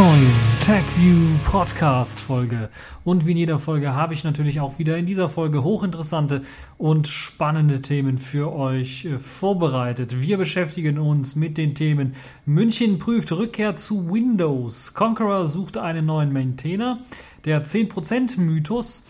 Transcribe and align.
neuen 0.00 0.32
TechView 0.62 1.38
Podcast 1.44 2.20
Folge. 2.20 2.70
Und 3.04 3.26
wie 3.26 3.32
in 3.32 3.36
jeder 3.36 3.58
Folge 3.58 3.92
habe 3.92 4.14
ich 4.14 4.24
natürlich 4.24 4.58
auch 4.58 4.78
wieder 4.78 4.96
in 4.96 5.04
dieser 5.04 5.28
Folge 5.28 5.62
hochinteressante 5.62 6.40
und 6.78 7.06
spannende 7.06 7.82
Themen 7.82 8.16
für 8.16 8.50
euch 8.50 9.04
äh, 9.04 9.18
vorbereitet. 9.18 10.18
Wir 10.22 10.38
beschäftigen 10.38 10.98
uns 10.98 11.36
mit 11.36 11.58
den 11.58 11.74
Themen 11.74 12.14
München 12.46 12.98
prüft 12.98 13.30
Rückkehr 13.30 13.76
zu 13.76 14.10
Windows. 14.10 14.94
Conqueror 14.94 15.44
sucht 15.44 15.76
einen 15.76 16.06
neuen 16.06 16.32
Maintainer. 16.32 17.00
Der 17.44 17.66
10% 17.66 18.40
Mythos. 18.40 19.04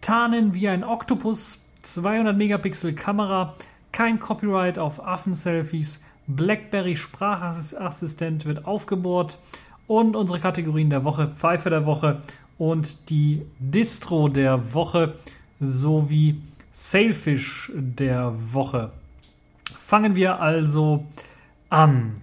Tarnen 0.00 0.54
wie 0.54 0.68
ein 0.68 0.84
Oktopus. 0.84 1.58
200 1.82 2.36
Megapixel 2.36 2.92
Kamera. 2.92 3.56
Kein 3.90 4.20
Copyright 4.20 4.78
auf 4.78 5.04
Affenselfies. 5.04 6.00
BlackBerry 6.28 6.94
Sprachassistent 6.94 8.44
wird 8.46 8.64
aufgebohrt 8.64 9.38
und 9.86 10.16
unsere 10.16 10.40
Kategorien 10.40 10.90
der 10.90 11.04
Woche, 11.04 11.28
Pfeife 11.36 11.70
der 11.70 11.86
Woche 11.86 12.20
und 12.58 13.10
die 13.10 13.42
Distro 13.58 14.28
der 14.28 14.74
Woche 14.74 15.14
sowie 15.60 16.40
Sailfish 16.72 17.72
der 17.74 18.34
Woche. 18.52 18.92
Fangen 19.78 20.14
wir 20.14 20.40
also 20.40 21.06
an. 21.70 22.14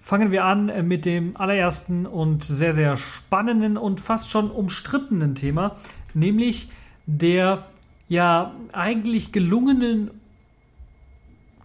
Fangen 0.00 0.30
wir 0.30 0.44
an 0.44 0.86
mit 0.88 1.04
dem 1.04 1.36
allerersten 1.36 2.06
und 2.06 2.42
sehr, 2.42 2.72
sehr 2.72 2.96
spannenden 2.96 3.76
und 3.76 4.00
fast 4.00 4.30
schon 4.30 4.50
umstrittenen 4.50 5.34
Thema, 5.34 5.76
nämlich 6.12 6.68
der 7.06 7.66
ja 8.08 8.52
eigentlich 8.72 9.32
gelungenen 9.32 10.10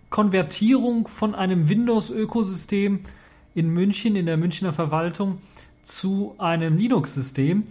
Konvertierung 0.09 1.08
von 1.08 1.36
einem 1.36 1.67
Windows-Ökosystem 1.67 3.02
in 3.58 3.69
München, 3.69 4.16
in 4.16 4.27
der 4.27 4.38
Münchner 4.38 4.72
Verwaltung, 4.72 5.39
zu 5.81 6.36
einem 6.38 6.77
Linux-System. 6.77 7.63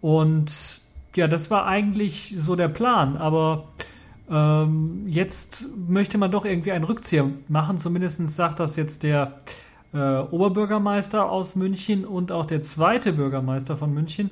Und 0.00 0.82
ja, 1.16 1.26
das 1.26 1.50
war 1.50 1.66
eigentlich 1.66 2.34
so 2.36 2.54
der 2.54 2.68
Plan, 2.68 3.16
aber 3.16 3.68
ähm, 4.30 5.04
jetzt 5.08 5.66
möchte 5.88 6.16
man 6.16 6.30
doch 6.30 6.44
irgendwie 6.44 6.72
einen 6.72 6.84
Rückzieher 6.84 7.28
machen. 7.48 7.78
Zumindest 7.78 8.26
sagt 8.30 8.60
das 8.60 8.76
jetzt 8.76 9.02
der 9.02 9.40
äh, 9.92 9.98
Oberbürgermeister 9.98 11.28
aus 11.28 11.56
München 11.56 12.04
und 12.04 12.30
auch 12.30 12.46
der 12.46 12.62
zweite 12.62 13.12
Bürgermeister 13.12 13.76
von 13.76 13.92
München. 13.92 14.30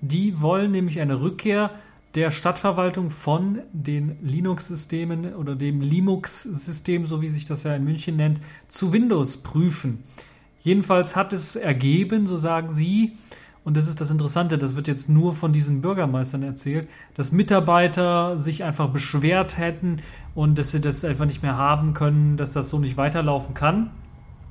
Die 0.00 0.40
wollen 0.40 0.72
nämlich 0.72 1.00
eine 1.00 1.20
Rückkehr 1.20 1.70
der 2.14 2.30
Stadtverwaltung 2.30 3.08
von 3.08 3.60
den 3.72 4.18
Linux-Systemen 4.22 5.34
oder 5.34 5.54
dem 5.54 5.80
Linux-System, 5.80 7.06
so 7.06 7.22
wie 7.22 7.28
sich 7.28 7.46
das 7.46 7.62
ja 7.62 7.74
in 7.74 7.84
München 7.84 8.16
nennt, 8.16 8.40
zu 8.68 8.92
Windows 8.92 9.38
prüfen. 9.38 10.04
Jedenfalls 10.62 11.16
hat 11.16 11.32
es 11.32 11.56
ergeben, 11.56 12.26
so 12.26 12.36
sagen 12.36 12.70
sie, 12.70 13.16
und 13.64 13.76
das 13.76 13.86
ist 13.86 14.00
das 14.00 14.10
Interessante, 14.10 14.58
das 14.58 14.74
wird 14.74 14.88
jetzt 14.88 15.08
nur 15.08 15.32
von 15.32 15.52
diesen 15.52 15.82
Bürgermeistern 15.82 16.42
erzählt, 16.42 16.88
dass 17.14 17.30
Mitarbeiter 17.30 18.36
sich 18.36 18.64
einfach 18.64 18.88
beschwert 18.88 19.56
hätten 19.56 20.00
und 20.34 20.58
dass 20.58 20.72
sie 20.72 20.80
das 20.80 21.04
einfach 21.04 21.26
nicht 21.26 21.42
mehr 21.42 21.56
haben 21.56 21.94
können, 21.94 22.36
dass 22.36 22.50
das 22.50 22.70
so 22.70 22.78
nicht 22.78 22.96
weiterlaufen 22.96 23.54
kann. 23.54 23.90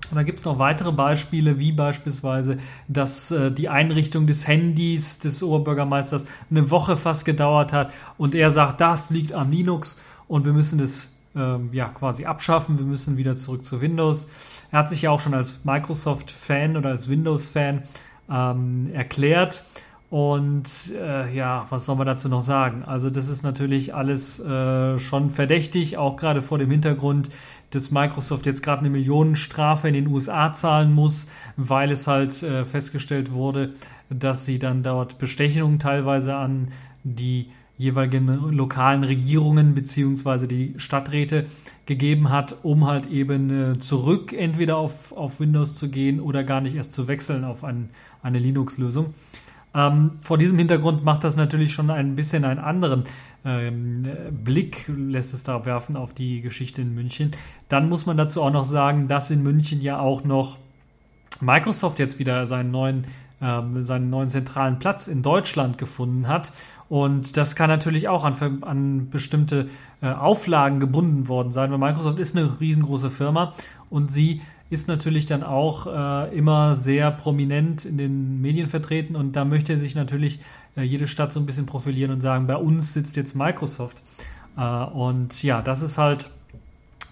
Und 0.09 0.17
da 0.17 0.23
gibt 0.23 0.39
es 0.39 0.45
noch 0.45 0.59
weitere 0.59 0.91
Beispiele, 0.91 1.57
wie 1.59 1.71
beispielsweise, 1.71 2.57
dass 2.89 3.31
äh, 3.31 3.51
die 3.51 3.69
Einrichtung 3.69 4.27
des 4.27 4.45
Handys 4.45 5.19
des 5.19 5.41
Oberbürgermeisters 5.41 6.25
eine 6.49 6.69
Woche 6.69 6.97
fast 6.97 7.23
gedauert 7.23 7.71
hat 7.71 7.93
und 8.17 8.35
er 8.35 8.51
sagt, 8.51 8.81
das 8.81 9.09
liegt 9.09 9.31
am 9.31 9.51
Linux 9.51 9.99
und 10.27 10.45
wir 10.45 10.51
müssen 10.51 10.79
das 10.79 11.09
ähm, 11.35 11.69
ja 11.71 11.87
quasi 11.87 12.25
abschaffen, 12.25 12.77
wir 12.77 12.85
müssen 12.85 13.17
wieder 13.17 13.35
zurück 13.35 13.63
zu 13.63 13.81
Windows. 13.81 14.27
Er 14.71 14.79
hat 14.79 14.89
sich 14.89 15.03
ja 15.03 15.11
auch 15.11 15.19
schon 15.19 15.33
als 15.33 15.63
Microsoft-Fan 15.63 16.77
oder 16.77 16.89
als 16.89 17.09
Windows-Fan 17.09 17.83
ähm, 18.29 18.89
erklärt. 18.93 19.63
Und 20.09 20.91
äh, 20.93 21.33
ja, 21.33 21.65
was 21.69 21.85
soll 21.85 21.95
man 21.95 22.05
dazu 22.05 22.27
noch 22.27 22.41
sagen? 22.41 22.83
Also 22.83 23.09
das 23.09 23.29
ist 23.29 23.43
natürlich 23.43 23.95
alles 23.95 24.41
äh, 24.41 24.99
schon 24.99 25.29
verdächtig, 25.29 25.97
auch 25.97 26.17
gerade 26.17 26.41
vor 26.41 26.57
dem 26.57 26.69
Hintergrund, 26.69 27.31
dass 27.69 27.91
Microsoft 27.91 28.45
jetzt 28.45 28.61
gerade 28.61 28.81
eine 28.81 28.89
Millionenstrafe 28.89 29.87
in 29.87 29.93
den 29.93 30.07
USA 30.07 30.51
zahlen 30.51 30.91
muss, 30.91 31.27
weil 31.55 31.91
es 31.91 32.07
halt 32.07 32.43
äh, 32.43 32.65
festgestellt 32.65 33.31
wurde, 33.31 33.73
dass 34.09 34.43
sie 34.43 34.59
dann 34.59 34.83
dort 34.83 35.17
Bestechungen 35.17 35.79
teilweise 35.79 36.35
an 36.35 36.73
die 37.03 37.49
jeweiligen 37.81 38.27
lokalen 38.51 39.03
Regierungen 39.03 39.73
beziehungsweise 39.73 40.47
die 40.47 40.73
Stadträte 40.77 41.47
gegeben 41.85 42.29
hat, 42.29 42.57
um 42.63 42.87
halt 42.87 43.07
eben 43.07 43.73
äh, 43.73 43.79
zurück 43.79 44.33
entweder 44.33 44.77
auf, 44.77 45.11
auf 45.11 45.39
Windows 45.39 45.75
zu 45.75 45.89
gehen 45.89 46.19
oder 46.19 46.43
gar 46.43 46.61
nicht 46.61 46.75
erst 46.75 46.93
zu 46.93 47.07
wechseln 47.07 47.43
auf 47.43 47.63
ein, 47.63 47.89
eine 48.21 48.39
Linux-Lösung. 48.39 49.13
Ähm, 49.73 50.11
vor 50.21 50.37
diesem 50.37 50.57
Hintergrund 50.57 51.03
macht 51.03 51.23
das 51.23 51.35
natürlich 51.35 51.73
schon 51.73 51.89
ein 51.89 52.15
bisschen 52.15 52.43
einen 52.43 52.59
anderen 52.59 53.05
ähm, 53.45 54.03
Blick, 54.43 54.89
lässt 54.95 55.33
es 55.33 55.43
da 55.43 55.65
werfen 55.65 55.95
auf 55.95 56.13
die 56.13 56.41
Geschichte 56.41 56.81
in 56.81 56.93
München. 56.93 57.31
Dann 57.69 57.89
muss 57.89 58.05
man 58.05 58.17
dazu 58.17 58.41
auch 58.41 58.51
noch 58.51 58.65
sagen, 58.65 59.07
dass 59.07 59.31
in 59.31 59.43
München 59.43 59.81
ja 59.81 59.99
auch 59.99 60.23
noch 60.23 60.57
Microsoft 61.39 61.99
jetzt 61.99 62.19
wieder 62.19 62.45
seinen 62.45 62.71
neuen, 62.71 63.05
ähm, 63.41 63.83
seinen 63.83 64.09
neuen 64.09 64.29
zentralen 64.29 64.79
Platz 64.79 65.07
in 65.07 65.23
Deutschland 65.23 65.77
gefunden 65.77 66.27
hat 66.27 66.51
und 66.91 67.37
das 67.37 67.55
kann 67.55 67.69
natürlich 67.69 68.09
auch 68.09 68.25
an, 68.25 68.63
an 68.63 69.09
bestimmte 69.09 69.69
äh, 70.01 70.07
Auflagen 70.07 70.81
gebunden 70.81 71.29
worden 71.29 71.51
sein, 71.51 71.71
weil 71.71 71.77
Microsoft 71.77 72.19
ist 72.19 72.35
eine 72.35 72.59
riesengroße 72.59 73.09
Firma 73.09 73.53
und 73.89 74.11
sie 74.11 74.41
ist 74.69 74.87
natürlich 74.87 75.25
dann 75.25 75.43
auch 75.43 75.87
äh, 75.87 76.37
immer 76.37 76.75
sehr 76.75 77.11
prominent 77.11 77.85
in 77.85 77.97
den 77.97 78.41
Medien 78.41 78.67
vertreten 78.67 79.15
und 79.15 79.35
da 79.35 79.45
möchte 79.45 79.77
sich 79.77 79.95
natürlich 79.95 80.39
äh, 80.75 80.81
jede 80.81 81.07
Stadt 81.07 81.31
so 81.31 81.39
ein 81.39 81.45
bisschen 81.45 81.65
profilieren 81.65 82.11
und 82.11 82.21
sagen, 82.21 82.47
bei 82.47 82.55
uns 82.55 82.93
sitzt 82.93 83.15
jetzt 83.17 83.35
Microsoft. 83.35 84.01
Äh, 84.57 84.61
und 84.61 85.43
ja, 85.43 85.61
das 85.61 85.81
ist 85.81 85.97
halt 85.97 86.29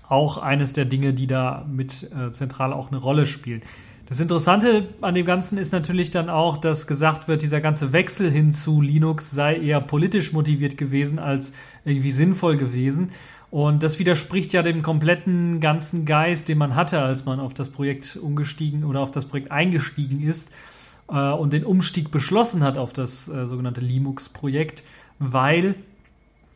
auch 0.08 0.38
eines 0.38 0.74
der 0.74 0.86
Dinge, 0.86 1.14
die 1.14 1.28
da 1.28 1.66
mit 1.70 2.10
äh, 2.12 2.32
zentral 2.32 2.74
auch 2.74 2.90
eine 2.90 2.98
Rolle 2.98 3.28
spielen. 3.28 3.62
Das 4.10 4.20
Interessante 4.20 4.90
an 5.02 5.14
dem 5.14 5.28
Ganzen 5.28 5.60
ist 5.60 5.72
natürlich 5.72 6.10
dann 6.10 6.32
auch, 6.32 6.58
dass 6.58 6.88
gesagt 6.88 7.28
wird, 7.28 7.44
dieser 7.44 7.62
ganze 7.62 7.94
Wechsel 7.94 8.32
hin 8.32 8.52
zu 8.52 8.82
Linux 8.82 9.30
sei 9.30 9.56
eher 9.56 9.82
politisch 9.82 10.34
motiviert 10.34 10.80
gewesen 10.80 11.20
als 11.20 11.54
irgendwie 11.86 12.10
sinnvoll 12.10 12.58
gewesen. 12.58 13.12
Und 13.52 13.84
das 13.84 14.00
widerspricht 14.00 14.52
ja 14.52 14.64
dem 14.64 14.82
kompletten 14.82 15.60
ganzen 15.60 16.06
Geist, 16.06 16.50
den 16.50 16.58
man 16.58 16.74
hatte, 16.74 17.00
als 17.04 17.26
man 17.26 17.40
auf 17.40 17.54
das 17.54 17.70
Projekt 17.70 18.16
umgestiegen 18.16 18.84
oder 18.84 19.02
auf 19.02 19.12
das 19.12 19.26
Projekt 19.26 19.52
eingestiegen 19.52 20.24
ist 20.24 20.50
äh, 21.08 21.32
und 21.32 21.54
den 21.54 21.64
Umstieg 21.64 22.10
beschlossen 22.10 22.64
hat 22.64 22.80
auf 22.80 22.94
das 22.94 23.28
äh, 23.28 23.46
sogenannte 23.46 23.82
Linux-Projekt, 23.82 24.84
weil 25.20 25.76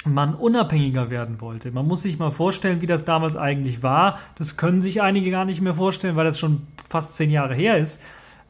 man 0.06 0.36
unabhängiger 0.36 1.10
werden 1.10 1.42
wollte. 1.42 1.72
Man 1.72 1.88
muss 1.88 2.02
sich 2.02 2.20
mal 2.20 2.32
vorstellen, 2.32 2.82
wie 2.82 2.88
das 2.88 3.06
damals 3.06 3.38
eigentlich 3.38 3.84
war. 3.84 4.20
Das 4.36 4.58
können 4.58 4.82
sich 4.82 5.02
einige 5.02 5.32
gar 5.32 5.46
nicht 5.46 5.62
mehr 5.62 5.74
vorstellen, 5.74 6.16
weil 6.16 6.26
das 6.26 6.40
schon 6.40 6.64
fast 6.90 7.16
zehn 7.16 7.32
Jahre 7.32 7.56
her 7.56 7.78
ist. 7.78 8.02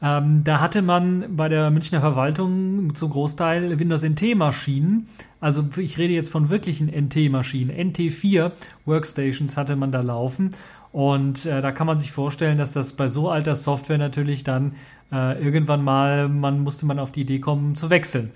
Ähm, 0.02 0.42
da 0.44 0.60
hatte 0.60 0.82
man 0.82 1.36
bei 1.36 1.48
der 1.48 1.70
Münchner 1.70 2.00
Verwaltung 2.00 2.94
zum 2.94 3.10
Großteil 3.10 3.78
Windows 3.78 4.02
NT-Maschinen. 4.02 5.06
Also 5.40 5.64
ich 5.76 5.98
rede 5.98 6.12
jetzt 6.12 6.30
von 6.30 6.50
wirklichen 6.50 6.88
NT-Maschinen. 6.88 7.70
NT4 7.92 8.52
Workstations 8.84 9.56
hatte 9.56 9.76
man 9.76 9.92
da 9.92 10.00
laufen. 10.00 10.50
Und 10.92 11.46
äh, 11.46 11.60
da 11.60 11.72
kann 11.72 11.86
man 11.86 11.98
sich 11.98 12.12
vorstellen, 12.12 12.58
dass 12.58 12.72
das 12.72 12.92
bei 12.92 13.08
so 13.08 13.30
alter 13.30 13.56
Software 13.56 13.98
natürlich 13.98 14.44
dann 14.44 14.74
äh, 15.10 15.42
irgendwann 15.42 15.82
mal, 15.82 16.28
man 16.28 16.60
musste 16.60 16.86
man 16.86 16.98
auf 16.98 17.10
die 17.10 17.22
Idee 17.22 17.40
kommen 17.40 17.74
zu 17.74 17.90
wechseln. 17.90 18.30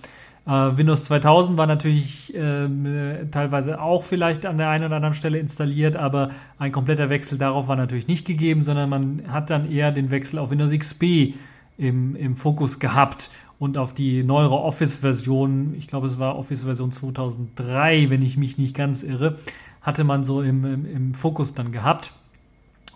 Uh, 0.48 0.74
Windows 0.78 1.04
2000 1.04 1.58
war 1.58 1.66
natürlich 1.66 2.34
äh, 2.34 3.26
teilweise 3.30 3.82
auch 3.82 4.02
vielleicht 4.02 4.46
an 4.46 4.56
der 4.56 4.70
einen 4.70 4.86
oder 4.86 4.96
anderen 4.96 5.14
Stelle 5.14 5.38
installiert, 5.38 5.94
aber 5.94 6.30
ein 6.58 6.72
kompletter 6.72 7.10
Wechsel 7.10 7.36
darauf 7.36 7.68
war 7.68 7.76
natürlich 7.76 8.08
nicht 8.08 8.26
gegeben, 8.26 8.62
sondern 8.62 8.88
man 8.88 9.22
hat 9.28 9.50
dann 9.50 9.70
eher 9.70 9.92
den 9.92 10.10
Wechsel 10.10 10.38
auf 10.38 10.50
Windows 10.50 10.70
XP 10.70 11.34
im, 11.76 12.16
im 12.16 12.34
Fokus 12.34 12.78
gehabt 12.78 13.28
und 13.58 13.76
auf 13.76 13.92
die 13.92 14.22
neuere 14.22 14.54
Office-Version, 14.54 15.74
ich 15.76 15.86
glaube 15.86 16.06
es 16.06 16.18
war 16.18 16.38
Office-Version 16.38 16.92
2003, 16.92 18.08
wenn 18.08 18.22
ich 18.22 18.38
mich 18.38 18.56
nicht 18.56 18.74
ganz 18.74 19.02
irre, 19.02 19.36
hatte 19.82 20.02
man 20.04 20.24
so 20.24 20.40
im, 20.40 20.64
im, 20.64 20.86
im 20.86 21.14
Fokus 21.14 21.52
dann 21.52 21.72
gehabt. 21.72 22.14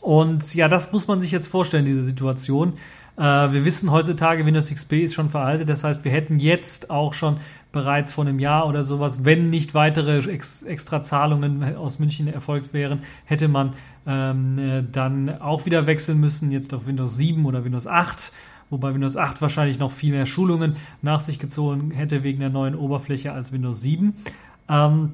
Und 0.01 0.55
ja, 0.55 0.69
das 0.69 0.91
muss 0.91 1.07
man 1.07 1.21
sich 1.21 1.33
jetzt 1.33 1.49
vorstellen, 1.49 1.85
diese 1.85 2.03
Situation. 2.03 2.75
Äh, 3.17 3.23
wir 3.23 3.65
wissen 3.65 3.91
heutzutage, 3.91 4.47
Windows 4.47 4.71
XP 4.71 5.05
ist 5.05 5.15
schon 5.15 5.29
veraltet. 5.29 5.69
Das 5.69 5.85
heißt, 5.85 6.05
wir 6.05 6.13
hätten 6.13 6.39
jetzt 6.39 6.91
auch 6.91 7.15
schon 7.15 7.39
bereits 7.73 8.13
vor 8.13 8.25
einem 8.25 8.39
Jahr 8.39 8.67
oder 8.69 8.85
sowas, 8.85 9.25
wenn 9.25 9.51
nicht 9.51 9.75
weitere 9.75 10.19
ex 10.31 10.63
extra 10.63 11.01
Zahlungen 11.01 11.77
aus 11.77 11.99
München 11.99 12.29
erfolgt 12.29 12.75
wären, 12.75 13.01
hätte 13.25 13.49
man 13.49 13.73
ähm, 14.07 14.59
äh, 14.59 14.85
dann 14.91 15.41
auch 15.41 15.65
wieder 15.65 15.87
wechseln 15.87 16.21
müssen, 16.21 16.51
jetzt 16.51 16.75
auf 16.75 16.87
Windows 16.87 17.17
7 17.17 17.45
oder 17.47 17.65
Windows 17.65 17.87
8 17.87 18.33
wobei 18.73 18.95
Windows 18.95 19.17
8 19.17 19.43
wahrscheinlich 19.43 19.79
noch 19.79 19.91
viel 19.91 20.13
mehr 20.13 20.27
Schulungen 20.27 20.77
nach 21.03 21.21
sich 21.21 21.39
gezogen 21.39 21.91
hätte 21.91 22.25
wegen 22.25 22.41
der 22.41 22.49
neuen 22.49 22.75
Oberfläche 22.75 23.33
als 23.33 23.53
Windows 23.53 23.83
7. 23.83 24.15
Ähm, 24.69 25.13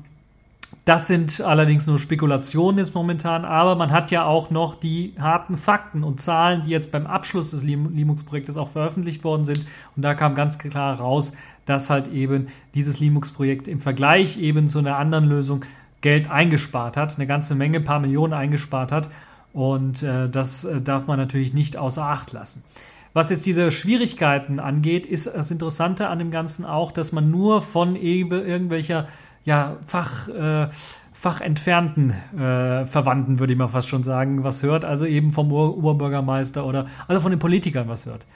Das 0.88 1.06
sind 1.06 1.43
allerdings 1.43 1.87
nur 1.87 1.99
Spekulationen 1.99 2.79
jetzt 2.79 2.94
momentan, 2.94 3.44
aber 3.44 3.75
man 3.75 3.93
hat 3.93 4.11
ja 4.11 4.25
auch 4.25 4.49
noch 4.49 4.75
die 4.75 5.12
harten 5.20 5.58
Fakten 5.58 6.02
und 6.02 6.19
Zahlen, 6.19 6.62
die 6.62 6.70
jetzt 6.70 6.90
beim 6.90 7.06
Abschluss 7.06 7.50
des 7.50 7.62
Linux-Projektes 7.62 8.56
auch 8.56 8.70
veröffentlicht 8.70 9.23
worden 9.23 9.44
sind. 9.44 9.67
Und 9.96 10.02
da 10.02 10.14
kam 10.14 10.35
ganz 10.35 10.58
klar 10.58 10.99
raus, 10.99 11.35
dass 11.67 11.90
halt 11.90 12.08
eben 12.08 12.46
dieses 12.75 13.00
Linux-Projekt 13.00 13.69
im 13.69 13.81
Vergleich 13.81 14.38
eben 14.38 14.67
zu 14.67 14.79
einer 14.79 14.96
anderen 14.96 15.29
Lösung 15.29 15.62
Geld 16.00 16.31
eingespart 16.31 16.96
hat, 16.96 17.17
eine 17.17 17.26
ganze 17.26 17.55
Menge, 17.55 17.82
paar 17.82 18.00
Millionen 18.00 18.32
eingespart 18.32 18.90
hat. 18.90 19.11
Und 19.52 20.02
äh, 20.02 20.31
das 20.31 20.64
äh, 20.64 20.81
darf 20.81 21.06
man 21.06 21.19
natürlich 21.19 21.52
nicht 21.52 21.76
außer 21.76 22.02
Acht 22.02 22.32
lassen. 22.32 22.64
Was 23.12 23.29
jetzt 23.29 23.44
diese 23.44 23.70
Schwierigkeiten 23.70 24.58
angeht, 24.58 25.05
ist 25.05 25.26
das 25.26 25.50
Interessante 25.50 26.08
an 26.08 26.19
dem 26.19 26.31
Ganzen 26.31 26.64
auch, 26.64 26.93
dass 26.93 27.12
man 27.12 27.31
nur 27.31 27.61
von 27.61 27.94
irgendwelcher 27.94 29.08
ja, 29.49 29.79
Fach, 29.87 30.29
äh, 30.29 30.69
fachentfernten 31.15 32.11
äh, 32.11 32.85
Verwandten, 32.87 33.39
würde 33.39 33.55
ich 33.55 33.59
mal 33.59 33.69
fast 33.69 33.89
schon 33.89 34.05
sagen, 34.05 34.45
was 34.45 34.62
hört. 34.62 34.85
Also 34.85 35.06
eben 35.06 35.33
vom 35.33 35.50
Oberbürgermeister 35.50 36.67
oder 36.67 36.87
also 37.09 37.23
von 37.23 37.33
den 37.33 37.41
Politikern 37.41 37.89
was 37.89 38.05
hört. 38.05 38.27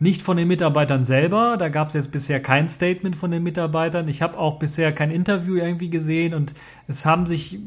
Nicht 0.00 0.22
von 0.22 0.36
den 0.36 0.48
Mitarbeitern 0.48 1.04
selber, 1.04 1.56
da 1.56 1.68
gab 1.68 1.88
es 1.88 1.94
jetzt 1.94 2.10
bisher 2.10 2.42
kein 2.42 2.68
Statement 2.68 3.14
von 3.14 3.30
den 3.30 3.44
Mitarbeitern. 3.44 4.08
Ich 4.08 4.20
habe 4.20 4.36
auch 4.36 4.58
bisher 4.58 4.92
kein 4.92 5.12
Interview 5.12 5.54
irgendwie 5.54 5.88
gesehen 5.88 6.34
und 6.34 6.52
es 6.88 7.06
haben 7.06 7.26
sich 7.26 7.60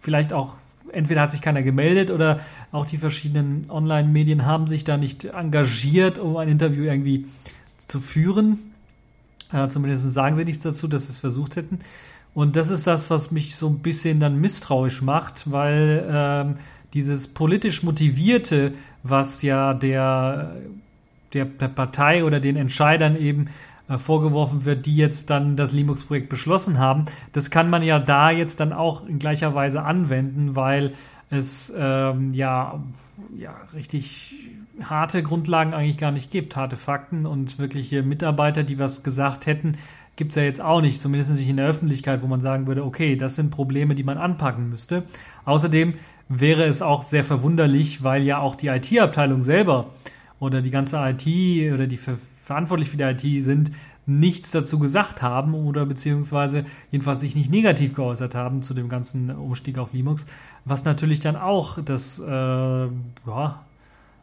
vielleicht 0.00 0.32
auch, 0.32 0.56
entweder 0.90 1.22
hat 1.22 1.30
sich 1.30 1.40
keiner 1.40 1.62
gemeldet 1.62 2.10
oder 2.10 2.40
auch 2.72 2.86
die 2.86 2.98
verschiedenen 2.98 3.70
Online-Medien 3.70 4.44
haben 4.44 4.66
sich 4.66 4.82
da 4.82 4.96
nicht 4.96 5.26
engagiert, 5.26 6.18
um 6.18 6.36
ein 6.36 6.48
Interview 6.48 6.82
irgendwie 6.82 7.26
zu 7.78 8.00
führen. 8.00 8.72
Äh, 9.52 9.68
zumindest 9.68 10.10
sagen 10.12 10.34
sie 10.36 10.44
nichts 10.44 10.62
dazu, 10.62 10.88
dass 10.88 11.04
sie 11.04 11.10
es 11.10 11.18
versucht 11.18 11.56
hätten. 11.56 11.78
Und 12.34 12.56
das 12.56 12.70
ist 12.70 12.86
das, 12.86 13.10
was 13.10 13.30
mich 13.30 13.56
so 13.56 13.68
ein 13.68 13.80
bisschen 13.80 14.20
dann 14.20 14.40
misstrauisch 14.40 15.02
macht, 15.02 15.50
weil 15.50 16.06
ähm, 16.10 16.56
dieses 16.94 17.28
politisch 17.28 17.82
motivierte, 17.82 18.74
was 19.02 19.42
ja 19.42 19.74
der 19.74 20.52
der, 21.34 21.44
der 21.46 21.68
Partei 21.68 22.24
oder 22.24 22.40
den 22.40 22.56
Entscheidern 22.56 23.16
eben 23.16 23.48
äh, 23.88 23.98
vorgeworfen 23.98 24.64
wird, 24.64 24.86
die 24.86 24.96
jetzt 24.96 25.30
dann 25.30 25.56
das 25.56 25.72
Linux-Projekt 25.72 26.28
beschlossen 26.28 26.78
haben. 26.78 27.06
Das 27.32 27.50
kann 27.50 27.70
man 27.70 27.82
ja 27.82 27.98
da 27.98 28.30
jetzt 28.30 28.60
dann 28.60 28.72
auch 28.72 29.06
in 29.06 29.18
gleicher 29.18 29.54
Weise 29.54 29.82
anwenden, 29.82 30.56
weil 30.56 30.94
es 31.30 31.72
ähm, 31.76 32.34
ja, 32.34 32.80
ja 33.36 33.54
richtig 33.74 34.34
harte 34.82 35.22
Grundlagen 35.22 35.74
eigentlich 35.74 35.98
gar 35.98 36.12
nicht 36.12 36.30
gibt, 36.30 36.56
harte 36.56 36.76
Fakten 36.76 37.26
und 37.26 37.58
wirkliche 37.58 38.02
Mitarbeiter, 38.02 38.62
die 38.62 38.78
was 38.78 39.02
gesagt 39.02 39.46
hätten, 39.46 39.78
gibt 40.16 40.32
es 40.32 40.36
ja 40.36 40.42
jetzt 40.42 40.60
auch 40.60 40.80
nicht, 40.80 41.00
zumindest 41.00 41.34
nicht 41.34 41.48
in 41.48 41.56
der 41.56 41.66
Öffentlichkeit, 41.66 42.22
wo 42.22 42.26
man 42.26 42.40
sagen 42.40 42.66
würde, 42.66 42.84
okay, 42.84 43.16
das 43.16 43.36
sind 43.36 43.50
Probleme, 43.50 43.94
die 43.94 44.04
man 44.04 44.18
anpacken 44.18 44.68
müsste. 44.68 45.04
Außerdem 45.44 45.94
wäre 46.28 46.64
es 46.64 46.82
auch 46.82 47.02
sehr 47.02 47.24
verwunderlich, 47.24 48.02
weil 48.02 48.22
ja 48.22 48.38
auch 48.38 48.54
die 48.54 48.68
IT-Abteilung 48.68 49.42
selber 49.42 49.90
oder 50.38 50.62
die 50.62 50.70
ganze 50.70 50.98
IT 50.98 51.72
oder 51.72 51.86
die 51.86 51.96
ver 51.96 52.18
verantwortlich 52.44 52.90
für 52.90 52.96
die 52.96 53.04
IT 53.04 53.44
sind, 53.44 53.70
nichts 54.04 54.50
dazu 54.50 54.80
gesagt 54.80 55.22
haben 55.22 55.54
oder 55.54 55.86
beziehungsweise 55.86 56.64
jedenfalls 56.90 57.20
sich 57.20 57.36
nicht 57.36 57.50
negativ 57.50 57.94
geäußert 57.94 58.34
haben 58.34 58.62
zu 58.62 58.74
dem 58.74 58.88
ganzen 58.88 59.30
Umstieg 59.30 59.78
auf 59.78 59.92
Linux, 59.92 60.26
was 60.64 60.84
natürlich 60.84 61.20
dann 61.20 61.36
auch 61.36 61.78
das, 61.82 62.18
äh, 62.18 62.26
ja, 62.26 63.62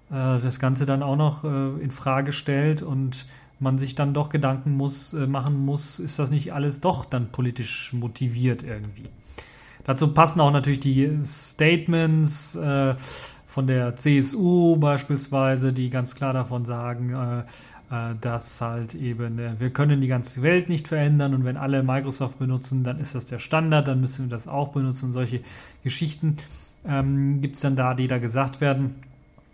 äh, 0.09 0.41
das 0.41 0.59
Ganze 0.59 0.85
dann 0.85 1.01
auch 1.01 1.15
noch 1.15 1.45
äh, 1.45 1.81
in 1.81 1.91
Frage 1.91 2.33
stellt 2.33 2.81
und 2.81 3.25
man 3.59 3.77
sich 3.77 3.95
dann 3.95 4.13
doch 4.13 4.29
Gedanken 4.29 4.75
muss, 4.75 5.13
äh, 5.13 5.27
machen 5.27 5.65
muss, 5.65 5.99
ist 5.99 6.19
das 6.19 6.31
nicht 6.31 6.53
alles 6.53 6.81
doch 6.81 7.05
dann 7.05 7.31
politisch 7.31 7.93
motiviert 7.93 8.63
irgendwie. 8.63 9.09
Dazu 9.83 10.13
passen 10.13 10.39
auch 10.39 10.51
natürlich 10.51 10.79
die 10.81 11.19
Statements, 11.23 12.55
äh, 12.55 12.95
von 13.49 13.65
der 13.65 13.95
CSU 13.95 14.77
beispielsweise, 14.77 15.73
die 15.73 15.89
ganz 15.89 16.13
klar 16.13 16.33
davon 16.33 16.65
sagen, 16.65 17.13
äh, 17.13 17.39
äh, 17.91 18.15
dass 18.21 18.61
halt 18.61 18.93
eben 18.93 19.39
äh, 19.39 19.59
wir 19.59 19.71
können 19.71 20.01
die 20.01 20.07
ganze 20.07 20.43
Welt 20.43 20.69
nicht 20.69 20.87
verändern 20.87 21.33
und 21.33 21.45
wenn 21.45 21.57
alle 21.57 21.81
Microsoft 21.81 22.37
benutzen, 22.37 22.83
dann 22.83 22.99
ist 22.99 23.15
das 23.15 23.25
der 23.25 23.39
Standard, 23.39 23.87
dann 23.87 23.99
müssen 23.99 24.25
wir 24.25 24.29
das 24.29 24.47
auch 24.47 24.69
benutzen. 24.69 25.11
Solche 25.11 25.41
Geschichten 25.83 26.37
ähm, 26.87 27.41
gibt 27.41 27.55
es 27.55 27.61
dann 27.61 27.75
da, 27.75 27.95
die 27.95 28.07
da 28.07 28.19
gesagt 28.19 28.61
werden. 28.61 28.95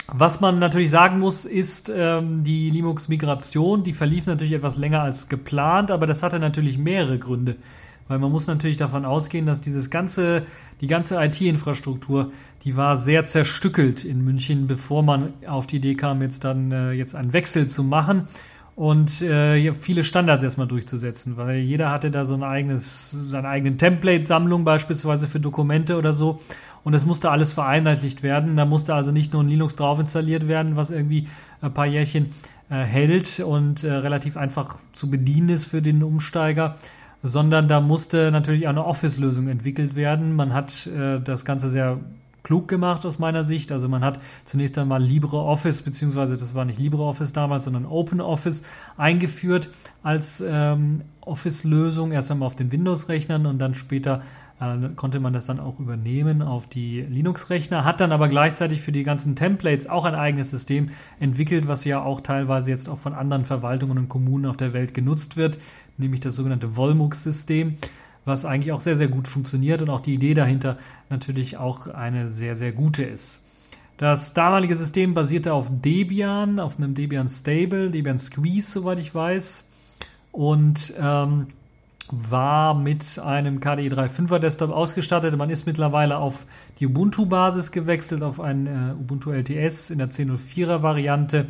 Was 0.08 0.40
man 0.40 0.60
natürlich 0.60 0.92
sagen 0.92 1.20
muss, 1.20 1.46
ist 1.46 1.92
ähm, 1.94 2.44
die 2.44 2.70
Linux-Migration, 2.70 3.84
die 3.84 3.94
verlief 3.94 4.28
natürlich 4.28 4.54
etwas 4.54 4.78
länger 4.78 5.02
als 5.02 5.30
geplant, 5.30 5.90
aber 5.90 6.06
das 6.06 6.22
hatte 6.22 6.40
natürlich 6.40 6.78
mehrere 6.78 7.18
Gründe. 7.18 7.56
Weil 8.08 8.20
man 8.20 8.32
muss 8.32 8.46
natürlich 8.46 8.78
davon 8.78 9.04
ausgehen, 9.04 9.48
dass 9.48 9.62
dieses 9.62 9.90
ganze, 9.90 10.44
die 10.80 10.88
ganze 10.88 11.24
IT-Infrastruktur, 11.24 12.32
die 12.64 12.78
war 12.78 12.98
sehr 12.98 13.26
zerstückelt 13.26 14.06
in 14.06 14.24
München, 14.24 14.68
bevor 14.68 15.02
man 15.02 15.34
auf 15.48 15.66
die 15.66 15.78
Idee 15.78 15.96
kam, 15.96 16.22
jetzt 16.22 16.44
dann 16.44 16.72
äh, 16.72 16.92
jetzt 16.92 17.16
einen 17.16 17.34
Wechsel 17.34 17.68
zu 17.68 17.84
machen 17.84 18.28
und 18.76 19.22
äh, 19.22 19.74
viele 19.74 20.04
Standards 20.04 20.44
erstmal 20.44 20.68
durchzusetzen, 20.68 21.38
weil 21.38 21.60
jeder 21.60 21.90
hatte 21.90 22.12
da 22.12 22.26
so 22.26 22.36
ein 22.36 22.44
eigenes, 22.44 23.10
seine 23.12 23.48
eigene 23.48 23.78
Template-Sammlung 23.78 24.66
beispielsweise 24.66 25.28
für 25.28 25.40
Dokumente 25.40 25.98
oder 25.98 26.14
so. 26.14 26.42
Und 26.86 26.94
das 26.94 27.06
musste 27.06 27.32
alles 27.32 27.52
vereinheitlicht 27.52 28.22
werden. 28.22 28.56
Da 28.56 28.64
musste 28.64 28.94
also 28.94 29.12
nicht 29.12 29.34
nur 29.34 29.44
ein 29.44 29.50
Linux 29.50 29.76
drauf 29.76 30.00
installiert 30.00 30.48
werden, 30.48 30.76
was 30.76 30.92
irgendwie 30.92 31.28
ein 31.60 31.74
paar 31.74 31.88
Jährchen 31.88 32.28
äh, 32.70 32.76
hält 32.84 33.40
und 33.40 33.84
äh, 33.84 33.92
relativ 33.92 34.38
einfach 34.38 34.78
zu 34.94 35.10
bedienen 35.10 35.50
ist 35.50 35.66
für 35.66 35.82
den 35.82 36.04
Umsteiger, 36.04 36.76
sondern 37.24 37.68
da 37.68 37.82
musste 37.82 38.32
natürlich 38.32 38.68
auch 38.68 38.70
eine 38.70 38.86
Office-Lösung 38.86 39.48
entwickelt 39.48 39.96
werden. 39.96 40.36
Man 40.36 40.54
hat 40.54 40.86
äh, 40.86 41.20
das 41.20 41.44
Ganze 41.44 41.70
sehr 41.70 42.00
klug 42.44 42.68
gemacht 42.68 43.04
aus 43.04 43.18
meiner 43.18 43.44
Sicht. 43.44 43.72
Also 43.72 43.90
man 43.90 44.04
hat 44.04 44.20
zunächst 44.44 44.78
einmal 44.78 45.04
LibreOffice, 45.04 45.82
beziehungsweise 45.82 46.38
das 46.38 46.54
war 46.54 46.66
nicht 46.66 46.78
LibreOffice 46.78 47.34
damals, 47.34 47.64
sondern 47.64 47.88
OpenOffice 47.88 48.62
eingeführt 48.96 49.70
als 50.04 50.44
ähm, 50.48 51.02
Office-Lösung, 51.22 52.12
erst 52.12 52.30
einmal 52.30 52.46
auf 52.46 52.56
den 52.56 52.72
Windows-Rechnern 52.72 53.48
und 53.48 53.58
dann 53.58 53.74
später 53.74 54.22
konnte 54.96 55.20
man 55.20 55.34
das 55.34 55.48
dann 55.48 55.60
auch 55.60 55.80
übernehmen 55.80 56.42
auf 56.42 56.68
die 56.68 57.02
Linux-Rechner, 57.02 57.84
hat 57.84 58.00
dann 58.00 58.14
aber 58.14 58.30
gleichzeitig 58.30 58.82
für 58.82 58.94
die 58.94 59.04
ganzen 59.04 59.36
Templates 59.36 59.88
auch 59.88 60.06
ein 60.06 60.16
eigenes 60.16 60.50
System 60.50 60.92
entwickelt, 61.20 61.68
was 61.68 61.84
ja 61.84 62.02
auch 62.02 62.22
teilweise 62.22 62.70
jetzt 62.70 62.88
auch 62.88 62.98
von 62.98 63.14
anderen 63.14 63.44
Verwaltungen 63.44 63.98
und 63.98 64.10
Kommunen 64.10 64.46
auf 64.46 64.56
der 64.56 64.72
Welt 64.72 64.94
genutzt 64.94 65.36
wird, 65.36 65.58
nämlich 65.98 66.22
das 66.22 66.38
sogenannte 66.38 66.78
Volmux-System, 66.78 67.76
was 68.24 68.46
eigentlich 68.46 68.72
auch 68.72 68.80
sehr, 68.80 68.96
sehr 68.96 69.10
gut 69.10 69.28
funktioniert 69.28 69.82
und 69.82 69.90
auch 69.90 70.00
die 70.00 70.14
Idee 70.14 70.34
dahinter 70.34 70.78
natürlich 71.10 71.58
auch 71.58 71.88
eine 71.88 72.30
sehr, 72.30 72.56
sehr 72.56 72.72
gute 72.72 73.04
ist. 73.04 73.42
Das 73.98 74.34
damalige 74.34 74.76
System 74.76 75.14
basierte 75.14 75.54
auf 75.54 75.70
Debian, 75.70 76.60
auf 76.60 76.78
einem 76.78 76.96
Debian 76.96 77.28
Stable, 77.28 77.92
Debian 77.92 78.20
Squeeze, 78.20 78.72
soweit 78.72 79.00
ich 79.00 79.14
weiß. 79.14 79.70
Und 80.32 80.94
ähm, 81.00 81.48
war 82.12 82.76
mit 82.76 83.20
einem 83.20 83.60
KDE 83.60 83.88
3.5er 83.88 84.40
Desktop 84.40 84.72
ausgestattet. 84.72 85.36
Man 85.38 85.50
ist 85.50 85.66
mittlerweile 85.66 86.18
auf 86.18 86.46
die 86.80 86.88
Ubuntu-Basis 86.88 87.72
gewechselt, 87.72 88.22
auf 88.22 88.40
ein 88.40 88.68
äh, 88.68 88.94
Ubuntu 88.94 89.32
LTS 89.32 89.90
in 89.90 89.98
der 89.98 90.10
10.04er 90.10 90.82
Variante, 90.82 91.48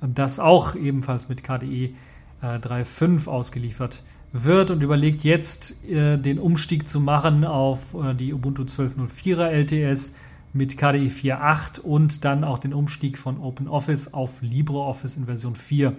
das 0.00 0.38
auch 0.38 0.74
ebenfalls 0.74 1.28
mit 1.28 1.44
KDE 1.44 1.94
äh, 2.42 2.46
3.5 2.46 3.28
ausgeliefert 3.28 4.02
wird 4.32 4.70
und 4.70 4.82
überlegt 4.82 5.24
jetzt 5.24 5.74
äh, 5.84 6.16
den 6.16 6.38
Umstieg 6.38 6.86
zu 6.86 7.00
machen 7.00 7.44
auf 7.44 7.94
äh, 7.94 8.14
die 8.14 8.32
Ubuntu 8.32 8.62
12.04er 8.62 9.48
LTS 9.48 10.14
mit 10.52 10.76
KDE 10.76 11.08
4.8 11.08 11.80
und 11.80 12.24
dann 12.24 12.44
auch 12.44 12.58
den 12.58 12.72
Umstieg 12.72 13.18
von 13.18 13.38
OpenOffice 13.38 14.14
auf 14.14 14.40
LibreOffice 14.40 15.16
in 15.16 15.26
Version 15.26 15.54
4. 15.54 15.94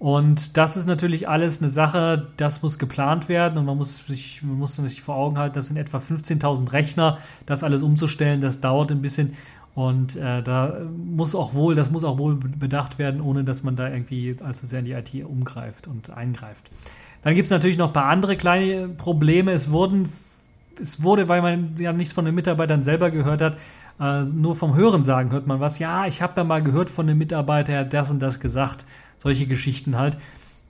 Und 0.00 0.56
das 0.56 0.78
ist 0.78 0.86
natürlich 0.86 1.28
alles 1.28 1.60
eine 1.60 1.68
Sache, 1.68 2.28
das 2.38 2.62
muss 2.62 2.78
geplant 2.78 3.28
werden 3.28 3.58
und 3.58 3.66
man 3.66 3.76
muss 3.76 3.98
sich, 3.98 4.42
man 4.42 4.58
muss 4.58 4.76
sich 4.76 5.02
vor 5.02 5.14
Augen 5.14 5.36
halten, 5.36 5.54
das 5.54 5.66
sind 5.66 5.76
etwa 5.76 5.98
15.000 5.98 6.72
Rechner, 6.72 7.18
das 7.44 7.62
alles 7.62 7.82
umzustellen, 7.82 8.40
das 8.40 8.62
dauert 8.62 8.90
ein 8.90 9.02
bisschen 9.02 9.36
und 9.74 10.16
äh, 10.16 10.42
da 10.42 10.78
muss 10.96 11.34
auch 11.34 11.52
wohl, 11.52 11.74
das 11.74 11.90
muss 11.90 12.02
auch 12.02 12.16
wohl 12.16 12.36
bedacht 12.36 12.98
werden, 12.98 13.20
ohne 13.20 13.44
dass 13.44 13.62
man 13.62 13.76
da 13.76 13.90
irgendwie 13.90 14.34
allzu 14.42 14.64
sehr 14.64 14.78
in 14.78 14.86
die 14.86 14.92
IT 14.92 15.14
umgreift 15.22 15.86
und 15.86 16.08
eingreift. 16.08 16.70
Dann 17.22 17.34
gibt 17.34 17.44
es 17.44 17.50
natürlich 17.50 17.76
noch 17.76 17.88
ein 17.88 17.92
paar 17.92 18.06
andere 18.06 18.38
kleine 18.38 18.88
Probleme. 18.88 19.52
Es 19.52 19.70
wurden, 19.70 20.08
es 20.80 21.02
wurde, 21.02 21.28
weil 21.28 21.42
man 21.42 21.74
ja 21.78 21.92
nichts 21.92 22.14
von 22.14 22.24
den 22.24 22.34
Mitarbeitern 22.34 22.82
selber 22.82 23.10
gehört 23.10 23.42
hat, 23.42 23.58
äh, 24.00 24.22
nur 24.22 24.56
vom 24.56 24.74
Hörensagen 24.74 25.30
hört 25.30 25.46
man 25.46 25.60
was. 25.60 25.78
Ja, 25.78 26.06
ich 26.06 26.22
habe 26.22 26.32
da 26.34 26.42
mal 26.42 26.62
gehört 26.62 26.88
von 26.88 27.06
dem 27.06 27.18
Mitarbeiter, 27.18 27.74
er 27.74 27.80
hat 27.80 27.92
das 27.92 28.10
und 28.10 28.20
das 28.20 28.40
gesagt 28.40 28.86
solche 29.20 29.46
Geschichten 29.46 29.96
halt. 29.96 30.18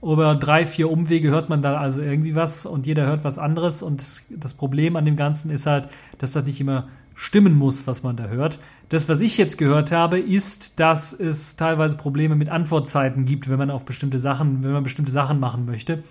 Über 0.03 0.35
drei, 0.35 0.65
vier 0.65 0.89
Umwege 0.89 1.29
hört 1.29 1.49
man 1.49 1.61
da 1.61 1.77
also 1.77 2.01
irgendwie 2.01 2.35
was 2.35 2.65
und 2.65 2.87
jeder 2.87 3.05
hört 3.05 3.23
was 3.23 3.37
anderes. 3.37 3.81
Und 3.81 4.01
das, 4.01 4.21
das, 4.29 4.53
Problem 4.53 4.95
an 4.95 5.05
dem 5.05 5.15
Ganzen 5.15 5.51
ist 5.51 5.67
halt, 5.67 5.89
dass 6.17 6.33
das 6.33 6.45
nicht 6.45 6.59
immer 6.59 6.87
stimmen 7.13 7.55
muss, 7.55 7.85
was 7.85 8.01
man 8.01 8.17
da 8.17 8.27
hört. 8.27 8.57
Das, 8.89 9.07
was 9.07 9.21
ich 9.21 9.37
jetzt 9.37 9.57
gehört 9.57 9.91
habe, 9.91 10.19
ist, 10.19 10.79
dass 10.79 11.13
es 11.13 11.55
teilweise 11.55 11.97
Probleme 11.97 12.35
mit 12.35 12.49
Antwortzeiten 12.49 13.25
gibt, 13.25 13.49
wenn 13.49 13.59
man 13.59 13.69
auf 13.69 13.85
bestimmte 13.85 14.17
Sachen, 14.17 14.63
wenn 14.63 14.71
man 14.71 14.83
bestimmte 14.83 15.11
Sachen 15.11 15.39
machen 15.39 15.65
möchte. 15.65 16.03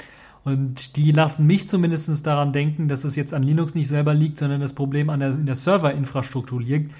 Und 0.44 0.96
die 0.96 1.10
lassen 1.10 1.46
mich 1.46 1.68
zumindest 1.68 2.26
daran 2.26 2.52
denken, 2.52 2.88
dass 2.88 3.04
es 3.04 3.16
jetzt 3.16 3.34
an 3.34 3.42
Linux 3.42 3.74
nicht 3.74 3.88
selber 3.88 4.14
liegt, 4.14 4.38
sondern 4.38 4.60
das 4.60 4.72
Problem 4.72 5.10
an 5.10 5.20
der, 5.20 5.30
in 5.30 5.46
der 5.46 5.56
Serverinfrastruktur 5.56 6.62
liegt. 6.62 6.94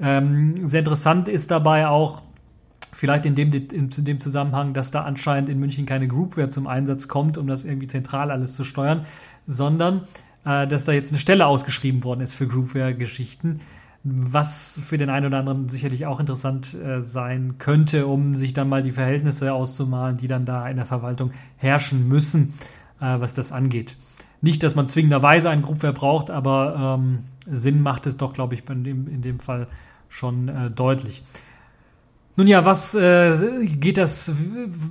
Ähm, 0.00 0.66
sehr 0.66 0.80
interessant 0.80 1.28
ist 1.28 1.50
dabei 1.50 1.86
auch, 1.86 2.22
vielleicht 3.02 3.26
in 3.26 3.34
dem, 3.34 3.52
in 3.52 3.90
dem 3.90 4.20
Zusammenhang, 4.20 4.74
dass 4.74 4.92
da 4.92 5.02
anscheinend 5.02 5.48
in 5.48 5.58
München 5.58 5.86
keine 5.86 6.06
Groupware 6.06 6.50
zum 6.50 6.68
Einsatz 6.68 7.08
kommt, 7.08 7.36
um 7.36 7.48
das 7.48 7.64
irgendwie 7.64 7.88
zentral 7.88 8.30
alles 8.30 8.54
zu 8.54 8.62
steuern, 8.62 9.06
sondern 9.44 10.02
äh, 10.44 10.68
dass 10.68 10.84
da 10.84 10.92
jetzt 10.92 11.10
eine 11.10 11.18
Stelle 11.18 11.46
ausgeschrieben 11.46 12.04
worden 12.04 12.20
ist 12.20 12.32
für 12.32 12.46
Groupware-Geschichten 12.46 13.58
was 14.04 14.80
für 14.84 14.98
den 14.98 15.10
einen 15.10 15.26
oder 15.26 15.38
anderen 15.38 15.68
sicherlich 15.68 16.06
auch 16.06 16.18
interessant 16.18 16.74
äh, 16.74 17.00
sein 17.00 17.56
könnte, 17.58 18.06
um 18.06 18.34
sich 18.34 18.52
dann 18.52 18.68
mal 18.68 18.82
die 18.82 18.90
Verhältnisse 18.90 19.52
auszumalen, 19.52 20.16
die 20.16 20.26
dann 20.26 20.44
da 20.44 20.68
in 20.68 20.76
der 20.76 20.86
Verwaltung 20.86 21.32
herrschen 21.56 22.08
müssen, 22.08 22.54
äh, 23.00 23.20
was 23.20 23.34
das 23.34 23.52
angeht. 23.52 23.96
Nicht, 24.40 24.64
dass 24.64 24.74
man 24.74 24.88
zwingenderweise 24.88 25.50
einen 25.50 25.62
Groupware 25.62 25.92
braucht, 25.92 26.30
aber 26.30 26.98
ähm, 27.00 27.20
Sinn 27.46 27.80
macht 27.80 28.06
es 28.06 28.16
doch, 28.16 28.32
glaube 28.32 28.54
ich, 28.54 28.68
in 28.68 28.84
dem, 28.84 29.08
in 29.08 29.22
dem 29.22 29.40
Fall 29.40 29.68
schon 30.08 30.48
äh, 30.48 30.70
deutlich. 30.70 31.22
Nun 32.34 32.46
ja, 32.46 32.64
was 32.64 32.94
äh, 32.94 33.66
geht 33.66 33.98
das, 33.98 34.32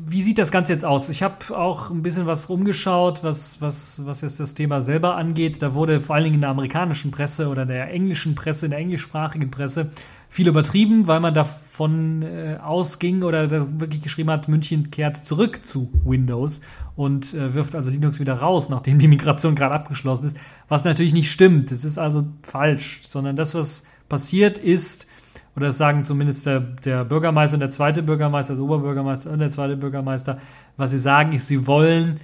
wie 0.06 0.22
sieht 0.22 0.38
das 0.38 0.52
Ganze 0.52 0.74
jetzt 0.74 0.86
aus? 0.86 1.10
Ich 1.10 1.24
habe 1.24 1.58
auch 1.58 1.90
ein 1.90 2.04
bisschen 2.04 2.28
was 2.28 2.50
rumgeschaut, 2.50 3.24
was, 3.24 3.60
was, 3.60 4.06
was 4.06 4.22
jetzt 4.22 4.40
das 4.40 4.54
Thema 4.54 4.82
selber 4.82 5.16
angeht. 5.16 5.60
Da 5.64 5.74
wurde 5.74 6.02
vor 6.02 6.16
allen 6.16 6.26
Dingen 6.26 6.36
in 6.36 6.42
der 6.42 6.52
amerikanischen 6.52 7.10
Presse 7.10 7.48
oder 7.48 7.66
der 7.66 7.92
englischen 7.92 8.36
Presse, 8.36 8.66
in 8.68 8.72
der 8.72 8.80
englischsprachigen 8.80 9.50
Presse 9.50 9.90
viel 10.30 10.48
übertrieben, 10.48 11.08
weil 11.08 11.20
man 11.20 11.34
davon 11.34 12.22
äh, 12.22 12.58
ausging 12.62 13.24
oder 13.24 13.50
wirklich 13.50 14.04
geschrieben 14.04 14.30
hat, 14.30 14.48
München 14.48 14.92
kehrt 14.92 15.18
zurück 15.26 15.66
zu 15.66 15.92
Windows 16.06 16.62
und 16.96 17.34
äh, 17.34 17.56
wirft 17.56 17.74
also 17.74 17.90
Linux 17.90 18.20
wieder 18.20 18.36
raus, 18.36 18.70
nachdem 18.70 19.00
die 19.00 19.08
Migration 19.08 19.56
gerade 19.56 19.74
abgeschlossen 19.74 20.28
ist, 20.28 20.38
was 20.68 20.86
natürlich 20.86 21.14
nicht 21.14 21.32
stimmt. 21.32 21.72
Das 21.72 21.84
ist 21.84 21.98
also 21.98 22.24
falsch, 22.44 23.02
sondern 23.10 23.36
das, 23.36 23.56
was 23.56 23.84
passiert 24.10 24.60
ist, 24.60 25.08
oder 25.56 25.68
das 25.68 25.78
sagen 25.78 26.04
zumindest 26.04 26.46
der, 26.46 26.60
der 26.60 27.04
Bürgermeister 27.04 27.56
und 27.56 27.60
der 27.60 27.70
zweite 27.70 28.04
Bürgermeister, 28.04 28.56
der 28.56 28.64
Oberbürgermeister 28.64 29.32
und 29.32 29.40
der 29.40 29.50
zweite 29.50 29.76
Bürgermeister, 29.76 30.38
was 30.78 30.92
sie 30.92 31.00
sagen, 31.00 31.34
ist, 31.34 31.48
sie 31.48 31.68
wollen 31.68 32.20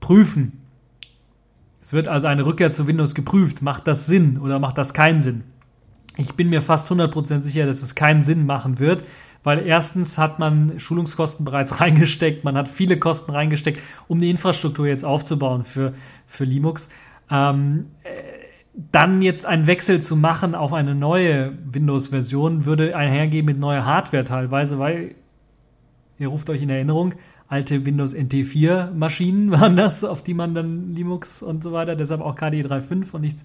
prüfen. 0.00 0.60
Es 1.82 1.92
wird 1.92 2.08
also 2.08 2.26
eine 2.26 2.46
Rückkehr 2.46 2.70
zu 2.70 2.86
Windows 2.86 3.14
geprüft. 3.14 3.60
Macht 3.60 3.86
das 3.86 4.06
Sinn 4.06 4.38
oder 4.38 4.58
macht 4.58 4.78
das 4.78 4.94
keinen 4.94 5.20
Sinn? 5.20 5.44
Ich 6.16 6.34
bin 6.34 6.48
mir 6.48 6.62
fast 6.62 6.90
100% 6.90 7.42
sicher, 7.42 7.66
dass 7.66 7.82
es 7.82 7.94
keinen 7.94 8.22
Sinn 8.22 8.46
machen 8.46 8.78
wird, 8.78 9.04
weil 9.42 9.66
erstens 9.66 10.16
hat 10.16 10.38
man 10.38 10.80
Schulungskosten 10.80 11.44
bereits 11.44 11.80
reingesteckt, 11.80 12.44
man 12.44 12.56
hat 12.56 12.68
viele 12.68 12.98
Kosten 12.98 13.32
reingesteckt, 13.32 13.80
um 14.08 14.20
die 14.20 14.30
Infrastruktur 14.30 14.86
jetzt 14.86 15.04
aufzubauen 15.04 15.64
für, 15.64 15.92
für 16.26 16.44
Linux. 16.44 16.88
Ähm, 17.30 17.88
dann 18.74 19.22
jetzt 19.22 19.46
einen 19.46 19.66
Wechsel 19.66 20.00
zu 20.00 20.16
machen 20.16 20.54
auf 20.54 20.72
eine 20.72 20.94
neue 20.94 21.56
Windows-Version 21.70 22.64
würde 22.64 22.96
einhergehen 22.96 23.46
mit 23.46 23.58
neuer 23.58 23.84
Hardware 23.84 24.24
teilweise, 24.24 24.78
weil 24.78 25.14
ihr 26.18 26.28
ruft 26.28 26.50
euch 26.50 26.62
in 26.62 26.70
Erinnerung, 26.70 27.14
alte 27.46 27.86
Windows 27.86 28.14
NT4 28.14 28.92
Maschinen 28.92 29.50
waren 29.52 29.76
das, 29.76 30.02
auf 30.02 30.22
die 30.22 30.34
man 30.34 30.54
dann 30.54 30.94
Linux 30.94 31.42
und 31.42 31.62
so 31.62 31.72
weiter, 31.72 31.94
deshalb 31.94 32.20
auch 32.20 32.34
KDE 32.34 32.62
3.5 32.62 33.12
und 33.12 33.20
nichts 33.20 33.44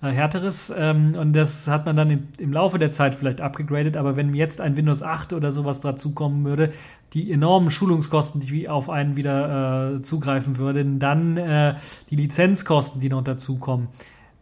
äh, 0.00 0.08
härteres. 0.08 0.72
Ähm, 0.74 1.14
und 1.18 1.34
das 1.34 1.68
hat 1.68 1.84
man 1.84 1.96
dann 1.96 2.10
im, 2.10 2.28
im, 2.38 2.52
Laufe 2.52 2.78
der 2.78 2.90
Zeit 2.90 3.14
vielleicht 3.14 3.42
abgegradet, 3.42 3.98
aber 3.98 4.16
wenn 4.16 4.34
jetzt 4.34 4.62
ein 4.62 4.76
Windows 4.76 5.02
8 5.02 5.34
oder 5.34 5.52
sowas 5.52 5.82
dazukommen 5.82 6.44
würde, 6.44 6.72
die 7.12 7.30
enormen 7.30 7.70
Schulungskosten, 7.70 8.40
die 8.40 8.70
auf 8.70 8.88
einen 8.88 9.16
wieder 9.16 9.96
äh, 9.96 10.00
zugreifen 10.02 10.56
würden, 10.56 10.98
dann 10.98 11.36
äh, 11.36 11.74
die 12.10 12.16
Lizenzkosten, 12.16 13.02
die 13.02 13.10
noch 13.10 13.22
dazukommen, 13.22 13.88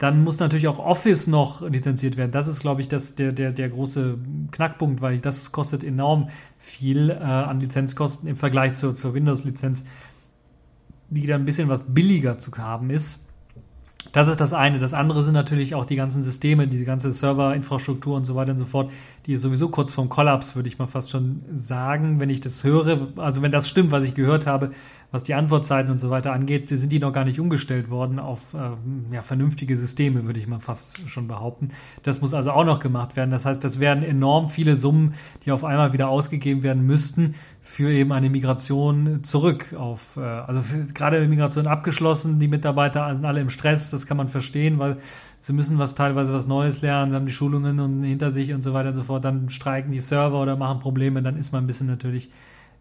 dann 0.04 0.23
muss 0.23 0.38
natürlich 0.38 0.68
auch 0.68 0.78
Office 0.78 1.28
noch 1.28 1.66
lizenziert 1.66 2.18
werden. 2.18 2.30
Das 2.30 2.46
ist, 2.46 2.61
glaube 2.61 2.82
ich, 2.82 2.88
das, 2.88 3.14
der, 3.14 3.32
der, 3.32 3.52
der 3.52 3.70
große 3.70 4.18
Knackpunkt, 4.50 5.00
weil 5.00 5.18
das 5.18 5.50
kostet 5.50 5.82
enorm 5.82 6.28
viel 6.58 7.08
äh, 7.08 7.14
an 7.14 7.58
Lizenzkosten 7.58 8.28
im 8.28 8.37
Vergleich 8.37 8.75
zur, 8.75 8.94
zur 8.94 9.14
Windows-Lizenz, 9.14 9.82
die 11.08 11.26
dann 11.26 11.40
ein 11.40 11.44
bisschen 11.46 11.70
was 11.70 11.84
billiger 11.94 12.37
zu 12.37 12.52
haben 12.58 12.90
ist. 12.90 13.25
Das 14.12 14.28
ist 14.28 14.42
das 14.42 14.52
eine. 14.52 14.78
Das 14.78 14.92
andere 14.92 15.23
sind 15.23 15.32
natürlich 15.32 15.75
auch 15.75 15.87
die 15.87 15.96
ganzen 15.96 16.23
Systeme, 16.23 16.68
diese 16.68 16.84
ganze 16.84 17.11
Serverinfrastruktur 17.11 18.14
und 18.14 18.25
so 18.25 18.34
weiter 18.34 18.50
und 18.50 18.58
so 18.58 18.66
fort, 18.66 18.90
die 19.25 19.32
ist 19.32 19.40
sowieso 19.40 19.70
kurz 19.70 19.90
vorm 19.90 20.11
Kollaps, 20.11 20.54
würde 20.54 20.68
ich 20.68 20.78
mal 20.78 20.87
fast 20.87 21.08
schon 21.08 21.40
sagen, 21.50 22.20
wenn 22.20 22.28
ich 22.28 22.42
das 22.42 22.62
höre. 22.62 23.08
Also 23.16 23.40
wenn 23.40 23.52
das 23.52 23.70
stimmt, 23.70 23.90
was 23.90 24.04
ich 24.04 24.14
gehört 24.14 24.46
habe, 24.46 24.73
was 25.14 25.23
die 25.23 25.35
Antwortzeiten 25.35 25.92
und 25.92 25.99
so 25.99 26.11
weiter 26.11 26.33
angeht, 26.33 26.68
sind 26.68 26.90
die 26.90 26.99
noch 26.99 27.12
gar 27.12 27.25
nicht 27.25 27.38
umgestellt 27.38 27.88
worden 27.88 28.18
auf 28.18 28.40
äh, 28.52 29.14
ja, 29.14 29.23
vernünftige 29.23 29.76
Systeme, 29.76 30.25
würde 30.25 30.40
ich 30.40 30.49
mal 30.49 30.59
fast 30.59 31.09
schon 31.09 31.28
behaupten. 31.28 31.68
Das 32.02 32.21
muss 32.21 32.35
also 32.35 32.50
auch 32.50 32.64
noch 32.64 32.80
gemacht 32.80 33.14
werden. 33.14 33.30
Das 33.30 33.47
heißt, 33.47 33.62
das 33.62 33.78
werden 33.78 34.02
enorm 34.02 34.49
viele 34.49 34.75
Summen, 34.75 35.14
die 35.44 35.52
auf 35.52 35.62
einmal 35.62 35.92
wieder 35.92 36.09
ausgegeben 36.09 36.64
werden 36.64 36.85
müssten 36.85 37.37
für 37.62 37.92
eben 37.92 38.11
eine 38.11 38.28
Migration 38.28 39.23
zurück 39.23 39.73
auf, 39.78 40.16
äh, 40.16 40.21
also 40.21 40.61
gerade 40.94 41.21
die 41.21 41.28
Migration 41.28 41.68
abgeschlossen, 41.68 42.40
die 42.40 42.49
Mitarbeiter 42.49 43.14
sind 43.14 43.25
alle 43.25 43.40
im 43.40 43.50
Stress, 43.50 43.90
das 43.90 44.06
kann 44.06 44.16
man 44.16 44.26
verstehen, 44.26 44.80
weil 44.80 44.97
sie 45.38 45.52
müssen 45.52 45.78
was 45.78 45.94
teilweise 45.94 46.33
was 46.33 46.49
Neues 46.49 46.83
lernen, 46.83 47.14
haben 47.14 47.26
die 47.26 47.33
Schulungen 47.33 47.78
und 47.78 48.02
hinter 48.02 48.33
sich 48.33 48.52
und 48.52 48.62
so 48.62 48.75
weiter 48.75 48.88
und 48.88 48.97
so 48.97 49.04
fort, 49.04 49.25
dann 49.25 49.49
streiken 49.49 49.92
die 49.92 50.00
Server 50.00 50.42
oder 50.42 50.56
machen 50.56 50.80
Probleme, 50.80 51.23
dann 51.23 51.37
ist 51.37 51.52
man 51.52 51.62
ein 51.62 51.66
bisschen 51.68 51.87
natürlich 51.87 52.30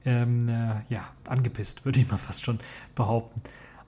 ähm, 0.06 0.50
äh, 0.50 0.94
ja, 0.94 1.02
angepisst, 1.28 1.86
würde 1.86 2.00
ich 2.00 2.10
mal 2.10 2.18
fast 2.18 2.44
schon 2.44 2.60
behaupten. 2.96 3.42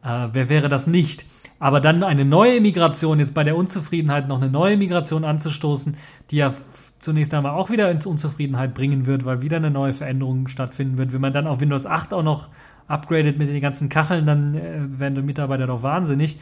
Äh, 0.03 0.29
wer 0.31 0.49
wäre 0.49 0.69
das 0.69 0.87
nicht? 0.87 1.25
Aber 1.59 1.79
dann 1.79 2.03
eine 2.03 2.25
neue 2.25 2.61
Migration, 2.61 3.19
jetzt 3.19 3.33
bei 3.33 3.43
der 3.43 3.55
Unzufriedenheit 3.55 4.27
noch 4.27 4.41
eine 4.41 4.51
neue 4.51 4.77
Migration 4.77 5.23
anzustoßen, 5.23 5.97
die 6.31 6.37
ja 6.37 6.53
zunächst 6.99 7.33
einmal 7.33 7.53
auch 7.53 7.69
wieder 7.69 7.89
ins 7.91 8.05
Unzufriedenheit 8.05 8.73
bringen 8.73 9.05
wird, 9.05 9.25
weil 9.25 9.41
wieder 9.41 9.57
eine 9.57 9.71
neue 9.71 9.93
Veränderung 9.93 10.47
stattfinden 10.47 10.97
wird. 10.97 11.13
Wenn 11.13 11.21
man 11.21 11.33
dann 11.33 11.47
auf 11.47 11.59
Windows 11.59 11.85
8 11.85 12.13
auch 12.13 12.23
noch 12.23 12.49
upgradet 12.87 13.37
mit 13.37 13.49
den 13.49 13.61
ganzen 13.61 13.89
Kacheln, 13.89 14.25
dann 14.25 14.55
äh, 14.55 14.99
werden 14.99 15.15
die 15.15 15.21
Mitarbeiter 15.21 15.67
doch 15.67 15.83
wahnsinnig. 15.83 16.37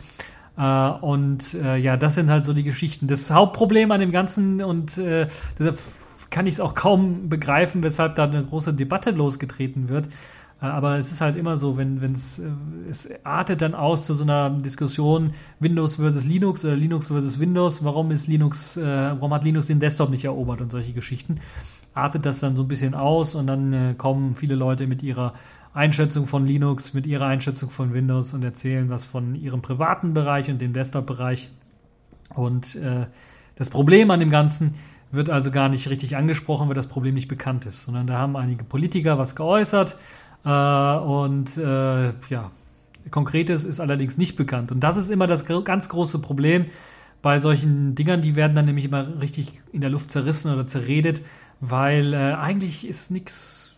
Uh, 0.56 0.94
und 1.01 1.56
uh, 1.56 1.74
ja, 1.74 1.98
das 1.98 2.13
sind 2.13 2.30
halt 2.30 2.44
so 2.44 2.53
die 2.53 2.62
Geschichten. 2.62 3.08
Das 3.08 3.32
Hauptproblem 3.32 3.89
an 3.92 4.00
dem 4.00 4.12
Ganzen 4.12 4.62
und 4.62 5.00
uh, 5.00 5.25
deshalb 5.58 5.80
kann 6.33 6.47
ich 6.47 6.55
es 6.55 6.59
auch 6.59 6.73
kaum 6.73 7.29
begreifen, 7.29 7.83
weshalb 7.83 8.15
da 8.15 8.23
eine 8.23 8.43
große 8.43 8.73
Debatte 8.73 9.11
losgetreten 9.11 9.87
wird. 9.87 10.07
Äh, 10.61 10.65
aber 10.65 10.97
es 10.97 11.11
ist 11.11 11.21
halt 11.21 11.37
immer 11.37 11.57
so, 11.57 11.77
wenn 11.77 12.01
es 12.11 12.39
äh, 12.39 12.49
es 12.89 13.07
artet 13.23 13.61
dann 13.61 13.75
aus 13.75 14.07
zu 14.07 14.15
so 14.15 14.23
einer 14.23 14.49
Diskussion 14.49 15.35
Windows 15.59 15.97
versus 15.97 16.25
Linux 16.25 16.65
oder 16.65 16.75
Linux 16.75 17.07
versus 17.07 17.39
Windows. 17.39 17.83
Warum 17.83 18.09
ist 18.09 18.27
Linux, 18.27 18.77
äh, 18.77 18.83
warum 18.83 19.31
hat 19.31 19.43
Linux 19.43 19.67
den 19.67 19.79
Desktop 19.79 20.09
nicht 20.09 20.25
erobert 20.25 20.59
und 20.59 20.71
solche 20.71 20.93
Geschichten? 20.93 21.39
Artet 21.93 22.25
das 22.25 22.39
dann 22.39 22.55
so 22.55 22.63
ein 22.63 22.67
bisschen 22.67 22.95
aus 22.95 23.35
und 23.35 23.45
dann 23.45 23.73
äh, 23.73 23.93
kommen 23.95 24.35
viele 24.35 24.55
Leute 24.55 24.87
mit 24.87 25.03
ihrer 25.03 25.35
Einschätzung 25.75 26.25
von 26.25 26.47
Linux, 26.47 26.95
mit 26.95 27.05
ihrer 27.05 27.27
Einschätzung 27.27 27.69
von 27.69 27.93
Windows 27.93 28.33
und 28.33 28.43
erzählen 28.43 28.89
was 28.89 29.05
von 29.05 29.35
ihrem 29.35 29.61
privaten 29.61 30.15
Bereich 30.15 30.49
und 30.49 30.59
dem 30.59 30.73
Desktop-Bereich. 30.73 31.51
Und 32.33 32.75
äh, 32.75 33.05
das 33.55 33.69
Problem 33.69 34.09
an 34.09 34.19
dem 34.19 34.31
Ganzen 34.31 34.73
wird 35.13 35.29
also 35.29 35.51
gar 35.51 35.70
nicht 35.70 35.88
richtig 35.89 36.17
angesprochen, 36.17 36.67
weil 36.67 36.75
das 36.75 36.88
Problem 36.88 37.13
nicht 37.13 37.27
bekannt 37.27 37.65
ist, 37.65 37.84
sondern 37.84 38.08
da 38.08 38.17
haben 38.17 38.36
einige 38.36 38.63
Politiker 38.63 39.17
was 39.17 39.36
geäußert 39.36 39.98
äh, 40.43 40.50
und 40.50 41.55
äh, 41.58 42.13
ja, 42.29 42.51
Konkretes 43.12 43.63
ist 43.63 43.79
allerdings 43.79 44.17
nicht 44.17 44.36
bekannt. 44.36 44.72
Und 44.72 44.79
das 44.79 44.98
ist 44.98 45.10
immer 45.10 45.27
das 45.27 45.46
ganz 45.46 45.89
große 45.89 46.20
Problem 46.20 46.65
bei 47.22 47.39
solchen 47.39 47.96
Dingern, 47.96 48.22
die 48.22 48.36
werden 48.36 48.53
dann 48.53 48.65
nämlich 48.65 48.86
immer 48.86 49.22
richtig 49.22 49.62
in 49.72 49.82
der 49.82 49.89
Luft 49.89 50.12
zerrissen 50.12 50.51
oder 50.53 50.65
zerredet, 50.65 51.22
weil 51.62 52.13
äh, 52.13 52.34
eigentlich 52.34 52.86
ist 52.86 53.12
nichts, 53.12 53.75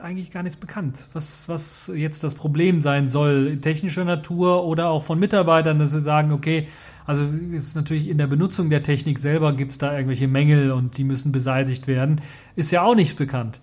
eigentlich 0.00 0.30
gar 0.30 0.44
nichts 0.44 0.56
bekannt, 0.56 1.08
was, 1.12 1.48
was 1.48 1.90
jetzt 1.92 2.22
das 2.22 2.36
Problem 2.36 2.80
sein 2.80 3.08
soll, 3.08 3.58
technischer 3.60 4.04
Natur 4.04 4.64
oder 4.64 4.90
auch 4.90 5.02
von 5.02 5.18
Mitarbeitern, 5.18 5.80
dass 5.80 5.90
sie 5.90 6.00
sagen, 6.00 6.30
okay, 6.30 6.68
also 7.06 7.22
ist 7.52 7.76
natürlich 7.76 8.08
in 8.08 8.18
der 8.18 8.26
Benutzung 8.26 8.70
der 8.70 8.82
Technik 8.82 9.18
selber 9.18 9.52
gibt 9.52 9.72
es 9.72 9.78
da 9.78 9.92
irgendwelche 9.92 10.28
Mängel 10.28 10.72
und 10.72 10.96
die 10.96 11.04
müssen 11.04 11.32
beseitigt 11.32 11.86
werden. 11.86 12.20
Ist 12.56 12.70
ja 12.70 12.82
auch 12.82 12.94
nicht 12.94 13.16
bekannt. 13.16 13.60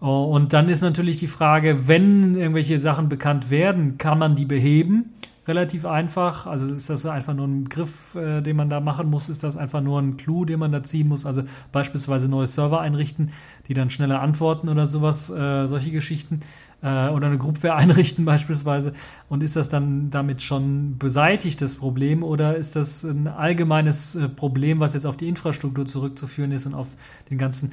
Oh, 0.00 0.24
und 0.24 0.52
dann 0.52 0.68
ist 0.68 0.82
natürlich 0.82 1.18
die 1.18 1.28
Frage, 1.28 1.88
wenn 1.88 2.36
irgendwelche 2.36 2.78
Sachen 2.78 3.08
bekannt 3.08 3.50
werden, 3.50 3.96
kann 3.98 4.18
man 4.18 4.36
die 4.36 4.44
beheben? 4.44 5.14
Relativ 5.46 5.86
einfach. 5.86 6.46
Also 6.46 6.66
ist 6.66 6.88
das 6.88 7.04
einfach 7.06 7.34
nur 7.34 7.46
ein 7.46 7.68
Griff, 7.68 8.14
äh, 8.14 8.40
den 8.40 8.56
man 8.56 8.70
da 8.70 8.80
machen 8.80 9.10
muss? 9.10 9.28
Ist 9.28 9.44
das 9.44 9.56
einfach 9.56 9.80
nur 9.80 10.00
ein 10.00 10.16
Clou, 10.16 10.44
den 10.44 10.58
man 10.58 10.72
da 10.72 10.82
ziehen 10.82 11.08
muss? 11.08 11.26
Also 11.26 11.42
beispielsweise 11.72 12.28
neue 12.28 12.46
Server 12.46 12.80
einrichten, 12.80 13.30
die 13.68 13.74
dann 13.74 13.90
schneller 13.90 14.20
antworten 14.20 14.68
oder 14.68 14.86
sowas, 14.86 15.30
äh, 15.30 15.66
solche 15.66 15.90
Geschichten 15.90 16.40
äh, 16.84 17.08
oder 17.08 17.28
eine 17.28 17.38
Groupware 17.38 17.74
einrichten 17.74 18.24
beispielsweise. 18.26 18.92
Und 19.28 19.42
ist 19.42 19.56
das 19.56 19.68
dann 19.68 20.10
damit 20.10 20.42
schon 20.42 20.98
beseitigt, 20.98 21.62
das 21.62 21.76
Problem, 21.76 22.22
oder 22.22 22.56
ist 22.56 22.76
das 22.76 23.02
ein 23.02 23.26
allgemeines 23.26 24.14
äh, 24.14 24.28
Problem, 24.28 24.80
was 24.80 24.92
jetzt 24.92 25.06
auf 25.06 25.16
die 25.16 25.28
Infrastruktur 25.28 25.86
zurückzuführen 25.86 26.52
ist 26.52 26.66
und 26.66 26.74
auf 26.74 26.88
den 27.30 27.38
ganzen 27.38 27.72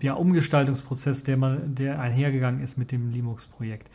ja, 0.00 0.14
Umgestaltungsprozess, 0.14 1.22
der, 1.22 1.36
mal, 1.36 1.60
der 1.66 2.00
einhergegangen 2.00 2.62
ist 2.62 2.78
mit 2.78 2.90
dem 2.92 3.10
Linux-Projekt? 3.10 3.90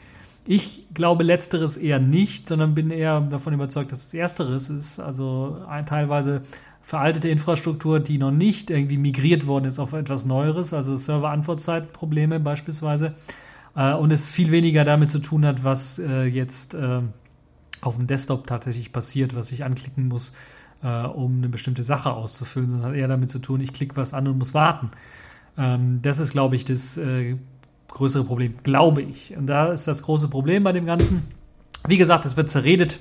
Ich 0.46 0.88
glaube 0.94 1.24
letzteres 1.24 1.78
eher 1.78 2.00
nicht, 2.00 2.48
sondern 2.48 2.74
bin 2.74 2.90
eher 2.90 3.22
davon 3.22 3.54
überzeugt, 3.54 3.92
dass 3.92 4.06
es 4.06 4.14
ersteres 4.14 4.70
ist. 4.70 5.00
Also 5.00 5.58
ein, 5.68 5.86
teilweise 5.86 6.42
veraltete 6.82 7.30
Infrastruktur, 7.30 8.00
die 8.00 8.18
noch 8.18 8.32
nicht 8.32 8.72
irgendwie 8.72 8.98
migriert 8.98 9.46
worden 9.46 9.66
ist 9.66 9.78
auf 9.78 9.94
etwas 9.94 10.26
Neueres, 10.26 10.74
also 10.74 10.98
Server-Antwortzeitprobleme 10.98 12.40
beispielsweise. 12.40 13.14
Äh, 13.76 13.94
und 13.94 14.12
es 14.12 14.30
viel 14.30 14.52
weniger 14.52 14.84
damit 14.84 15.10
zu 15.10 15.20
tun 15.20 15.46
hat, 15.46 15.64
was 15.64 16.00
äh, 16.00 16.24
jetzt 16.26 16.74
äh, 16.74 17.02
auf 17.82 17.98
dem 17.98 18.08
Desktop 18.08 18.48
tatsächlich 18.48 18.94
passiert, 18.94 19.36
was 19.36 19.52
ich 19.52 19.64
anklicken 19.64 20.08
muss, 20.08 20.34
äh, 20.84 21.04
um 21.04 21.38
eine 21.38 21.50
bestimmte 21.50 21.84
Sache 21.84 22.12
auszufüllen, 22.12 22.70
sondern 22.70 22.90
hat 22.90 22.98
eher 22.98 23.08
damit 23.08 23.30
zu 23.30 23.40
tun, 23.40 23.62
ich 23.62 23.74
klicke 23.74 23.98
was 23.98 24.14
an 24.14 24.28
und 24.28 24.38
muss 24.38 24.54
warten. 24.54 24.92
Ähm, 25.58 26.00
das 26.02 26.20
ist, 26.20 26.32
glaube 26.32 26.56
ich, 26.56 26.66
das 26.66 26.98
äh, 26.98 27.36
größere 27.88 28.24
Problem, 28.24 28.56
glaube 28.64 29.02
ich. 29.02 29.36
Und 29.36 29.48
da 29.48 29.72
ist 29.72 29.88
das 29.88 30.04
große 30.04 30.28
Problem 30.28 30.64
bei 30.64 30.72
dem 30.72 30.86
Ganzen. 30.86 31.24
Wie 31.88 31.98
gesagt, 31.98 32.26
es 32.26 32.38
wird 32.38 32.50
zerredet 32.50 33.00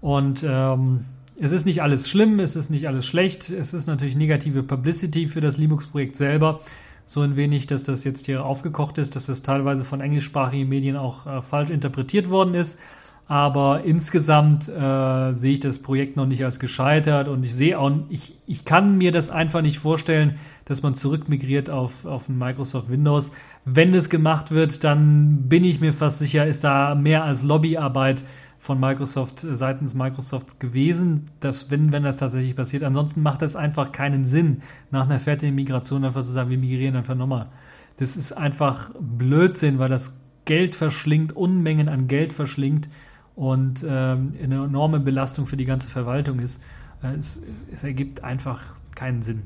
und 0.00 0.44
ähm, 0.48 1.04
es 1.38 1.52
ist 1.52 1.66
nicht 1.66 1.82
alles 1.82 2.08
schlimm, 2.08 2.40
es 2.40 2.56
ist 2.56 2.70
nicht 2.70 2.86
alles 2.86 3.06
schlecht, 3.06 3.50
es 3.50 3.74
ist 3.74 3.86
natürlich 3.86 4.16
negative 4.16 4.62
Publicity 4.62 5.28
für 5.28 5.40
das 5.40 5.56
Linux-Projekt 5.56 6.16
selber. 6.16 6.60
So 7.06 7.20
ein 7.20 7.36
wenig, 7.36 7.66
dass 7.66 7.84
das 7.84 8.04
jetzt 8.04 8.26
hier 8.26 8.44
aufgekocht 8.44 8.98
ist, 8.98 9.14
dass 9.14 9.26
das 9.26 9.42
teilweise 9.42 9.84
von 9.84 10.00
englischsprachigen 10.00 10.68
Medien 10.68 10.96
auch 10.96 11.26
äh, 11.26 11.42
falsch 11.42 11.70
interpretiert 11.70 12.30
worden 12.30 12.54
ist. 12.54 12.78
Aber 13.26 13.84
insgesamt 13.84 14.68
äh, 14.68 15.34
sehe 15.34 15.54
ich 15.54 15.60
das 15.60 15.78
Projekt 15.78 16.16
noch 16.16 16.26
nicht 16.26 16.44
als 16.44 16.58
gescheitert 16.58 17.28
und 17.28 17.42
ich 17.42 17.54
sehe 17.54 17.78
auch, 17.78 17.90
ich, 18.10 18.36
ich 18.46 18.66
kann 18.66 18.98
mir 18.98 19.12
das 19.12 19.30
einfach 19.30 19.62
nicht 19.62 19.78
vorstellen, 19.78 20.38
dass 20.66 20.82
man 20.82 20.94
zurückmigriert 20.94 21.70
auf, 21.70 22.04
auf 22.04 22.28
ein 22.28 22.36
Microsoft 22.36 22.90
Windows. 22.90 23.32
Wenn 23.64 23.94
es 23.94 24.10
gemacht 24.10 24.50
wird, 24.50 24.84
dann 24.84 25.48
bin 25.48 25.64
ich 25.64 25.80
mir 25.80 25.94
fast 25.94 26.18
sicher, 26.18 26.46
ist 26.46 26.64
da 26.64 26.94
mehr 26.94 27.24
als 27.24 27.42
Lobbyarbeit 27.42 28.24
von 28.64 28.80
Microsoft 28.80 29.44
äh, 29.44 29.54
seitens 29.54 29.92
Microsoft 29.92 30.58
gewesen, 30.58 31.26
dass 31.40 31.70
wenn, 31.70 31.92
wenn 31.92 32.02
das 32.02 32.16
tatsächlich 32.16 32.56
passiert. 32.56 32.82
Ansonsten 32.82 33.20
macht 33.20 33.42
das 33.42 33.56
einfach 33.56 33.92
keinen 33.92 34.24
Sinn, 34.24 34.62
nach 34.90 35.04
einer 35.04 35.20
fertigen 35.20 35.54
Migration 35.54 36.02
einfach 36.02 36.22
zu 36.22 36.32
sagen, 36.32 36.48
wir 36.48 36.56
migrieren 36.56 36.96
einfach 36.96 37.14
nochmal. 37.14 37.50
Das 37.98 38.16
ist 38.16 38.32
einfach 38.32 38.90
Blödsinn, 38.98 39.78
weil 39.78 39.90
das 39.90 40.16
Geld 40.46 40.74
verschlingt, 40.74 41.36
Unmengen 41.36 41.90
an 41.90 42.08
Geld 42.08 42.32
verschlingt 42.32 42.88
und 43.36 43.84
ähm, 43.86 44.32
eine 44.42 44.64
enorme 44.64 44.98
Belastung 44.98 45.46
für 45.46 45.58
die 45.58 45.66
ganze 45.66 45.90
Verwaltung 45.90 46.38
ist. 46.38 46.62
Äh, 47.02 47.16
es, 47.16 47.38
es, 47.70 47.84
ergibt 47.84 48.24
einfach 48.24 48.62
keinen 48.94 49.20
Sinn. 49.20 49.42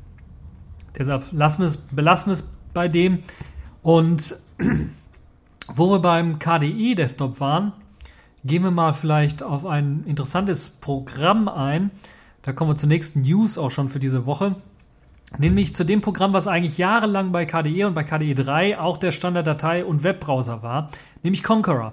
Deshalb 0.96 1.25
lassen 1.32 1.62
wir 1.62 1.66
es, 1.66 1.76
belassen 1.76 2.26
wir 2.26 2.34
es 2.34 2.48
bei 2.72 2.87
dem. 2.87 3.18
Und 3.82 4.37
wo 5.75 5.90
wir 5.90 5.98
beim 5.98 6.38
KDE-Desktop 6.38 7.40
waren, 7.40 7.72
gehen 8.45 8.62
wir 8.62 8.71
mal 8.71 8.92
vielleicht 8.92 9.42
auf 9.42 9.66
ein 9.66 10.04
interessantes 10.07 10.71
Programm 10.71 11.49
ein. 11.49 11.90
Da 12.42 12.52
kommen 12.52 12.71
wir 12.71 12.76
zur 12.76 12.88
nächsten 12.88 13.23
News 13.23 13.59
auch 13.59 13.71
schon 13.71 13.88
für 13.88 13.99
diese 13.99 14.26
Woche. 14.26 14.57
Nämlich 15.37 15.75
zu 15.75 15.85
dem 15.85 16.00
Programm, 16.00 16.33
was 16.33 16.47
eigentlich 16.47 16.78
jahrelang 16.78 17.33
bei 17.33 17.45
KDE 17.45 17.85
und 17.85 17.95
bei 17.95 18.02
KDE 18.02 18.35
3 18.35 18.78
auch 18.78 18.97
der 18.97 19.12
Standarddatei- 19.12 19.85
und 19.85 20.02
Webbrowser 20.02 20.62
war, 20.62 20.88
nämlich 21.23 21.42
Conqueror. 21.42 21.92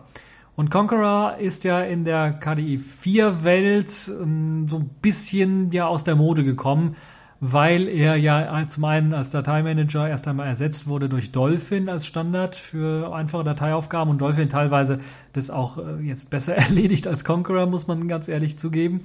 Und 0.56 0.72
Conqueror 0.72 1.36
ist 1.38 1.66
ja 1.66 1.82
in 1.82 2.06
der 2.06 2.32
KDE 2.32 2.78
4 2.78 3.44
Welt 3.44 4.10
ähm, 4.22 4.68
so 4.70 4.78
ein 4.78 4.90
bisschen 5.02 5.72
ja 5.74 5.88
aus 5.88 6.06
der 6.06 6.16
Mode 6.16 6.46
gekommen, 6.46 6.96
weil 7.40 7.88
er 7.88 8.16
ja 8.16 8.68
zum 8.68 8.86
einen 8.86 9.14
als 9.14 9.32
Dateimanager 9.32 10.08
erst 10.08 10.28
einmal 10.28 10.48
ersetzt 10.48 10.88
wurde 10.88 11.10
durch 11.10 11.32
Dolphin 11.32 11.90
als 11.90 12.06
Standard 12.06 12.56
für 12.56 13.14
einfache 13.14 13.44
Dateiaufgaben 13.44 14.10
und 14.10 14.20
Dolphin 14.20 14.50
teilweise 14.50 15.00
das 15.34 15.50
auch 15.50 15.78
äh, 15.78 16.02
jetzt 16.02 16.30
besser 16.30 16.56
erledigt 16.56 17.08
als 17.08 17.24
Conqueror, 17.24 17.66
muss 17.66 17.88
man 17.88 18.08
ganz 18.08 18.28
ehrlich 18.28 18.58
zugeben. 18.58 19.02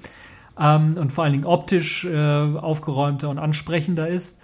Ähm, 0.58 0.96
und 0.96 1.12
vor 1.12 1.24
allen 1.24 1.32
Dingen 1.32 1.46
optisch 1.46 2.04
äh, 2.04 2.16
aufgeräumter 2.16 3.28
und 3.30 3.38
ansprechender 3.38 4.08
ist. 4.08 4.38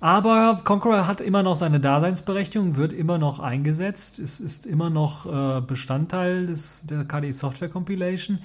Aber 0.00 0.60
Conqueror 0.64 1.06
hat 1.06 1.20
immer 1.20 1.42
noch 1.42 1.56
seine 1.56 1.80
Daseinsberechtigung, 1.80 2.76
wird 2.76 2.92
immer 2.92 3.16
noch 3.16 3.40
eingesetzt, 3.40 4.18
es 4.18 4.40
ist 4.40 4.66
immer 4.66 4.90
noch 4.90 5.26
äh, 5.26 5.60
Bestandteil 5.62 6.46
des, 6.46 6.86
der 6.86 7.04
KDE 7.04 7.32
Software 7.32 7.70
Compilation 7.70 8.40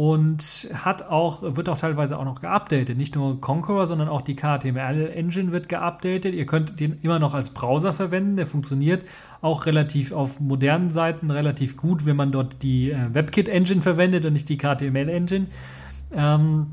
und 0.00 0.66
hat 0.72 1.02
auch, 1.02 1.42
wird 1.42 1.68
auch 1.68 1.76
teilweise 1.76 2.18
auch 2.18 2.24
noch 2.24 2.40
geupdatet. 2.40 2.96
Nicht 2.96 3.16
nur 3.16 3.38
Conqueror, 3.38 3.86
sondern 3.86 4.08
auch 4.08 4.22
die 4.22 4.34
KTML 4.34 5.10
Engine 5.14 5.52
wird 5.52 5.68
geupdatet. 5.68 6.34
Ihr 6.34 6.46
könnt 6.46 6.80
den 6.80 7.00
immer 7.02 7.18
noch 7.18 7.34
als 7.34 7.50
Browser 7.50 7.92
verwenden, 7.92 8.36
der 8.38 8.46
funktioniert 8.46 9.04
auch 9.42 9.66
relativ 9.66 10.12
auf 10.12 10.40
modernen 10.40 10.88
Seiten 10.88 11.30
relativ 11.30 11.76
gut, 11.76 12.06
wenn 12.06 12.16
man 12.16 12.32
dort 12.32 12.62
die 12.62 12.92
äh, 12.92 13.12
WebKit 13.12 13.50
Engine 13.50 13.82
verwendet 13.82 14.24
und 14.24 14.32
nicht 14.32 14.48
die 14.48 14.56
KTML 14.56 15.10
Engine. 15.10 15.48
Ähm, 16.14 16.68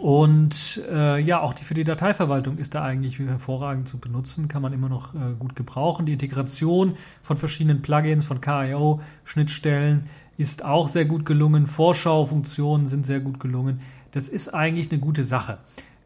und 0.00 0.82
äh, 0.90 1.20
ja, 1.20 1.40
auch 1.42 1.52
die, 1.52 1.62
für 1.62 1.74
die 1.74 1.84
Dateiverwaltung 1.84 2.58
ist 2.58 2.74
da 2.74 2.82
eigentlich 2.82 3.20
hervorragend 3.20 3.86
zu 3.86 3.98
benutzen, 3.98 4.48
kann 4.48 4.60
man 4.60 4.72
immer 4.72 4.88
noch 4.88 5.14
äh, 5.14 5.34
gut 5.38 5.54
gebrauchen. 5.54 6.04
Die 6.04 6.14
Integration 6.14 6.96
von 7.22 7.36
verschiedenen 7.36 7.80
Plugins, 7.80 8.24
von 8.24 8.40
KIO, 8.40 9.02
Schnittstellen 9.22 10.08
ist 10.40 10.64
auch 10.64 10.88
sehr 10.88 11.04
gut 11.04 11.26
gelungen. 11.26 11.66
Vorschaufunktionen 11.66 12.86
sind 12.86 13.04
sehr 13.04 13.20
gut 13.20 13.40
gelungen. 13.40 13.80
Das 14.12 14.26
ist 14.26 14.48
eigentlich 14.48 14.90
eine 14.90 14.98
gute 14.98 15.22
Sache. 15.22 15.58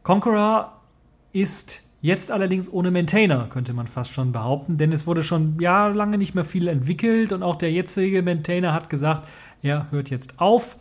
Conqueror 0.03 0.73
ist 1.31 1.81
jetzt 2.01 2.31
allerdings 2.31 2.71
ohne 2.71 2.91
Maintainer, 2.91 3.47
könnte 3.49 3.71
man 3.71 3.87
fast 3.87 4.11
schon 4.11 4.33
behaupten, 4.33 4.77
denn 4.77 4.91
es 4.91 5.07
wurde 5.07 5.23
schon 5.23 5.57
jahrelang 5.61 6.11
nicht 6.11 6.35
mehr 6.35 6.43
viel 6.43 6.67
entwickelt 6.67 7.31
und 7.31 7.43
auch 7.43 7.55
der 7.55 7.71
jetzige 7.71 8.21
Maintainer 8.21 8.73
hat 8.73 8.89
gesagt, 8.89 9.25
er 9.61 9.89
hört 9.91 10.09
jetzt 10.09 10.39
auf 10.41 10.75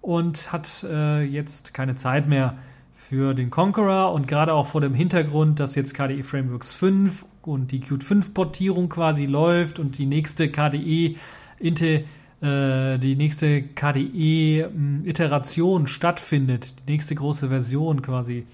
und 0.00 0.52
hat 0.52 0.82
äh, 0.82 1.22
jetzt 1.22 1.72
keine 1.72 1.94
Zeit 1.94 2.28
mehr 2.28 2.58
für 2.92 3.32
den 3.32 3.50
Conqueror 3.50 4.12
und 4.12 4.26
gerade 4.26 4.52
auch 4.52 4.66
vor 4.66 4.80
dem 4.80 4.92
Hintergrund, 4.92 5.60
dass 5.60 5.76
jetzt 5.76 5.94
KDE 5.94 6.24
Frameworks 6.24 6.72
5 6.72 7.24
und 7.42 7.70
die 7.70 7.78
Qt 7.78 8.02
5 8.02 8.34
Portierung 8.34 8.88
quasi 8.88 9.24
läuft 9.24 9.78
und 9.78 9.98
die 9.98 10.06
nächste 10.06 10.50
KDE 10.50 11.14
Inte 11.60 12.04
die 12.40 13.16
nächste 13.16 13.62
KDE 13.62 14.68
Iteration 15.04 15.88
stattfindet, 15.88 16.74
die 16.78 16.92
nächste 16.92 17.16
große 17.16 17.48
Version 17.48 18.00
quasi 18.00 18.46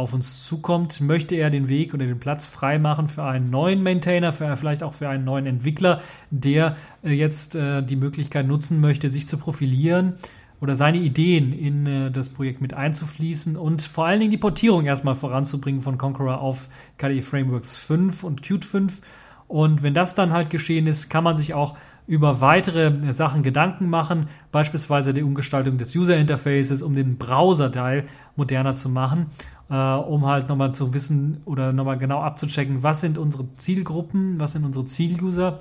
auf 0.00 0.14
uns 0.14 0.44
zukommt, 0.44 1.00
möchte 1.00 1.34
er 1.34 1.50
den 1.50 1.68
Weg 1.68 1.94
oder 1.94 2.06
den 2.06 2.20
Platz 2.20 2.46
freimachen 2.46 3.08
für 3.08 3.24
einen 3.24 3.50
neuen 3.50 3.82
Maintainer, 3.82 4.32
für, 4.32 4.56
vielleicht 4.56 4.82
auch 4.82 4.94
für 4.94 5.08
einen 5.08 5.24
neuen 5.24 5.46
Entwickler, 5.46 6.00
der 6.30 6.76
äh, 7.02 7.10
jetzt 7.10 7.54
äh, 7.54 7.82
die 7.82 7.96
Möglichkeit 7.96 8.46
nutzen 8.46 8.80
möchte, 8.80 9.08
sich 9.08 9.26
zu 9.26 9.36
profilieren 9.36 10.14
oder 10.60 10.76
seine 10.76 10.98
Ideen 10.98 11.52
in 11.52 11.86
äh, 11.86 12.10
das 12.10 12.28
Projekt 12.28 12.60
mit 12.60 12.72
einzufließen 12.72 13.56
und 13.56 13.82
vor 13.82 14.06
allen 14.06 14.20
Dingen 14.20 14.30
die 14.30 14.38
Portierung 14.38 14.86
erstmal 14.86 15.16
voranzubringen 15.16 15.82
von 15.82 15.98
Conqueror 15.98 16.40
auf 16.40 16.68
KDE 16.98 17.22
Frameworks 17.22 17.76
5 17.76 18.24
und 18.24 18.42
Qt 18.42 18.64
5. 18.64 19.00
Und 19.48 19.82
wenn 19.82 19.94
das 19.94 20.14
dann 20.14 20.32
halt 20.32 20.48
geschehen 20.48 20.86
ist, 20.86 21.10
kann 21.10 21.24
man 21.24 21.36
sich 21.36 21.54
auch 21.54 21.76
über 22.10 22.40
weitere 22.40 23.12
Sachen 23.12 23.44
Gedanken 23.44 23.88
machen, 23.88 24.30
beispielsweise 24.50 25.14
die 25.14 25.22
Umgestaltung 25.22 25.78
des 25.78 25.94
User 25.94 26.16
Interfaces, 26.16 26.82
um 26.82 26.96
den 26.96 27.18
Browser-Teil 27.18 28.08
moderner 28.34 28.74
zu 28.74 28.88
machen, 28.88 29.26
äh, 29.70 29.74
um 29.76 30.26
halt 30.26 30.48
nochmal 30.48 30.74
zu 30.74 30.92
wissen 30.92 31.40
oder 31.44 31.72
nochmal 31.72 31.98
genau 31.98 32.20
abzuchecken, 32.20 32.82
was 32.82 33.00
sind 33.00 33.16
unsere 33.16 33.44
Zielgruppen, 33.58 34.40
was 34.40 34.52
sind 34.52 34.64
unsere 34.64 34.86
Ziel-User 34.86 35.60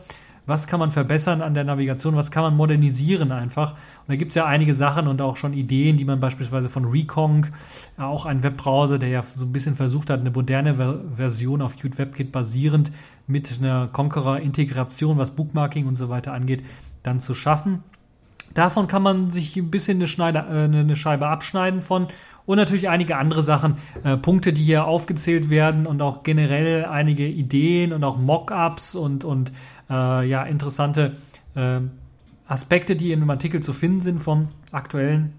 was 0.50 0.68
kann 0.68 0.80
man 0.80 0.92
verbessern 0.92 1.42
an 1.42 1.54
der 1.54 1.64
Navigation, 1.64 2.16
was 2.16 2.32
kann 2.32 2.44
man 2.44 2.58
modernisieren 2.58 3.32
einfach. 3.32 3.72
Und 3.72 4.10
da 4.10 4.16
gibt 4.16 4.32
es 4.32 4.36
ja 4.36 4.46
einige 4.46 4.76
Sachen 4.76 5.08
und 5.08 5.22
auch 5.22 5.38
schon 5.38 5.54
Ideen, 5.54 5.96
die 5.96 6.06
man 6.06 6.20
beispielsweise 6.20 6.70
von 6.70 6.86
Reconk, 6.86 7.52
auch 7.98 8.26
ein 8.26 8.44
Webbrowser, 8.44 9.00
der 9.00 9.10
ja 9.10 9.24
so 9.36 9.46
ein 9.46 9.54
bisschen 9.54 9.76
versucht 9.76 10.10
hat, 10.10 10.20
eine 10.20 10.32
moderne 10.32 10.76
Ver 10.76 11.00
Version 11.16 11.62
auf 11.62 11.76
Qt 11.76 11.98
WebKit 11.98 12.32
basierend 12.32 12.92
mit 13.28 13.60
einer 13.60 13.88
Conqueror-Integration, 13.88 15.18
was 15.18 15.32
Bookmarking 15.32 15.86
und 15.86 15.96
so 15.96 16.10
weiter 16.10 16.34
angeht, 16.34 16.64
dann 17.04 17.20
zu 17.20 17.36
schaffen. 17.36 17.84
Davon 18.54 18.88
kann 18.88 19.04
man 19.04 19.32
sich 19.32 19.56
ein 19.56 19.70
bisschen 19.70 19.98
eine, 19.98 20.08
Schneide, 20.08 20.40
äh, 20.40 20.64
eine 20.64 20.96
Scheibe 20.96 21.28
abschneiden 21.28 21.82
von 21.82 22.08
und 22.50 22.58
natürlich 22.58 22.90
einige 22.90 23.18
andere 23.18 23.44
Sachen, 23.44 23.78
äh, 24.04 24.18
Punkte, 24.18 24.54
die 24.54 24.64
hier 24.64 24.86
aufgezählt 24.86 25.52
werden 25.52 25.86
und 25.86 26.02
auch 26.02 26.24
generell 26.24 26.84
einige 26.86 27.28
Ideen 27.28 27.94
und 27.94 28.04
auch 28.04 28.18
Mockups 28.18 28.96
und, 28.96 29.24
und 29.24 29.52
äh, 29.88 30.28
ja, 30.28 30.42
interessante 30.42 31.16
äh, 31.54 31.82
Aspekte, 32.48 32.96
die 32.96 33.12
in 33.12 33.20
dem 33.20 33.30
Artikel 33.30 33.62
zu 33.62 33.72
finden 33.72 34.02
sind 34.02 34.20
vom 34.20 34.48
aktuellen 34.72 35.34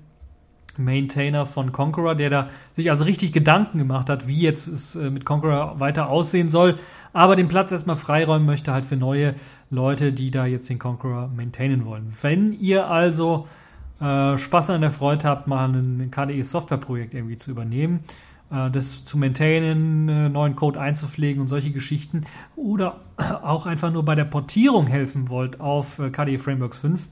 Maintainer 0.77 1.47
von 1.47 1.73
Conqueror, 1.73 2.15
der 2.15 2.31
da 2.31 2.49
sich 2.77 2.91
also 2.91 3.03
richtig 3.03 3.33
Gedanken 3.33 3.79
gemacht 3.79 4.09
hat, 4.09 4.29
wie 4.29 4.43
jetzt 4.43 4.69
es 4.69 4.95
äh, 4.95 5.11
mit 5.11 5.25
Conqueror 5.25 5.81
weiter 5.81 6.11
aussehen 6.11 6.49
soll, 6.49 6.79
aber 7.13 7.35
den 7.35 7.49
Platz 7.49 7.73
erstmal 7.73 7.97
freiräumen 7.97 8.47
möchte 8.47 8.73
halt 8.73 8.85
für 8.85 8.95
neue 8.95 9.35
Leute, 9.69 10.13
die 10.13 10.31
da 10.31 10.47
jetzt 10.47 10.69
den 10.69 10.79
Conqueror 10.79 11.29
maintainen 11.35 11.87
wollen. 11.87 12.13
Wenn 12.23 12.53
ihr 12.53 12.87
also 12.87 13.49
äh, 14.01 14.39
Spaß 14.39 14.71
an 14.71 14.81
der 14.81 14.91
Freude 14.91 15.29
habt, 15.29 15.47
mal 15.47 15.69
ein 15.69 16.11
KDE-Software-Projekt 16.11 17.15
irgendwie 17.15 17.37
zu 17.37 17.51
übernehmen, 17.51 18.01
äh, 18.51 18.71
das 18.71 19.05
zu 19.05 19.19
maintainen, 19.19 20.09
äh, 20.09 20.29
neuen 20.29 20.57
Code 20.57 20.81
einzupflegen 20.81 21.41
und 21.41 21.49
solche 21.49 21.71
Geschichten. 21.71 22.23
Oder 22.57 23.01
auch 23.43 23.67
einfach 23.67 23.93
nur 23.93 24.05
bei 24.05 24.15
der 24.15 24.25
Portierung 24.25 24.87
helfen 24.87 25.29
wollt 25.29 25.61
auf 25.61 25.99
äh, 25.99 26.11
KDE 26.11 26.39
Frameworks 26.39 26.79
5, 26.79 27.07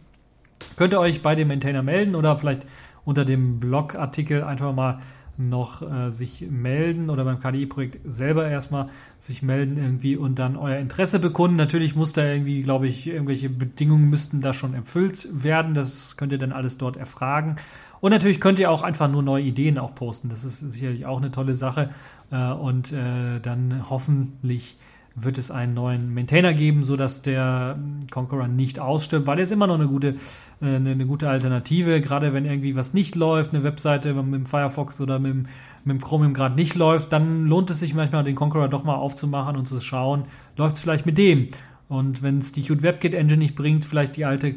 Könnt 0.76 0.92
ihr 0.92 1.00
euch 1.00 1.22
bei 1.22 1.34
dem 1.34 1.48
Maintainer 1.48 1.82
melden 1.82 2.14
oder 2.14 2.36
vielleicht 2.38 2.66
unter 3.04 3.24
dem 3.24 3.58
Blogartikel 3.60 4.44
einfach 4.44 4.72
mal 4.74 5.00
noch 5.38 5.82
äh, 5.82 6.10
sich 6.10 6.46
melden 6.50 7.10
oder 7.10 7.24
beim 7.24 7.38
KDI-Projekt 7.38 8.00
selber 8.04 8.48
erstmal 8.48 8.88
sich 9.20 9.42
melden 9.42 9.76
irgendwie 9.76 10.16
und 10.16 10.38
dann 10.38 10.56
euer 10.56 10.78
Interesse 10.78 11.18
bekunden. 11.18 11.56
Natürlich 11.56 11.94
muss 11.94 12.12
da 12.12 12.24
irgendwie, 12.24 12.62
glaube 12.62 12.88
ich, 12.88 13.06
irgendwelche 13.06 13.48
Bedingungen 13.48 14.10
müssten 14.10 14.40
da 14.40 14.52
schon 14.52 14.74
erfüllt 14.74 15.28
werden. 15.32 15.74
Das 15.74 16.16
könnt 16.16 16.32
ihr 16.32 16.38
dann 16.38 16.52
alles 16.52 16.78
dort 16.78 16.96
erfragen. 16.96 17.56
Und 18.00 18.12
natürlich 18.12 18.40
könnt 18.40 18.58
ihr 18.58 18.70
auch 18.70 18.82
einfach 18.82 19.10
nur 19.10 19.22
neue 19.22 19.44
Ideen 19.44 19.78
auch 19.78 19.94
posten. 19.94 20.28
Das 20.28 20.44
ist 20.44 20.58
sicherlich 20.58 21.06
auch 21.06 21.18
eine 21.18 21.30
tolle 21.30 21.54
Sache. 21.54 21.90
Äh, 22.30 22.52
und 22.52 22.92
äh, 22.92 23.40
dann 23.40 23.88
hoffentlich 23.88 24.76
wird 25.20 25.38
es 25.38 25.50
einen 25.50 25.74
neuen 25.74 26.14
Maintainer 26.14 26.54
geben, 26.54 26.84
sodass 26.84 27.22
der 27.22 27.78
Conqueror 28.10 28.48
nicht 28.48 28.78
ausstirbt, 28.80 29.26
weil 29.26 29.38
er 29.38 29.42
ist 29.42 29.52
immer 29.52 29.66
noch 29.66 29.76
eine 29.76 29.88
gute, 29.88 30.16
äh, 30.60 30.66
eine, 30.66 30.90
eine, 30.90 31.06
gute 31.06 31.28
Alternative, 31.28 32.00
gerade 32.00 32.32
wenn 32.32 32.44
irgendwie 32.44 32.76
was 32.76 32.94
nicht 32.94 33.14
läuft, 33.14 33.54
eine 33.54 33.64
Webseite 33.64 34.14
mit 34.14 34.34
dem 34.34 34.46
Firefox 34.46 35.00
oder 35.00 35.18
mit 35.18 35.46
mit 35.88 36.00
dem 36.00 36.04
Chromium 36.04 36.34
gerade 36.34 36.54
nicht 36.54 36.76
läuft, 36.76 37.12
dann 37.12 37.46
lohnt 37.46 37.70
es 37.70 37.80
sich 37.80 37.94
manchmal, 37.94 38.22
den 38.22 38.36
Conqueror 38.36 38.68
doch 38.68 38.84
mal 38.84 38.94
aufzumachen 38.94 39.56
und 39.56 39.66
zu 39.66 39.80
schauen, 39.80 40.24
läuft 40.56 40.76
es 40.76 40.80
vielleicht 40.80 41.06
mit 41.06 41.18
dem. 41.18 41.48
Und 41.88 42.22
wenn 42.22 42.38
es 42.38 42.52
die 42.52 42.62
Qt 42.62 42.82
WebKit 42.82 43.14
Engine 43.14 43.38
nicht 43.38 43.54
bringt, 43.54 43.84
vielleicht 43.84 44.16
die 44.16 44.26
alte, 44.26 44.56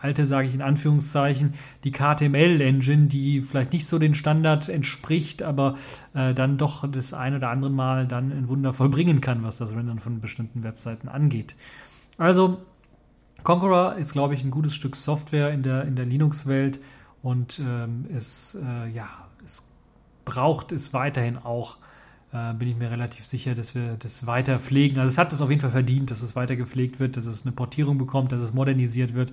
alte 0.00 0.26
sage 0.26 0.48
ich 0.48 0.54
in 0.54 0.60
Anführungszeichen, 0.60 1.54
die 1.82 1.92
KTML 1.92 2.60
Engine, 2.60 3.06
die 3.06 3.40
vielleicht 3.40 3.72
nicht 3.72 3.88
so 3.88 3.98
den 3.98 4.14
Standard 4.14 4.68
entspricht, 4.68 5.42
aber 5.42 5.76
äh, 6.12 6.34
dann 6.34 6.58
doch 6.58 6.88
das 6.90 7.14
ein 7.14 7.34
oder 7.34 7.48
andere 7.48 7.70
Mal 7.70 8.06
dann 8.06 8.30
ein 8.32 8.48
Wunder 8.48 8.74
vollbringen 8.74 9.22
kann, 9.22 9.42
was 9.42 9.56
das 9.56 9.72
Rendern 9.74 9.98
von 9.98 10.20
bestimmten 10.20 10.62
Webseiten 10.62 11.08
angeht. 11.08 11.56
Also 12.18 12.58
Conqueror 13.44 13.94
ist, 13.94 14.12
glaube 14.12 14.34
ich, 14.34 14.44
ein 14.44 14.50
gutes 14.50 14.74
Stück 14.74 14.94
Software 14.94 15.50
in 15.52 15.62
der, 15.62 15.84
in 15.84 15.96
der 15.96 16.04
Linux-Welt 16.04 16.80
und 17.22 17.58
ähm, 17.60 18.04
es, 18.14 18.58
äh, 18.62 18.90
ja, 18.90 19.08
es 19.44 19.62
braucht 20.26 20.72
es 20.72 20.92
weiterhin 20.92 21.38
auch 21.38 21.78
äh, 22.32 22.52
bin 22.54 22.68
ich 22.68 22.76
mir 22.76 22.90
relativ 22.90 23.24
sicher, 23.24 23.54
dass 23.54 23.74
wir 23.74 23.96
das 23.98 24.26
weiter 24.26 24.58
pflegen. 24.58 24.98
Also 24.98 25.10
es 25.10 25.18
hat 25.18 25.32
es 25.32 25.40
auf 25.40 25.48
jeden 25.48 25.60
Fall 25.60 25.70
verdient, 25.70 26.10
dass 26.10 26.22
es 26.22 26.36
weiter 26.36 26.56
gepflegt 26.56 27.00
wird, 27.00 27.16
dass 27.16 27.26
es 27.26 27.44
eine 27.44 27.52
Portierung 27.52 27.98
bekommt, 27.98 28.32
dass 28.32 28.42
es 28.42 28.52
modernisiert 28.52 29.14
wird. 29.14 29.32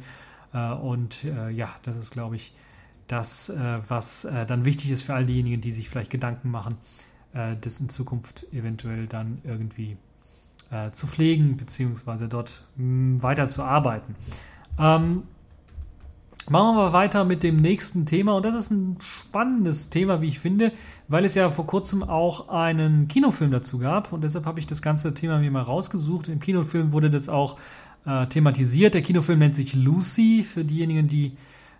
Äh, 0.53 0.71
und 0.73 1.23
äh, 1.23 1.49
ja, 1.49 1.69
das 1.83 1.97
ist, 1.97 2.11
glaube 2.11 2.35
ich, 2.35 2.53
das, 3.07 3.53
was 3.87 4.27
dann 4.47 4.65
wichtig 4.65 4.89
ist 4.89 5.03
für 5.03 5.13
all 5.13 5.27
diejenigen, 5.27 5.61
die 5.61 5.71
sich 5.71 5.89
vielleicht 5.89 6.09
Gedanken 6.09 6.49
machen, 6.49 6.73
das 7.33 7.79
in 7.79 7.87
Zukunft 7.87 8.51
eventuell 8.51 9.05
dann 9.05 9.41
irgendwie 9.43 9.95
zu 10.91 11.05
pflegen, 11.05 11.55
beziehungsweise 11.55 12.27
dort 12.27 12.63
mh, 12.77 12.83
hm, 12.83 13.21
weiter 13.21 13.45
zu 13.45 13.61
arbeiten. 13.61 14.15
Ähm, 14.79 15.21
Machen 16.47 16.77
wir 16.77 16.93
weiter 16.93 17.25
mit 17.25 17.41
dem 17.41 17.57
nächsten 17.57 18.05
Thema 18.05 18.35
und 18.35 18.45
das 18.45 18.53
ist 18.53 18.69
ein 18.69 18.97
spannendes 18.99 19.89
Thema, 19.89 20.21
wie 20.21 20.27
ich 20.27 20.37
finde, 20.37 20.73
weil 21.07 21.25
es 21.25 21.33
ja 21.33 21.49
vor 21.49 21.65
kurzem 21.65 22.03
auch 22.03 22.49
einen 22.49 23.07
Kinofilm 23.07 23.49
dazu 23.49 23.79
gab 23.79 24.13
und 24.13 24.23
deshalb 24.23 24.45
habe 24.45 24.59
ich 24.59 24.67
das 24.67 24.83
ganze 24.83 25.15
Thema 25.15 25.39
mir 25.39 25.49
mal 25.49 25.63
rausgesucht. 25.63 26.27
Im 26.27 26.39
Kinofilm 26.39 26.91
wurde 26.91 27.09
das 27.09 27.29
auch 27.29 27.57
äh, 28.05 28.27
thematisiert. 28.27 28.93
Der 28.93 29.01
Kinofilm 29.01 29.39
nennt 29.39 29.55
sich 29.55 29.73
Lucy, 29.73 30.43
für 30.43 30.63
diejenigen, 30.63 31.07
die 31.07 31.35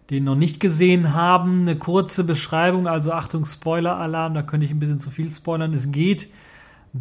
den 0.09 0.23
noch 0.23 0.35
nicht 0.35 0.59
gesehen 0.59 1.13
haben. 1.13 1.61
Eine 1.61 1.75
kurze 1.75 2.23
Beschreibung, 2.23 2.87
also 2.87 3.11
Achtung, 3.11 3.45
Spoiler-Alarm, 3.45 4.33
da 4.33 4.41
könnte 4.41 4.65
ich 4.65 4.71
ein 4.71 4.79
bisschen 4.79 4.99
zu 4.99 5.11
viel 5.11 5.29
spoilern. 5.29 5.75
Es 5.75 5.91
geht 5.91 6.27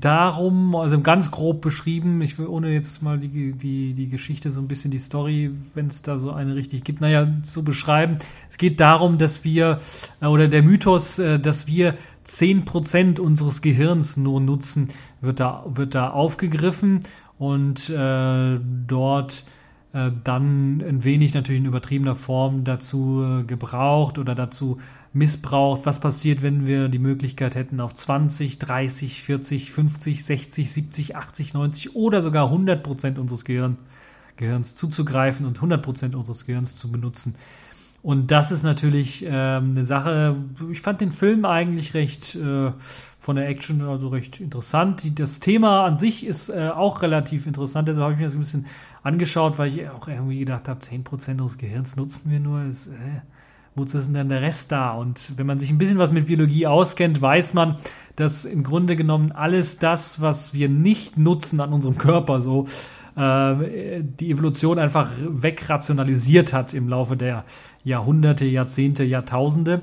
darum, 0.01 0.75
also 0.75 1.01
ganz 1.01 1.31
grob 1.31 1.61
beschrieben, 1.61 2.21
ich 2.21 2.39
will 2.39 2.47
ohne 2.47 2.73
jetzt 2.73 3.03
mal 3.03 3.19
die, 3.19 3.53
die, 3.53 3.95
die 3.95 4.09
Geschichte, 4.09 4.51
so 4.51 4.61
ein 4.61 4.67
bisschen 4.67 4.91
die 4.91 4.99
Story, 4.99 5.53
wenn 5.75 5.87
es 5.87 6.03
da 6.03 6.19
so 6.19 6.33
eine 6.33 6.57
richtig 6.57 6.85
gibt, 6.85 7.01
naja, 7.01 7.29
zu 7.43 7.63
beschreiben. 7.63 8.17
Es 8.51 8.59
geht 8.59 8.81
darum, 8.81 9.19
dass 9.19 9.45
wir, 9.45 9.81
äh, 10.21 10.27
oder 10.27 10.49
der 10.49 10.63
Mythos, 10.63 11.19
äh, 11.19 11.39
dass 11.39 11.67
wir 11.67 11.97
10% 12.27 13.21
unseres 13.21 13.63
Gehirns 13.63 14.17
nur 14.17 14.41
nutzen, 14.41 14.89
wird 15.21 15.41
da, 15.41 15.65
wird 15.67 15.95
da 15.95 16.11
aufgegriffen 16.11 17.01
und 17.39 17.89
äh, 17.89 18.59
dort 18.87 19.45
äh, 19.93 20.11
dann 20.25 20.81
ein 20.81 21.05
wenig 21.05 21.35
natürlich 21.35 21.61
in 21.61 21.67
übertriebener 21.67 22.17
Form 22.17 22.65
dazu 22.65 23.23
äh, 23.23 23.45
gebraucht 23.45 24.19
oder 24.19 24.35
dazu 24.35 24.79
missbraucht. 25.15 25.87
Was 25.87 26.01
passiert, 26.01 26.43
wenn 26.43 26.67
wir 26.67 26.89
die 26.89 26.99
Möglichkeit 26.99 27.55
hätten, 27.55 27.81
auf 27.81 27.95
20, 27.95 28.59
30, 28.59 29.23
40, 29.23 29.73
50, 29.73 30.25
60, 30.25 30.71
70, 30.71 31.17
80, 31.17 31.55
90 31.55 31.97
oder 31.97 32.21
sogar 32.21 32.47
100 32.47 32.83
Prozent 32.83 33.19
unseres 33.19 33.45
Gehirn, 33.45 33.79
Gehirns 34.37 34.75
zuzugreifen 34.75 35.47
und 35.47 35.57
100 35.57 35.83
Prozent 35.83 36.15
unseres 36.15 36.45
Gehirns 36.45 36.77
zu 36.77 36.91
benutzen. 36.91 37.37
Und 38.03 38.31
das 38.31 38.51
ist 38.51 38.65
natürlich 38.65 39.25
äh, 39.25 39.31
eine 39.31 39.85
Sache, 39.85 40.37
ich 40.71 40.83
fand 40.83 41.01
den 41.01 41.13
Film 41.13 41.47
eigentlich 41.47 41.95
recht 41.95 42.35
äh, 42.35 42.71
von 43.19 43.37
der 43.37 43.49
Action 43.49 43.81
also 43.81 44.09
recht 44.09 44.41
interessant. 44.41 45.03
Die, 45.05 45.15
das 45.15 45.41
Thema 45.41 45.87
an 45.87 45.97
sich 45.97 46.27
ist 46.27 46.51
äh, 46.51 46.69
auch 46.69 47.01
relativ 47.01 47.47
interessant, 47.47 47.89
deshalb 47.89 48.03
habe 48.03 48.13
ich 48.13 48.19
mir 48.19 48.27
das 48.27 48.35
ein 48.35 48.41
bisschen 48.41 48.67
angeschaut, 49.03 49.59
weil 49.59 49.69
ich 49.69 49.89
auch 49.89 50.09
irgendwie 50.09 50.41
gedacht 50.41 50.69
habe, 50.69 50.81
10% 50.81 51.31
unseres 51.31 51.57
Gehirns 51.57 51.97
nutzen 51.97 52.31
wir 52.31 52.41
nur. 52.41 52.65
Das, 52.65 52.89
äh, 52.89 53.23
wozu 53.75 53.99
ist 53.99 54.13
denn 54.13 54.29
der 54.29 54.43
Rest 54.43 54.73
da? 54.73 54.93
Und 54.93 55.33
wenn 55.37 55.47
man 55.47 55.59
sich 55.59 55.71
ein 55.71 55.79
bisschen 55.79 55.99
was 55.99 56.13
mit 56.13 56.27
Biologie 56.27 56.67
auskennt, 56.67 57.21
weiß 57.21 57.55
man, 57.55 57.77
dass 58.17 58.45
im 58.45 58.63
Grunde 58.63 58.97
genommen 58.97 59.33
alles 59.33 59.79
das, 59.79 60.21
was 60.21 60.55
wir 60.55 60.69
nicht 60.69 61.19
nutzen 61.19 61.61
an 61.61 61.73
unserem 61.73 61.99
Körper, 61.99 62.41
so 62.41 62.67
äh, 63.17 64.03
die 64.03 64.31
Evolution 64.31 64.79
einfach 64.79 65.11
wegrationalisiert 65.19 66.53
hat 66.53 66.75
im 66.75 66.89
Laufe 66.89 67.17
der 67.17 67.45
Jahrhunderte, 67.83 68.45
Jahrzehnte, 68.45 69.05
Jahrtausende. 69.05 69.83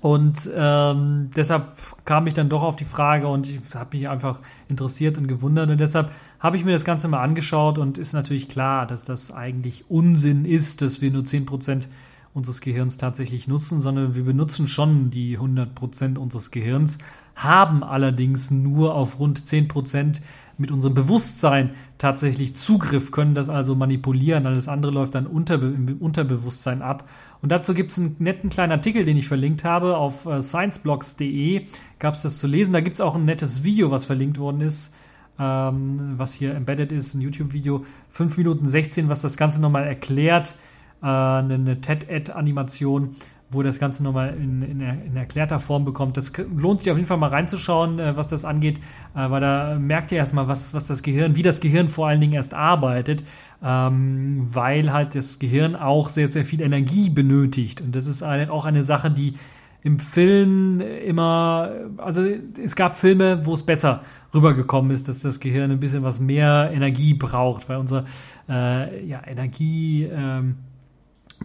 Und 0.00 0.48
ähm, 0.54 1.30
deshalb 1.36 1.76
kam 2.06 2.26
ich 2.26 2.32
dann 2.32 2.48
doch 2.48 2.62
auf 2.62 2.76
die 2.76 2.84
Frage 2.84 3.28
und 3.28 3.46
ich 3.46 3.60
habe 3.74 3.96
mich 3.96 4.08
einfach 4.08 4.40
interessiert 4.68 5.18
und 5.18 5.28
gewundert. 5.28 5.68
Und 5.68 5.78
deshalb 5.78 6.10
habe 6.38 6.56
ich 6.56 6.64
mir 6.64 6.72
das 6.72 6.86
Ganze 6.86 7.06
mal 7.08 7.22
angeschaut 7.22 7.76
und 7.76 7.98
ist 7.98 8.14
natürlich 8.14 8.48
klar, 8.48 8.86
dass 8.86 9.04
das 9.04 9.30
eigentlich 9.30 9.90
Unsinn 9.90 10.46
ist, 10.46 10.80
dass 10.80 11.02
wir 11.02 11.10
nur 11.10 11.24
10% 11.24 11.86
unseres 12.32 12.60
Gehirns 12.60 12.96
tatsächlich 12.96 13.48
nutzen, 13.48 13.80
sondern 13.80 14.14
wir 14.14 14.24
benutzen 14.24 14.68
schon 14.68 15.10
die 15.10 15.38
100% 15.38 16.16
unseres 16.16 16.50
Gehirns, 16.50 16.98
haben 17.34 17.82
allerdings 17.82 18.50
nur 18.50 18.94
auf 18.94 19.18
rund 19.18 19.40
10% 19.40 20.20
mit 20.56 20.70
unserem 20.70 20.94
Bewusstsein 20.94 21.70
tatsächlich 21.98 22.54
Zugriff, 22.54 23.10
können 23.10 23.34
das 23.34 23.48
also 23.48 23.74
manipulieren. 23.74 24.46
Alles 24.46 24.68
andere 24.68 24.92
läuft 24.92 25.14
dann 25.14 25.26
unterbe 25.26 25.66
im 25.66 25.96
Unterbewusstsein 25.98 26.82
ab. 26.82 27.08
Und 27.40 27.50
dazu 27.50 27.72
gibt 27.72 27.92
es 27.92 27.98
einen 27.98 28.16
netten 28.18 28.50
kleinen 28.50 28.72
Artikel, 28.72 29.06
den 29.06 29.16
ich 29.16 29.26
verlinkt 29.26 29.64
habe. 29.64 29.96
Auf 29.96 30.26
äh, 30.26 30.42
scienceblogs.de 30.42 31.64
gab 31.98 32.14
es 32.14 32.22
das 32.22 32.38
zu 32.38 32.46
lesen. 32.46 32.74
Da 32.74 32.80
gibt 32.80 32.96
es 32.96 33.00
auch 33.00 33.14
ein 33.14 33.24
nettes 33.24 33.64
Video, 33.64 33.90
was 33.90 34.04
verlinkt 34.04 34.38
worden 34.38 34.60
ist, 34.60 34.94
ähm, 35.38 36.18
was 36.18 36.34
hier 36.34 36.54
embedded 36.54 36.92
ist, 36.92 37.14
ein 37.14 37.22
YouTube-Video, 37.22 37.86
5 38.10 38.36
Minuten 38.36 38.68
16, 38.68 39.08
was 39.08 39.22
das 39.22 39.38
Ganze 39.38 39.62
nochmal 39.62 39.84
erklärt 39.84 40.56
äh, 41.02 41.06
eine, 41.06 41.54
eine 41.54 41.80
TED-Ad-Animation, 41.80 43.16
wo 43.50 43.62
das 43.62 43.80
Ganze 43.80 44.04
nochmal 44.04 44.36
in, 44.36 44.62
in, 44.62 44.80
in, 44.80 45.16
erklärter 45.16 45.58
Form 45.58 45.84
bekommt. 45.84 46.16
Das 46.16 46.32
lohnt 46.56 46.80
sich 46.80 46.90
auf 46.90 46.96
jeden 46.96 47.08
Fall 47.08 47.16
mal 47.16 47.30
reinzuschauen, 47.30 47.98
äh, 47.98 48.16
was 48.16 48.28
das 48.28 48.44
angeht, 48.44 48.78
äh, 49.14 49.30
weil 49.30 49.40
da 49.40 49.76
merkt 49.78 50.12
ihr 50.12 50.18
erstmal, 50.18 50.46
was, 50.46 50.72
was 50.72 50.86
das 50.86 51.02
Gehirn, 51.02 51.34
wie 51.34 51.42
das 51.42 51.60
Gehirn 51.60 51.88
vor 51.88 52.06
allen 52.06 52.20
Dingen 52.20 52.34
erst 52.34 52.54
arbeitet, 52.54 53.24
ähm, 53.62 54.46
weil 54.52 54.92
halt 54.92 55.14
das 55.14 55.38
Gehirn 55.38 55.74
auch 55.74 56.08
sehr, 56.08 56.28
sehr 56.28 56.44
viel 56.44 56.60
Energie 56.60 57.10
benötigt. 57.10 57.80
Und 57.80 57.96
das 57.96 58.06
ist 58.06 58.22
auch 58.22 58.64
eine 58.64 58.84
Sache, 58.84 59.10
die 59.10 59.34
im 59.82 59.98
Film 59.98 60.80
immer, 60.80 61.70
also 61.96 62.22
es 62.62 62.76
gab 62.76 62.94
Filme, 62.94 63.46
wo 63.46 63.54
es 63.54 63.62
besser 63.62 64.02
rübergekommen 64.34 64.90
ist, 64.90 65.08
dass 65.08 65.20
das 65.20 65.40
Gehirn 65.40 65.70
ein 65.70 65.80
bisschen 65.80 66.02
was 66.02 66.20
mehr 66.20 66.70
Energie 66.72 67.14
braucht, 67.14 67.68
weil 67.68 67.78
unser 67.78 68.04
äh, 68.48 69.04
ja, 69.06 69.22
Energie 69.26 70.04
ähm, 70.04 70.56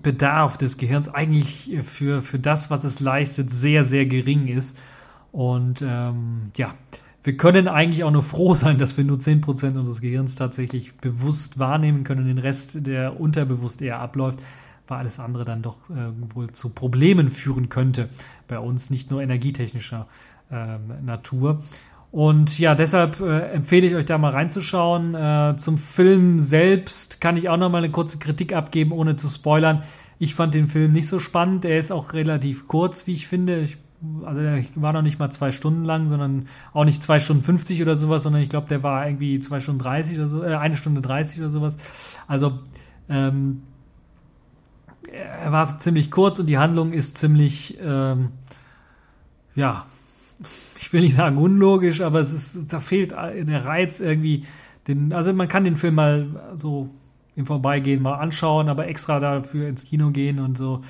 Bedarf 0.01 0.58
des 0.58 0.77
Gehirns 0.77 1.10
eigentlich 1.10 1.77
für, 1.81 2.21
für 2.21 2.39
das, 2.39 2.69
was 2.69 2.84
es 2.84 2.99
leistet, 2.99 3.49
sehr, 3.49 3.84
sehr 3.84 4.05
gering 4.05 4.47
ist. 4.47 4.77
Und 5.31 5.84
ähm, 5.86 6.51
ja, 6.55 6.75
wir 7.23 7.38
können 7.38 7.67
eigentlich 7.67 8.03
auch 8.03 8.12
nur 8.12 8.23
froh 8.23 8.53
sein, 8.55 8.77
dass 8.77 8.97
wir 8.97 9.03
nur 9.03 9.17
10% 9.17 9.77
unseres 9.77 10.01
Gehirns 10.01 10.36
tatsächlich 10.36 10.95
bewusst 10.97 11.60
wahrnehmen 11.60 12.03
können, 12.03 12.27
den 12.27 12.38
Rest, 12.38 12.86
der 12.86 13.19
unterbewusst 13.19 13.81
eher 13.81 13.99
abläuft, 13.99 14.39
weil 14.88 14.99
alles 14.99 15.19
andere 15.19 15.43
dann 15.43 15.62
doch 15.62 15.89
äh, 15.89 16.12
wohl 16.34 16.51
zu 16.51 16.69
Problemen 16.69 17.29
führen 17.29 17.69
könnte 17.69 18.10
bei 18.47 18.60
uns, 18.60 18.89
nicht 18.89 19.10
nur 19.10 19.21
energietechnischer 19.21 20.08
ähm, 20.51 21.03
Natur. 21.03 21.63
Und 22.15 22.60
ja, 22.60 22.75
deshalb 22.75 23.19
äh, 23.19 23.51
empfehle 23.51 23.88
ich 23.88 23.93
euch 23.93 24.06
da 24.06 24.17
mal 24.17 24.32
reinzuschauen. 24.32 25.15
Äh, 25.15 25.58
zum 25.58 25.78
Film 25.78 26.39
selbst 26.39 27.19
kann 27.19 27.36
ich 27.36 27.49
auch 27.49 27.58
noch 27.58 27.69
mal 27.69 27.80
eine 27.80 27.91
kurze 27.91 28.19
Kritik 28.19 28.54
abgeben, 28.54 28.93
ohne 28.93 29.17
zu 29.17 29.28
spoilern. 29.28 29.84
Ich 30.17 30.34
fand 30.34 30.54
den 30.54 30.69
Film 30.69 30.93
nicht 30.93 31.10
so 31.10 31.19
spannend. 31.19 31.65
Er 31.65 31.78
ist 31.78 31.91
auch 31.91 32.13
relativ 32.13 32.69
kurz, 32.69 33.06
wie 33.06 33.12
ich 33.12 33.28
finde. 33.28 33.60
Ich, 33.60 33.75
also 34.23 34.39
der 34.39 34.63
war 34.75 34.93
noch 34.93 35.01
nicht 35.01 35.19
mal 35.19 35.30
zwei 35.30 35.51
Stunden 35.51 35.84
lang, 35.84 36.08
sondern 36.08 36.47
auch 36.71 36.86
nicht 36.86 37.04
zwei 37.04 37.19
Stunden 37.19 37.43
50 37.43 37.82
oder 37.82 37.97
sowas, 37.97 38.23
sondern 38.23 38.41
ich 38.41 38.49
glaube, 38.49 38.69
der 38.69 38.82
war 38.82 39.06
irgendwie 39.06 39.38
zwei 39.41 39.60
Stunden 39.60 39.82
30 39.82 40.17
oder 40.17 40.28
so, 40.30 40.41
äh, 40.41 40.56
eine 40.56 40.78
Stunde 40.78 41.01
30 41.01 41.39
oder 41.39 41.49
sowas. 41.49 41.75
Also 42.30 42.60
ähm, 43.10 43.63
er 45.12 45.51
war 45.51 45.80
ziemlich 45.80 46.12
kurz 46.12 46.39
und 46.39 46.45
die 46.45 46.58
Handlung 46.58 46.93
ist 46.93 47.17
ziemlich, 47.17 47.78
ähm, 47.84 48.30
ja, 49.54 49.86
ich 50.79 50.91
will 50.93 51.01
nicht 51.01 51.15
sagen 51.15 51.38
unlogisch, 51.38 52.01
aber 52.01 52.19
es 52.19 52.33
ist, 52.33 52.71
da 52.73 52.79
fehlt 52.79 53.11
der 53.11 53.65
Reiz 53.65 53.99
irgendwie. 53.99 54.45
Den, 54.88 55.13
also 55.13 55.33
man 55.33 55.47
kann 55.47 55.63
den 55.63 55.75
Film 55.75 55.95
mal 55.95 56.27
so 56.55 56.89
im 57.35 57.45
Vorbeigehen 57.45 58.01
mal 58.01 58.15
anschauen, 58.15 58.69
aber 58.69 58.88
extra 58.88 59.19
dafür 59.19 59.67
ins 59.67 59.83
Kino 59.83 60.11
gehen 60.11 60.39
und 60.39 60.57
so. 60.57 60.81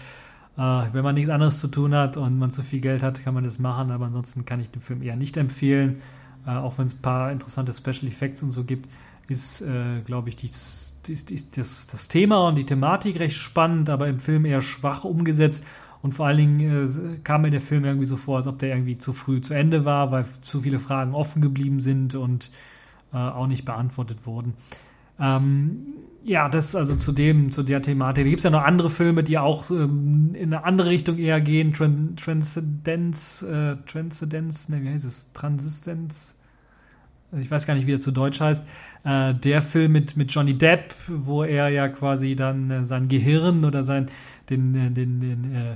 Äh, 0.57 0.61
wenn 0.93 1.03
man 1.03 1.15
nichts 1.15 1.29
anderes 1.29 1.59
zu 1.59 1.67
tun 1.67 1.93
hat 1.95 2.17
und 2.17 2.37
man 2.37 2.51
zu 2.51 2.63
viel 2.63 2.79
Geld 2.79 3.03
hat, 3.03 3.23
kann 3.23 3.33
man 3.33 3.43
das 3.43 3.59
machen, 3.59 3.91
aber 3.91 4.05
ansonsten 4.05 4.45
kann 4.45 4.59
ich 4.59 4.69
den 4.69 4.81
Film 4.81 5.01
eher 5.01 5.15
nicht 5.15 5.37
empfehlen. 5.37 6.01
Äh, 6.45 6.51
auch 6.51 6.77
wenn 6.77 6.85
es 6.85 6.93
ein 6.93 7.01
paar 7.01 7.31
interessante 7.31 7.73
Special 7.73 8.07
Effects 8.07 8.43
und 8.43 8.51
so 8.51 8.63
gibt, 8.63 8.89
ist, 9.27 9.61
äh, 9.61 10.01
glaube 10.05 10.29
ich, 10.29 10.35
dies, 10.35 10.95
dies, 11.07 11.25
dies, 11.25 11.49
das, 11.51 11.87
das 11.87 12.07
Thema 12.07 12.47
und 12.47 12.57
die 12.57 12.65
Thematik 12.65 13.19
recht 13.19 13.35
spannend, 13.35 13.89
aber 13.89 14.07
im 14.07 14.19
Film 14.19 14.45
eher 14.45 14.61
schwach 14.61 15.03
umgesetzt. 15.03 15.63
Und 16.05 16.11
vor 16.11 16.27
allen 16.27 16.37
Dingen 16.37 16.59
äh, 16.59 17.17
kam 17.23 17.41
mir 17.41 17.49
der 17.49 17.59
Film 17.59 17.83
irgendwie 17.83 18.05
so 18.05 18.15
vor, 18.15 18.37
als 18.37 18.45
ob 18.45 18.59
der 18.59 18.69
irgendwie 18.69 18.99
zu 18.99 19.11
früh 19.11 19.41
zu 19.41 19.55
Ende 19.55 19.85
war, 19.85 20.11
weil 20.11 20.23
zu 20.41 20.61
viele 20.61 20.77
Fragen 20.77 21.15
offen 21.15 21.41
geblieben 21.41 21.79
sind 21.79 22.13
und 22.13 22.51
äh, 23.11 23.17
auch 23.17 23.47
nicht 23.47 23.65
beantwortet 23.65 24.19
wurden. 24.27 24.53
Ähm, 25.19 25.95
ja, 26.23 26.47
das 26.47 26.75
also 26.75 26.93
zu 26.93 27.11
dem, 27.11 27.49
zu 27.49 27.63
der 27.63 27.81
Thematik. 27.81 28.23
Da 28.23 28.29
gibt 28.29 28.37
es 28.37 28.43
ja 28.43 28.51
noch 28.51 28.61
andere 28.61 28.91
Filme, 28.91 29.23
die 29.23 29.39
auch 29.39 29.71
ähm, 29.71 30.35
in 30.35 30.53
eine 30.53 30.63
andere 30.63 30.89
Richtung 30.89 31.17
eher 31.17 31.41
gehen. 31.41 31.73
Tran 31.73 32.15
Transzendenz, 32.17 33.41
äh, 33.41 33.77
Transzendenz, 33.87 34.69
ne, 34.69 34.83
wie 34.83 34.89
heißt 34.89 35.05
es? 35.05 35.33
Transistenz? 35.33 36.37
Ich 37.31 37.49
weiß 37.49 37.65
gar 37.65 37.73
nicht, 37.73 37.87
wie 37.87 37.93
er 37.93 37.99
zu 37.99 38.11
Deutsch 38.11 38.39
heißt. 38.39 38.63
Äh, 39.05 39.33
der 39.33 39.63
Film 39.63 39.93
mit, 39.93 40.17
mit 40.17 40.31
Johnny 40.31 40.55
Depp, 40.55 40.93
wo 41.07 41.41
er 41.41 41.69
ja 41.69 41.87
quasi 41.87 42.35
dann 42.35 42.69
äh, 42.69 42.85
sein 42.85 43.07
Gehirn 43.07 43.65
oder 43.65 43.83
sein, 43.83 44.05
den, 44.49 44.75
äh, 44.75 44.91
den, 44.91 45.19
den, 45.19 45.55
äh, 45.55 45.75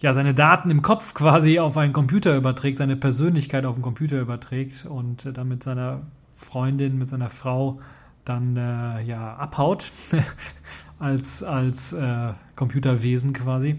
ja, 0.00 0.12
seine 0.12 0.34
Daten 0.34 0.70
im 0.70 0.82
Kopf 0.82 1.14
quasi 1.14 1.58
auf 1.58 1.76
einen 1.76 1.92
Computer 1.92 2.36
überträgt, 2.36 2.78
seine 2.78 2.96
Persönlichkeit 2.96 3.64
auf 3.64 3.74
den 3.74 3.82
Computer 3.82 4.20
überträgt 4.20 4.86
und 4.86 5.26
äh, 5.26 5.32
dann 5.32 5.48
mit 5.48 5.62
seiner 5.62 6.02
Freundin, 6.36 6.98
mit 6.98 7.08
seiner 7.08 7.30
Frau 7.30 7.80
dann 8.24 8.56
äh, 8.56 9.02
ja 9.02 9.36
abhaut 9.36 9.90
als, 10.98 11.42
als 11.42 11.92
äh, 11.92 12.32
Computerwesen 12.56 13.32
quasi. 13.32 13.76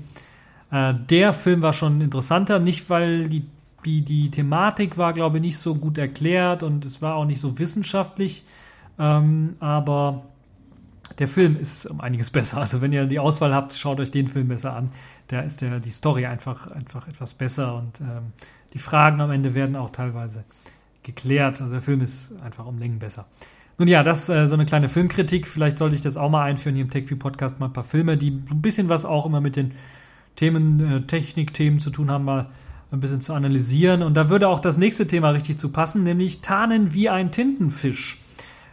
Äh, 0.71 0.93
der 1.09 1.33
Film 1.33 1.61
war 1.61 1.73
schon 1.73 2.01
interessanter, 2.01 2.59
nicht 2.59 2.89
weil 2.89 3.29
die, 3.29 3.45
die, 3.85 4.01
die 4.01 4.31
Thematik 4.31 4.97
war, 4.97 5.13
glaube 5.13 5.37
ich, 5.37 5.41
nicht 5.41 5.57
so 5.57 5.75
gut 5.75 5.97
erklärt 5.97 6.63
und 6.63 6.83
es 6.83 7.01
war 7.01 7.15
auch 7.15 7.25
nicht 7.25 7.39
so 7.39 7.59
wissenschaftlich, 7.59 8.43
ähm, 8.97 9.55
aber 9.59 10.23
der 11.19 11.27
Film 11.27 11.57
ist 11.59 11.85
um 11.85 12.01
einiges 12.01 12.31
besser. 12.31 12.57
Also 12.57 12.81
wenn 12.81 12.93
ihr 12.93 13.05
die 13.05 13.19
Auswahl 13.19 13.53
habt, 13.53 13.73
schaut 13.73 13.99
euch 13.99 14.11
den 14.11 14.27
Film 14.27 14.47
besser 14.47 14.73
an. 14.73 14.91
Da 15.27 15.41
ist 15.41 15.61
der, 15.61 15.79
die 15.79 15.91
Story 15.91 16.25
einfach, 16.25 16.67
einfach 16.71 17.07
etwas 17.07 17.33
besser 17.33 17.75
und 17.75 17.99
ähm, 18.01 18.33
die 18.73 18.79
Fragen 18.79 19.21
am 19.21 19.31
Ende 19.31 19.53
werden 19.53 19.75
auch 19.75 19.89
teilweise 19.89 20.43
geklärt. 21.03 21.61
Also 21.61 21.75
der 21.75 21.81
Film 21.81 22.01
ist 22.01 22.33
einfach 22.41 22.65
um 22.65 22.77
Längen 22.79 22.99
besser. 22.99 23.25
Nun 23.77 23.87
ja, 23.87 24.03
das 24.03 24.29
äh, 24.29 24.47
so 24.47 24.55
eine 24.55 24.65
kleine 24.65 24.89
Filmkritik. 24.89 25.47
Vielleicht 25.47 25.77
sollte 25.77 25.95
ich 25.95 26.01
das 26.01 26.17
auch 26.17 26.29
mal 26.29 26.43
einführen 26.43 26.75
hier 26.75 26.85
im 26.85 26.91
TechView 26.91 27.17
Podcast, 27.17 27.59
mal 27.59 27.67
ein 27.67 27.73
paar 27.73 27.83
Filme, 27.83 28.17
die 28.17 28.29
ein 28.29 28.61
bisschen 28.61 28.89
was 28.89 29.05
auch 29.05 29.25
immer 29.25 29.41
mit 29.41 29.55
den 29.55 29.73
Themen, 30.35 30.79
äh, 30.79 31.01
Technikthemen 31.01 31.79
zu 31.79 31.89
tun 31.89 32.09
haben, 32.11 32.25
mal 32.25 32.49
ein 32.91 32.99
bisschen 33.01 33.21
zu 33.21 33.33
analysieren. 33.33 34.03
Und 34.03 34.15
da 34.15 34.29
würde 34.29 34.47
auch 34.47 34.59
das 34.59 34.77
nächste 34.77 35.07
Thema 35.07 35.29
richtig 35.31 35.57
zu 35.57 35.69
passen, 35.69 36.03
nämlich 36.03 36.41
Tarnen 36.41 36.93
wie 36.93 37.09
ein 37.09 37.31
Tintenfisch. 37.31 38.19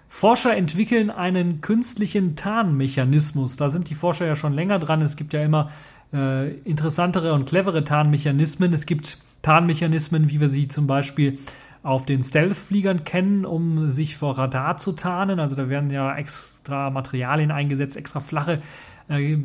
Forscher 0.08 0.56
entwickeln 0.56 1.10
einen 1.10 1.60
künstlichen 1.60 2.36
Tarnmechanismus. 2.36 3.56
Da 3.56 3.68
sind 3.68 3.90
die 3.90 3.94
Forscher 3.94 4.26
ja 4.26 4.36
schon 4.36 4.52
länger 4.52 4.78
dran. 4.78 5.02
Es 5.02 5.16
gibt 5.16 5.32
ja 5.32 5.42
immer 5.42 5.70
äh, 6.12 6.52
interessantere 6.60 7.34
und 7.34 7.46
clevere 7.46 7.84
Tarnmechanismen. 7.84 8.72
Es 8.72 8.86
gibt 8.86 9.18
Tarnmechanismen, 9.42 10.30
wie 10.30 10.40
wir 10.40 10.48
sie 10.48 10.68
zum 10.68 10.86
Beispiel 10.86 11.38
auf 11.82 12.04
den 12.04 12.24
Stealth-Fliegern 12.24 13.04
kennen, 13.04 13.44
um 13.44 13.90
sich 13.90 14.16
vor 14.16 14.36
Radar 14.36 14.76
zu 14.76 14.92
tarnen. 14.92 15.38
Also 15.38 15.54
da 15.54 15.68
werden 15.68 15.90
ja 15.90 16.16
extra 16.16 16.90
Materialien 16.90 17.52
eingesetzt, 17.52 17.96
extra 17.96 18.20
flache 18.20 18.60
äh, 19.08 19.36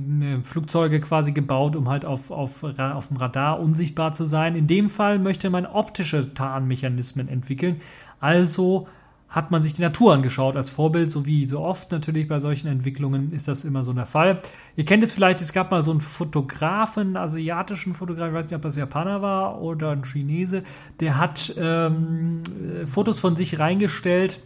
Flugzeuge 0.43 1.01
quasi 1.01 1.33
gebaut, 1.33 1.75
um 1.75 1.87
halt 1.87 2.03
auf, 2.03 2.31
auf, 2.31 2.63
auf 2.63 3.07
dem 3.07 3.17
Radar 3.17 3.59
unsichtbar 3.59 4.13
zu 4.13 4.25
sein. 4.25 4.55
In 4.55 4.65
dem 4.65 4.89
Fall 4.89 5.19
möchte 5.19 5.51
man 5.51 5.67
optische 5.67 6.33
Tarnmechanismen 6.33 7.27
entwickeln, 7.27 7.79
also 8.19 8.87
hat 9.31 9.49
man 9.49 9.63
sich 9.63 9.73
die 9.73 9.81
Natur 9.81 10.13
angeschaut 10.13 10.57
als 10.57 10.69
Vorbild, 10.69 11.09
so 11.09 11.25
wie 11.25 11.47
so 11.47 11.61
oft 11.61 11.89
natürlich 11.91 12.27
bei 12.27 12.39
solchen 12.39 12.67
Entwicklungen 12.67 13.31
ist 13.31 13.47
das 13.47 13.63
immer 13.63 13.81
so 13.83 13.93
der 13.93 14.05
Fall. 14.05 14.41
Ihr 14.75 14.83
kennt 14.83 15.03
es 15.05 15.13
vielleicht, 15.13 15.39
es 15.39 15.53
gab 15.53 15.71
mal 15.71 15.81
so 15.81 15.91
einen 15.91 16.01
Fotografen, 16.01 17.15
asiatischen 17.15 17.95
Fotografen, 17.95 18.31
ich 18.31 18.35
weiß 18.35 18.45
nicht, 18.47 18.55
ob 18.55 18.61
das 18.61 18.75
Japaner 18.75 19.21
war 19.21 19.61
oder 19.61 19.91
ein 19.91 20.03
Chinese, 20.03 20.63
der 20.99 21.17
hat 21.17 21.53
ähm, 21.57 22.43
Fotos 22.85 23.21
von 23.21 23.37
sich 23.37 23.57
reingestellt, 23.57 24.41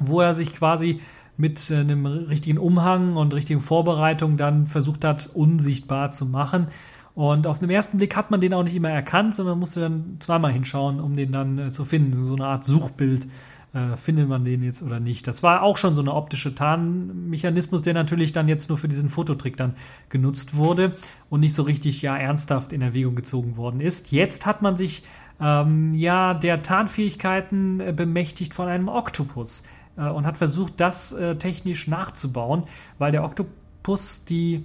wo 0.00 0.22
er 0.22 0.34
sich 0.34 0.54
quasi 0.54 1.00
mit 1.36 1.70
einem 1.70 2.06
richtigen 2.06 2.58
Umhang 2.58 3.16
und 3.16 3.34
richtigen 3.34 3.60
Vorbereitung 3.60 4.38
dann 4.38 4.66
versucht 4.66 5.04
hat, 5.04 5.28
unsichtbar 5.34 6.10
zu 6.10 6.24
machen. 6.24 6.68
Und 7.14 7.46
auf 7.46 7.58
den 7.58 7.68
ersten 7.68 7.98
Blick 7.98 8.16
hat 8.16 8.30
man 8.30 8.40
den 8.40 8.54
auch 8.54 8.62
nicht 8.62 8.74
immer 8.74 8.88
erkannt, 8.88 9.34
sondern 9.34 9.58
musste 9.58 9.80
dann 9.80 10.16
zweimal 10.20 10.52
hinschauen, 10.52 11.00
um 11.00 11.16
den 11.16 11.32
dann 11.32 11.58
äh, 11.58 11.68
zu 11.68 11.84
finden. 11.84 12.26
So 12.26 12.34
eine 12.34 12.46
Art 12.46 12.64
Suchbild 12.64 13.28
äh, 13.74 13.96
findet 13.96 14.28
man 14.28 14.44
den 14.44 14.62
jetzt 14.62 14.82
oder 14.82 15.00
nicht. 15.00 15.26
Das 15.26 15.42
war 15.42 15.62
auch 15.62 15.78
schon 15.78 15.94
so 15.94 16.02
eine 16.02 16.12
optische 16.12 16.54
Tarnmechanismus, 16.54 17.82
der 17.82 17.94
natürlich 17.94 18.32
dann 18.32 18.48
jetzt 18.48 18.68
nur 18.68 18.78
für 18.78 18.88
diesen 18.88 19.08
Fototrick 19.08 19.56
dann 19.56 19.74
genutzt 20.08 20.56
wurde 20.56 20.96
und 21.30 21.40
nicht 21.40 21.54
so 21.54 21.62
richtig 21.62 22.02
ja 22.02 22.16
ernsthaft 22.16 22.72
in 22.72 22.82
Erwägung 22.82 23.14
gezogen 23.14 23.56
worden 23.56 23.80
ist. 23.80 24.12
Jetzt 24.12 24.44
hat 24.46 24.62
man 24.62 24.76
sich 24.76 25.04
ähm, 25.40 25.94
ja 25.94 26.34
der 26.34 26.62
Tarnfähigkeiten 26.62 27.80
äh, 27.80 27.92
bemächtigt 27.92 28.54
von 28.54 28.68
einem 28.68 28.88
Oktopus 28.88 29.62
äh, 29.96 30.08
und 30.08 30.26
hat 30.26 30.38
versucht, 30.38 30.74
das 30.76 31.12
äh, 31.12 31.36
technisch 31.36 31.88
nachzubauen, 31.88 32.64
weil 32.98 33.12
der 33.12 33.24
Oktopus 33.24 34.24
die 34.24 34.64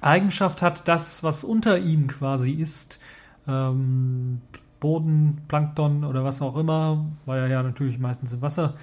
Eigenschaft 0.00 0.62
hat, 0.62 0.86
das, 0.88 1.22
was 1.22 1.42
unter 1.42 1.78
ihm 1.78 2.06
quasi 2.06 2.52
ist, 2.52 3.00
ähm, 3.48 4.40
Boden, 4.80 5.42
Plankton 5.48 6.04
oder 6.04 6.24
was 6.24 6.42
auch 6.42 6.56
immer, 6.56 7.06
weil 7.24 7.40
er 7.40 7.48
ja 7.48 7.62
natürlich 7.62 7.98
meistens 7.98 8.32
im 8.32 8.42
Wasser 8.42 8.74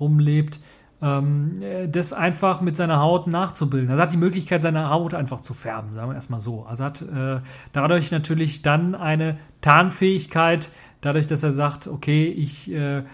rumlebt, 0.00 0.60
ähm, 1.00 1.62
das 1.88 2.12
einfach 2.12 2.60
mit 2.60 2.76
seiner 2.76 3.00
Haut 3.00 3.26
nachzubilden. 3.26 3.90
Also 3.90 4.02
hat 4.02 4.12
die 4.12 4.16
Möglichkeit, 4.16 4.62
seine 4.62 4.90
Haut 4.90 5.14
einfach 5.14 5.40
zu 5.40 5.54
färben, 5.54 5.94
sagen 5.94 6.10
wir 6.10 6.14
erstmal 6.14 6.40
so. 6.40 6.64
Also 6.64 6.84
hat 6.84 7.02
äh, 7.02 7.40
dadurch 7.72 8.10
natürlich 8.10 8.62
dann 8.62 8.94
eine 8.94 9.38
Tarnfähigkeit, 9.60 10.70
dadurch, 11.00 11.26
dass 11.26 11.42
er 11.42 11.52
sagt, 11.52 11.86
okay, 11.86 12.26
ich 12.26 12.72
äh, 12.72 12.98
äh 12.98 13.04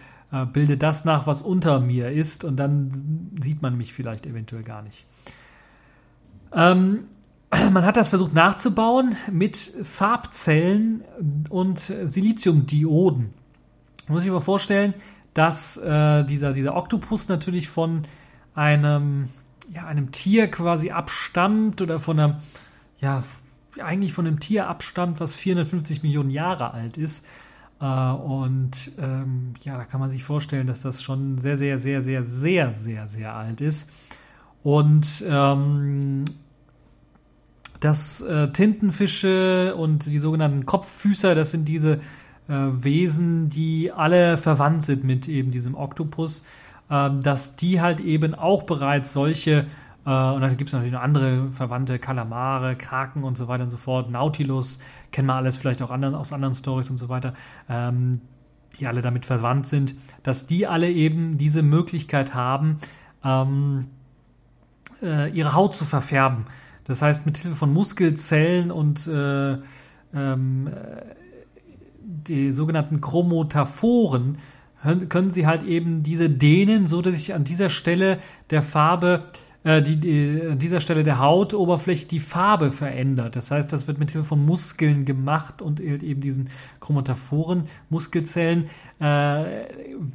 bilde 0.52 0.76
das 0.76 1.04
nach, 1.04 1.26
was 1.26 1.42
unter 1.42 1.80
mir 1.80 2.10
ist 2.10 2.44
und 2.44 2.56
dann 2.56 2.90
sieht 3.40 3.60
man 3.60 3.76
mich 3.76 3.92
vielleicht 3.92 4.26
eventuell 4.26 4.62
gar 4.62 4.82
nicht. 4.82 5.04
Ähm, 6.54 7.04
man 7.70 7.84
hat 7.84 7.96
das 7.96 8.08
versucht 8.08 8.34
nachzubauen 8.34 9.16
mit 9.30 9.56
Farbzellen 9.82 11.04
und 11.50 11.78
Siliziumdioden. 11.78 13.32
Muss 14.08 14.24
ich 14.24 14.30
mir 14.30 14.40
vorstellen, 14.40 14.94
dass 15.34 15.76
äh, 15.76 16.24
dieser, 16.24 16.52
dieser 16.52 16.76
Oktopus 16.76 17.28
natürlich 17.28 17.68
von 17.68 18.02
einem, 18.54 19.28
ja, 19.72 19.86
einem 19.86 20.12
Tier 20.12 20.50
quasi 20.50 20.90
abstammt 20.90 21.82
oder 21.82 21.98
von 21.98 22.20
einem, 22.20 22.36
ja, 22.98 23.24
eigentlich 23.82 24.12
von 24.12 24.26
einem 24.26 24.38
Tier 24.38 24.68
abstammt, 24.68 25.20
was 25.20 25.34
450 25.34 26.02
Millionen 26.02 26.30
Jahre 26.30 26.72
alt 26.72 26.96
ist. 26.96 27.26
Äh, 27.80 27.84
und 27.84 28.92
ähm, 28.98 29.54
ja, 29.62 29.76
da 29.76 29.84
kann 29.84 30.00
man 30.00 30.10
sich 30.10 30.22
vorstellen, 30.22 30.66
dass 30.66 30.82
das 30.82 31.02
schon 31.02 31.38
sehr, 31.38 31.56
sehr, 31.56 31.78
sehr, 31.78 32.02
sehr, 32.02 32.22
sehr, 32.22 32.72
sehr, 32.72 33.06
sehr 33.06 33.34
alt 33.34 33.60
ist. 33.60 33.90
Und 34.62 35.24
ähm, 35.26 36.24
dass 37.84 38.22
äh, 38.22 38.48
Tintenfische 38.50 39.74
und 39.76 40.06
die 40.06 40.18
sogenannten 40.18 40.64
Kopffüßer, 40.64 41.34
das 41.34 41.50
sind 41.50 41.68
diese 41.68 42.00
äh, 42.48 42.52
Wesen, 42.70 43.50
die 43.50 43.92
alle 43.92 44.38
verwandt 44.38 44.82
sind 44.82 45.04
mit 45.04 45.28
eben 45.28 45.50
diesem 45.50 45.74
Oktopus, 45.74 46.46
äh, 46.88 47.10
dass 47.20 47.56
die 47.56 47.82
halt 47.82 48.00
eben 48.00 48.34
auch 48.34 48.62
bereits 48.62 49.12
solche, 49.12 49.66
äh, 50.06 50.10
und 50.10 50.40
dann 50.40 50.56
gibt 50.56 50.70
es 50.70 50.72
natürlich 50.72 50.94
noch 50.94 51.02
andere 51.02 51.50
verwandte 51.50 51.98
Kalamare, 51.98 52.74
Kraken 52.74 53.22
und 53.22 53.36
so 53.36 53.48
weiter 53.48 53.64
und 53.64 53.70
so 53.70 53.76
fort, 53.76 54.10
Nautilus, 54.10 54.78
kennen 55.12 55.28
wir 55.28 55.34
alles 55.34 55.58
vielleicht 55.58 55.82
auch 55.82 55.90
anderen, 55.90 56.14
aus 56.14 56.32
anderen 56.32 56.54
Stories 56.54 56.88
und 56.88 56.96
so 56.96 57.10
weiter, 57.10 57.34
ähm, 57.68 58.22
die 58.80 58.86
alle 58.86 59.02
damit 59.02 59.26
verwandt 59.26 59.66
sind, 59.66 59.94
dass 60.22 60.46
die 60.46 60.66
alle 60.66 60.90
eben 60.90 61.36
diese 61.36 61.62
Möglichkeit 61.62 62.34
haben, 62.34 62.78
ähm, 63.22 63.88
äh, 65.02 65.30
ihre 65.30 65.52
Haut 65.52 65.74
zu 65.74 65.84
verfärben. 65.84 66.46
Das 66.84 67.02
heißt, 67.02 67.26
mit 67.26 67.38
Hilfe 67.38 67.56
von 67.56 67.72
Muskelzellen 67.72 68.70
und 68.70 69.06
äh, 69.06 69.58
ähm, 70.14 70.70
die 72.02 72.52
sogenannten 72.52 73.00
Chromotaphoren 73.00 74.38
können 75.08 75.30
sie 75.30 75.46
halt 75.46 75.62
eben 75.62 76.02
diese 76.02 76.28
dehnen, 76.28 76.86
so 76.86 77.00
dass 77.00 77.14
sich 77.14 77.32
an 77.32 77.44
dieser 77.44 77.70
Stelle 77.70 78.18
der 78.50 78.62
Farbe 78.62 79.26
äh, 79.64 79.82
die, 79.82 79.96
die, 79.96 80.42
an 80.50 80.58
dieser 80.58 80.80
Stelle 80.80 81.02
der 81.02 81.18
Hautoberfläche 81.18 82.06
die 82.06 82.20
Farbe 82.20 82.70
verändert. 82.70 83.34
Das 83.34 83.50
heißt, 83.50 83.72
das 83.72 83.88
wird 83.88 83.98
mit 83.98 84.10
Hilfe 84.10 84.28
von 84.28 84.44
Muskeln 84.44 85.04
gemacht 85.04 85.62
und 85.62 85.80
eben 85.80 86.20
diesen 86.20 86.50
Chromatophoren, 86.80 87.64
Muskelzellen, 87.88 88.66
äh, 89.00 89.64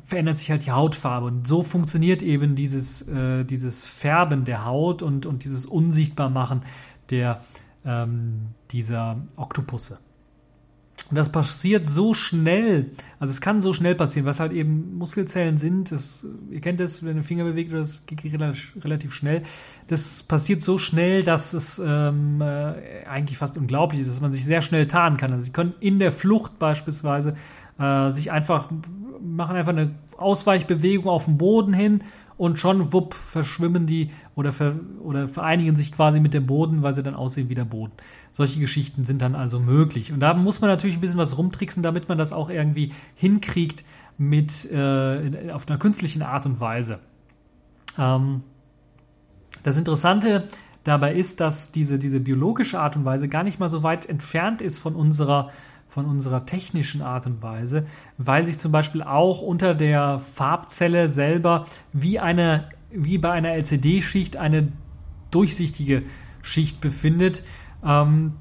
verändert 0.05 0.37
sich 0.37 0.51
halt 0.51 0.65
die 0.65 0.71
Hautfarbe. 0.71 1.27
Und 1.27 1.47
so 1.47 1.63
funktioniert 1.63 2.21
eben 2.21 2.55
dieses, 2.55 3.07
äh, 3.07 3.43
dieses 3.43 3.85
Färben 3.85 4.45
der 4.45 4.65
Haut 4.65 5.01
und, 5.01 5.25
und 5.25 5.43
dieses 5.43 5.65
Unsichtbarmachen 5.65 6.61
der, 7.09 7.41
ähm, 7.85 8.49
dieser 8.71 9.17
Oktopusse. 9.35 9.97
Und 11.09 11.15
das 11.15 11.29
passiert 11.29 11.87
so 11.87 12.13
schnell, 12.13 12.91
also 13.19 13.31
es 13.31 13.41
kann 13.41 13.61
so 13.61 13.73
schnell 13.73 13.95
passieren, 13.95 14.27
was 14.27 14.39
halt 14.39 14.51
eben 14.51 14.95
Muskelzellen 14.97 15.57
sind. 15.57 15.91
Das, 15.91 16.27
ihr 16.51 16.61
kennt 16.61 16.79
das, 16.79 17.03
wenn 17.03 17.17
ihr 17.17 17.23
Finger 17.23 17.45
bewegt, 17.45 17.73
das 17.73 18.05
geht 18.05 18.23
relativ 18.83 19.13
schnell. 19.13 19.41
Das 19.87 20.21
passiert 20.21 20.61
so 20.61 20.77
schnell, 20.77 21.23
dass 21.23 21.53
es 21.53 21.81
ähm, 21.83 22.41
äh, 22.41 23.05
eigentlich 23.07 23.39
fast 23.39 23.57
unglaublich 23.57 24.01
ist, 24.01 24.09
dass 24.09 24.21
man 24.21 24.31
sich 24.31 24.45
sehr 24.45 24.61
schnell 24.61 24.87
tarnen 24.87 25.17
kann. 25.17 25.33
Also 25.33 25.45
sie 25.45 25.51
können 25.51 25.73
in 25.79 25.97
der 25.97 26.11
Flucht 26.11 26.59
beispielsweise 26.59 27.35
äh, 27.79 28.11
sich 28.11 28.31
einfach 28.31 28.69
machen 29.21 29.55
einfach 29.55 29.71
eine 29.73 29.95
Ausweichbewegung 30.17 31.07
auf 31.07 31.25
den 31.25 31.37
Boden 31.37 31.73
hin 31.73 32.01
und 32.39 32.57
schon 32.57 32.93
wupp 32.93 33.15
verschwimmen 33.15 33.85
die 33.85 34.11
oder, 34.33 34.53
ver, 34.53 34.75
oder 35.03 35.27
vereinigen 35.27 35.75
sich 35.75 35.91
quasi 35.91 36.21
mit 36.21 36.33
dem 36.33 36.45
Boden, 36.45 36.81
weil 36.81 36.95
sie 36.95 37.03
dann 37.03 37.13
aussehen 37.13 37.49
wie 37.49 37.53
der 37.53 37.65
Boden. 37.65 37.91
Solche 38.31 38.61
Geschichten 38.61 39.03
sind 39.03 39.21
dann 39.21 39.35
also 39.35 39.59
möglich. 39.59 40.13
Und 40.13 40.21
da 40.21 40.33
muss 40.33 40.61
man 40.61 40.69
natürlich 40.69 40.95
ein 40.95 41.01
bisschen 41.01 41.19
was 41.19 41.37
rumtricksen, 41.37 41.83
damit 41.83 42.07
man 42.07 42.17
das 42.17 42.31
auch 42.31 42.49
irgendwie 42.49 42.93
hinkriegt 43.13 43.83
mit 44.17 44.71
äh, 44.71 45.51
auf 45.51 45.67
einer 45.67 45.77
künstlichen 45.77 46.21
Art 46.21 46.45
und 46.45 46.61
Weise. 46.61 46.99
Ähm, 47.97 48.43
das 49.63 49.75
Interessante 49.75 50.47
dabei 50.85 51.15
ist, 51.15 51.41
dass 51.41 51.73
diese, 51.73 51.99
diese 51.99 52.21
biologische 52.21 52.79
Art 52.79 52.95
und 52.95 53.03
Weise 53.03 53.27
gar 53.27 53.43
nicht 53.43 53.59
mal 53.59 53.69
so 53.69 53.83
weit 53.83 54.05
entfernt 54.05 54.61
ist 54.61 54.77
von 54.77 54.95
unserer 54.95 55.49
von 55.89 56.05
unserer 56.05 56.45
technischen 56.45 57.01
Art 57.01 57.25
und 57.25 57.41
Weise, 57.41 57.85
weil 58.17 58.45
sich 58.45 58.57
zum 58.59 58.71
Beispiel 58.71 59.01
auch 59.01 59.41
unter 59.41 59.75
der 59.75 60.19
Farbzelle 60.19 61.09
selber 61.09 61.65
wie 61.91 62.19
eine 62.19 62.69
wie 62.91 63.17
bei 63.17 63.31
einer 63.31 63.51
LCD-Schicht 63.51 64.37
eine 64.37 64.71
durchsichtige 65.31 66.03
Schicht 66.41 66.81
befindet, 66.81 67.43
ähm, 67.83 68.33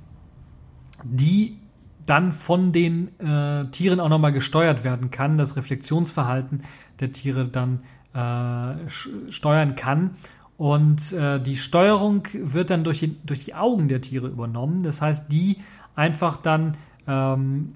die 1.05 1.59
dann 2.07 2.33
von 2.33 2.73
den 2.73 3.19
äh, 3.21 3.67
Tieren 3.67 4.01
auch 4.01 4.09
nochmal 4.09 4.33
gesteuert 4.33 4.85
werden 4.85 5.11
kann, 5.11 5.37
das 5.37 5.57
Reflexionsverhalten 5.57 6.63
der 7.01 7.13
Tiere 7.13 7.47
dann 7.47 7.81
äh, 8.15 8.89
steuern 8.89 9.77
kann. 9.77 10.13
Und 10.57 11.13
äh, 11.13 11.41
die 11.41 11.57
Steuerung 11.57 12.27
wird 12.33 12.71
dann 12.71 12.83
durch, 12.83 13.09
durch 13.25 13.45
die 13.45 13.55
Augen 13.55 13.89
der 13.89 14.01
Tiere 14.01 14.27
übernommen. 14.27 14.83
Das 14.83 15.03
heißt, 15.03 15.31
die 15.31 15.59
einfach 15.95 16.39
dann 16.39 16.77
ähm, 17.09 17.75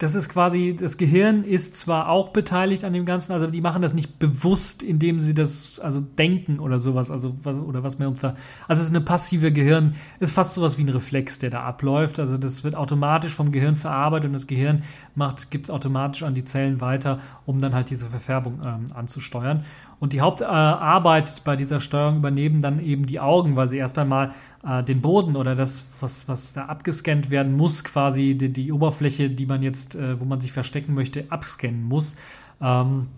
das 0.00 0.14
ist 0.14 0.30
quasi, 0.30 0.74
das 0.80 0.96
Gehirn 0.96 1.44
ist 1.44 1.76
zwar 1.76 2.08
auch 2.08 2.30
beteiligt 2.30 2.86
an 2.86 2.94
dem 2.94 3.04
Ganzen, 3.04 3.32
also 3.32 3.46
die 3.46 3.60
machen 3.60 3.82
das 3.82 3.92
nicht 3.92 4.18
bewusst, 4.18 4.82
indem 4.82 5.20
sie 5.20 5.34
das 5.34 5.78
also 5.78 6.00
denken 6.00 6.58
oder 6.58 6.78
sowas, 6.78 7.10
also 7.10 7.36
was, 7.42 7.58
oder 7.58 7.82
was 7.82 7.98
wir 7.98 8.08
uns 8.08 8.20
da, 8.20 8.34
also 8.66 8.80
es 8.80 8.88
ist 8.88 8.94
eine 8.94 9.04
passive 9.04 9.52
Gehirn, 9.52 9.96
ist 10.18 10.32
fast 10.32 10.54
sowas 10.54 10.78
wie 10.78 10.84
ein 10.84 10.88
Reflex, 10.88 11.38
der 11.38 11.50
da 11.50 11.64
abläuft, 11.64 12.18
also 12.18 12.38
das 12.38 12.64
wird 12.64 12.76
automatisch 12.76 13.34
vom 13.34 13.52
Gehirn 13.52 13.76
verarbeitet 13.76 14.28
und 14.28 14.32
das 14.32 14.46
Gehirn 14.46 14.84
macht, 15.14 15.50
gibt 15.50 15.66
es 15.66 15.70
automatisch 15.70 16.22
an 16.22 16.34
die 16.34 16.44
Zellen 16.44 16.80
weiter, 16.80 17.20
um 17.44 17.60
dann 17.60 17.74
halt 17.74 17.90
diese 17.90 18.06
Verfärbung 18.06 18.60
ähm, 18.64 18.86
anzusteuern. 18.94 19.64
Und 20.00 20.14
die 20.14 20.22
Hauptarbeit 20.22 21.44
bei 21.44 21.56
dieser 21.56 21.78
Steuerung 21.78 22.16
übernehmen 22.16 22.62
dann 22.62 22.82
eben 22.82 23.04
die 23.04 23.20
Augen, 23.20 23.54
weil 23.54 23.68
sie 23.68 23.76
erst 23.76 23.98
einmal 23.98 24.32
äh, 24.66 24.82
den 24.82 25.02
Boden 25.02 25.36
oder 25.36 25.54
das, 25.54 25.84
was, 26.00 26.26
was 26.26 26.54
da 26.54 26.64
abgescannt 26.64 27.30
werden 27.30 27.54
muss, 27.54 27.84
quasi 27.84 28.34
die, 28.34 28.50
die 28.50 28.72
Oberfläche, 28.72 29.28
die 29.28 29.44
man 29.44 29.62
jetzt, 29.62 29.94
äh, 29.96 30.18
wo 30.18 30.24
man 30.24 30.40
sich 30.40 30.52
verstecken 30.52 30.94
möchte, 30.94 31.26
abscannen 31.28 31.82
muss. 31.82 32.16
Ähm, 32.62 33.08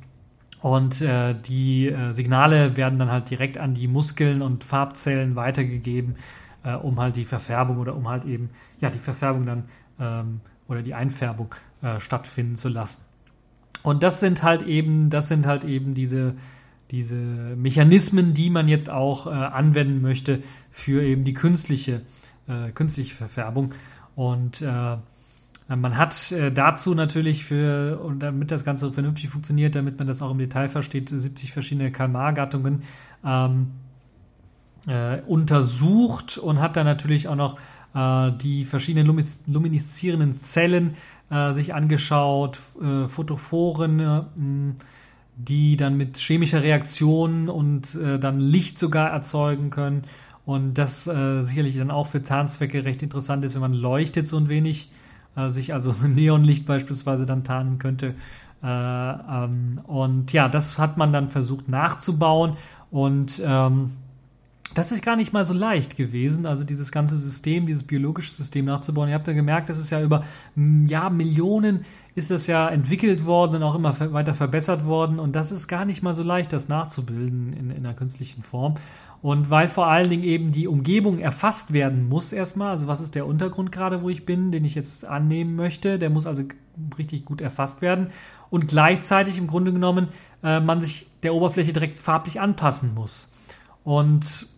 und 0.61 1.01
äh, 1.01 1.35
die 1.35 1.89
äh, 1.89 2.13
Signale 2.13 2.77
werden 2.77 2.99
dann 2.99 3.13
halt 3.13 3.31
direkt 3.31 3.59
an 3.59 3.75
die 3.75 3.87
Muskeln 3.87 4.43
und 4.43 4.65
Farbzellen 4.65 5.37
weitergegeben, 5.37 6.17
äh, 6.65 6.75
um 6.75 6.99
halt 6.99 7.15
die 7.15 7.25
Verfärbung 7.25 7.79
oder 7.79 7.95
um 7.95 8.09
halt 8.09 8.25
eben, 8.25 8.51
ja, 8.81 8.91
die 8.91 8.99
Verfärbung 8.99 9.47
dann 9.47 9.65
ähm, 10.01 10.41
oder 10.67 10.83
die 10.83 10.95
Einfärbung 10.95 11.55
äh, 11.81 12.01
stattfinden 12.01 12.57
zu 12.57 12.69
lassen. 12.69 13.03
Und 13.85 14.03
das 14.03 14.19
sind 14.19 14.43
halt 14.43 14.63
eben, 14.63 15.11
das 15.11 15.29
sind 15.29 15.47
halt 15.47 15.65
eben 15.65 15.95
diese, 15.95 16.35
diese 16.93 17.17
Mechanismen, 17.17 18.35
die 18.35 18.51
man 18.51 18.69
jetzt 18.69 18.91
auch 18.91 19.27
äh, 19.27 19.31
anwenden 19.31 20.03
möchte 20.03 20.43
für 20.71 21.03
eben 21.03 21.25
die 21.25 21.33
künstliche, 21.33 22.03
äh, 22.47 22.71
künstliche 22.71 23.15
Verfärbung. 23.15 23.75
Und 24.15 24.61
äh, 24.61 24.97
man 25.69 25.97
hat 25.97 26.33
äh, 26.33 26.53
dazu 26.53 26.95
natürlich 26.95 27.45
für, 27.45 27.99
und 28.05 28.21
damit 28.21 28.51
das 28.51 28.63
Ganze 28.63 28.93
vernünftig 28.93 29.31
funktioniert, 29.31 29.75
damit 29.75 29.99
man 29.99 30.07
das 30.07 30.21
auch 30.21 30.31
im 30.31 30.39
Detail 30.39 30.69
versteht, 30.69 31.09
70 31.09 31.51
verschiedene 31.51 31.91
Kalmar-Gattungen 31.91 32.83
ähm, 33.25 33.69
äh, 34.87 35.23
untersucht 35.23 36.37
und 36.37 36.61
hat 36.61 36.77
dann 36.77 36.85
natürlich 36.85 37.27
auch 37.27 37.37
noch 37.37 37.59
äh, 37.95 38.33
die 38.33 38.67
verschiedenen 38.67 39.07
lumineszierenden 39.47 40.35
Zellen 40.35 40.95
sich 41.55 41.73
angeschaut, 41.73 42.59
Photophoren, 43.09 44.77
die 45.37 45.77
dann 45.77 45.97
mit 45.97 46.19
chemischer 46.19 46.63
Reaktion 46.63 47.49
und 47.49 47.95
äh, 47.95 48.19
dann 48.19 48.41
Licht 48.41 48.79
sogar 48.79 49.11
erzeugen 49.11 49.71
können. 49.71 50.05
Und 50.45 50.75
das 50.75 51.07
äh, 51.07 51.43
sicherlich 51.43 51.77
dann 51.77 51.91
auch 51.91 52.09
für 52.09 52.23
Tarnzwecke 52.23 52.85
recht 52.85 53.03
interessant 53.03 53.45
ist, 53.45 53.55
wenn 53.55 53.61
man 53.61 53.75
leuchtet 53.75 54.27
so 54.27 54.37
ein 54.37 54.49
wenig, 54.49 54.91
äh, 55.37 55.51
sich 55.51 55.73
also 55.73 55.95
Neonlicht 56.07 56.67
beispielsweise 56.67 57.27
dann 57.27 57.45
tarnen 57.45 57.79
könnte. 57.79 58.15
Äh, 58.63 58.67
ähm, 58.67 59.81
und 59.87 60.33
ja, 60.33 60.49
das 60.49 60.79
hat 60.79 60.97
man 60.97 61.13
dann 61.13 61.29
versucht 61.29 61.69
nachzubauen 61.69 62.57
und 62.91 63.41
ähm, 63.45 63.93
das 64.75 64.93
ist 64.93 65.03
gar 65.03 65.17
nicht 65.17 65.33
mal 65.33 65.45
so 65.45 65.55
leicht 65.55 65.97
gewesen, 65.97 66.47
also 66.47 66.65
dieses 66.65 66.93
ganze 66.93 67.17
System, 67.17 67.67
dieses 67.67 67.83
biologische 67.83 68.33
System 68.33 68.65
nachzubauen. 68.65 69.09
Ihr 69.09 69.15
habt 69.15 69.29
ja 69.29 69.35
gemerkt, 69.35 69.69
das 69.69 69.79
ist 69.79 69.91
ja 69.91 70.01
über 70.01 70.25
ja, 70.57 71.11
Millionen 71.11 71.85
ist 72.15 72.31
das 72.31 72.47
ja 72.47 72.69
entwickelt 72.69 73.27
worden 73.27 73.57
und 73.57 73.63
auch 73.63 73.75
immer 73.75 73.99
weiter 74.13 74.35
verbessert 74.35 74.85
worden. 74.85 75.19
Und 75.19 75.35
das 75.35 75.53
ist 75.53 75.69
gar 75.69 75.85
nicht 75.85 76.03
mal 76.03 76.15
so 76.15 76.23
leicht, 76.23 76.53
das 76.53 76.69
nachzubilden 76.69 77.53
in, 77.53 77.71
in 77.71 77.85
einer 77.85 77.95
künstlichen 77.95 78.43
Form. 78.43 78.75
Und 79.23 79.51
weil 79.51 79.69
vor 79.69 79.87
allen 79.87 80.11
Dingen 80.11 80.25
eben 80.25 80.51
die 80.51 80.67
Umgebung 80.67 81.19
erfasst 81.19 81.73
werden 81.73 82.09
muss 82.09 82.33
erstmal, 82.33 82.71
also 82.73 82.89
was 82.89 83.01
ist 83.01 83.15
der 83.15 83.27
Untergrund 83.27 83.71
gerade, 83.71 84.03
wo 84.03 84.09
ich 84.09 84.27
bin, 84.27 84.51
den 84.51 84.65
ich 84.65 84.75
jetzt 84.75 85.07
annehmen 85.07 85.55
möchte, 85.55 85.99
der 85.99 86.11
muss 86.11 86.27
also 86.27 86.43
richtig 86.99 87.25
gut 87.25 87.41
erfasst 87.41 87.83
werden 87.83 88.09
und 88.51 88.67
gleichzeitig 88.67 89.39
im 89.39 89.47
Grunde 89.47 89.73
genommen 89.73 90.09
äh, 90.43 90.59
man 90.59 90.81
sich 90.81 91.07
der 91.23 91.35
Oberfläche 91.35 91.73
direkt 91.73 92.01
farblich 92.01 92.41
anpassen 92.41 92.95
muss. 92.95 93.33
Und 93.85 94.49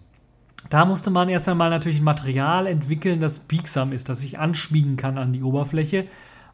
da 0.70 0.84
musste 0.84 1.10
man 1.10 1.28
erst 1.28 1.48
einmal 1.48 1.70
natürlich 1.70 1.98
ein 1.98 2.04
Material 2.04 2.66
entwickeln, 2.66 3.20
das 3.20 3.38
biegsam 3.38 3.92
ist, 3.92 4.08
das 4.08 4.20
sich 4.20 4.38
anschmiegen 4.38 4.96
kann 4.96 5.18
an 5.18 5.32
die 5.32 5.42
Oberfläche. 5.42 6.06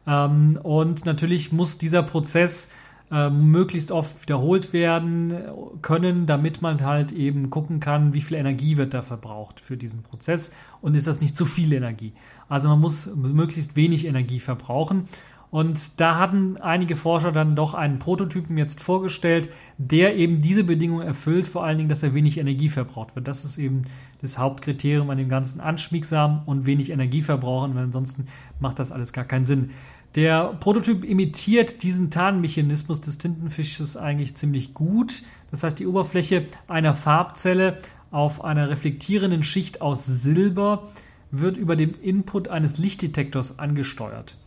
Ähm, 0.07 0.59
und 0.61 1.05
natürlich 1.05 1.51
muss 1.51 1.77
dieser 1.77 2.03
Prozess 2.03 2.69
äh, 3.11 3.29
möglichst 3.29 3.91
oft 3.91 4.21
wiederholt 4.21 4.73
werden 4.73 5.33
können, 5.81 6.25
damit 6.25 6.61
man 6.61 6.81
halt 6.81 7.11
eben 7.11 7.49
gucken 7.49 7.79
kann, 7.79 8.13
wie 8.13 8.21
viel 8.21 8.37
Energie 8.37 8.77
wird 8.77 8.93
da 8.93 9.01
verbraucht 9.01 9.59
für 9.59 9.75
diesen 9.75 10.01
Prozess 10.01 10.53
und 10.81 10.95
ist 10.95 11.07
das 11.07 11.19
nicht 11.19 11.35
zu 11.35 11.45
viel 11.45 11.73
Energie. 11.73 12.13
Also 12.47 12.69
man 12.69 12.79
muss 12.79 13.13
möglichst 13.13 13.75
wenig 13.75 14.05
Energie 14.05 14.39
verbrauchen. 14.39 15.05
Und 15.51 15.99
da 15.99 16.17
hatten 16.17 16.55
einige 16.61 16.95
Forscher 16.95 17.33
dann 17.33 17.57
doch 17.57 17.73
einen 17.73 17.99
Prototypen 17.99 18.57
jetzt 18.57 18.79
vorgestellt, 18.79 19.49
der 19.77 20.15
eben 20.15 20.41
diese 20.41 20.63
Bedingungen 20.63 21.05
erfüllt, 21.05 21.45
vor 21.45 21.65
allen 21.65 21.77
Dingen, 21.77 21.89
dass 21.89 22.03
er 22.03 22.13
wenig 22.13 22.37
Energie 22.37 22.69
verbraucht 22.69 23.15
wird. 23.17 23.27
Das 23.27 23.43
ist 23.43 23.57
eben 23.57 23.83
das 24.21 24.37
Hauptkriterium 24.37 25.09
an 25.09 25.17
dem 25.17 25.27
Ganzen 25.27 25.59
anschmiegsam 25.59 26.43
und 26.45 26.65
wenig 26.65 26.89
Energie 26.89 27.21
verbrauchen, 27.21 27.75
weil 27.75 27.83
ansonsten 27.83 28.27
macht 28.61 28.79
das 28.79 28.93
alles 28.93 29.11
gar 29.11 29.25
keinen 29.25 29.43
Sinn. 29.43 29.71
Der 30.15 30.53
Prototyp 30.61 31.03
imitiert 31.03 31.83
diesen 31.83 32.11
Tarnmechanismus 32.11 33.01
des 33.01 33.17
Tintenfisches 33.17 33.97
eigentlich 33.97 34.35
ziemlich 34.35 34.73
gut. 34.73 35.21
Das 35.51 35.63
heißt, 35.63 35.79
die 35.79 35.87
Oberfläche 35.87 36.45
einer 36.69 36.93
Farbzelle 36.93 37.77
auf 38.09 38.41
einer 38.41 38.69
reflektierenden 38.69 39.43
Schicht 39.43 39.81
aus 39.81 40.05
Silber 40.05 40.87
wird 41.29 41.57
über 41.57 41.75
den 41.75 41.93
Input 41.93 42.47
eines 42.47 42.77
Lichtdetektors 42.77 43.59
angesteuert. 43.59 44.37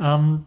Ähm, 0.00 0.44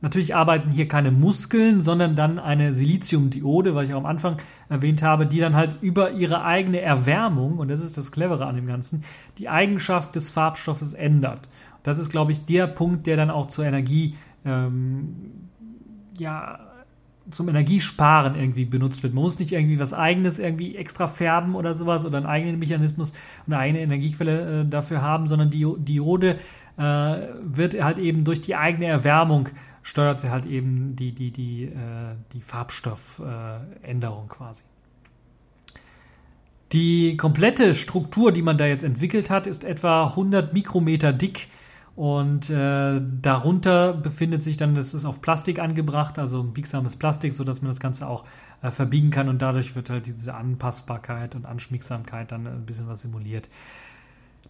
natürlich 0.00 0.34
arbeiten 0.34 0.70
hier 0.70 0.88
keine 0.88 1.10
Muskeln, 1.10 1.80
sondern 1.80 2.16
dann 2.16 2.38
eine 2.38 2.74
Siliziumdiode, 2.74 3.74
was 3.74 3.88
ich 3.88 3.94
auch 3.94 3.98
am 3.98 4.06
Anfang 4.06 4.36
erwähnt 4.68 5.02
habe, 5.02 5.26
die 5.26 5.38
dann 5.38 5.54
halt 5.54 5.78
über 5.80 6.10
ihre 6.10 6.44
eigene 6.44 6.80
Erwärmung, 6.80 7.58
und 7.58 7.68
das 7.68 7.80
ist 7.80 7.96
das 7.96 8.10
Clevere 8.10 8.46
an 8.46 8.56
dem 8.56 8.66
Ganzen, 8.66 9.04
die 9.38 9.48
Eigenschaft 9.48 10.14
des 10.14 10.30
Farbstoffes 10.30 10.92
ändert. 10.92 11.48
Das 11.82 11.98
ist, 11.98 12.10
glaube 12.10 12.32
ich, 12.32 12.44
der 12.44 12.66
Punkt, 12.66 13.06
der 13.06 13.16
dann 13.16 13.30
auch 13.30 13.46
zur 13.46 13.64
Energie, 13.64 14.16
ähm, 14.44 15.48
ja, 16.18 16.58
zum 17.30 17.48
Energiesparen 17.48 18.34
irgendwie 18.34 18.64
benutzt 18.64 19.02
wird. 19.02 19.14
Man 19.14 19.22
muss 19.22 19.38
nicht 19.38 19.52
irgendwie 19.52 19.78
was 19.78 19.94
eigenes 19.94 20.38
irgendwie 20.38 20.76
extra 20.76 21.06
färben 21.06 21.54
oder 21.54 21.72
sowas 21.74 22.04
oder 22.04 22.18
einen 22.18 22.26
eigenen 22.26 22.58
Mechanismus, 22.58 23.12
eine 23.46 23.58
eigene 23.58 23.80
Energiequelle 23.80 24.62
äh, 24.62 24.68
dafür 24.68 25.02
haben, 25.02 25.28
sondern 25.28 25.50
die 25.50 25.66
Diode 25.78 26.38
äh, 26.76 26.82
wird 27.42 27.80
halt 27.82 27.98
eben 27.98 28.24
durch 28.24 28.40
die 28.40 28.56
eigene 28.56 28.86
Erwärmung 28.86 29.48
steuert 29.82 30.20
sie 30.20 30.30
halt 30.30 30.46
eben 30.46 30.96
die, 30.96 31.12
die, 31.12 31.30
die, 31.30 31.64
äh, 31.64 32.14
die 32.32 32.40
Farbstoffänderung 32.40 34.28
quasi. 34.28 34.64
Die 36.72 37.16
komplette 37.18 37.74
Struktur, 37.74 38.32
die 38.32 38.42
man 38.42 38.56
da 38.56 38.64
jetzt 38.66 38.84
entwickelt 38.84 39.28
hat, 39.28 39.46
ist 39.46 39.64
etwa 39.64 40.06
100 40.06 40.54
Mikrometer 40.54 41.12
dick 41.12 41.48
und 41.94 42.48
äh, 42.48 43.02
darunter 43.20 43.92
befindet 43.92 44.42
sich 44.42 44.56
dann, 44.56 44.74
das 44.74 44.94
ist 44.94 45.04
auf 45.04 45.20
Plastik 45.20 45.58
angebracht, 45.58 46.18
also 46.18 46.40
ein 46.40 46.54
biegsames 46.54 46.96
Plastik, 46.96 47.34
sodass 47.34 47.60
man 47.60 47.70
das 47.70 47.80
Ganze 47.80 48.06
auch 48.06 48.24
äh, 48.62 48.70
verbiegen 48.70 49.10
kann 49.10 49.28
und 49.28 49.42
dadurch 49.42 49.76
wird 49.76 49.90
halt 49.90 50.06
diese 50.06 50.32
Anpassbarkeit 50.32 51.34
und 51.34 51.44
Anschmiegsamkeit 51.44 52.32
dann 52.32 52.46
ein 52.46 52.64
bisschen 52.64 52.88
was 52.88 53.02
simuliert. 53.02 53.50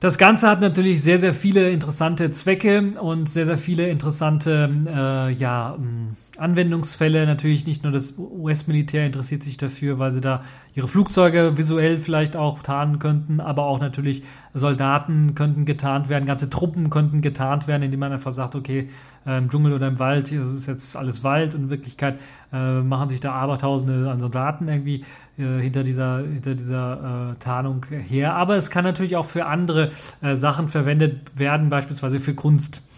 Das 0.02 0.18
Ganze 0.18 0.48
hat 0.48 0.60
natürlich 0.60 1.00
sehr, 1.00 1.20
sehr 1.20 1.32
viele 1.32 1.70
interessante 1.70 2.32
Zwecke 2.32 2.90
und 3.00 3.28
sehr, 3.28 3.46
sehr 3.46 3.56
viele 3.56 3.88
interessante 3.88 4.68
äh, 4.84 5.32
ja, 5.32 5.76
ähm, 5.78 6.16
Anwendungsfälle. 6.36 7.24
Natürlich 7.24 7.66
nicht 7.66 7.84
nur 7.84 7.92
das 7.92 8.18
US-Militär 8.18 9.06
interessiert 9.06 9.44
sich 9.44 9.58
dafür, 9.58 10.00
weil 10.00 10.10
sie 10.10 10.20
da 10.20 10.42
ihre 10.74 10.88
Flugzeuge 10.88 11.56
visuell 11.56 11.98
vielleicht 11.98 12.34
auch 12.34 12.64
tarnen 12.64 12.98
könnten, 12.98 13.38
aber 13.38 13.66
auch 13.66 13.78
natürlich 13.78 14.24
Soldaten 14.54 15.36
könnten 15.36 15.66
getarnt 15.66 16.08
werden, 16.08 16.26
ganze 16.26 16.50
Truppen 16.50 16.90
könnten 16.90 17.20
getarnt 17.20 17.68
werden, 17.68 17.84
indem 17.84 18.00
man 18.00 18.10
einfach 18.10 18.32
sagt, 18.32 18.56
okay, 18.56 18.88
äh, 19.26 19.38
im 19.38 19.50
Dschungel 19.50 19.72
oder 19.72 19.88
im 19.88 19.98
Wald, 19.98 20.32
das 20.32 20.48
ist 20.48 20.66
jetzt 20.66 20.96
alles 20.96 21.24
Wald 21.24 21.54
und 21.54 21.64
in 21.64 21.70
Wirklichkeit 21.70 22.18
äh, 22.52 22.80
machen 22.80 23.08
sich 23.08 23.20
da 23.20 23.32
Abertausende 23.32 24.10
an 24.10 24.20
Soldaten 24.20 24.68
irgendwie 24.68 25.04
äh, 25.38 25.60
hinter 25.60 25.84
dieser, 25.84 26.18
hinter 26.18 26.54
dieser 26.54 27.30
äh, 27.32 27.34
Tarnung 27.38 27.86
her. 27.88 28.34
Aber 28.34 28.56
es 28.56 28.70
kann 28.70 28.84
natürlich 28.84 29.16
auch 29.16 29.24
für 29.24 29.46
andere 29.46 29.90
äh, 30.20 30.36
Sachen 30.36 30.68
verwendet 30.68 31.38
werden, 31.38 31.70
beispielsweise 31.70 32.20
für 32.20 32.34
Kunst. 32.34 32.82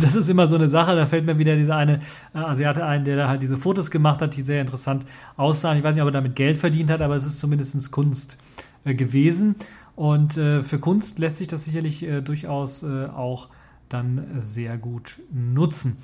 Das 0.00 0.14
ist 0.14 0.28
immer 0.28 0.46
so 0.46 0.54
eine 0.54 0.68
Sache, 0.68 0.94
da 0.94 1.06
fällt 1.06 1.24
mir 1.24 1.38
wieder 1.38 1.56
dieser 1.56 1.74
eine 1.74 2.00
äh, 2.34 2.38
Asiate 2.38 2.84
ein, 2.84 3.04
der 3.04 3.16
da 3.16 3.28
halt 3.28 3.42
diese 3.42 3.56
Fotos 3.56 3.90
gemacht 3.90 4.22
hat, 4.22 4.36
die 4.36 4.42
sehr 4.42 4.60
interessant 4.60 5.06
aussahen. 5.36 5.78
Ich 5.78 5.82
weiß 5.82 5.94
nicht, 5.94 6.02
ob 6.02 6.08
er 6.08 6.12
damit 6.12 6.36
Geld 6.36 6.58
verdient 6.58 6.90
hat, 6.90 7.02
aber 7.02 7.16
es 7.16 7.24
ist 7.26 7.40
zumindest 7.40 7.90
Kunst 7.90 8.38
gewesen. 8.84 9.56
Und 9.96 10.34
für 10.34 10.78
Kunst 10.80 11.18
lässt 11.18 11.38
sich 11.38 11.48
das 11.48 11.64
sicherlich 11.64 12.06
durchaus 12.24 12.84
auch 12.84 13.48
dann 13.92 14.26
sehr 14.38 14.78
gut 14.78 15.20
nutzen. 15.30 15.98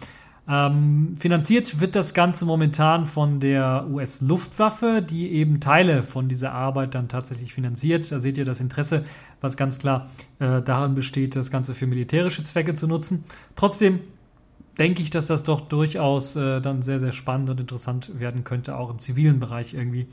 Ähm, 0.50 1.14
finanziert 1.14 1.78
wird 1.78 1.94
das 1.94 2.14
Ganze 2.14 2.46
momentan 2.46 3.04
von 3.04 3.38
der 3.38 3.86
US-Luftwaffe, 3.90 5.02
die 5.02 5.30
eben 5.32 5.60
Teile 5.60 6.02
von 6.02 6.30
dieser 6.30 6.52
Arbeit 6.52 6.94
dann 6.94 7.08
tatsächlich 7.08 7.52
finanziert. 7.52 8.10
Da 8.10 8.18
seht 8.18 8.38
ihr 8.38 8.46
das 8.46 8.60
Interesse, 8.60 9.04
was 9.42 9.58
ganz 9.58 9.78
klar 9.78 10.08
äh, 10.38 10.62
daran 10.62 10.94
besteht, 10.94 11.36
das 11.36 11.50
Ganze 11.50 11.74
für 11.74 11.86
militärische 11.86 12.44
Zwecke 12.44 12.72
zu 12.72 12.88
nutzen. 12.88 13.24
Trotzdem 13.56 14.00
denke 14.78 15.02
ich, 15.02 15.10
dass 15.10 15.26
das 15.26 15.42
doch 15.42 15.60
durchaus 15.60 16.34
äh, 16.34 16.62
dann 16.62 16.80
sehr, 16.80 16.98
sehr 16.98 17.12
spannend 17.12 17.50
und 17.50 17.60
interessant 17.60 18.18
werden 18.18 18.42
könnte, 18.44 18.76
auch 18.76 18.90
im 18.90 19.00
zivilen 19.00 19.40
Bereich 19.40 19.74
irgendwie. 19.74 20.06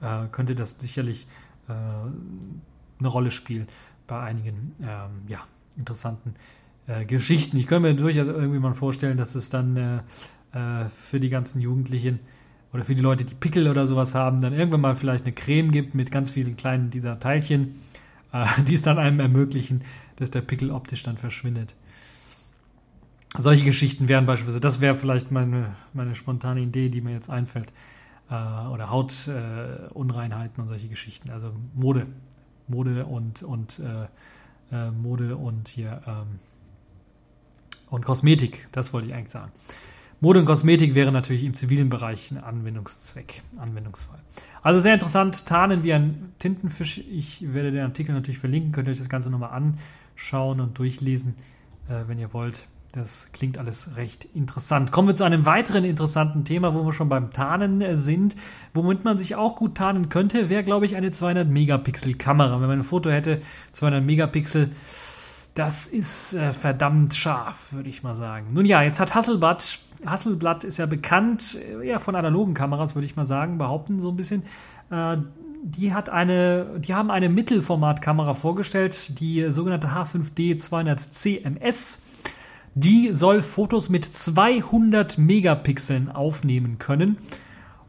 Äh, 0.00 0.28
könnte 0.30 0.54
das 0.54 0.76
sicherlich 0.78 1.26
äh, 1.68 1.72
eine 1.72 3.08
Rolle 3.08 3.32
spielen 3.32 3.66
bei 4.06 4.20
einigen 4.20 4.76
ähm, 4.80 5.22
ja, 5.26 5.40
interessanten 5.76 6.34
äh, 6.90 7.04
Geschichten. 7.04 7.56
Ich 7.56 7.66
könnte 7.66 7.88
mir 7.88 7.94
durchaus 7.94 8.26
irgendwie 8.26 8.58
mal 8.58 8.74
vorstellen, 8.74 9.16
dass 9.16 9.34
es 9.34 9.50
dann 9.50 9.76
äh, 9.76 9.96
äh, 10.52 10.88
für 10.88 11.20
die 11.20 11.28
ganzen 11.28 11.60
Jugendlichen 11.60 12.18
oder 12.72 12.84
für 12.84 12.94
die 12.94 13.02
Leute, 13.02 13.24
die 13.24 13.34
Pickel 13.34 13.68
oder 13.68 13.86
sowas 13.86 14.14
haben, 14.14 14.40
dann 14.40 14.52
irgendwann 14.52 14.80
mal 14.80 14.96
vielleicht 14.96 15.24
eine 15.24 15.32
Creme 15.32 15.70
gibt 15.70 15.94
mit 15.94 16.10
ganz 16.10 16.30
vielen 16.30 16.56
kleinen 16.56 16.90
dieser 16.90 17.18
Teilchen, 17.20 17.76
äh, 18.32 18.44
die 18.66 18.74
es 18.74 18.82
dann 18.82 18.98
einem 18.98 19.20
ermöglichen, 19.20 19.82
dass 20.16 20.30
der 20.30 20.40
Pickel 20.40 20.70
optisch 20.70 21.02
dann 21.02 21.16
verschwindet. 21.16 21.74
Solche 23.38 23.64
Geschichten 23.64 24.08
wären 24.08 24.26
beispielsweise, 24.26 24.60
das 24.60 24.80
wäre 24.80 24.96
vielleicht 24.96 25.30
meine, 25.30 25.76
meine 25.92 26.16
spontane 26.16 26.60
Idee, 26.60 26.88
die 26.88 27.00
mir 27.00 27.12
jetzt 27.12 27.30
einfällt. 27.30 27.72
Äh, 28.28 28.34
oder 28.34 28.90
Hautunreinheiten 28.90 30.62
und 30.62 30.68
solche 30.68 30.88
Geschichten. 30.88 31.30
Also 31.30 31.52
Mode. 31.74 32.06
Mode 32.66 33.04
und, 33.06 33.42
und 33.42 33.80
Mode 34.70 35.36
und 35.36 35.66
hier 35.66 36.00
ähm, 36.06 36.38
und 37.90 38.04
Kosmetik, 38.04 38.68
das 38.72 38.92
wollte 38.92 39.08
ich 39.08 39.14
eigentlich 39.14 39.30
sagen. 39.30 39.52
Mode 40.22 40.40
und 40.40 40.44
Kosmetik 40.44 40.94
wäre 40.94 41.12
natürlich 41.12 41.44
im 41.44 41.54
zivilen 41.54 41.88
Bereich 41.88 42.30
ein 42.30 42.36
Anwendungszweck, 42.36 43.42
Anwendungsfall. 43.56 44.18
Also 44.62 44.78
sehr 44.78 44.92
interessant, 44.92 45.46
tarnen 45.46 45.82
wie 45.82 45.94
ein 45.94 46.32
Tintenfisch. 46.38 46.98
Ich 46.98 47.54
werde 47.54 47.72
den 47.72 47.80
Artikel 47.80 48.14
natürlich 48.14 48.38
verlinken, 48.38 48.72
könnt 48.72 48.86
ihr 48.86 48.92
euch 48.92 48.98
das 48.98 49.08
Ganze 49.08 49.30
nochmal 49.30 49.52
anschauen 49.52 50.60
und 50.60 50.78
durchlesen, 50.78 51.36
äh, 51.88 52.06
wenn 52.06 52.18
ihr 52.18 52.34
wollt. 52.34 52.66
Das 52.92 53.30
klingt 53.32 53.56
alles 53.56 53.96
recht 53.96 54.26
interessant. 54.34 54.90
Kommen 54.90 55.08
wir 55.08 55.14
zu 55.14 55.22
einem 55.22 55.46
weiteren 55.46 55.84
interessanten 55.84 56.44
Thema, 56.44 56.74
wo 56.74 56.84
wir 56.84 56.92
schon 56.92 57.08
beim 57.08 57.30
Tarnen 57.32 57.80
äh, 57.80 57.96
sind. 57.96 58.34
Womit 58.74 59.04
man 59.04 59.16
sich 59.16 59.36
auch 59.36 59.56
gut 59.56 59.76
tarnen 59.76 60.08
könnte, 60.08 60.48
wäre, 60.48 60.64
glaube 60.64 60.86
ich, 60.86 60.96
eine 60.96 61.12
200 61.12 61.48
Megapixel 61.48 62.14
Kamera. 62.14 62.60
Wenn 62.60 62.68
man 62.68 62.80
ein 62.80 62.84
Foto 62.84 63.08
hätte, 63.08 63.40
200 63.72 64.04
Megapixel, 64.04 64.70
das 65.54 65.86
ist 65.86 66.34
äh, 66.34 66.52
verdammt 66.52 67.14
scharf, 67.14 67.72
würde 67.72 67.88
ich 67.88 68.02
mal 68.02 68.14
sagen. 68.14 68.52
Nun 68.52 68.66
ja, 68.66 68.82
jetzt 68.82 69.00
hat 69.00 69.14
Hasselblatt, 69.14 69.78
Hasselblatt 70.04 70.64
ist 70.64 70.76
ja 70.78 70.86
bekannt, 70.86 71.58
äh, 71.58 71.88
eher 71.88 72.00
von 72.00 72.14
analogen 72.14 72.54
Kameras, 72.54 72.94
würde 72.94 73.06
ich 73.06 73.16
mal 73.16 73.24
sagen, 73.24 73.58
behaupten 73.58 74.00
so 74.00 74.10
ein 74.10 74.16
bisschen. 74.16 74.42
Äh, 74.90 75.18
die 75.62 75.92
hat 75.92 76.08
eine, 76.08 76.78
die 76.78 76.94
haben 76.94 77.10
eine 77.10 77.28
Mittelformatkamera 77.28 78.34
vorgestellt, 78.34 79.20
die 79.20 79.50
sogenannte 79.50 79.88
H5D 79.88 80.56
200 80.56 81.00
CMS. 81.00 82.02
Die 82.74 83.12
soll 83.12 83.42
Fotos 83.42 83.88
mit 83.88 84.04
200 84.04 85.18
Megapixeln 85.18 86.10
aufnehmen 86.10 86.78
können. 86.78 87.18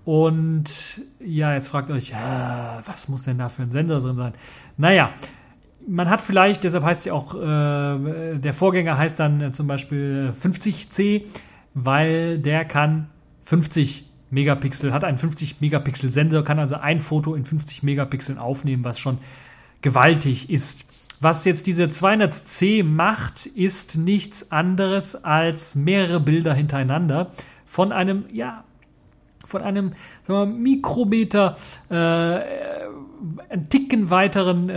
Und 0.04 1.02
ja, 1.20 1.54
jetzt 1.54 1.68
fragt 1.68 1.92
euch, 1.92 2.12
äh, 2.12 2.16
was 2.86 3.08
muss 3.08 3.24
denn 3.24 3.38
da 3.38 3.50
für 3.50 3.62
ein 3.62 3.72
Sensor 3.72 4.00
drin 4.00 4.18
sein? 4.18 4.34
Naja, 4.78 5.12
man 5.88 6.10
hat 6.10 6.22
vielleicht, 6.22 6.64
deshalb 6.64 6.84
heißt 6.84 7.06
ja 7.06 7.14
auch, 7.14 7.36
äh, 7.36 8.38
der 8.38 8.54
Vorgänger 8.54 8.98
heißt 8.98 9.20
dann 9.20 9.42
äh, 9.42 9.52
zum 9.52 9.68
Beispiel 9.68 10.34
50C, 10.42 11.24
weil 11.74 12.40
der 12.40 12.66
kann 12.66 13.10
50 13.46 14.06
Megapixel, 14.30 14.94
hat 14.94 15.04
einen 15.04 15.18
50 15.18 15.62
Megapixel 15.62 16.10
Sensor, 16.10 16.44
kann 16.44 16.60
also 16.60 16.76
ein 16.76 17.00
Foto 17.00 17.36
in 17.36 17.46
50 17.46 17.84
Megapixeln 17.84 18.38
aufnehmen, 18.38 18.84
was 18.84 19.00
schon 19.00 19.18
gewaltig 19.82 20.50
ist. 20.50 20.86
Was 21.20 21.46
jetzt 21.46 21.68
diese 21.68 21.84
200C 21.84 22.84
macht, 22.84 23.46
ist 23.46 23.98
nichts 23.98 24.52
anderes 24.52 25.24
als 25.24 25.76
mehrere 25.76 26.20
Bilder 26.20 26.54
hintereinander 26.54 27.32
von 27.66 27.92
einem, 27.92 28.26
ja, 28.34 28.64
von 29.46 29.62
einem 29.62 29.92
sagen 30.24 30.52
wir, 30.52 30.58
Mikrometer 30.58 31.56
äh, 31.90 31.96
einen 31.96 33.70
Ticken 33.70 34.10
weiteren 34.10 34.70
äh, 34.70 34.74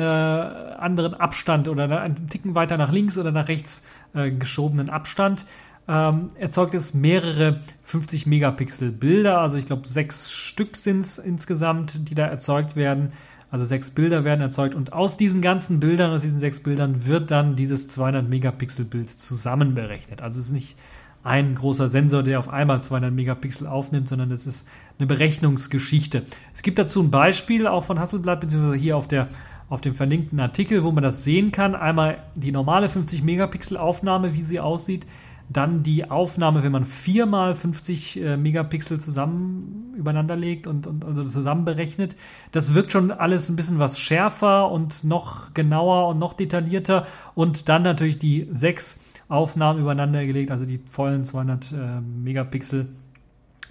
anderen 0.85 1.15
Abstand 1.15 1.69
oder 1.69 2.01
einen 2.01 2.29
Ticken 2.29 2.55
weiter 2.55 2.77
nach 2.77 2.93
links 2.93 3.19
oder 3.19 3.33
nach 3.33 3.49
rechts 3.49 3.83
äh, 4.15 4.31
geschobenen 4.31 4.91
Abstand 4.91 5.47
ähm, 5.87 6.31
erzeugt 6.39 6.75
es 6.75 6.95
mehrere 6.95 7.61
50 7.83 8.27
Megapixel 8.27 8.91
Bilder. 8.91 9.41
Also 9.41 9.59
ich 9.59 9.67
glaube 9.67 9.87
sechs 9.87 10.33
Stück 10.33 10.77
sind 10.77 11.01
es 11.01 11.19
insgesamt, 11.19 12.09
die 12.09 12.15
da 12.15 12.27
erzeugt 12.27 12.77
werden. 12.77 13.13
Also 13.51 13.65
sechs 13.67 13.91
Bilder 13.91 14.25
werden 14.25 14.41
erzeugt 14.41 14.75
und 14.75 14.93
aus 14.93 15.17
diesen 15.17 15.41
ganzen 15.43 15.79
Bildern, 15.79 16.11
aus 16.11 16.23
diesen 16.23 16.41
sechs 16.41 16.61
Bildern 16.61 17.07
wird 17.07 17.31
dann 17.31 17.55
dieses 17.55 17.87
200 17.89 18.29
Megapixel 18.29 18.85
Bild 18.85 19.11
zusammenberechnet. 19.11 20.23
Also 20.23 20.41
es 20.41 20.47
ist 20.47 20.53
nicht 20.53 20.77
ein 21.23 21.55
großer 21.55 21.89
Sensor, 21.89 22.23
der 22.23 22.39
auf 22.39 22.49
einmal 22.49 22.83
200 22.83 23.13
Megapixel 23.13 23.67
aufnimmt, 23.67 24.09
sondern 24.09 24.31
es 24.31 24.47
ist 24.47 24.67
eine 24.99 25.07
Berechnungsgeschichte. 25.07 26.23
Es 26.53 26.63
gibt 26.63 26.79
dazu 26.79 27.03
ein 27.03 27.11
Beispiel 27.11 27.67
auch 27.67 27.85
von 27.85 27.99
Hasselblatt, 28.01 28.41
beziehungsweise 28.41 28.77
hier 28.77 28.97
auf, 28.97 29.09
der, 29.09 29.29
auf 29.69 29.81
dem 29.81 29.95
verlinkten 29.95 30.41
Artikel, 30.41 30.85
wo 30.85 30.93
man 30.93 31.03
das 31.03 31.25
sehen 31.25 31.53
kann. 31.53 31.75
Einmal 31.75 32.19
die 32.35 32.53
normale 32.53 32.89
50 32.89 33.23
Megapixel 33.23 33.77
Aufnahme, 33.77 34.35
wie 34.35 34.45
sie 34.45 34.61
aussieht. 34.61 35.07
Dann 35.51 35.83
die 35.83 36.11
Aufnahme, 36.11 36.63
wenn 36.63 36.73
man 36.73 36.85
viermal 36.85 37.55
50 37.55 38.21
äh, 38.21 38.37
Megapixel 38.37 38.99
zusammen 38.99 39.95
übereinander 39.97 40.37
legt 40.37 40.67
und, 40.67 40.87
und 40.87 41.05
also 41.05 41.25
zusammen 41.25 41.65
berechnet. 41.65 42.17
Das 42.53 42.75
wirkt 42.75 42.93
schon 42.93 43.11
alles 43.11 43.49
ein 43.49 43.57
bisschen 43.57 43.79
was 43.79 43.99
schärfer 43.99 44.71
und 44.71 45.05
noch 45.05 45.53
genauer 45.53 46.09
und 46.09 46.19
noch 46.19 46.33
detaillierter. 46.33 47.07
Und 47.35 47.69
dann 47.69 47.83
natürlich 47.83 48.19
die 48.19 48.49
sechs 48.53 48.99
Aufnahmen 49.29 49.81
übereinander 49.81 50.25
gelegt, 50.25 50.51
also 50.51 50.65
die 50.65 50.79
vollen 50.79 51.25
200 51.25 51.73
äh, 51.73 52.01
Megapixel. 52.01 52.89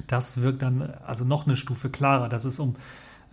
Das 0.07 0.41
wirkt 0.41 0.61
dann 0.61 0.93
also 1.05 1.25
noch 1.25 1.45
eine 1.45 1.55
Stufe 1.55 1.89
klarer. 1.89 2.29
Das 2.29 2.45
ist 2.45 2.59
um, 2.59 2.75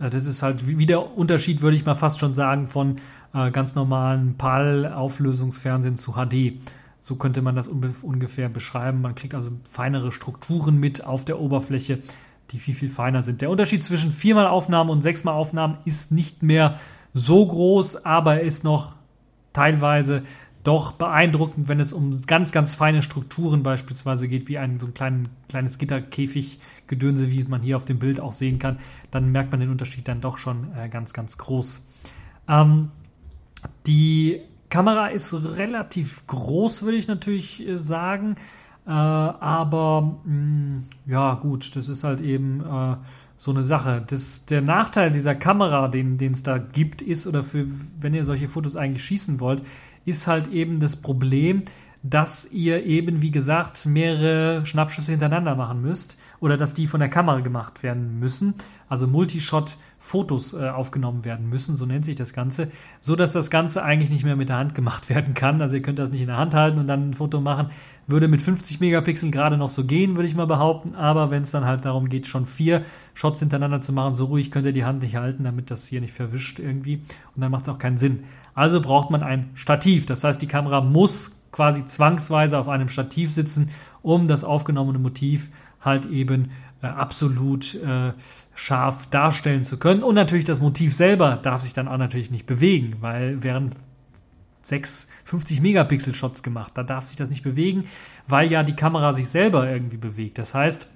das 0.09 0.25
ist 0.25 0.41
halt 0.41 0.67
wie, 0.67 0.77
wie, 0.77 0.85
der 0.85 1.17
Unterschied, 1.17 1.61
würde 1.61 1.77
ich 1.77 1.85
mal 1.85 1.95
fast 1.95 2.19
schon 2.19 2.33
sagen, 2.33 2.67
von 2.67 2.97
äh, 3.33 3.51
ganz 3.51 3.75
normalen 3.75 4.35
PAL-Auflösungsfernsehen 4.37 5.95
zu 5.95 6.13
HD. 6.13 6.59
So 6.99 7.15
könnte 7.15 7.41
man 7.41 7.55
das 7.55 7.67
ungefähr 7.67 8.49
beschreiben. 8.49 9.01
Man 9.01 9.15
kriegt 9.15 9.33
also 9.33 9.51
feinere 9.69 10.11
Strukturen 10.11 10.79
mit 10.79 11.03
auf 11.03 11.25
der 11.25 11.39
Oberfläche, 11.39 11.99
die 12.51 12.59
viel, 12.59 12.75
viel 12.75 12.89
feiner 12.89 13.23
sind. 13.23 13.41
Der 13.41 13.49
Unterschied 13.49 13.83
zwischen 13.83 14.11
viermal 14.11 14.47
Aufnahmen 14.47 14.89
und 14.89 15.01
sechsmal 15.01 15.33
Aufnahmen 15.33 15.77
ist 15.85 16.11
nicht 16.11 16.43
mehr 16.43 16.79
so 17.13 17.45
groß, 17.45 18.05
aber 18.05 18.35
er 18.35 18.41
ist 18.41 18.63
noch 18.63 18.93
teilweise 19.53 20.23
doch 20.63 20.93
beeindruckend, 20.93 21.67
wenn 21.67 21.79
es 21.79 21.93
um 21.93 22.11
ganz, 22.27 22.51
ganz 22.51 22.75
feine 22.75 23.01
Strukturen 23.01 23.63
beispielsweise 23.63 24.27
geht, 24.27 24.47
wie 24.47 24.57
ein 24.57 24.79
so 24.79 24.87
ein 24.87 24.93
klein, 24.93 25.29
kleines 25.49 25.77
Gitterkäfig-Gedönse, 25.77 27.31
wie 27.31 27.43
man 27.45 27.61
hier 27.61 27.77
auf 27.77 27.85
dem 27.85 27.99
Bild 27.99 28.19
auch 28.19 28.33
sehen 28.33 28.59
kann, 28.59 28.79
dann 29.09 29.31
merkt 29.31 29.51
man 29.51 29.59
den 29.59 29.69
Unterschied 29.69 30.07
dann 30.07 30.21
doch 30.21 30.37
schon 30.37 30.67
äh, 30.75 30.89
ganz, 30.89 31.13
ganz 31.13 31.37
groß. 31.37 31.85
Ähm, 32.47 32.89
die 33.87 34.41
Kamera 34.69 35.07
ist 35.07 35.33
relativ 35.33 36.25
groß, 36.27 36.83
würde 36.83 36.97
ich 36.97 37.07
natürlich 37.07 37.67
äh, 37.67 37.77
sagen. 37.77 38.35
Äh, 38.85 38.91
aber 38.91 40.19
mh, 40.25 40.33
mm, 40.33 40.83
ja, 41.07 41.35
gut, 41.35 41.75
das 41.75 41.89
ist 41.89 42.03
halt 42.03 42.21
eben 42.21 42.61
äh, 42.61 42.95
so 43.37 43.51
eine 43.51 43.63
Sache. 43.63 44.03
Das, 44.05 44.45
der 44.45 44.61
Nachteil 44.61 45.11
dieser 45.11 45.33
Kamera, 45.33 45.87
den 45.87 46.19
es 46.19 46.43
da 46.43 46.57
gibt, 46.57 47.01
ist, 47.01 47.25
oder 47.25 47.43
für, 47.43 47.67
wenn 47.99 48.13
ihr 48.13 48.23
solche 48.23 48.47
Fotos 48.47 48.75
eigentlich 48.75 49.03
schießen 49.03 49.39
wollt, 49.39 49.63
ist 50.05 50.27
halt 50.27 50.47
eben 50.47 50.79
das 50.79 50.95
Problem, 50.95 51.63
dass 52.03 52.51
ihr 52.51 52.83
eben, 52.83 53.21
wie 53.21 53.29
gesagt, 53.29 53.85
mehrere 53.85 54.65
Schnappschüsse 54.65 55.11
hintereinander 55.11 55.55
machen 55.55 55.81
müsst 55.81 56.17
oder 56.39 56.57
dass 56.57 56.73
die 56.73 56.87
von 56.87 56.99
der 56.99 57.09
Kamera 57.09 57.41
gemacht 57.41 57.83
werden 57.83 58.19
müssen, 58.19 58.55
also 58.89 59.05
Multishot-Fotos 59.05 60.53
äh, 60.53 60.69
aufgenommen 60.69 61.23
werden 61.25 61.47
müssen, 61.47 61.75
so 61.75 61.85
nennt 61.85 62.05
sich 62.05 62.15
das 62.15 62.33
Ganze, 62.33 62.71
so 63.01 63.15
dass 63.15 63.33
das 63.33 63.51
Ganze 63.51 63.83
eigentlich 63.83 64.09
nicht 64.09 64.23
mehr 64.23 64.35
mit 64.35 64.49
der 64.49 64.57
Hand 64.57 64.73
gemacht 64.73 65.09
werden 65.13 65.35
kann. 65.35 65.61
Also 65.61 65.75
ihr 65.75 65.83
könnt 65.83 65.99
das 65.99 66.09
nicht 66.09 66.21
in 66.21 66.27
der 66.27 66.37
Hand 66.37 66.55
halten 66.55 66.79
und 66.79 66.87
dann 66.87 67.11
ein 67.11 67.13
Foto 67.13 67.39
machen. 67.39 67.69
Würde 68.07 68.27
mit 68.27 68.41
50 68.41 68.79
Megapixeln 68.79 69.31
gerade 69.31 69.57
noch 69.57 69.69
so 69.69 69.85
gehen, 69.85 70.15
würde 70.15 70.27
ich 70.27 70.35
mal 70.35 70.47
behaupten, 70.47 70.95
aber 70.95 71.29
wenn 71.29 71.43
es 71.43 71.51
dann 71.51 71.65
halt 71.65 71.85
darum 71.85 72.09
geht, 72.09 72.25
schon 72.25 72.47
vier 72.47 72.83
Shots 73.13 73.39
hintereinander 73.39 73.79
zu 73.79 73.93
machen, 73.93 74.15
so 74.15 74.25
ruhig 74.25 74.49
könnt 74.49 74.65
ihr 74.65 74.73
die 74.73 74.83
Hand 74.83 75.03
nicht 75.03 75.17
halten, 75.17 75.43
damit 75.43 75.69
das 75.69 75.85
hier 75.85 76.01
nicht 76.01 76.13
verwischt 76.13 76.57
irgendwie 76.57 77.03
und 77.35 77.41
dann 77.41 77.51
macht 77.51 77.67
es 77.67 77.69
auch 77.69 77.77
keinen 77.77 77.99
Sinn. 77.99 78.23
Also 78.55 78.81
braucht 78.81 79.11
man 79.11 79.21
ein 79.21 79.51
Stativ. 79.53 80.07
Das 80.07 80.23
heißt, 80.23 80.41
die 80.41 80.47
Kamera 80.47 80.81
muss 80.81 81.40
quasi 81.51 81.85
zwangsweise 81.85 82.57
auf 82.57 82.67
einem 82.67 82.89
Stativ 82.89 83.31
sitzen, 83.31 83.69
um 84.01 84.27
das 84.27 84.43
aufgenommene 84.43 84.99
Motiv 84.99 85.49
halt 85.81 86.05
eben 86.05 86.51
äh, 86.81 86.87
absolut 86.87 87.75
äh, 87.75 88.13
scharf 88.55 89.07
darstellen 89.07 89.63
zu 89.63 89.77
können. 89.77 90.03
Und 90.03 90.15
natürlich 90.15 90.45
das 90.45 90.61
Motiv 90.61 90.95
selber 90.95 91.39
darf 91.41 91.61
sich 91.61 91.73
dann 91.73 91.87
auch 91.87 91.97
natürlich 91.97 92.31
nicht 92.31 92.45
bewegen, 92.45 92.97
weil 93.01 93.43
während 93.43 93.75
sechs 94.61 95.07
50 95.25 95.61
Megapixel 95.61 96.13
Shots 96.15 96.43
gemacht, 96.43 96.73
da 96.75 96.83
darf 96.83 97.05
sich 97.05 97.15
das 97.15 97.29
nicht 97.29 97.43
bewegen, 97.43 97.85
weil 98.27 98.51
ja 98.51 98.63
die 98.63 98.75
Kamera 98.75 99.13
sich 99.13 99.27
selber 99.27 99.69
irgendwie 99.69 99.97
bewegt. 99.97 100.37
Das 100.37 100.53
heißt, 100.53 100.87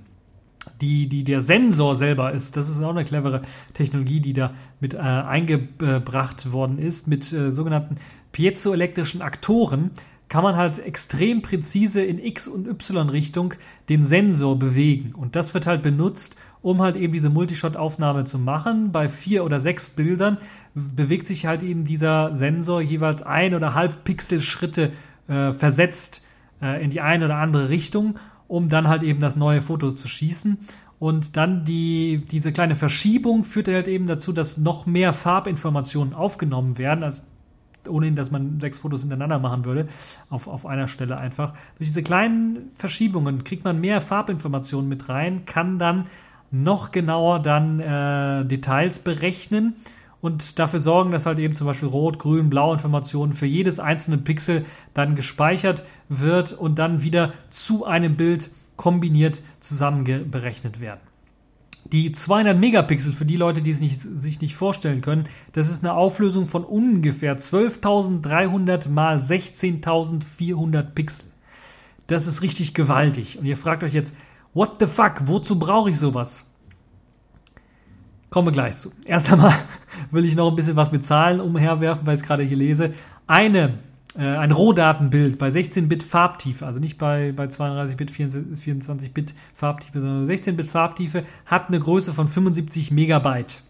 die, 0.81 1.07
die, 1.07 1.23
der 1.23 1.41
Sensor 1.41 1.95
selber 1.95 2.31
ist, 2.31 2.57
das 2.57 2.69
ist 2.69 2.81
auch 2.81 2.89
eine 2.89 3.05
clevere 3.05 3.43
Technologie, 3.73 4.19
die 4.19 4.33
da 4.33 4.53
mit 4.79 4.93
äh, 4.93 4.97
eingebracht 4.97 6.51
worden 6.51 6.79
ist, 6.79 7.07
mit 7.07 7.31
äh, 7.31 7.51
sogenannten 7.51 7.97
piezoelektrischen 8.31 9.21
Aktoren 9.21 9.91
kann 10.27 10.43
man 10.43 10.55
halt 10.55 10.79
extrem 10.79 11.41
präzise 11.41 12.01
in 12.01 12.19
X- 12.19 12.47
und 12.47 12.67
Y-Richtung 12.67 13.53
den 13.89 14.03
Sensor 14.03 14.57
bewegen. 14.57 15.13
Und 15.13 15.35
das 15.35 15.53
wird 15.53 15.67
halt 15.67 15.83
benutzt, 15.83 16.35
um 16.61 16.81
halt 16.81 16.95
eben 16.95 17.13
diese 17.13 17.29
Multishot-Aufnahme 17.29 18.23
zu 18.23 18.39
machen. 18.39 18.91
Bei 18.91 19.07
vier 19.07 19.45
oder 19.45 19.59
sechs 19.59 19.89
Bildern 19.89 20.39
bewegt 20.73 21.27
sich 21.27 21.45
halt 21.45 21.61
eben 21.61 21.85
dieser 21.85 22.35
Sensor 22.35 22.81
jeweils 22.81 23.21
ein 23.21 23.53
oder 23.53 23.75
halb 23.75 24.03
Pixelschritte 24.03 24.91
äh, 25.27 25.51
versetzt 25.53 26.21
äh, 26.61 26.83
in 26.83 26.89
die 26.89 27.01
eine 27.01 27.25
oder 27.25 27.35
andere 27.35 27.69
Richtung, 27.69 28.17
um 28.47 28.69
dann 28.69 28.87
halt 28.87 29.03
eben 29.03 29.19
das 29.19 29.35
neue 29.35 29.61
Foto 29.61 29.91
zu 29.91 30.07
schießen. 30.07 30.57
Und 30.97 31.37
dann 31.37 31.65
die, 31.65 32.23
diese 32.31 32.51
kleine 32.51 32.73
Verschiebung 32.73 33.43
führt 33.43 33.67
halt 33.67 33.87
eben 33.87 34.07
dazu, 34.07 34.33
dass 34.33 34.57
noch 34.57 34.85
mehr 34.85 35.13
Farbinformationen 35.13 36.13
aufgenommen 36.13 36.77
werden, 36.77 37.03
als 37.03 37.27
ohnehin, 37.87 38.15
dass 38.15 38.31
man 38.31 38.59
sechs 38.59 38.79
Fotos 38.79 39.01
hintereinander 39.01 39.39
machen 39.39 39.65
würde, 39.65 39.87
auf, 40.29 40.47
auf 40.47 40.65
einer 40.65 40.87
Stelle 40.87 41.17
einfach. 41.17 41.53
Durch 41.77 41.89
diese 41.89 42.03
kleinen 42.03 42.71
Verschiebungen 42.75 43.43
kriegt 43.43 43.63
man 43.63 43.79
mehr 43.79 44.01
Farbinformationen 44.01 44.89
mit 44.89 45.09
rein, 45.09 45.45
kann 45.45 45.79
dann 45.79 46.07
noch 46.51 46.91
genauer 46.91 47.39
dann 47.39 47.79
äh, 47.79 48.45
Details 48.45 48.99
berechnen 48.99 49.75
und 50.21 50.57
dafür 50.57 50.79
sorgen, 50.79 51.11
dass 51.11 51.25
halt 51.25 51.39
eben 51.39 51.53
zum 51.53 51.67
Beispiel 51.67 51.89
Rot, 51.89 52.17
Grün, 52.17 52.49
Blau 52.49 52.73
Informationen 52.73 53.33
für 53.33 53.45
jedes 53.45 53.79
einzelne 53.79 54.17
Pixel 54.17 54.65
dann 54.93 55.15
gespeichert 55.15 55.83
wird 56.09 56.53
und 56.53 56.79
dann 56.79 57.03
wieder 57.03 57.33
zu 57.49 57.85
einem 57.85 58.15
Bild 58.15 58.49
kombiniert 58.75 59.41
zusammenberechnet 59.59 60.79
werden. 60.79 61.01
Die 61.91 62.11
200 62.11 62.57
Megapixel, 62.57 63.13
für 63.13 63.25
die 63.25 63.35
Leute, 63.35 63.61
die 63.61 63.69
es 63.69 63.79
nicht, 63.79 63.99
sich 63.99 64.41
nicht 64.41 64.55
vorstellen 64.55 65.01
können, 65.01 65.27
das 65.53 65.69
ist 65.69 65.83
eine 65.83 65.93
Auflösung 65.93 66.47
von 66.47 66.63
ungefähr 66.63 67.37
12.300 67.37 68.89
mal 68.89 69.17
16.400 69.17 70.81
Pixel. 70.81 71.25
Das 72.07 72.25
ist 72.27 72.41
richtig 72.41 72.73
gewaltig. 72.73 73.37
Und 73.37 73.45
ihr 73.45 73.57
fragt 73.57 73.83
euch 73.83 73.93
jetzt, 73.93 74.15
what 74.53 74.77
the 74.79 74.87
fuck, 74.87 75.27
wozu 75.27 75.59
brauche 75.59 75.91
ich 75.91 75.99
sowas? 75.99 76.45
Kommen 78.31 78.47
wir 78.47 78.51
gleich 78.51 78.77
zu. 78.77 78.91
Erst 79.05 79.31
einmal 79.31 79.53
will 80.11 80.25
ich 80.25 80.35
noch 80.35 80.49
ein 80.49 80.55
bisschen 80.55 80.75
was 80.75 80.91
mit 80.91 81.05
Zahlen 81.05 81.39
umherwerfen, 81.39 82.05
weil 82.07 82.15
ich 82.15 82.21
es 82.21 82.27
gerade 82.27 82.43
hier 82.43 82.57
lese. 82.57 82.93
Eine 83.27 83.77
ein 84.17 84.51
Rohdatenbild 84.51 85.37
bei 85.37 85.49
16-Bit 85.49 86.03
Farbtiefe, 86.03 86.65
also 86.65 86.79
nicht 86.79 86.97
bei, 86.97 87.33
bei 87.35 87.45
32-Bit, 87.45 88.11
24-Bit 88.11 89.33
Farbtiefe, 89.53 89.99
sondern 89.99 90.25
16-Bit 90.25 90.67
Farbtiefe, 90.67 91.23
hat 91.45 91.67
eine 91.67 91.79
Größe 91.79 92.13
von 92.13 92.27
75 92.27 92.91
Megabyte. 92.91 93.61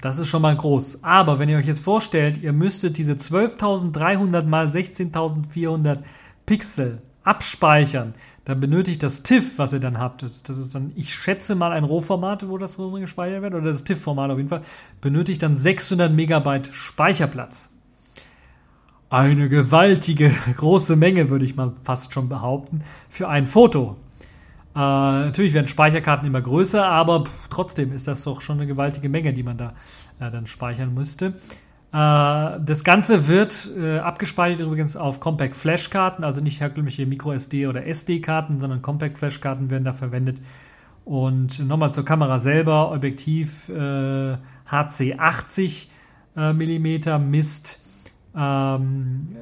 Das 0.00 0.18
ist 0.18 0.28
schon 0.28 0.42
mal 0.42 0.56
groß. 0.56 1.04
Aber 1.04 1.38
wenn 1.38 1.48
ihr 1.48 1.58
euch 1.58 1.66
jetzt 1.66 1.84
vorstellt, 1.84 2.38
ihr 2.38 2.52
müsstet 2.52 2.96
diese 2.96 3.12
12.300 3.12 4.44
mal 4.44 4.66
16.400 4.66 5.98
Pixel 6.46 7.02
abspeichern, 7.22 8.14
dann 8.50 8.60
benötigt 8.60 9.02
das 9.02 9.22
TIFF, 9.22 9.58
was 9.58 9.72
ihr 9.72 9.80
dann 9.80 9.98
habt, 9.98 10.22
das, 10.22 10.42
das 10.42 10.58
ist 10.58 10.74
dann, 10.74 10.92
ich 10.96 11.14
schätze 11.14 11.54
mal 11.54 11.70
ein 11.72 11.84
Rohformat, 11.84 12.48
wo 12.48 12.58
das 12.58 12.76
drin 12.76 13.00
gespeichert 13.00 13.42
wird, 13.42 13.54
oder 13.54 13.66
das 13.66 13.84
TIFF-Format 13.84 14.30
auf 14.30 14.38
jeden 14.38 14.48
Fall, 14.48 14.62
benötigt 15.00 15.42
dann 15.42 15.56
600 15.56 16.12
Megabyte 16.12 16.70
Speicherplatz. 16.72 17.72
Eine 19.08 19.48
gewaltige 19.48 20.32
große 20.56 20.96
Menge, 20.96 21.30
würde 21.30 21.44
ich 21.44 21.54
mal 21.54 21.72
fast 21.84 22.12
schon 22.12 22.28
behaupten, 22.28 22.82
für 23.08 23.28
ein 23.28 23.46
Foto. 23.46 23.96
Äh, 24.74 24.78
natürlich 24.78 25.54
werden 25.54 25.68
Speicherkarten 25.68 26.26
immer 26.26 26.42
größer, 26.42 26.84
aber 26.84 27.24
trotzdem 27.50 27.92
ist 27.92 28.08
das 28.08 28.24
doch 28.24 28.40
schon 28.40 28.58
eine 28.58 28.66
gewaltige 28.66 29.08
Menge, 29.08 29.32
die 29.32 29.44
man 29.44 29.58
da 29.58 29.74
äh, 30.18 30.30
dann 30.30 30.48
speichern 30.48 30.92
müsste. 30.92 31.34
Äh, 31.92 32.60
das 32.64 32.84
Ganze 32.84 33.26
wird 33.26 33.68
äh, 33.76 33.98
abgespeichert 33.98 34.60
übrigens 34.60 34.96
auf 34.96 35.20
Compact 35.20 35.56
Flash 35.56 35.90
Karten, 35.90 36.24
also 36.24 36.40
nicht 36.40 36.60
herkömmliche 36.60 37.06
Micro 37.06 37.32
SD 37.32 37.66
oder 37.66 37.86
SD 37.86 38.20
Karten, 38.20 38.60
sondern 38.60 38.82
Compact 38.82 39.18
Flash 39.18 39.40
Karten 39.40 39.70
werden 39.70 39.84
da 39.84 39.92
verwendet. 39.92 40.40
Und 41.04 41.58
nochmal 41.66 41.92
zur 41.92 42.04
Kamera 42.04 42.38
selber, 42.38 42.92
Objektiv 42.92 43.68
äh, 43.68 44.36
HC 44.66 45.18
80 45.18 45.90
äh, 46.36 46.52
mm 46.52 47.30
misst 47.30 47.80
ähm, 48.36 49.36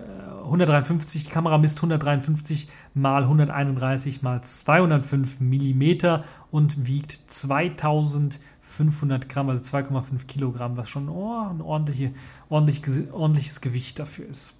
153, 0.44 1.24
die 1.24 1.30
Kamera 1.30 1.58
misst 1.58 1.78
153 1.78 2.68
mal 2.94 3.24
131 3.24 4.22
mal 4.22 4.40
205 4.40 5.40
mm 5.40 6.22
und 6.50 6.86
wiegt 6.86 7.20
2000 7.26 8.40
500 8.78 9.28
Gramm, 9.28 9.48
also 9.48 9.60
2,5 9.60 10.26
Kilogramm, 10.28 10.76
was 10.76 10.88
schon 10.88 11.08
oh, 11.08 11.48
ein 11.50 11.60
ordentliche, 11.60 12.12
ordentlich, 12.48 12.82
ordentliches 13.12 13.60
Gewicht 13.60 13.98
dafür 13.98 14.26
ist. 14.28 14.54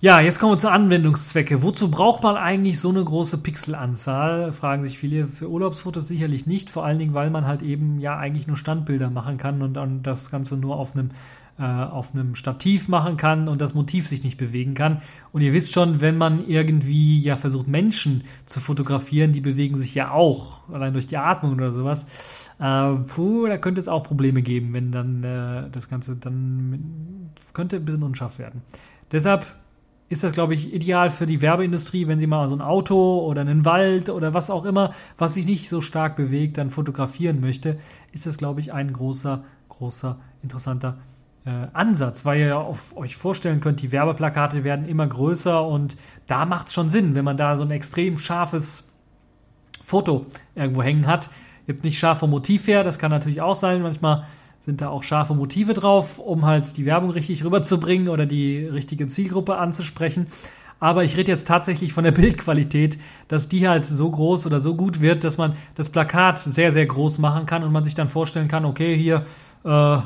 Ja, 0.00 0.20
jetzt 0.20 0.38
kommen 0.38 0.52
wir 0.52 0.58
zu 0.58 0.70
Anwendungszwecke. 0.70 1.62
Wozu 1.62 1.90
braucht 1.90 2.22
man 2.22 2.36
eigentlich 2.36 2.80
so 2.80 2.88
eine 2.88 3.04
große 3.04 3.38
Pixelanzahl? 3.38 4.52
Fragen 4.52 4.84
sich 4.84 4.96
viele. 4.96 5.26
Für 5.26 5.50
Urlaubsfotos 5.50 6.06
sicherlich 6.06 6.46
nicht, 6.46 6.70
vor 6.70 6.84
allen 6.84 6.98
Dingen, 6.98 7.14
weil 7.14 7.30
man 7.30 7.46
halt 7.46 7.62
eben 7.62 7.98
ja 7.98 8.16
eigentlich 8.16 8.46
nur 8.46 8.56
Standbilder 8.56 9.10
machen 9.10 9.36
kann 9.36 9.60
und 9.60 9.74
dann 9.74 10.02
das 10.02 10.30
Ganze 10.30 10.56
nur 10.56 10.76
auf 10.76 10.94
einem 10.94 11.10
äh, 11.58 11.64
auf 11.64 12.14
einem 12.14 12.36
Stativ 12.36 12.86
machen 12.86 13.16
kann 13.16 13.48
und 13.48 13.60
das 13.60 13.74
Motiv 13.74 14.06
sich 14.06 14.22
nicht 14.22 14.38
bewegen 14.38 14.74
kann. 14.74 15.02
Und 15.32 15.42
ihr 15.42 15.52
wisst 15.52 15.72
schon, 15.72 16.00
wenn 16.00 16.16
man 16.16 16.46
irgendwie 16.46 17.20
ja 17.20 17.36
versucht, 17.36 17.66
Menschen 17.66 18.22
zu 18.46 18.60
fotografieren, 18.60 19.32
die 19.32 19.40
bewegen 19.40 19.76
sich 19.76 19.94
ja 19.94 20.12
auch, 20.12 20.68
allein 20.68 20.92
durch 20.92 21.08
die 21.08 21.16
Atmung 21.16 21.54
oder 21.54 21.72
sowas. 21.72 22.06
Äh, 22.60 22.94
puh, 23.06 23.46
da 23.46 23.58
könnte 23.58 23.80
es 23.80 23.88
auch 23.88 24.04
Probleme 24.04 24.42
geben, 24.42 24.72
wenn 24.72 24.92
dann 24.92 25.24
äh, 25.24 25.68
das 25.70 25.88
Ganze 25.88 26.14
dann 26.14 27.30
könnte 27.52 27.76
ein 27.76 27.84
bisschen 27.84 28.04
unscharf 28.04 28.38
werden. 28.38 28.62
Deshalb 29.10 29.46
ist 30.08 30.22
das, 30.22 30.32
glaube 30.32 30.54
ich, 30.54 30.72
ideal 30.72 31.10
für 31.10 31.26
die 31.26 31.42
Werbeindustrie, 31.42 32.06
wenn 32.06 32.18
sie 32.18 32.26
mal 32.26 32.48
so 32.48 32.54
ein 32.54 32.62
Auto 32.62 33.18
oder 33.26 33.40
einen 33.40 33.64
Wald 33.64 34.10
oder 34.10 34.32
was 34.32 34.48
auch 34.48 34.64
immer, 34.64 34.94
was 35.18 35.34
sich 35.34 35.44
nicht 35.44 35.68
so 35.68 35.80
stark 35.80 36.16
bewegt, 36.16 36.56
dann 36.56 36.70
fotografieren 36.70 37.40
möchte, 37.40 37.78
ist 38.12 38.26
das, 38.26 38.38
glaube 38.38 38.60
ich, 38.60 38.72
ein 38.72 38.92
großer, 38.92 39.44
großer, 39.68 40.18
interessanter 40.42 40.98
Ansatz, 41.72 42.24
weil 42.24 42.40
ihr 42.40 42.56
auf 42.58 42.96
euch 42.96 43.16
vorstellen 43.16 43.60
könnt, 43.60 43.82
die 43.82 43.92
Werbeplakate 43.92 44.64
werden 44.64 44.88
immer 44.88 45.06
größer 45.06 45.66
und 45.66 45.96
da 46.26 46.44
macht 46.44 46.68
es 46.68 46.74
schon 46.74 46.88
Sinn, 46.88 47.14
wenn 47.14 47.24
man 47.24 47.36
da 47.36 47.56
so 47.56 47.62
ein 47.62 47.70
extrem 47.70 48.18
scharfes 48.18 48.88
Foto 49.84 50.26
irgendwo 50.54 50.82
hängen 50.82 51.06
hat. 51.06 51.30
Jetzt 51.66 51.84
nicht 51.84 51.98
scharf 51.98 52.18
vom 52.18 52.30
Motiv 52.30 52.66
her, 52.66 52.84
das 52.84 52.98
kann 52.98 53.10
natürlich 53.10 53.40
auch 53.40 53.56
sein. 53.56 53.82
Manchmal 53.82 54.24
sind 54.60 54.80
da 54.80 54.88
auch 54.88 55.02
scharfe 55.02 55.34
Motive 55.34 55.74
drauf, 55.74 56.18
um 56.18 56.44
halt 56.44 56.76
die 56.76 56.86
Werbung 56.86 57.10
richtig 57.10 57.44
rüberzubringen 57.44 58.08
oder 58.08 58.26
die 58.26 58.66
richtige 58.66 59.06
Zielgruppe 59.06 59.56
anzusprechen. 59.56 60.26
Aber 60.80 61.04
ich 61.04 61.16
rede 61.16 61.32
jetzt 61.32 61.48
tatsächlich 61.48 61.92
von 61.92 62.04
der 62.04 62.12
Bildqualität, 62.12 62.98
dass 63.28 63.48
die 63.48 63.68
halt 63.68 63.86
so 63.86 64.10
groß 64.10 64.46
oder 64.46 64.60
so 64.60 64.76
gut 64.76 65.00
wird, 65.00 65.24
dass 65.24 65.38
man 65.38 65.56
das 65.74 65.88
Plakat 65.88 66.38
sehr, 66.38 66.72
sehr 66.72 66.86
groß 66.86 67.18
machen 67.18 67.46
kann 67.46 67.62
und 67.62 67.72
man 67.72 67.84
sich 67.84 67.94
dann 67.94 68.08
vorstellen 68.08 68.48
kann, 68.48 68.64
okay, 68.64 68.96
hier 68.96 69.24
äh, 69.64 69.98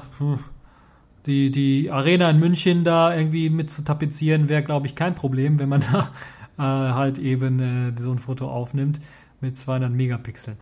die, 1.26 1.50
die 1.50 1.90
Arena 1.90 2.30
in 2.30 2.38
München 2.38 2.84
da 2.84 3.14
irgendwie 3.14 3.50
mit 3.50 3.70
zu 3.70 3.82
tapezieren, 3.82 4.48
wäre, 4.48 4.62
glaube 4.62 4.86
ich, 4.86 4.94
kein 4.94 5.14
Problem, 5.14 5.58
wenn 5.58 5.68
man 5.68 5.82
da 5.92 6.10
äh, 6.58 6.94
halt 6.94 7.18
eben 7.18 7.60
äh, 7.60 8.00
so 8.00 8.10
ein 8.10 8.18
Foto 8.18 8.50
aufnimmt 8.50 9.00
mit 9.40 9.56
200 9.56 9.90
Megapixeln. 9.92 10.56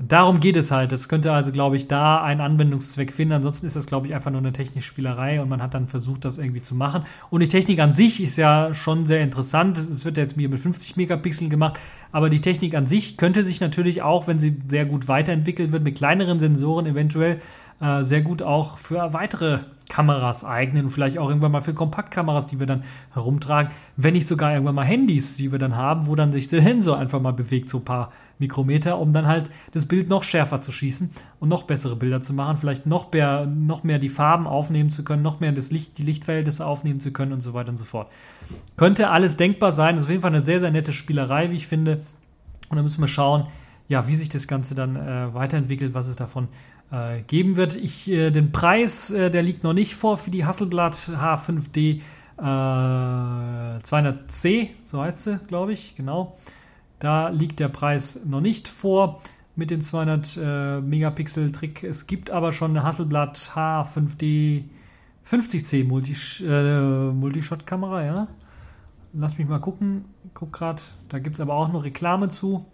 Darum 0.00 0.38
geht 0.38 0.54
es 0.54 0.70
halt. 0.70 0.92
Das 0.92 1.08
könnte 1.08 1.32
also, 1.32 1.50
glaube 1.50 1.76
ich, 1.76 1.88
da 1.88 2.22
einen 2.22 2.40
Anwendungszweck 2.40 3.12
finden. 3.12 3.34
Ansonsten 3.34 3.66
ist 3.66 3.74
das, 3.74 3.86
glaube 3.86 4.06
ich, 4.06 4.14
einfach 4.14 4.30
nur 4.30 4.40
eine 4.40 4.52
technische 4.52 4.86
Spielerei 4.86 5.42
und 5.42 5.48
man 5.48 5.60
hat 5.60 5.74
dann 5.74 5.88
versucht, 5.88 6.24
das 6.24 6.38
irgendwie 6.38 6.60
zu 6.60 6.76
machen. 6.76 7.02
Und 7.30 7.40
die 7.40 7.48
Technik 7.48 7.80
an 7.80 7.90
sich 7.90 8.22
ist 8.22 8.36
ja 8.36 8.74
schon 8.74 9.06
sehr 9.06 9.20
interessant. 9.22 9.76
Es 9.76 10.04
wird 10.04 10.16
jetzt 10.16 10.36
mir 10.36 10.48
mit 10.48 10.60
50 10.60 10.96
Megapixeln 10.96 11.50
gemacht, 11.50 11.80
aber 12.12 12.30
die 12.30 12.40
Technik 12.40 12.76
an 12.76 12.86
sich 12.86 13.16
könnte 13.16 13.42
sich 13.42 13.60
natürlich 13.60 14.00
auch, 14.00 14.28
wenn 14.28 14.38
sie 14.38 14.56
sehr 14.68 14.86
gut 14.86 15.08
weiterentwickelt 15.08 15.72
wird, 15.72 15.82
mit 15.82 15.96
kleineren 15.96 16.38
Sensoren 16.38 16.86
eventuell 16.86 17.40
äh, 17.80 18.02
sehr 18.02 18.22
gut 18.22 18.42
auch 18.42 18.78
für 18.78 19.12
weitere 19.12 19.60
Kameras 19.88 20.44
eignen 20.44 20.90
vielleicht 20.90 21.18
auch 21.18 21.28
irgendwann 21.28 21.52
mal 21.52 21.62
für 21.62 21.74
Kompaktkameras, 21.74 22.46
die 22.46 22.60
wir 22.60 22.66
dann 22.66 22.84
herumtragen, 23.12 23.72
wenn 23.96 24.14
nicht 24.14 24.26
sogar 24.26 24.52
irgendwann 24.52 24.74
mal 24.74 24.84
Handys, 24.84 25.36
die 25.36 25.50
wir 25.50 25.58
dann 25.58 25.76
haben, 25.76 26.06
wo 26.06 26.14
dann 26.14 26.30
sich 26.32 26.48
der 26.48 26.62
Sensor 26.62 26.98
einfach 26.98 27.20
mal 27.20 27.32
bewegt, 27.32 27.68
so 27.68 27.78
ein 27.78 27.84
paar 27.84 28.12
Mikrometer, 28.38 28.98
um 28.98 29.12
dann 29.12 29.26
halt 29.26 29.50
das 29.72 29.86
Bild 29.86 30.08
noch 30.08 30.22
schärfer 30.22 30.60
zu 30.60 30.70
schießen 30.70 31.10
und 31.40 31.48
noch 31.48 31.64
bessere 31.64 31.96
Bilder 31.96 32.20
zu 32.20 32.32
machen, 32.32 32.56
vielleicht 32.56 32.86
noch 32.86 33.10
mehr, 33.12 33.46
noch 33.46 33.82
mehr 33.82 33.98
die 33.98 34.08
Farben 34.08 34.46
aufnehmen 34.46 34.90
zu 34.90 35.02
können, 35.04 35.22
noch 35.22 35.40
mehr 35.40 35.52
das 35.52 35.70
Licht, 35.70 35.98
die 35.98 36.04
Lichtverhältnisse 36.04 36.64
aufnehmen 36.64 37.00
zu 37.00 37.10
können 37.12 37.32
und 37.32 37.40
so 37.40 37.54
weiter 37.54 37.70
und 37.70 37.78
so 37.78 37.84
fort. 37.84 38.08
Könnte 38.76 39.10
alles 39.10 39.36
denkbar 39.36 39.72
sein, 39.72 39.96
das 39.96 40.04
ist 40.04 40.06
auf 40.06 40.10
jeden 40.10 40.22
Fall 40.22 40.34
eine 40.34 40.44
sehr, 40.44 40.60
sehr 40.60 40.70
nette 40.70 40.92
Spielerei, 40.92 41.50
wie 41.50 41.56
ich 41.56 41.66
finde. 41.66 42.00
Und 42.68 42.76
dann 42.76 42.84
müssen 42.84 43.00
wir 43.00 43.08
schauen, 43.08 43.46
ja, 43.88 44.06
wie 44.06 44.14
sich 44.14 44.28
das 44.28 44.46
Ganze 44.46 44.74
dann 44.74 44.96
äh, 44.96 45.34
weiterentwicklt, 45.34 45.94
was 45.94 46.06
es 46.06 46.16
davon 46.16 46.48
äh, 46.90 47.20
geben 47.22 47.56
wird. 47.56 47.76
Ich, 47.76 48.10
äh, 48.10 48.30
den 48.30 48.52
Preis, 48.52 49.10
äh, 49.10 49.30
der 49.30 49.42
liegt 49.42 49.64
noch 49.64 49.72
nicht 49.72 49.94
vor 49.94 50.16
für 50.16 50.30
die 50.30 50.44
Hasselblad 50.44 50.94
H5D 50.94 52.00
200C, 52.40 54.48
äh, 54.48 54.68
so 54.84 55.02
heißt 55.02 55.24
sie, 55.24 55.40
glaube 55.48 55.72
ich, 55.72 55.96
genau. 55.96 56.36
Da 57.00 57.28
liegt 57.28 57.60
der 57.60 57.68
Preis 57.68 58.20
noch 58.24 58.40
nicht 58.40 58.68
vor 58.68 59.20
mit 59.56 59.70
den 59.70 59.82
200 59.82 60.38
äh, 60.40 60.80
Megapixel 60.80 61.50
Trick. 61.50 61.82
Es 61.82 62.06
gibt 62.06 62.30
aber 62.30 62.52
schon 62.52 62.70
eine 62.70 62.84
Hasselblad 62.84 63.50
H5D 63.54 64.64
50C 65.28 65.84
Multi, 65.84 66.14
äh, 66.44 67.12
Multishot-Kamera, 67.12 68.04
ja. 68.04 68.28
Lass 69.12 69.36
mich 69.36 69.48
mal 69.48 69.60
gucken. 69.60 70.04
Guck 70.34 70.52
gerade, 70.52 70.82
da 71.08 71.18
gibt 71.18 71.36
es 71.36 71.40
aber 71.40 71.54
auch 71.54 71.72
noch 71.72 71.82
Reklame 71.82 72.28
zu, 72.28 72.66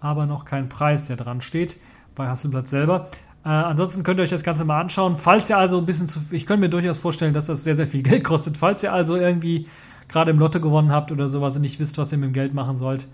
aber 0.00 0.26
noch 0.26 0.44
kein 0.44 0.68
Preis, 0.68 1.06
der 1.06 1.16
dran 1.16 1.40
steht 1.40 1.78
bei 2.16 2.26
Hasselblad 2.26 2.66
selber. 2.66 3.08
Äh, 3.46 3.50
ansonsten 3.50 4.02
könnt 4.02 4.18
ihr 4.18 4.24
euch 4.24 4.30
das 4.30 4.42
Ganze 4.42 4.64
mal 4.64 4.80
anschauen. 4.80 5.14
Falls 5.14 5.48
ihr 5.48 5.56
also 5.56 5.78
ein 5.78 5.86
bisschen 5.86 6.08
zu, 6.08 6.18
ich 6.32 6.46
könnte 6.46 6.62
mir 6.62 6.68
durchaus 6.68 6.98
vorstellen, 6.98 7.32
dass 7.32 7.46
das 7.46 7.62
sehr, 7.62 7.76
sehr 7.76 7.86
viel 7.86 8.02
Geld 8.10 8.24
kostet. 8.24 8.56
Falls 8.56 8.82
ihr 8.82 8.92
also 8.92 9.14
irgendwie 9.14 9.68
gerade 10.08 10.32
im 10.32 10.40
Lotto 10.40 10.60
gewonnen 10.60 10.90
habt 10.90 11.12
oder 11.12 11.28
sowas 11.28 11.54
und 11.54 11.62
nicht 11.62 11.78
wisst, 11.78 11.96
was 11.96 12.10
ihr 12.10 12.18
mit 12.18 12.30
dem 12.30 12.32
Geld 12.32 12.54
machen 12.54 12.76
sollt 12.76 13.06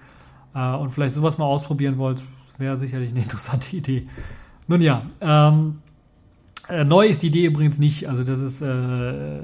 äh, 0.55 0.75
und 0.75 0.89
vielleicht 0.89 1.15
sowas 1.15 1.37
mal 1.37 1.45
ausprobieren 1.45 1.99
wollt, 1.99 2.25
wäre 2.57 2.79
sicherlich 2.79 3.11
eine 3.11 3.21
interessante 3.23 3.77
Idee. 3.77 4.07
Nun 4.69 4.81
ja, 4.81 5.03
ähm, 5.21 5.81
äh, 6.67 6.85
neu 6.85 7.09
ist 7.09 7.23
die 7.23 7.27
Idee 7.27 7.45
übrigens 7.45 7.79
nicht. 7.79 8.09
Also 8.09 8.25
das 8.25 8.41
ist, 8.41 8.63
äh, 8.63 9.41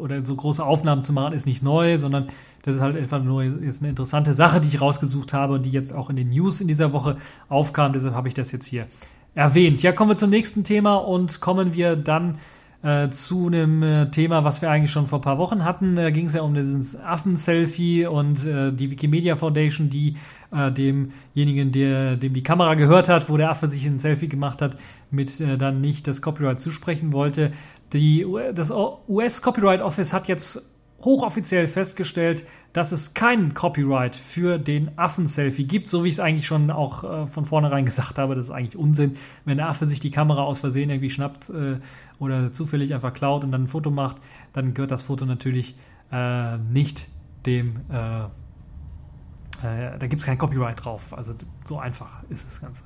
oder 0.00 0.24
so 0.26 0.34
große 0.34 0.64
Aufnahmen 0.64 1.04
zu 1.04 1.12
machen 1.12 1.34
ist 1.34 1.46
nicht 1.46 1.62
neu, 1.62 1.98
sondern 1.98 2.30
das 2.64 2.76
ist 2.76 2.82
halt 2.82 2.96
einfach 2.96 3.22
nur 3.22 3.44
jetzt 3.44 3.80
eine 3.80 3.90
interessante 3.90 4.34
Sache, 4.34 4.60
die 4.60 4.66
ich 4.66 4.80
rausgesucht 4.80 5.32
habe 5.32 5.54
und 5.54 5.62
die 5.62 5.70
jetzt 5.70 5.92
auch 5.92 6.10
in 6.10 6.16
den 6.16 6.30
News 6.30 6.60
in 6.60 6.66
dieser 6.66 6.92
Woche 6.92 7.16
aufkam. 7.48 7.92
Deshalb 7.92 8.16
habe 8.16 8.26
ich 8.26 8.34
das 8.34 8.50
jetzt 8.50 8.66
hier 8.66 8.88
erwähnt. 9.34 9.82
Ja, 9.82 9.92
kommen 9.92 10.10
wir 10.10 10.16
zum 10.16 10.30
nächsten 10.30 10.64
Thema 10.64 10.96
und 10.96 11.40
kommen 11.40 11.74
wir 11.74 11.96
dann 11.96 12.38
äh, 12.82 13.08
zu 13.10 13.46
einem 13.46 13.82
äh, 13.82 14.10
Thema, 14.10 14.44
was 14.44 14.60
wir 14.60 14.70
eigentlich 14.70 14.90
schon 14.90 15.06
vor 15.06 15.18
ein 15.18 15.22
paar 15.22 15.38
Wochen 15.38 15.64
hatten. 15.64 15.96
Da 15.96 16.10
ging 16.10 16.26
es 16.26 16.34
ja 16.34 16.42
um 16.42 16.54
dieses 16.54 17.00
Affen-Selfie 17.00 18.06
und 18.06 18.46
äh, 18.46 18.72
die 18.72 18.90
Wikimedia 18.90 19.36
Foundation, 19.36 19.88
die 19.88 20.16
äh, 20.52 20.70
demjenigen, 20.70 21.72
der, 21.72 22.16
dem 22.16 22.34
die 22.34 22.42
Kamera 22.42 22.74
gehört 22.74 23.08
hat, 23.08 23.30
wo 23.30 23.36
der 23.36 23.50
Affe 23.50 23.68
sich 23.68 23.86
ein 23.86 23.98
Selfie 23.98 24.28
gemacht 24.28 24.60
hat, 24.60 24.76
mit 25.10 25.40
äh, 25.40 25.56
dann 25.56 25.80
nicht 25.80 26.06
das 26.06 26.20
Copyright 26.20 26.60
zusprechen 26.60 27.12
wollte. 27.12 27.52
Die, 27.92 28.26
das 28.54 28.70
US 28.70 29.40
Copyright 29.40 29.80
Office 29.80 30.12
hat 30.12 30.28
jetzt 30.28 30.62
hochoffiziell 31.00 31.68
festgestellt, 31.68 32.46
dass 32.72 32.92
es 32.92 33.14
keinen 33.14 33.54
Copyright 33.54 34.16
für 34.16 34.58
den 34.58 34.98
Affen-Selfie 34.98 35.64
gibt, 35.64 35.86
so 35.86 36.02
wie 36.02 36.08
ich 36.08 36.14
es 36.14 36.20
eigentlich 36.20 36.46
schon 36.46 36.70
auch 36.70 37.04
äh, 37.04 37.26
von 37.26 37.44
vornherein 37.44 37.84
gesagt 37.86 38.18
habe. 38.18 38.34
Das 38.34 38.46
ist 38.46 38.50
eigentlich 38.50 38.76
Unsinn. 38.76 39.16
Wenn 39.44 39.58
der 39.58 39.68
Affe 39.68 39.86
sich 39.86 40.00
die 40.00 40.10
Kamera 40.10 40.42
aus 40.42 40.60
Versehen 40.60 40.90
irgendwie 40.90 41.10
schnappt 41.10 41.50
äh, 41.50 41.78
oder 42.18 42.52
zufällig 42.52 42.94
einfach 42.94 43.12
klaut 43.12 43.44
und 43.44 43.52
dann 43.52 43.64
ein 43.64 43.68
Foto 43.68 43.90
macht, 43.90 44.16
dann 44.52 44.74
gehört 44.74 44.90
das 44.90 45.02
Foto 45.02 45.26
natürlich 45.26 45.76
äh, 46.10 46.58
nicht 46.58 47.08
dem. 47.46 47.80
Äh, 47.90 48.24
äh, 49.62 49.98
da 49.98 50.06
gibt 50.06 50.20
es 50.22 50.26
kein 50.26 50.38
Copyright 50.38 50.84
drauf. 50.84 51.16
Also 51.16 51.34
so 51.64 51.78
einfach 51.78 52.22
ist 52.28 52.46
das 52.46 52.60
Ganze. 52.60 52.84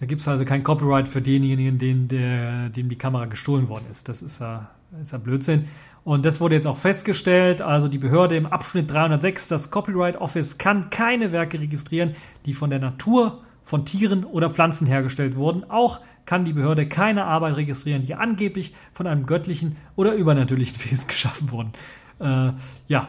Da 0.00 0.06
gibt 0.06 0.20
es 0.20 0.28
also 0.28 0.44
kein 0.44 0.62
Copyright 0.62 1.08
für 1.08 1.20
denjenigen, 1.20 1.78
den, 1.78 2.08
der, 2.08 2.68
dem 2.68 2.88
die 2.88 2.96
Kamera 2.96 3.26
gestohlen 3.26 3.68
worden 3.68 3.86
ist. 3.90 4.08
Das 4.08 4.22
ist 4.22 4.40
ja, 4.40 4.70
ist 5.00 5.12
ja 5.12 5.18
Blödsinn. 5.18 5.64
Und 6.04 6.24
das 6.24 6.40
wurde 6.40 6.54
jetzt 6.54 6.66
auch 6.66 6.76
festgestellt. 6.76 7.60
Also 7.60 7.88
die 7.88 7.98
Behörde 7.98 8.36
im 8.36 8.46
Abschnitt 8.46 8.90
306, 8.90 9.48
das 9.48 9.70
Copyright 9.70 10.16
Office 10.16 10.58
kann 10.58 10.90
keine 10.90 11.32
Werke 11.32 11.60
registrieren, 11.60 12.14
die 12.46 12.54
von 12.54 12.70
der 12.70 12.78
Natur, 12.78 13.42
von 13.62 13.84
Tieren 13.84 14.24
oder 14.24 14.48
Pflanzen 14.48 14.86
hergestellt 14.86 15.36
wurden. 15.36 15.68
Auch 15.68 16.00
kann 16.24 16.44
die 16.44 16.52
Behörde 16.52 16.88
keine 16.88 17.24
Arbeit 17.24 17.56
registrieren, 17.56 18.02
die 18.02 18.14
angeblich 18.14 18.74
von 18.92 19.06
einem 19.06 19.26
göttlichen 19.26 19.76
oder 19.96 20.14
übernatürlichen 20.14 20.78
Wesen 20.90 21.08
geschaffen 21.08 21.50
wurden. 21.50 21.72
Äh, 22.20 22.52
ja, 22.86 23.08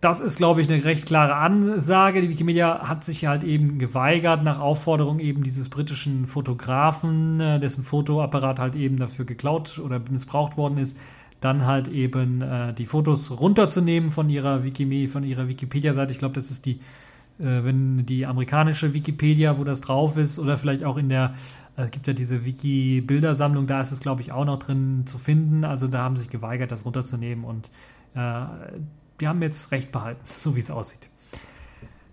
das 0.00 0.20
ist, 0.20 0.36
glaube 0.36 0.60
ich, 0.60 0.70
eine 0.70 0.84
recht 0.84 1.06
klare 1.06 1.34
Ansage. 1.34 2.20
Die 2.20 2.28
Wikimedia 2.28 2.88
hat 2.88 3.02
sich 3.02 3.26
halt 3.26 3.42
eben 3.42 3.78
geweigert, 3.78 4.44
nach 4.44 4.60
Aufforderung 4.60 5.18
eben 5.18 5.42
dieses 5.42 5.68
britischen 5.68 6.26
Fotografen, 6.26 7.40
äh, 7.40 7.58
dessen 7.58 7.82
Fotoapparat 7.82 8.60
halt 8.60 8.76
eben 8.76 8.98
dafür 8.98 9.24
geklaut 9.24 9.78
oder 9.78 9.98
missbraucht 9.98 10.56
worden 10.56 10.78
ist, 10.78 10.96
dann 11.40 11.66
halt 11.66 11.88
eben 11.88 12.42
äh, 12.42 12.72
die 12.74 12.86
Fotos 12.86 13.30
runterzunehmen 13.30 14.10
von 14.10 14.28
ihrer 14.28 14.64
Wikimedia, 14.64 15.10
von 15.10 15.24
ihrer 15.24 15.48
Wikipedia-Seite. 15.48 16.12
Ich 16.12 16.18
glaube, 16.18 16.34
das 16.34 16.50
ist 16.50 16.66
die, 16.66 16.80
äh, 17.38 17.64
wenn 17.64 18.06
die 18.06 18.26
amerikanische 18.26 18.94
Wikipedia, 18.94 19.58
wo 19.58 19.64
das 19.64 19.80
drauf 19.80 20.16
ist, 20.16 20.38
oder 20.38 20.56
vielleicht 20.56 20.84
auch 20.84 20.96
in 20.96 21.08
der, 21.08 21.34
äh, 21.76 21.82
es 21.82 21.90
gibt 21.90 22.08
ja 22.08 22.12
diese 22.12 22.44
Wiki-Bildersammlung, 22.44 23.66
da 23.66 23.80
ist 23.80 23.92
es, 23.92 24.00
glaube 24.00 24.20
ich, 24.20 24.32
auch 24.32 24.44
noch 24.44 24.58
drin 24.58 25.04
zu 25.06 25.18
finden. 25.18 25.64
Also 25.64 25.86
da 25.86 26.00
haben 26.00 26.16
sie 26.16 26.24
sich 26.24 26.30
geweigert, 26.30 26.72
das 26.72 26.84
runterzunehmen 26.84 27.44
und 27.44 27.70
äh, 28.14 28.44
die 29.20 29.28
haben 29.28 29.42
jetzt 29.42 29.70
recht 29.70 29.92
behalten, 29.92 30.20
so 30.24 30.56
wie 30.56 30.60
es 30.60 30.70
aussieht. 30.70 31.08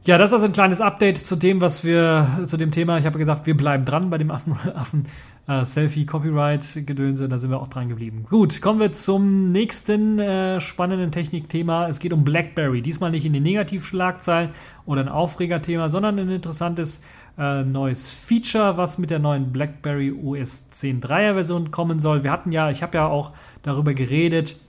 Ja, 0.05 0.19
das 0.19 0.29
ist 0.29 0.33
also 0.33 0.45
ein 0.45 0.51
kleines 0.51 0.81
Update 0.81 1.17
zu 1.17 1.35
dem, 1.35 1.61
was 1.61 1.83
wir, 1.83 2.41
zu 2.45 2.57
dem 2.57 2.69
Thema. 2.69 2.99
Ich 2.99 3.07
habe 3.07 3.17
gesagt, 3.17 3.47
wir 3.47 3.57
bleiben 3.57 3.85
dran 3.85 4.11
bei 4.11 4.19
dem 4.19 4.29
Affen, 4.29 4.53
Affen 4.75 5.07
äh, 5.47 5.65
Selfie 5.65 6.05
Copyright 6.05 6.85
Gedönse, 6.85 7.27
da 7.27 7.39
sind 7.39 7.49
wir 7.49 7.59
auch 7.59 7.69
dran 7.69 7.89
geblieben. 7.89 8.23
Gut, 8.29 8.61
kommen 8.61 8.79
wir 8.79 8.91
zum 8.91 9.51
nächsten 9.51 10.19
äh, 10.19 10.59
spannenden 10.59 11.11
Technikthema. 11.11 11.87
Es 11.87 11.97
geht 11.97 12.13
um 12.13 12.23
BlackBerry. 12.23 12.83
Diesmal 12.83 13.09
nicht 13.09 13.25
in 13.25 13.33
den 13.33 13.41
Negativschlagzeilen 13.41 14.51
oder 14.85 15.01
ein 15.01 15.09
Aufregerthema, 15.09 15.89
sondern 15.89 16.19
ein 16.19 16.29
interessantes 16.29 17.01
äh, 17.39 17.63
neues 17.63 18.11
Feature, 18.11 18.77
was 18.77 18.99
mit 18.99 19.09
der 19.09 19.17
neuen 19.17 19.51
BlackBerry 19.51 20.11
OS 20.11 20.69
10 20.69 21.01
3er 21.01 21.33
Version 21.33 21.71
kommen 21.71 21.97
soll. 21.97 22.21
Wir 22.21 22.31
hatten 22.31 22.51
ja, 22.51 22.69
ich 22.69 22.83
habe 22.83 22.95
ja 22.95 23.07
auch 23.07 23.31
darüber 23.63 23.95
geredet, 23.95 24.59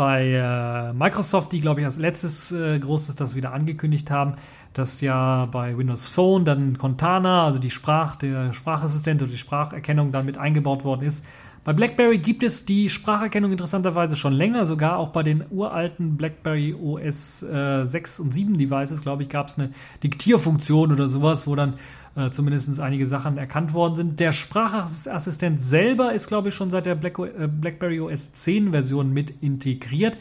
bei 0.00 0.32
äh, 0.32 0.94
Microsoft, 0.94 1.52
die 1.52 1.60
glaube 1.60 1.80
ich 1.80 1.84
als 1.84 1.98
letztes 1.98 2.50
äh, 2.52 2.78
großes 2.78 3.16
das 3.16 3.34
wieder 3.34 3.52
angekündigt 3.52 4.10
haben, 4.10 4.36
dass 4.72 5.02
ja 5.02 5.44
bei 5.52 5.76
Windows 5.76 6.08
Phone 6.08 6.46
dann 6.46 6.78
Cortana, 6.78 7.44
also 7.44 7.58
die 7.58 7.68
Sprach, 7.68 8.16
der 8.16 8.54
Sprachassistent 8.54 9.20
oder 9.20 9.30
die 9.30 9.36
Spracherkennung 9.36 10.10
dann 10.10 10.24
mit 10.24 10.38
eingebaut 10.38 10.84
worden 10.84 11.02
ist. 11.02 11.26
Bei 11.64 11.74
BlackBerry 11.74 12.16
gibt 12.16 12.42
es 12.42 12.64
die 12.64 12.88
Spracherkennung 12.88 13.52
interessanterweise 13.52 14.16
schon 14.16 14.32
länger, 14.32 14.64
sogar 14.64 14.96
auch 14.96 15.10
bei 15.10 15.22
den 15.22 15.44
uralten 15.50 16.16
BlackBerry 16.16 16.72
OS 16.72 17.42
äh, 17.42 17.84
6 17.84 18.20
und 18.20 18.32
7 18.32 18.56
Devices, 18.56 19.02
glaube 19.02 19.22
ich, 19.22 19.28
gab 19.28 19.48
es 19.48 19.58
eine 19.58 19.70
Diktierfunktion 20.02 20.92
oder 20.92 21.08
sowas, 21.10 21.46
wo 21.46 21.54
dann 21.56 21.74
äh, 22.16 22.30
zumindest 22.30 22.80
einige 22.80 23.06
Sachen 23.06 23.38
erkannt 23.38 23.72
worden 23.72 23.94
sind. 23.94 24.20
Der 24.20 24.32
Sprachassistent 24.32 25.60
selber 25.60 26.12
ist, 26.12 26.26
glaube 26.26 26.48
ich, 26.48 26.54
schon 26.54 26.70
seit 26.70 26.86
der 26.86 26.94
Black, 26.94 27.18
äh, 27.18 27.48
BlackBerry 27.48 28.00
OS 28.00 28.32
10 28.32 28.72
Version 28.72 29.12
mit 29.12 29.30
integriert 29.42 30.18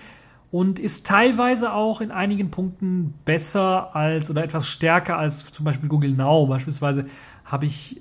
und 0.52 0.80
ist 0.80 1.06
teilweise 1.06 1.74
auch 1.74 2.02
in 2.02 2.12
einigen 2.12 2.50
Punkten 2.50 3.14
besser 3.26 3.96
als 3.96 4.30
oder 4.30 4.44
etwas 4.44 4.68
stärker 4.68 5.18
als 5.18 5.52
zum 5.52 5.66
Beispiel 5.66 5.90
Google 5.90 6.12
Now. 6.12 6.48
Beispielsweise 6.48 7.06
habe 7.50 7.66
ich, 7.66 8.00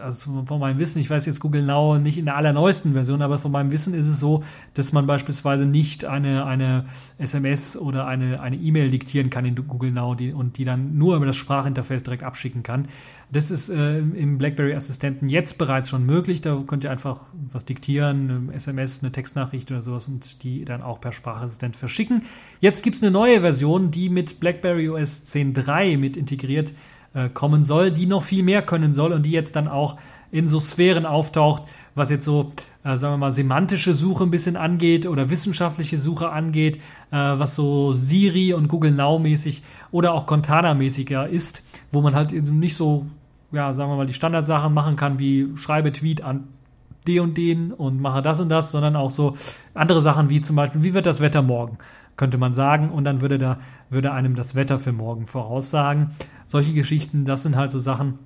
also 0.00 0.44
von 0.46 0.60
meinem 0.60 0.78
Wissen, 0.78 1.00
ich 1.00 1.10
weiß 1.10 1.26
jetzt 1.26 1.40
Google 1.40 1.64
Now 1.64 1.98
nicht 1.98 2.16
in 2.16 2.26
der 2.26 2.36
allerneuesten 2.36 2.92
Version, 2.92 3.20
aber 3.20 3.40
von 3.40 3.50
meinem 3.50 3.72
Wissen 3.72 3.92
ist 3.92 4.06
es 4.06 4.20
so, 4.20 4.44
dass 4.74 4.92
man 4.92 5.04
beispielsweise 5.04 5.66
nicht 5.66 6.04
eine, 6.04 6.46
eine 6.46 6.84
SMS 7.18 7.76
oder 7.76 8.06
eine 8.06 8.40
eine 8.40 8.56
E-Mail 8.56 8.90
diktieren 8.90 9.30
kann 9.30 9.44
in 9.44 9.56
Google 9.56 9.90
Now 9.90 10.14
die, 10.14 10.32
und 10.32 10.58
die 10.58 10.64
dann 10.64 10.96
nur 10.96 11.16
über 11.16 11.26
das 11.26 11.34
Sprachinterface 11.36 12.04
direkt 12.04 12.22
abschicken 12.22 12.62
kann. 12.62 12.86
Das 13.32 13.50
ist 13.50 13.68
äh, 13.68 13.98
im 13.98 14.38
BlackBerry 14.38 14.74
Assistenten 14.74 15.28
jetzt 15.28 15.58
bereits 15.58 15.88
schon 15.88 16.06
möglich. 16.06 16.40
Da 16.40 16.62
könnt 16.64 16.84
ihr 16.84 16.90
einfach 16.92 17.22
was 17.50 17.64
diktieren, 17.64 18.30
eine 18.48 18.54
SMS, 18.54 19.02
eine 19.02 19.10
Textnachricht 19.10 19.72
oder 19.72 19.82
sowas 19.82 20.06
und 20.06 20.44
die 20.44 20.64
dann 20.64 20.82
auch 20.82 21.00
per 21.00 21.10
Sprachassistent 21.10 21.74
verschicken. 21.74 22.22
Jetzt 22.60 22.84
gibt 22.84 22.96
es 22.96 23.02
eine 23.02 23.10
neue 23.10 23.40
Version, 23.40 23.90
die 23.90 24.08
mit 24.08 24.38
BlackBerry 24.38 24.88
OS 24.88 25.24
10.3 25.26 25.98
mit 25.98 26.16
integriert 26.16 26.72
äh, 27.14 27.28
kommen 27.28 27.64
soll, 27.64 27.90
die 27.90 28.06
noch 28.06 28.22
viel 28.22 28.42
mehr 28.42 28.62
können 28.62 28.94
soll 28.94 29.12
und 29.12 29.24
die 29.24 29.30
jetzt 29.30 29.56
dann 29.56 29.68
auch 29.68 29.96
in 30.30 30.48
so 30.48 30.58
Sphären 30.60 31.04
auftaucht, 31.04 31.64
was 31.94 32.10
jetzt 32.10 32.24
so, 32.24 32.52
äh, 32.84 32.96
sagen 32.96 33.14
wir 33.14 33.18
mal, 33.18 33.30
semantische 33.30 33.92
Suche 33.92 34.24
ein 34.24 34.30
bisschen 34.30 34.56
angeht 34.56 35.06
oder 35.06 35.28
wissenschaftliche 35.28 35.98
Suche 35.98 36.30
angeht, 36.30 36.76
äh, 37.10 37.16
was 37.16 37.54
so 37.54 37.92
Siri 37.92 38.54
und 38.54 38.68
Google 38.68 38.92
Now 38.92 39.18
mäßig 39.18 39.62
oder 39.90 40.14
auch 40.14 40.26
Contana 40.26 40.74
mäßiger 40.74 41.28
ist, 41.28 41.62
wo 41.92 42.00
man 42.00 42.14
halt 42.14 42.32
nicht 42.32 42.76
so, 42.76 43.06
ja, 43.52 43.72
sagen 43.74 43.90
wir 43.90 43.96
mal, 43.96 44.06
die 44.06 44.14
Standardsachen 44.14 44.72
machen 44.72 44.96
kann, 44.96 45.18
wie 45.18 45.48
schreibe 45.56 45.92
Tweet 45.92 46.22
an 46.22 46.48
den 47.06 47.20
und 47.20 47.36
den 47.36 47.72
und 47.72 48.00
mache 48.00 48.22
das 48.22 48.40
und 48.40 48.48
das, 48.48 48.70
sondern 48.70 48.96
auch 48.96 49.10
so 49.10 49.36
andere 49.74 50.00
Sachen 50.00 50.30
wie 50.30 50.40
zum 50.40 50.56
Beispiel, 50.56 50.82
wie 50.82 50.94
wird 50.94 51.06
das 51.06 51.20
Wetter 51.20 51.42
morgen? 51.42 51.78
Könnte 52.16 52.38
man 52.38 52.54
sagen, 52.54 52.90
und 52.90 53.04
dann 53.04 53.20
würde 53.20 53.38
da, 53.38 53.58
würde 53.90 54.12
einem 54.12 54.34
das 54.34 54.54
Wetter 54.54 54.78
für 54.78 54.92
morgen 54.92 55.26
voraussagen. 55.26 56.10
Solche 56.46 56.72
Geschichten, 56.72 57.24
das 57.24 57.42
sind 57.42 57.56
halt 57.56 57.70
so 57.70 57.78
Sachen, 57.78 58.18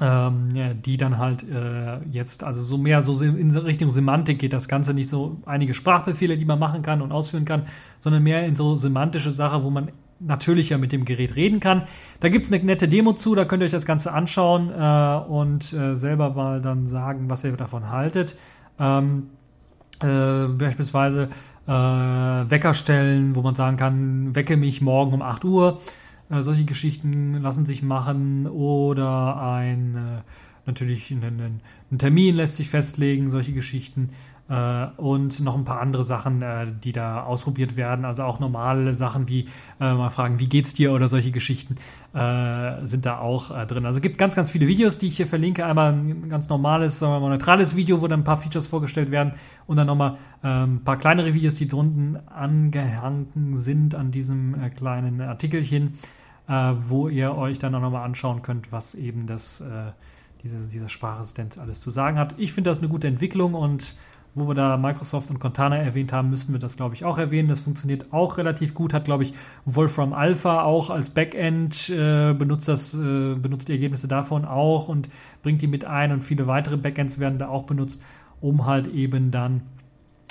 ähm, 0.00 0.48
die 0.84 0.96
dann 0.96 1.18
halt 1.18 1.48
äh, 1.48 2.00
jetzt, 2.10 2.42
also 2.42 2.62
so 2.62 2.78
mehr 2.78 3.02
so 3.02 3.22
in 3.22 3.50
Richtung 3.50 3.90
Semantik 3.90 4.40
geht 4.40 4.52
das 4.52 4.66
Ganze 4.66 4.92
nicht 4.92 5.08
so 5.08 5.36
einige 5.46 5.74
Sprachbefehle, 5.74 6.36
die 6.36 6.44
man 6.44 6.58
machen 6.58 6.82
kann 6.82 7.00
und 7.00 7.12
ausführen 7.12 7.44
kann, 7.44 7.66
sondern 8.00 8.22
mehr 8.22 8.44
in 8.46 8.56
so 8.56 8.74
semantische 8.74 9.30
Sache, 9.30 9.62
wo 9.62 9.70
man 9.70 9.90
natürlicher 10.18 10.78
mit 10.78 10.92
dem 10.92 11.04
Gerät 11.04 11.36
reden 11.36 11.60
kann. 11.60 11.82
Da 12.20 12.28
gibt 12.28 12.44
es 12.44 12.52
eine 12.52 12.64
nette 12.64 12.88
Demo 12.88 13.12
zu, 13.12 13.34
da 13.34 13.44
könnt 13.44 13.62
ihr 13.62 13.66
euch 13.66 13.72
das 13.72 13.86
Ganze 13.86 14.12
anschauen 14.12 14.70
äh, 14.70 15.30
und 15.30 15.72
äh, 15.72 15.94
selber 15.94 16.30
mal 16.30 16.60
dann 16.60 16.86
sagen, 16.86 17.30
was 17.30 17.44
ihr 17.44 17.52
davon 17.52 17.90
haltet. 17.90 18.36
Ähm, 18.78 19.28
äh, 20.00 20.48
beispielsweise 20.48 21.28
äh, 21.66 21.70
Wecker 21.70 22.74
stellen, 22.74 23.34
wo 23.34 23.42
man 23.42 23.54
sagen 23.54 23.76
kann, 23.76 24.34
wecke 24.34 24.56
mich 24.56 24.80
morgen 24.80 25.12
um 25.12 25.22
8 25.22 25.44
Uhr. 25.44 25.80
Äh, 26.30 26.42
solche 26.42 26.64
Geschichten 26.64 27.40
lassen 27.42 27.66
sich 27.66 27.82
machen 27.82 28.46
oder 28.46 29.40
ein 29.40 29.96
äh, 29.96 30.22
natürlich 30.66 31.10
einen, 31.12 31.60
einen, 31.90 31.98
Termin 31.98 32.34
lässt 32.34 32.56
sich 32.56 32.68
festlegen, 32.68 33.30
solche 33.30 33.52
Geschichten 33.52 34.10
äh, 34.48 34.86
und 34.98 35.40
noch 35.40 35.54
ein 35.54 35.64
paar 35.64 35.80
andere 35.80 36.04
Sachen, 36.04 36.42
äh, 36.42 36.66
die 36.82 36.92
da 36.92 37.22
ausprobiert 37.22 37.76
werden. 37.76 38.04
Also 38.04 38.24
auch 38.24 38.40
normale 38.40 38.94
Sachen 38.94 39.28
wie 39.28 39.48
äh, 39.80 39.94
mal 39.94 40.10
fragen, 40.10 40.38
wie 40.38 40.48
geht's 40.48 40.74
dir 40.74 40.92
oder 40.92 41.08
solche 41.08 41.30
Geschichten 41.30 41.76
äh, 42.12 42.86
sind 42.86 43.06
da 43.06 43.18
auch 43.18 43.50
äh, 43.50 43.66
drin. 43.66 43.86
Also 43.86 43.98
es 43.98 44.02
gibt 44.02 44.18
ganz, 44.18 44.34
ganz 44.36 44.50
viele 44.50 44.66
Videos, 44.66 44.98
die 44.98 45.06
ich 45.06 45.16
hier 45.16 45.26
verlinke. 45.26 45.64
Einmal 45.64 45.92
ein 45.92 46.28
ganz 46.28 46.48
normales, 46.48 46.98
sagen 46.98 47.12
wir 47.14 47.20
mal, 47.20 47.30
neutrales 47.30 47.74
Video, 47.74 48.02
wo 48.02 48.06
dann 48.06 48.20
ein 48.20 48.24
paar 48.24 48.36
Features 48.36 48.66
vorgestellt 48.66 49.10
werden 49.10 49.32
und 49.66 49.76
dann 49.76 49.86
nochmal 49.86 50.18
ähm, 50.42 50.76
ein 50.76 50.84
paar 50.84 50.98
kleinere 50.98 51.32
Videos, 51.32 51.54
die 51.54 51.66
drunten 51.66 52.18
angehangen 52.28 53.56
sind 53.56 53.94
an 53.94 54.10
diesem 54.10 54.60
äh, 54.60 54.70
kleinen 54.70 55.20
Artikelchen, 55.20 55.94
wo 56.46 57.08
ihr 57.08 57.34
euch 57.34 57.58
dann 57.58 57.74
auch 57.74 57.80
nochmal 57.80 58.04
anschauen 58.04 58.42
könnt, 58.42 58.70
was 58.70 58.94
eben 58.94 59.26
das 59.26 59.64
dieser, 60.42 60.58
dieser 60.58 60.90
Sprachassistent 60.90 61.56
alles 61.56 61.80
zu 61.80 61.88
sagen 61.88 62.18
hat. 62.18 62.34
Ich 62.36 62.52
finde 62.52 62.68
das 62.68 62.78
eine 62.80 62.88
gute 62.88 63.08
Entwicklung 63.08 63.54
und 63.54 63.96
wo 64.34 64.48
wir 64.48 64.54
da 64.54 64.76
Microsoft 64.76 65.30
und 65.30 65.38
Cortana 65.38 65.76
erwähnt 65.76 66.12
haben, 66.12 66.30
müssten 66.30 66.52
wir 66.52 66.58
das, 66.58 66.76
glaube 66.76 66.94
ich, 66.94 67.04
auch 67.04 67.18
erwähnen. 67.18 67.48
Das 67.48 67.60
funktioniert 67.60 68.12
auch 68.12 68.36
relativ 68.36 68.74
gut, 68.74 68.92
hat, 68.92 69.04
glaube 69.04 69.22
ich, 69.22 69.34
Wolfram 69.64 70.12
Alpha 70.12 70.62
auch 70.62 70.90
als 70.90 71.10
Backend, 71.10 71.88
äh, 71.90 72.34
benutzt 72.34 72.66
das, 72.66 72.94
äh, 72.94 73.34
benutzt 73.34 73.68
die 73.68 73.72
Ergebnisse 73.72 74.08
davon 74.08 74.44
auch 74.44 74.88
und 74.88 75.08
bringt 75.42 75.62
die 75.62 75.68
mit 75.68 75.84
ein 75.84 76.10
und 76.10 76.24
viele 76.24 76.46
weitere 76.46 76.76
Backends 76.76 77.18
werden 77.18 77.38
da 77.38 77.48
auch 77.48 77.64
benutzt, 77.64 78.02
um 78.40 78.66
halt 78.66 78.88
eben 78.88 79.30
dann 79.30 79.62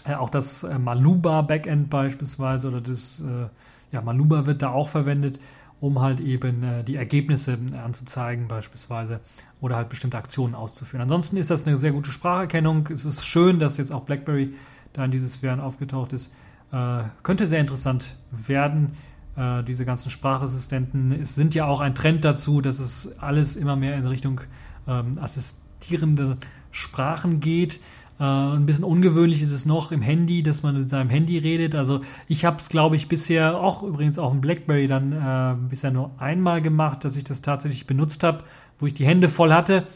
äh, 0.06 0.16
auch 0.16 0.30
das 0.30 0.64
äh, 0.64 0.78
Maluba 0.78 1.41
Backend 1.41 1.89
beispielsweise 1.89 2.68
oder 2.68 2.82
das, 2.82 3.22
äh, 3.22 3.47
ja, 3.93 4.01
Maluba 4.01 4.45
wird 4.45 4.62
da 4.62 4.72
auch 4.72 4.89
verwendet, 4.89 5.39
um 5.84 5.99
halt 5.99 6.21
eben 6.21 6.63
äh, 6.63 6.81
die 6.86 6.95
Ergebnisse 6.95 7.59
äh, 7.73 7.75
anzuzeigen 7.75 8.47
beispielsweise 8.47 9.19
oder 9.59 9.75
halt 9.75 9.89
bestimmte 9.89 10.17
Aktionen 10.17 10.55
auszuführen. 10.55 11.01
Ansonsten 11.01 11.36
ist 11.36 11.49
das 11.49 11.67
eine 11.67 11.75
sehr 11.75 11.91
gute 11.91 12.09
Spracherkennung. 12.09 12.88
Es 12.89 13.03
ist 13.03 13.25
schön, 13.25 13.59
dass 13.59 13.75
jetzt 13.75 13.91
auch 13.91 14.05
BlackBerry 14.05 14.53
da 14.93 15.03
in 15.03 15.11
dieses 15.11 15.34
Sphären 15.34 15.59
aufgetaucht 15.59 16.13
ist. 16.13 16.34
Äh, 16.71 17.03
könnte 17.23 17.47
sehr 17.47 17.59
interessant 17.59 18.15
werden. 18.31 18.93
Äh, 19.36 19.63
diese 19.65 19.84
ganzen 19.84 20.09
Sprachassistenten 20.09 21.11
es 21.11 21.36
sind 21.36 21.53
ja 21.53 21.65
auch 21.65 21.81
ein 21.81 21.95
Trend 21.95 22.23
dazu, 22.23 22.61
dass 22.61 22.79
es 22.79 23.19
alles 23.19 23.57
immer 23.57 23.75
mehr 23.75 23.97
in 23.97 24.07
Richtung 24.07 24.39
ähm, 24.88 25.17
assistierende 25.19 26.38
Sprachen 26.71 27.41
geht. 27.41 27.81
Äh, 28.24 28.55
ein 28.55 28.65
bisschen 28.65 28.86
ungewöhnlich 28.86 29.41
ist 29.41 29.51
es 29.51 29.65
noch 29.65 29.91
im 29.91 30.01
Handy, 30.01 30.43
dass 30.43 30.63
man 30.63 30.78
mit 30.78 30.89
seinem 30.89 31.09
Handy 31.09 31.38
redet. 31.39 31.76
Also 31.76 31.99
ich 32.30 32.45
habe 32.45 32.55
es, 32.57 32.69
glaube 32.69 32.95
ich, 32.95 33.09
bisher 33.09 33.59
auch 33.59 33.84
übrigens 33.84 34.17
auf 34.17 34.32
dem 34.32 34.39
BlackBerry 34.39 34.88
dann 34.88 35.11
äh, 35.11 35.55
bisher 35.69 35.91
nur 35.91 36.11
einmal 36.19 36.61
gemacht, 36.61 37.03
dass 37.03 37.17
ich 37.17 37.26
das 37.26 37.41
tatsächlich 37.41 37.86
benutzt 37.86 38.24
habe, 38.24 38.45
wo 38.80 38.86
ich 38.86 38.93
die 38.93 39.05
Hände 39.05 39.28
voll 39.28 39.51
hatte. 39.51 39.88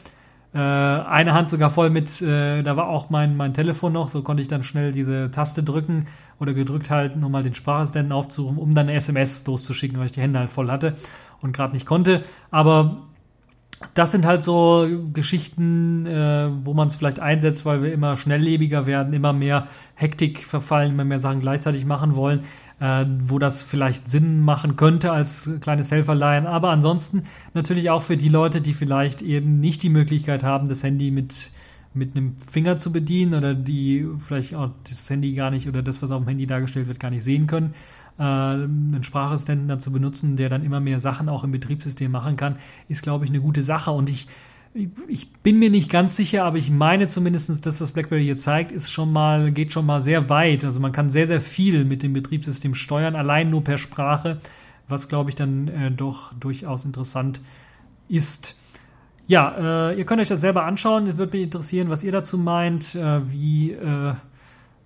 Äh, 0.54 0.58
eine 0.58 1.34
Hand 1.34 1.50
sogar 1.50 1.70
voll 1.70 1.90
mit, 1.90 2.22
äh, 2.22 2.64
da 2.64 2.76
war 2.76 2.90
auch 2.90 3.10
mein, 3.10 3.38
mein 3.38 3.54
Telefon 3.54 3.94
noch, 3.94 4.10
so 4.10 4.22
konnte 4.24 4.42
ich 4.42 4.50
dann 4.50 4.64
schnell 4.64 4.92
diese 4.92 5.32
Taste 5.32 5.64
drücken 5.64 6.08
oder 6.38 6.54
gedrückt 6.54 6.90
halten, 6.90 7.24
um 7.24 7.32
mal 7.32 7.44
den 7.44 7.56
Sprachassistenten 7.56 8.12
aufzurufen, 8.12 8.58
um 8.58 8.76
dann 8.76 8.88
eine 8.88 8.98
SMS 8.98 9.48
loszuschicken, 9.48 10.00
weil 10.00 10.08
ich 10.08 10.12
die 10.12 10.22
Hände 10.22 10.40
halt 10.40 10.52
voll 10.52 10.70
hatte 10.70 10.96
und 11.42 11.54
gerade 11.54 11.72
nicht 11.72 11.86
konnte. 11.86 12.24
Aber 12.52 13.07
das 13.94 14.12
sind 14.12 14.26
halt 14.26 14.42
so 14.42 14.88
Geschichten, 15.14 16.06
äh, 16.08 16.50
wo 16.62 16.74
man 16.74 16.88
es 16.88 16.96
vielleicht 16.96 17.20
einsetzt, 17.20 17.66
weil 17.66 17.84
wir 17.84 17.94
immer 17.94 18.18
schnelllebiger 18.18 18.86
werden, 18.86 19.14
immer 19.14 19.34
mehr 19.34 19.68
Hektik 19.96 20.46
verfallen, 20.46 20.94
immer 20.94 21.04
mehr 21.04 21.20
Sachen 21.20 21.42
gleichzeitig 21.42 21.86
machen 21.86 22.16
wollen, 22.16 22.42
äh, 22.80 23.06
wo 23.26 23.38
das 23.38 23.62
vielleicht 23.62 24.08
Sinn 24.08 24.42
machen 24.42 24.78
könnte 24.78 25.12
als 25.12 25.50
kleines 25.62 25.92
Helferlein. 25.92 26.48
Aber 26.48 26.72
ansonsten 26.72 27.24
natürlich 27.54 27.90
auch 27.92 28.02
für 28.02 28.18
die 28.18 28.30
Leute, 28.30 28.62
die 28.62 28.74
vielleicht 28.74 29.22
eben 29.22 29.60
nicht 29.60 29.84
die 29.84 29.90
Möglichkeit 29.90 30.44
haben, 30.44 30.68
das 30.68 30.84
Handy 30.84 31.12
mit 31.12 31.52
mit 31.94 32.16
einem 32.16 32.36
Finger 32.52 32.78
zu 32.78 32.92
bedienen 32.92 33.34
oder 33.34 33.56
die 33.56 34.08
vielleicht 34.20 34.54
auch 34.54 34.70
das 34.88 35.10
Handy 35.10 35.34
gar 35.34 35.50
nicht 35.50 35.68
oder 35.68 35.82
das, 35.82 36.00
was 36.04 36.12
auf 36.12 36.22
dem 36.22 36.28
Handy 36.28 36.46
dargestellt 36.46 36.88
wird, 36.88 37.00
gar 37.00 37.10
nicht 37.10 37.24
sehen 37.24 37.48
können 37.48 37.74
äh, 38.20 38.24
einen 38.24 39.04
Sprachassistenten 39.04 39.68
dann 39.68 39.80
zu 39.80 39.92
benutzen, 39.92 40.38
der 40.38 40.50
dann 40.50 40.64
immer 40.64 40.80
mehr 40.80 41.00
Sachen 41.00 41.30
auch 41.30 41.44
im 41.44 41.52
Betriebssystem 41.52 42.12
machen 42.12 42.36
kann, 42.36 42.58
ist, 42.88 43.04
glaube 43.04 43.26
ich, 43.26 43.32
eine 43.32 43.42
gute 43.42 43.64
Sache. 43.64 43.92
Und 43.92 44.10
ich, 44.10 44.28
ich 45.08 45.32
bin 45.34 45.60
mir 45.60 45.70
nicht 45.70 45.90
ganz 45.90 46.16
sicher, 46.16 46.44
aber 46.44 46.58
ich 46.58 46.70
meine 46.70 47.08
zumindest, 47.08 47.66
das, 47.66 47.82
was 47.82 47.92
BlackBerry 47.92 48.24
hier 48.24 48.38
zeigt, 48.38 48.72
ist 48.72 48.92
schon 48.92 49.12
mal, 49.12 49.52
geht 49.52 49.72
schon 49.72 49.86
mal 49.86 50.02
sehr 50.02 50.30
weit. 50.30 50.64
Also 50.64 50.80
man 50.80 50.92
kann 50.92 51.10
sehr, 51.10 51.28
sehr 51.28 51.42
viel 51.42 51.86
mit 51.86 52.04
dem 52.04 52.14
Betriebssystem 52.14 52.76
steuern, 52.76 53.16
allein 53.16 53.50
nur 53.50 53.64
per 53.64 53.78
Sprache, 53.78 54.38
was, 54.88 55.10
glaube 55.10 55.30
ich, 55.30 55.36
dann 55.36 55.68
äh, 55.68 55.92
doch 55.92 56.34
durchaus 56.34 56.86
interessant 56.86 57.42
ist. 58.10 58.56
Ja, 59.28 59.90
äh, 59.90 59.98
ihr 59.98 60.06
könnt 60.06 60.22
euch 60.22 60.30
das 60.30 60.40
selber 60.40 60.64
anschauen. 60.64 61.06
Es 61.08 61.18
würde 61.18 61.34
mich 61.34 61.44
interessieren, 61.44 61.90
was 61.90 62.04
ihr 62.04 62.14
dazu 62.14 62.38
meint, 62.38 62.96
äh, 62.96 63.30
wie 63.30 63.74
äh, 63.74 64.14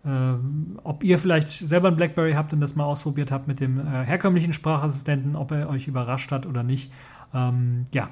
ähm, 0.05 0.79
ob 0.83 1.03
ihr 1.03 1.19
vielleicht 1.19 1.49
selber 1.49 1.89
ein 1.89 1.95
BlackBerry 1.95 2.33
habt 2.33 2.53
und 2.53 2.59
das 2.59 2.75
mal 2.75 2.85
ausprobiert 2.85 3.31
habt 3.31 3.47
mit 3.47 3.59
dem 3.59 3.79
äh, 3.79 4.03
herkömmlichen 4.03 4.53
Sprachassistenten, 4.53 5.35
ob 5.35 5.51
er 5.51 5.69
euch 5.69 5.87
überrascht 5.87 6.31
hat 6.31 6.45
oder 6.45 6.63
nicht. 6.63 6.91
Ähm, 7.33 7.85
ja, 7.93 8.09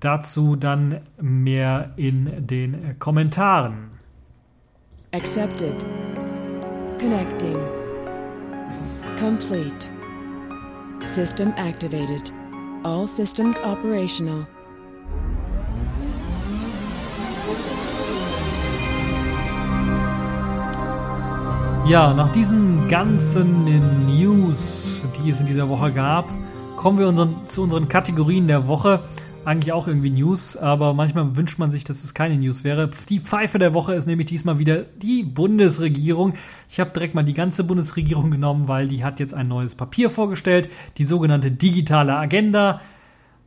dazu 0.00 0.56
dann 0.56 1.00
mehr 1.20 1.92
in 1.96 2.46
den 2.46 2.98
Kommentaren. 2.98 3.90
Accepted. 5.12 5.84
Connecting. 6.98 7.56
Complete. 9.18 9.90
System 11.04 11.52
activated. 11.56 12.32
All 12.84 13.06
systems 13.06 13.58
operational. 13.62 14.46
Ja, 21.86 22.14
nach 22.14 22.32
diesen 22.32 22.88
ganzen 22.88 23.64
News, 24.06 25.02
die 25.18 25.30
es 25.30 25.40
in 25.40 25.46
dieser 25.46 25.68
Woche 25.68 25.90
gab, 25.90 26.28
kommen 26.76 26.96
wir 26.96 27.08
unseren, 27.08 27.46
zu 27.46 27.64
unseren 27.64 27.88
Kategorien 27.88 28.46
der 28.46 28.68
Woche. 28.68 29.00
eigentlich 29.44 29.72
auch 29.72 29.88
irgendwie 29.88 30.10
News, 30.10 30.56
aber 30.56 30.94
manchmal 30.94 31.36
wünscht 31.36 31.58
man 31.58 31.72
sich, 31.72 31.82
dass 31.82 32.04
es 32.04 32.14
keine 32.14 32.36
News 32.36 32.62
wäre. 32.62 32.90
Die 33.08 33.18
Pfeife 33.18 33.58
der 33.58 33.74
Woche 33.74 33.94
ist 33.94 34.06
nämlich 34.06 34.28
diesmal 34.28 34.60
wieder 34.60 34.84
die 34.84 35.24
Bundesregierung. 35.24 36.34
Ich 36.70 36.78
habe 36.78 36.92
direkt 36.92 37.16
mal 37.16 37.24
die 37.24 37.34
ganze 37.34 37.64
Bundesregierung 37.64 38.30
genommen, 38.30 38.68
weil 38.68 38.86
die 38.86 39.02
hat 39.02 39.18
jetzt 39.18 39.34
ein 39.34 39.48
neues 39.48 39.74
Papier 39.74 40.08
vorgestellt, 40.10 40.70
die 40.98 41.04
sogenannte 41.04 41.50
digitale 41.50 42.14
Agenda 42.14 42.80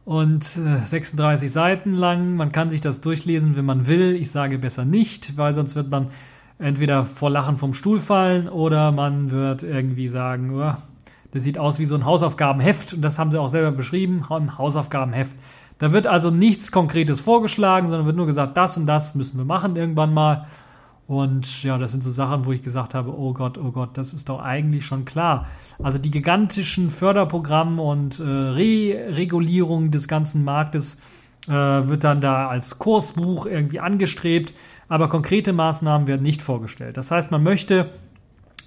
und 0.04 0.44
äh, 0.58 0.86
36 0.86 1.50
Seiten 1.50 1.94
lang. 1.94 2.36
Man 2.36 2.52
kann 2.52 2.70
sich 2.70 2.82
das 2.82 3.00
durchlesen, 3.00 3.56
wenn 3.56 3.66
man 3.66 3.88
will. 3.88 4.14
Ich 4.16 4.30
sage 4.30 4.60
besser 4.60 4.84
nicht, 4.84 5.38
weil 5.38 5.54
sonst 5.54 5.76
wird 5.76 5.90
man 5.90 6.10
entweder 6.60 7.06
vor 7.06 7.30
Lachen 7.30 7.58
vom 7.58 7.74
Stuhl 7.74 8.00
fallen 8.00 8.48
oder 8.48 8.92
man 8.92 9.32
wird 9.32 9.64
irgendwie 9.64 10.08
sagen, 10.08 10.56
oh, 10.56 10.76
das 11.32 11.44
sieht 11.44 11.58
aus 11.58 11.80
wie 11.80 11.86
so 11.86 11.96
ein 11.96 12.06
Hausaufgabenheft 12.06 12.94
und 12.94 13.02
das 13.02 13.20
haben 13.20 13.32
sie 13.32 13.40
auch 13.40 13.50
selber 13.50 13.72
beschrieben, 13.72 14.24
ein 14.30 14.58
Hausaufgabenheft. 14.58 15.38
Da 15.80 15.92
wird 15.92 16.08
also 16.08 16.32
nichts 16.32 16.72
Konkretes 16.72 17.20
vorgeschlagen, 17.20 17.90
sondern 17.90 18.06
wird 18.06 18.16
nur 18.16 18.26
gesagt, 18.26 18.56
das 18.56 18.78
und 18.78 18.86
das 18.88 19.16
müssen 19.16 19.38
wir 19.38 19.46
machen 19.46 19.76
irgendwann 19.76 20.14
mal. 20.14 20.46
Und 21.08 21.62
ja, 21.62 21.78
das 21.78 21.92
sind 21.92 22.04
so 22.04 22.10
Sachen, 22.10 22.46
wo 22.46 22.52
ich 22.52 22.64
gesagt 22.64 22.96
habe, 22.96 23.16
oh 23.16 23.34
Gott, 23.34 23.58
oh 23.58 23.72
Gott, 23.72 23.98
das 23.98 24.14
ist 24.14 24.30
doch 24.30 24.42
eigentlich 24.42 24.86
schon 24.86 25.06
klar. 25.06 25.48
Also 25.84 26.00
die 26.00 26.10
gigantischen 26.10 26.90
Förderprogramme 26.90 27.82
und 27.82 28.20
äh, 28.20 28.24
Re-Regulierung 28.24 29.92
des 29.92 30.08
ganzen 30.08 30.44
Marktes 30.44 30.98
äh, 31.48 31.52
wird 31.52 32.04
dann 32.04 32.22
da 32.22 32.48
als 32.48 32.80
Kursbuch 32.80 33.46
irgendwie 33.46 33.80
angestrebt, 33.80 34.54
aber 34.88 35.10
konkrete 35.10 35.54
Maßnahmen 35.54 36.08
werden 36.08 36.24
nicht 36.24 36.42
vorgestellt. 36.42 36.98
Das 36.98 37.12
heißt, 37.12 37.32
man 37.32 37.44
möchte 37.44 37.90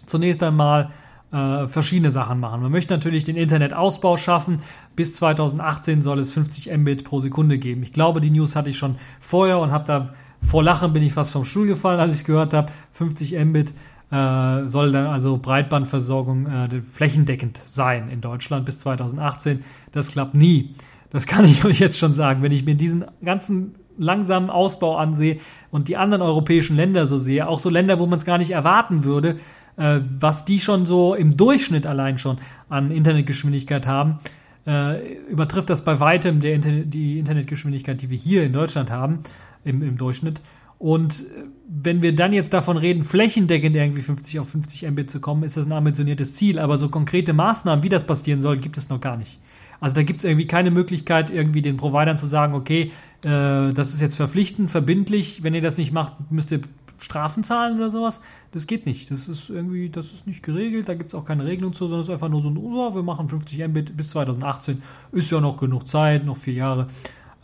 zunächst 0.07 0.43
einmal 0.43 0.91
äh, 1.33 1.67
verschiedene 1.69 2.11
Sachen 2.11 2.41
machen. 2.41 2.63
Man 2.63 2.73
möchte 2.73 2.95
natürlich 2.95 3.25
den 3.25 3.37
Internetausbau 3.37 4.17
schaffen. 4.17 4.63
Bis 4.97 5.13
2018 5.15 6.03
soll 6.03 6.19
es 6.19 6.33
50 6.33 6.77
Mbit 6.77 7.05
pro 7.05 7.21
Sekunde 7.21 7.59
geben. 7.59 7.83
Ich 7.83 7.93
glaube, 7.93 8.21
die 8.21 8.31
News 8.31 8.57
hatte 8.57 8.71
ich 8.71 8.79
schon 8.79 8.97
vorher 9.21 9.59
und 9.59 9.71
habe 9.71 9.85
da 9.87 10.15
vor 10.43 10.63
Lachen 10.63 10.93
bin 10.93 11.03
ich 11.03 11.13
fast 11.13 11.33
vom 11.33 11.45
Stuhl 11.45 11.67
gefallen, 11.67 12.01
als 12.01 12.15
ich 12.15 12.21
es 12.21 12.25
gehört 12.25 12.55
habe. 12.55 12.73
50 12.93 13.33
Mbit 13.45 13.75
äh, 14.11 14.67
soll 14.67 14.93
dann 14.93 15.07
also 15.07 15.37
Breitbandversorgung 15.37 16.47
äh, 16.47 16.81
flächendeckend 16.81 17.59
sein 17.59 18.09
in 18.09 18.21
Deutschland 18.21 18.65
bis 18.65 18.81
2018. 18.81 19.65
Das 19.93 20.09
klappt 20.09 20.35
nie. 20.35 20.75
Das 21.11 21.27
kann 21.27 21.45
ich 21.45 21.65
euch 21.67 21.79
jetzt 21.79 21.99
schon 21.99 22.13
sagen. 22.13 22.43
Wenn 22.43 22.53
ich 22.53 22.65
mir 22.65 22.75
diesen 22.75 23.05
ganzen 23.23 23.75
langsamen 23.99 24.51
Ausbau 24.51 24.97
ansehe 24.97 25.39
und 25.71 25.89
die 25.89 25.97
anderen 25.97 26.23
europäischen 26.23 26.77
Länder 26.77 27.07
so 27.07 27.19
sehe, 27.19 27.49
auch 27.49 27.61
so 27.61 27.71
Länder, 27.71 27.99
wo 27.99 28.07
man 28.07 28.19
es 28.19 28.25
gar 28.25 28.39
nicht 28.39 28.51
erwarten 28.51 29.05
würde, 29.05 29.37
äh, 29.77 30.01
was 30.19 30.45
die 30.45 30.61
schon 30.61 30.87
so 30.87 31.15
im 31.15 31.37
Durchschnitt 31.37 31.87
allein 31.87 32.19
schon 32.19 32.39
an 32.69 32.91
Internetgeschwindigkeit 32.91 33.87
haben, 33.87 34.19
äh, 34.67 35.17
übertrifft 35.29 35.71
das 35.71 35.85
bei 35.85 36.01
weitem 36.01 36.41
der 36.41 36.55
Internet, 36.55 36.93
die 36.93 37.19
Internetgeschwindigkeit, 37.19 38.01
die 38.03 38.11
wir 38.11 38.19
hier 38.19 38.45
in 38.45 38.53
Deutschland 38.53 38.91
haben 38.91 39.21
im, 39.65 39.83
im 39.83 39.97
Durchschnitt. 39.97 40.41
Und 40.79 41.21
äh, 41.21 41.45
wenn 41.69 42.03
wir 42.03 42.15
dann 42.15 42.33
jetzt 42.33 42.53
davon 42.53 42.77
reden, 42.77 43.05
flächendeckend 43.05 43.75
irgendwie 43.75 44.03
50 44.03 44.41
auf 44.41 44.49
50 44.51 44.91
Mbit 44.91 45.11
zu 45.11 45.21
kommen, 45.21 45.43
ist 45.43 45.57
das 45.57 45.67
ein 45.67 45.73
ambitioniertes 45.73 46.35
Ziel. 46.35 46.59
Aber 46.59 46.77
so 46.77 46.89
konkrete 46.89 47.33
Maßnahmen, 47.33 47.83
wie 47.83 47.89
das 47.89 48.07
passieren 48.07 48.41
soll, 48.41 48.59
gibt 48.59 48.77
es 48.77 48.89
noch 48.89 49.01
gar 49.01 49.17
nicht. 49.17 49.39
Also 49.81 49.95
da 49.95 50.03
gibt 50.03 50.21
es 50.21 50.25
irgendwie 50.25 50.47
keine 50.47 50.71
Möglichkeit, 50.71 51.31
irgendwie 51.31 51.63
den 51.63 51.77
Providern 51.77 52.17
zu 52.17 52.27
sagen, 52.27 52.55
okay, 52.55 52.91
äh, 53.23 53.73
das 53.73 53.95
ist 53.95 54.01
jetzt 54.01 54.17
verpflichtend, 54.17 54.71
verbindlich, 54.71 55.43
wenn 55.43 55.55
ihr 55.55 55.63
das 55.63 55.79
nicht 55.79 55.93
macht, 55.93 56.31
müsst 56.31 56.53
ihr 56.53 56.61
Strafen 56.99 57.45
zahlen 57.45 57.77
oder 57.77 57.91
sowas. 57.91 58.21
Das 58.53 58.67
geht 58.67 58.87
nicht. 58.87 59.11
Das 59.11 59.29
ist 59.29 59.51
irgendwie, 59.51 59.89
das 59.89 60.07
ist 60.13 60.27
nicht 60.27 60.43
geregelt, 60.43 60.89
da 60.89 60.95
gibt 60.95 61.13
es 61.13 61.15
auch 61.15 61.25
keine 61.25 61.45
Regelung 61.45 61.73
zu, 61.73 61.85
sondern 61.85 62.01
es 62.01 62.09
ist 62.09 62.13
einfach 62.13 62.29
nur 62.29 62.43
so 62.43 62.51
ein, 62.51 62.57
oh, 62.57 62.95
wir 62.95 63.03
machen 63.03 63.29
50 63.29 63.67
Mbit 63.69 63.97
bis 63.97 64.11
2018, 64.11 64.83
ist 65.13 65.31
ja 65.31 65.41
noch 65.41 65.57
genug 65.57 65.87
Zeit, 65.87 66.25
noch 66.25 66.37
vier 66.37 66.55
Jahre. 66.55 66.89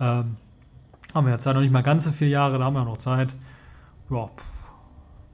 Ähm, 0.00 0.36
haben 1.14 1.26
wir 1.26 1.30
ja 1.30 1.38
Zeit, 1.38 1.54
noch 1.54 1.62
nicht 1.62 1.72
mal 1.72 1.82
ganze 1.82 2.12
vier 2.12 2.28
Jahre, 2.28 2.58
da 2.58 2.64
haben 2.64 2.74
wir 2.74 2.80
ja 2.80 2.84
noch 2.84 2.96
Zeit. 2.96 3.34
Ja, 4.10 4.28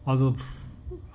also 0.05 0.37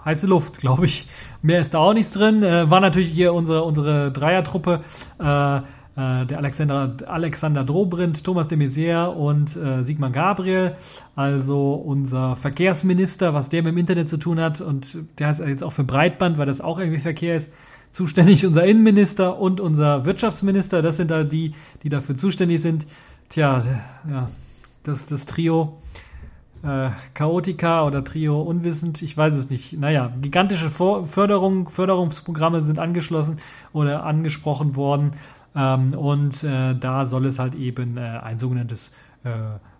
heiße 0.03 0.27
Luft, 0.27 0.59
glaube 0.59 0.85
ich. 0.85 1.07
Mehr 1.41 1.59
ist 1.59 1.73
da 1.73 1.79
auch 1.79 1.93
nichts 1.93 2.13
drin. 2.13 2.43
Äh, 2.43 2.69
war 2.69 2.79
natürlich 2.79 3.09
hier 3.09 3.33
unsere, 3.33 3.63
unsere 3.63 4.11
Dreiertruppe. 4.11 4.81
Äh, 5.19 5.61
äh, 5.95 6.25
der 6.25 6.37
Alexander, 6.37 6.95
Alexander 7.07 7.63
Dobrindt, 7.63 8.23
Thomas 8.23 8.47
de 8.47 8.57
Maizière 8.57 9.07
und 9.07 9.55
äh, 9.55 9.83
Sigmar 9.83 10.11
Gabriel, 10.11 10.75
also 11.15 11.73
unser 11.73 12.35
Verkehrsminister, 12.35 13.33
was 13.33 13.49
der 13.49 13.63
mit 13.63 13.71
dem 13.71 13.77
Internet 13.77 14.09
zu 14.09 14.17
tun 14.17 14.39
hat 14.39 14.61
und 14.61 14.97
der 15.19 15.31
ist 15.31 15.39
jetzt 15.39 15.63
auch 15.63 15.71
für 15.71 15.83
Breitband, 15.83 16.37
weil 16.37 16.45
das 16.45 16.61
auch 16.61 16.79
irgendwie 16.79 16.99
Verkehr 16.99 17.35
ist, 17.35 17.51
zuständig, 17.91 18.45
unser 18.45 18.65
Innenminister 18.65 19.39
und 19.39 19.61
unser 19.61 20.05
Wirtschaftsminister, 20.05 20.81
das 20.81 20.97
sind 20.97 21.11
da 21.11 21.23
die, 21.23 21.53
die 21.83 21.89
dafür 21.89 22.15
zuständig 22.15 22.61
sind. 22.61 22.85
Tja, 23.29 23.63
ja, 24.09 24.29
das, 24.83 25.07
das 25.07 25.25
Trio 25.25 25.77
äh, 26.61 26.89
Chaotica 27.13 27.85
oder 27.85 28.03
Trio 28.03 28.41
Unwissend, 28.41 29.01
ich 29.01 29.15
weiß 29.15 29.33
es 29.35 29.49
nicht. 29.49 29.79
Naja, 29.79 30.11
gigantische 30.21 30.69
Förderung, 30.69 31.69
Förderungsprogramme 31.69 32.61
sind 32.61 32.79
angeschlossen 32.79 33.37
oder 33.71 34.03
angesprochen 34.03 34.75
worden. 34.75 35.13
Ähm, 35.55 35.89
und 35.93 36.43
äh, 36.43 36.75
da 36.75 37.05
soll 37.05 37.25
es 37.25 37.39
halt 37.39 37.55
eben 37.55 37.97
äh, 37.97 38.01
ein 38.01 38.37
sogenanntes 38.37 38.93
äh, 39.23 39.29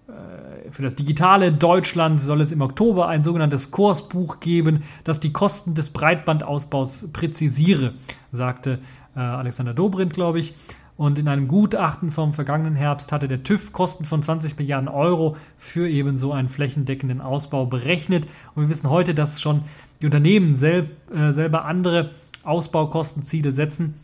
äh, 0.07 0.71
für 0.71 0.84
das 0.84 0.95
digitale 0.95 1.51
Deutschland 1.51 2.21
soll 2.21 2.41
es 2.41 2.51
im 2.51 2.61
Oktober 2.61 3.07
ein 3.07 3.23
sogenanntes 3.23 3.71
Kursbuch 3.71 4.39
geben, 4.39 4.84
das 5.03 5.19
die 5.19 5.34
Kosten 5.34 5.73
des 5.73 5.89
Breitbandausbaus 5.89 7.09
präzisiere, 7.11 7.93
sagte 8.32 8.80
äh, 9.15 9.19
Alexander 9.19 9.73
Dobrindt, 9.73 10.13
glaube 10.13 10.39
ich. 10.39 10.53
Und 10.97 11.19
in 11.19 11.28
einem 11.28 11.49
Gutachten 11.49 12.09
vom 12.09 12.34
vergangenen 12.34 12.76
Herbst 12.76 13.11
hatte 13.11 13.28
der 13.28 13.43
TÜV 13.43 13.73
Kosten 13.73 14.05
von 14.05 14.21
20 14.21 14.57
Milliarden 14.57 14.88
Euro 14.88 15.36
für 15.57 15.89
eben 15.89 16.17
so 16.17 16.32
einen 16.32 16.47
flächendeckenden 16.47 17.19
Ausbau 17.19 17.65
berechnet. 17.65 18.28
Und 18.53 18.63
wir 18.63 18.69
wissen 18.69 18.89
heute, 18.89 19.13
dass 19.13 19.41
schon 19.41 19.63
die 20.01 20.05
Unternehmen 20.05 20.55
sel 20.55 20.91
äh, 21.13 21.34
selber 21.34 21.65
andere 21.65 22.11
Ausbaukostenziele 22.43 23.51
setzen 23.51 23.95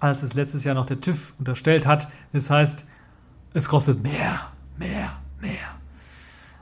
als 0.00 0.22
es 0.22 0.34
letztes 0.34 0.64
Jahr 0.64 0.74
noch 0.74 0.86
der 0.86 1.00
TÜV 1.00 1.34
unterstellt 1.38 1.86
hat. 1.86 2.08
Das 2.32 2.50
heißt, 2.50 2.84
es 3.54 3.68
kostet 3.68 4.02
mehr, 4.02 4.48
mehr, 4.78 5.12
mehr. 5.40 5.80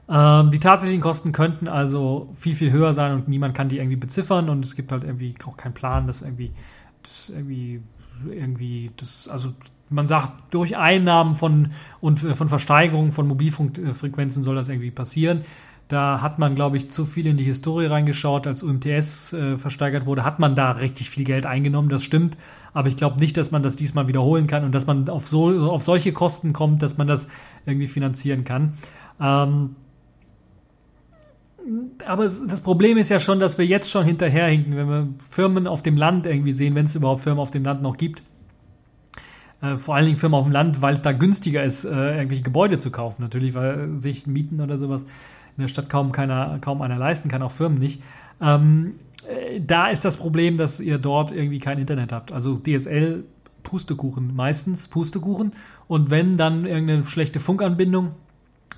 Ähm, 0.08 0.50
die 0.50 0.58
tatsächlichen 0.58 1.02
Kosten 1.02 1.32
könnten 1.32 1.68
also 1.68 2.34
viel, 2.38 2.54
viel 2.54 2.72
höher 2.72 2.94
sein 2.94 3.12
und 3.12 3.28
niemand 3.28 3.54
kann 3.54 3.68
die 3.68 3.78
irgendwie 3.78 3.96
beziffern 3.96 4.48
und 4.48 4.64
es 4.64 4.74
gibt 4.74 4.90
halt 4.90 5.04
irgendwie 5.04 5.34
auch 5.46 5.56
keinen 5.56 5.74
Plan, 5.74 6.06
dass 6.06 6.22
irgendwie, 6.22 6.52
das 7.02 7.30
irgendwie, 7.30 7.82
irgendwie, 8.30 8.90
das, 8.96 9.28
also 9.28 9.52
man 9.90 10.06
sagt, 10.06 10.32
durch 10.50 10.76
Einnahmen 10.76 11.34
von 11.34 11.72
und 12.00 12.22
äh, 12.24 12.34
von 12.34 12.48
Versteigerungen 12.48 13.12
von 13.12 13.28
Mobilfunkfrequenzen 13.28 14.42
soll 14.42 14.54
das 14.54 14.68
irgendwie 14.68 14.90
passieren. 14.90 15.42
Da 15.88 16.20
hat 16.20 16.38
man, 16.38 16.54
glaube 16.54 16.76
ich, 16.76 16.90
zu 16.90 17.06
viel 17.06 17.26
in 17.26 17.38
die 17.38 17.44
Historie 17.44 17.86
reingeschaut. 17.86 18.46
Als 18.46 18.62
UMTS 18.62 19.32
äh, 19.32 19.56
versteigert 19.56 20.04
wurde, 20.04 20.22
hat 20.22 20.38
man 20.38 20.54
da 20.54 20.72
richtig 20.72 21.08
viel 21.08 21.24
Geld 21.24 21.46
eingenommen. 21.46 21.88
Das 21.88 22.02
stimmt. 22.02 22.36
Aber 22.74 22.88
ich 22.88 22.96
glaube 22.96 23.18
nicht, 23.18 23.38
dass 23.38 23.50
man 23.50 23.62
das 23.62 23.76
diesmal 23.76 24.06
wiederholen 24.06 24.46
kann 24.46 24.64
und 24.64 24.72
dass 24.72 24.86
man 24.86 25.08
auf, 25.08 25.26
so, 25.26 25.70
auf 25.70 25.82
solche 25.82 26.12
Kosten 26.12 26.52
kommt, 26.52 26.82
dass 26.82 26.98
man 26.98 27.06
das 27.06 27.26
irgendwie 27.64 27.86
finanzieren 27.86 28.44
kann. 28.44 28.74
Ähm, 29.18 29.76
aber 32.06 32.24
das 32.24 32.60
Problem 32.60 32.98
ist 32.98 33.08
ja 33.08 33.18
schon, 33.18 33.40
dass 33.40 33.56
wir 33.56 33.66
jetzt 33.66 33.90
schon 33.90 34.04
hinterherhinken, 34.04 34.76
wenn 34.76 34.88
wir 34.88 35.08
Firmen 35.30 35.66
auf 35.66 35.82
dem 35.82 35.96
Land 35.96 36.26
irgendwie 36.26 36.52
sehen, 36.52 36.74
wenn 36.74 36.84
es 36.84 36.94
überhaupt 36.94 37.22
Firmen 37.22 37.40
auf 37.40 37.50
dem 37.50 37.64
Land 37.64 37.82
noch 37.82 37.96
gibt. 37.96 38.22
Äh, 39.62 39.78
vor 39.78 39.94
allen 39.94 40.04
Dingen 40.04 40.18
Firmen 40.18 40.38
auf 40.38 40.44
dem 40.44 40.52
Land, 40.52 40.82
weil 40.82 40.94
es 40.94 41.02
da 41.02 41.12
günstiger 41.12 41.64
ist, 41.64 41.84
äh, 41.84 42.16
irgendwelche 42.16 42.44
Gebäude 42.44 42.78
zu 42.78 42.90
kaufen. 42.90 43.22
Natürlich, 43.22 43.54
weil 43.54 44.00
sich 44.00 44.26
Mieten 44.26 44.60
oder 44.60 44.76
sowas 44.76 45.06
in 45.58 45.62
der 45.62 45.68
Stadt 45.68 45.90
kaum, 45.90 46.12
keiner, 46.12 46.58
kaum 46.60 46.82
einer 46.82 46.96
leisten 46.96 47.28
kann, 47.28 47.42
auch 47.42 47.50
Firmen 47.50 47.78
nicht. 47.78 48.00
Ähm, 48.40 48.94
äh, 49.28 49.60
da 49.60 49.88
ist 49.88 50.04
das 50.04 50.16
Problem, 50.16 50.56
dass 50.56 50.78
ihr 50.78 50.98
dort 50.98 51.32
irgendwie 51.32 51.58
kein 51.58 51.78
Internet 51.78 52.12
habt. 52.12 52.32
Also 52.32 52.56
DSL 52.56 53.24
Pustekuchen, 53.64 54.34
meistens 54.34 54.86
Pustekuchen. 54.88 55.52
Und 55.88 56.10
wenn 56.10 56.36
dann 56.36 56.64
irgendeine 56.64 57.04
schlechte 57.04 57.40
Funkanbindung, 57.40 58.12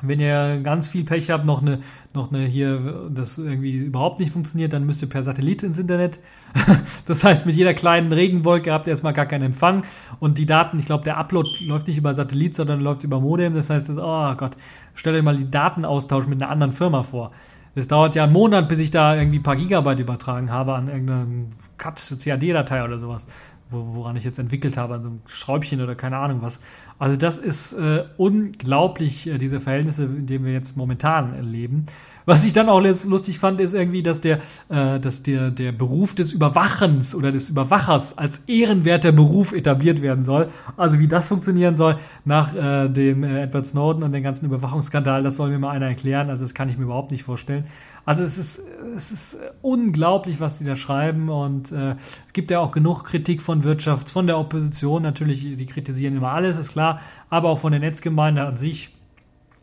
wenn 0.03 0.21
ihr 0.21 0.61
ganz 0.63 0.89
viel 0.89 1.05
Pech 1.05 1.31
habt, 1.31 1.47
noch 1.47 1.61
eine, 1.61 1.81
noch 2.15 2.33
eine 2.33 2.45
hier, 2.45 3.09
das 3.11 3.39
irgendwie 3.39 3.77
überhaupt 3.77 4.21
nicht 4.21 4.33
funktioniert, 4.33 4.73
dann 4.73 4.87
müsst 4.87 5.03
ihr 5.03 5.09
per 5.09 5.23
Satellit 5.23 5.63
ins 5.63 5.79
Internet. 5.79 6.19
das 7.07 7.23
heißt, 7.25 7.47
mit 7.47 7.55
jeder 7.55 7.75
kleinen 7.75 8.13
Regenwolke 8.13 8.73
habt 8.73 8.87
ihr 8.87 8.93
erstmal 8.93 9.13
gar 9.13 9.27
keinen 9.27 9.45
Empfang 9.45 9.85
und 10.19 10.39
die 10.39 10.47
Daten, 10.47 10.79
ich 10.79 10.87
glaube, 10.87 11.05
der 11.05 11.17
Upload 11.17 11.49
läuft 11.61 11.89
nicht 11.89 11.99
über 11.99 12.15
Satellit, 12.15 12.55
sondern 12.55 12.81
läuft 12.81 13.05
über 13.05 13.21
Modem. 13.21 13.55
Das 13.55 13.71
heißt, 13.71 13.89
das, 13.89 13.99
oh 13.99 14.35
Gott, 14.37 14.57
stellt 14.95 15.17
euch 15.17 15.23
mal 15.23 15.37
die 15.37 15.51
Datenaustausch 15.51 16.27
mit 16.27 16.43
einer 16.43 16.51
anderen 16.51 16.73
Firma 16.73 17.03
vor. 17.03 17.33
Es 17.75 17.87
dauert 17.87 18.15
ja 18.15 18.25
einen 18.25 18.33
Monat, 18.33 18.69
bis 18.69 18.81
ich 18.81 18.91
da 18.91 19.15
irgendwie 19.15 19.39
ein 19.39 19.45
paar 19.45 19.57
Gigabyte 19.57 20.01
übertragen 20.01 20.51
habe 20.51 20.75
an 20.75 20.89
irgendeinem 20.89 21.51
Cut, 21.79 22.15
CAD-Datei 22.19 22.85
oder 22.85 22.99
sowas 22.99 23.27
woran 23.71 24.17
ich 24.17 24.25
jetzt 24.25 24.39
entwickelt 24.39 24.77
habe, 24.77 24.95
an 24.95 25.03
so 25.03 25.09
einem 25.11 25.21
Schräubchen 25.27 25.81
oder 25.81 25.95
keine 25.95 26.19
Ahnung 26.19 26.43
was. 26.43 26.61
Also 27.01 27.17
das 27.17 27.39
ist 27.39 27.73
äh, 27.73 28.05
unglaublich, 28.19 29.27
äh, 29.27 29.39
diese 29.39 29.59
Verhältnisse, 29.59 30.05
in 30.05 30.27
denen 30.27 30.45
wir 30.45 30.53
jetzt 30.53 30.77
momentan 30.77 31.35
erleben. 31.35 31.87
Was 32.27 32.45
ich 32.45 32.53
dann 32.53 32.69
auch 32.69 32.81
lustig 32.81 33.39
fand, 33.39 33.59
ist 33.59 33.73
irgendwie, 33.73 34.03
dass 34.03 34.21
der, 34.21 34.41
äh, 34.69 35.01
dass 35.01 35.23
der, 35.23 35.51
der 35.51 35.73
Beruf 35.73 36.15
des 36.15 36.33
Überwachens 36.33 37.15
oder 37.15 37.33
des 37.33 37.49
Überwachers 37.49 38.19
als 38.19 38.43
ehrenwerter 38.47 39.13
Beruf 39.13 39.53
etabliert 39.55 40.03
werden 40.03 40.23
soll. 40.23 40.51
Also 40.77 40.99
wie 40.99 41.09
das 41.09 41.29
funktionieren 41.29 41.75
soll 41.75 41.97
nach 42.27 42.55
äh, 42.55 42.91
dem 42.91 43.25
äh, 43.25 43.45
Edward 43.45 43.67
Snowden 43.67 44.03
und 44.03 44.13
dem 44.13 44.23
ganzen 44.23 44.45
Überwachungsskandal, 44.45 45.23
das 45.23 45.37
soll 45.37 45.49
mir 45.49 45.59
mal 45.59 45.71
einer 45.71 45.89
erklären. 45.89 46.29
Also 46.29 46.45
das 46.45 46.53
kann 46.53 46.69
ich 46.69 46.77
mir 46.77 46.85
überhaupt 46.85 47.13
nicht 47.13 47.23
vorstellen. 47.23 47.65
Also 48.05 48.25
es 48.25 48.39
ist, 48.39 48.63
es 48.97 49.13
ist 49.13 49.39
unglaublich, 49.63 50.41
was 50.41 50.59
die 50.59 50.65
da 50.65 50.75
schreiben 50.75 51.29
und 51.29 51.71
äh, 51.71 51.95
es 52.27 52.33
gibt 52.33 52.51
ja 52.51 52.59
auch 52.59 52.73
genug 52.73 53.05
Kritik 53.05 53.41
von 53.41 53.63
Wirtschaft, 53.63 54.11
von 54.11 54.27
der 54.27 54.37
Opposition 54.37 55.03
natürlich, 55.03 55.57
die 55.57 55.67
kritisieren 55.67 56.17
immer 56.17 56.33
alles, 56.33 56.59
ist 56.59 56.73
klar, 56.73 56.90
aber 57.29 57.51
auch 57.51 57.59
von 57.59 57.73
der 57.73 57.81
Netzgemeinde 57.81 58.43
an 58.43 58.57
sich 58.57 58.91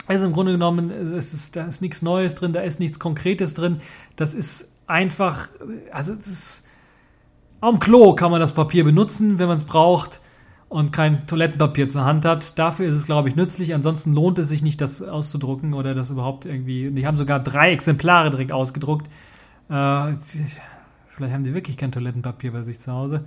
also 0.07 0.25
im 0.25 0.33
Grunde 0.33 0.53
genommen, 0.53 0.89
es 0.89 1.33
ist, 1.33 1.55
da 1.57 1.65
ist 1.65 1.81
nichts 1.81 2.01
Neues 2.01 2.35
drin, 2.35 2.53
da 2.53 2.61
ist 2.61 2.79
nichts 2.79 2.97
Konkretes 2.97 3.53
drin. 3.53 3.81
Das 4.15 4.33
ist 4.33 4.71
einfach, 4.87 5.49
also 5.91 6.13
es 6.13 6.27
ist, 6.27 6.63
am 7.59 7.79
Klo 7.79 8.13
kann 8.13 8.31
man 8.31 8.39
das 8.39 8.53
Papier 8.53 8.85
benutzen, 8.85 9.37
wenn 9.37 9.49
man 9.49 9.57
es 9.57 9.65
braucht 9.65 10.21
und 10.69 10.93
kein 10.93 11.27
Toilettenpapier 11.27 11.87
zur 11.87 12.05
Hand 12.05 12.23
hat. 12.23 12.57
Dafür 12.57 12.87
ist 12.87 12.95
es, 12.95 13.05
glaube 13.05 13.27
ich, 13.27 13.35
nützlich. 13.35 13.73
Ansonsten 13.73 14.13
lohnt 14.13 14.39
es 14.39 14.47
sich 14.47 14.61
nicht, 14.61 14.79
das 14.79 15.01
auszudrucken 15.01 15.73
oder 15.73 15.93
das 15.93 16.09
überhaupt 16.09 16.45
irgendwie. 16.45 16.89
Die 16.89 17.05
haben 17.05 17.17
sogar 17.17 17.41
drei 17.41 17.73
Exemplare 17.73 18.29
direkt 18.29 18.53
ausgedruckt. 18.53 19.07
Äh, 19.69 20.13
vielleicht 21.09 21.33
haben 21.33 21.43
die 21.43 21.53
wirklich 21.53 21.75
kein 21.75 21.91
Toilettenpapier 21.91 22.53
bei 22.53 22.61
sich 22.61 22.79
zu 22.79 22.93
Hause. 22.93 23.25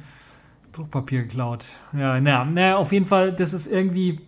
Druckpapier 0.73 1.23
geklaut. 1.23 1.64
Ja, 1.93 2.21
naja, 2.21 2.45
naja, 2.45 2.77
auf 2.77 2.93
jeden 2.93 3.07
Fall, 3.07 3.33
das 3.33 3.53
ist 3.53 3.66
irgendwie 3.66 4.21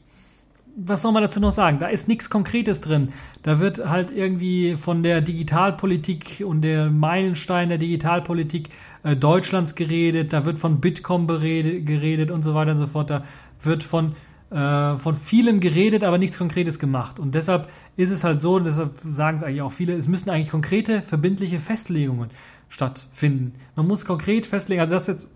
was 0.77 1.03
soll 1.03 1.13
man 1.13 1.23
dazu 1.23 1.41
noch 1.41 1.53
sagen? 1.53 1.79
Da 1.79 1.89
ist 1.89 2.09
nichts 2.09 2.31
Konkretes 2.31 2.81
drin. 2.81 3.13
Da 3.43 3.61
wird 3.61 3.89
halt 3.89 4.11
irgendwie 4.11 4.77
von 4.77 5.03
der 5.03 5.21
Digitalpolitik 5.21 6.43
und 6.47 6.63
der 6.63 6.91
Meilenstein 6.91 7.69
der 7.69 7.79
Digitalpolitik 7.79 8.71
äh, 9.03 9.17
Deutschlands 9.17 9.75
geredet. 9.75 10.33
Da 10.33 10.45
wird 10.45 10.59
von 10.59 10.81
Bitkom 10.81 11.27
berede, 11.27 11.83
geredet 11.83 12.31
und 12.31 12.43
so 12.43 12.55
weiter 12.55 12.73
und 12.73 12.79
so 12.79 12.87
fort. 12.87 13.11
Da 13.11 13.25
wird 13.63 13.83
von, 13.83 14.15
äh, 14.51 14.97
von 14.97 15.15
vielem 15.15 15.61
geredet, 15.61 16.05
aber 16.05 16.19
nichts 16.19 16.39
Konkretes 16.39 16.79
gemacht. 16.79 17.19
Und 17.19 17.35
deshalb 17.35 17.69
ist 17.97 18.11
es 18.11 18.25
halt 18.25 18.41
so, 18.41 18.55
und 18.55 18.65
deshalb 18.65 18.99
sagen 19.07 19.37
es 19.37 19.43
eigentlich 19.43 19.63
auch 19.63 19.73
viele, 19.73 19.95
es 19.95 20.09
müssen 20.09 20.31
eigentlich 20.31 20.51
konkrete, 20.51 21.03
verbindliche 21.03 21.59
Festlegungen 21.59 22.31
stattfinden. 22.69 23.55
Man 23.77 23.87
muss 23.87 24.07
konkret 24.07 24.47
festlegen, 24.47 24.81
also 24.81 24.95
das 24.95 25.07
jetzt 25.07 25.29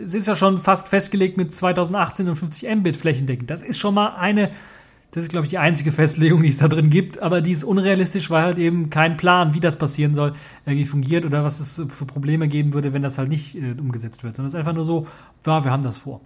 es 0.00 0.14
ist 0.14 0.26
ja 0.26 0.36
schon 0.36 0.58
fast 0.58 0.88
festgelegt 0.88 1.36
mit 1.36 1.52
2018 1.52 2.28
und 2.28 2.36
50 2.36 2.74
Mbit 2.76 2.96
flächendeckend. 2.96 3.50
Das 3.50 3.62
ist 3.62 3.78
schon 3.78 3.94
mal 3.94 4.16
eine, 4.16 4.50
das 5.10 5.24
ist 5.24 5.30
glaube 5.30 5.46
ich 5.46 5.50
die 5.50 5.58
einzige 5.58 5.92
Festlegung, 5.92 6.42
die 6.42 6.48
es 6.48 6.58
da 6.58 6.68
drin 6.68 6.90
gibt, 6.90 7.20
aber 7.20 7.40
die 7.40 7.52
ist 7.52 7.64
unrealistisch, 7.64 8.30
weil 8.30 8.42
halt 8.42 8.58
eben 8.58 8.90
kein 8.90 9.16
Plan, 9.16 9.54
wie 9.54 9.60
das 9.60 9.76
passieren 9.76 10.14
soll, 10.14 10.34
irgendwie 10.64 10.86
fungiert 10.86 11.24
oder 11.24 11.44
was 11.44 11.60
es 11.60 11.82
für 11.88 12.06
Probleme 12.06 12.48
geben 12.48 12.72
würde, 12.72 12.92
wenn 12.92 13.02
das 13.02 13.18
halt 13.18 13.28
nicht 13.28 13.54
äh, 13.54 13.74
umgesetzt 13.78 14.24
wird, 14.24 14.36
sondern 14.36 14.48
es 14.48 14.54
ist 14.54 14.58
einfach 14.58 14.74
nur 14.74 14.84
so, 14.84 15.06
ja, 15.46 15.64
wir 15.64 15.70
haben 15.70 15.82
das 15.82 15.98
vor. 15.98 16.20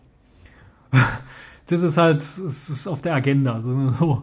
das 1.66 1.82
ist 1.82 1.96
halt 1.96 2.20
das 2.20 2.38
ist 2.70 2.86
auf 2.86 3.02
der 3.02 3.14
Agenda, 3.14 3.60
so. 3.60 4.22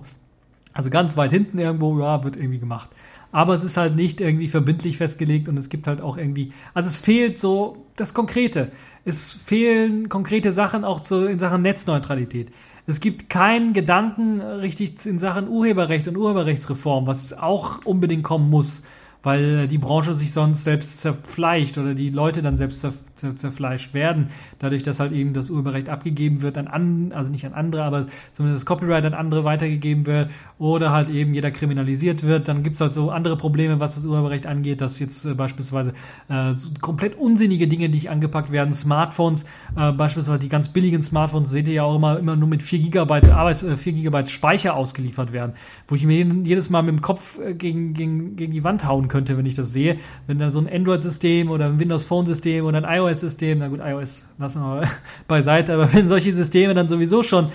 also 0.73 0.89
ganz 0.89 1.17
weit 1.17 1.31
hinten 1.31 1.59
irgendwo, 1.59 1.99
ja, 1.99 2.23
wird 2.23 2.37
irgendwie 2.37 2.59
gemacht 2.59 2.89
aber 3.33 3.55
es 3.55 3.63
ist 3.63 3.77
halt 3.77 3.95
nicht 3.95 4.21
irgendwie 4.21 4.47
verbindlich 4.47 4.97
festgelegt 4.97 5.49
und 5.49 5.57
es 5.57 5.67
gibt 5.67 5.87
halt 5.87 6.01
auch 6.01 6.17
irgendwie, 6.17 6.53
also 6.75 6.87
es 6.87 6.95
fehlt 6.95 7.39
so 7.39 7.87
das 7.95 8.13
Konkrete. 8.13 8.71
Es 9.05 9.33
fehlen 9.33 10.07
konkrete 10.09 10.51
Sachen 10.51 10.85
auch 10.85 11.01
zu, 11.01 11.25
in 11.25 11.37
Sachen 11.37 11.61
Netzneutralität. 11.61 12.51
Es 12.87 12.99
gibt 12.99 13.29
keinen 13.29 13.73
Gedanken 13.73 14.41
richtig 14.41 15.05
in 15.05 15.19
Sachen 15.19 15.47
Urheberrecht 15.47 16.07
und 16.07 16.17
Urheberrechtsreform, 16.17 17.07
was 17.07 17.33
auch 17.37 17.85
unbedingt 17.85 18.23
kommen 18.23 18.49
muss 18.49 18.83
weil 19.23 19.67
die 19.69 19.77
Branche 19.77 20.13
sich 20.13 20.33
sonst 20.33 20.63
selbst 20.65 20.99
zerfleischt 20.99 21.77
oder 21.77 21.95
die 21.95 22.09
Leute 22.09 22.41
dann 22.41 22.57
selbst 22.57 22.85
zerfleischt 23.15 23.93
werden, 23.93 24.27
dadurch, 24.59 24.83
dass 24.83 24.99
halt 24.99 25.13
eben 25.13 25.33
das 25.33 25.49
Urheberrecht 25.49 25.87
abgegeben 25.87 26.41
wird 26.41 26.57
an, 26.57 26.67
an 26.67 27.11
also 27.13 27.31
nicht 27.31 27.45
an 27.45 27.53
andere, 27.53 27.83
aber 27.83 28.07
zumindest 28.33 28.61
das 28.61 28.65
Copyright 28.65 29.05
an 29.05 29.13
andere 29.13 29.45
weitergegeben 29.45 30.05
wird 30.05 30.29
oder 30.59 30.91
halt 30.91 31.09
eben 31.09 31.33
jeder 31.33 31.51
kriminalisiert 31.51 32.23
wird, 32.23 32.47
dann 32.47 32.63
gibt's 32.63 32.81
halt 32.81 32.93
so 32.93 33.11
andere 33.11 33.37
Probleme, 33.37 33.79
was 33.79 33.95
das 33.95 34.05
Urheberrecht 34.05 34.45
angeht, 34.45 34.81
dass 34.81 34.99
jetzt 34.99 35.25
äh, 35.25 35.33
beispielsweise 35.33 35.93
äh, 36.27 36.53
komplett 36.81 37.15
unsinnige 37.15 37.67
Dinge, 37.67 37.89
die 37.89 38.09
angepackt 38.09 38.51
werden, 38.51 38.73
Smartphones, 38.73 39.45
äh, 39.77 39.91
beispielsweise 39.93 40.39
die 40.39 40.49
ganz 40.49 40.69
billigen 40.69 41.01
Smartphones, 41.01 41.49
seht 41.49 41.67
ihr 41.67 41.75
ja 41.75 41.83
auch 41.83 41.95
immer, 41.95 42.19
immer 42.19 42.35
nur 42.35 42.49
mit 42.49 42.63
4 42.63 42.79
Gigabyte 42.79 43.29
Arbeit, 43.29 43.63
äh, 43.63 43.77
4 43.77 43.93
Gigabyte 43.93 44.29
Speicher 44.29 44.75
ausgeliefert 44.75 45.31
werden, 45.31 45.53
wo 45.87 45.95
ich 45.95 46.05
mir 46.05 46.25
jedes 46.43 46.69
Mal 46.69 46.81
mit 46.81 46.95
dem 46.95 47.01
Kopf 47.01 47.39
äh, 47.39 47.53
gegen, 47.53 47.93
gegen, 47.93 48.35
gegen 48.35 48.51
die 48.51 48.63
Wand 48.63 48.85
hauen 48.85 49.07
könnte, 49.13 49.37
wenn 49.37 49.45
ich 49.45 49.53
das 49.53 49.71
sehe. 49.71 49.97
Wenn 50.25 50.39
dann 50.39 50.49
so 50.49 50.59
ein 50.59 50.67
Android-System 50.67 51.51
oder 51.51 51.67
ein 51.67 51.79
Windows 51.79 52.03
Phone-System 52.03 52.65
oder 52.65 52.83
ein 52.83 52.99
iOS-System, 52.99 53.59
na 53.59 53.67
gut, 53.67 53.79
iOS 53.79 54.27
lassen 54.39 54.59
wir 54.59 54.67
mal 54.67 54.87
beiseite, 55.27 55.75
aber 55.75 55.93
wenn 55.93 56.07
solche 56.07 56.33
Systeme 56.33 56.73
dann 56.73 56.87
sowieso 56.87 57.21
schon 57.21 57.49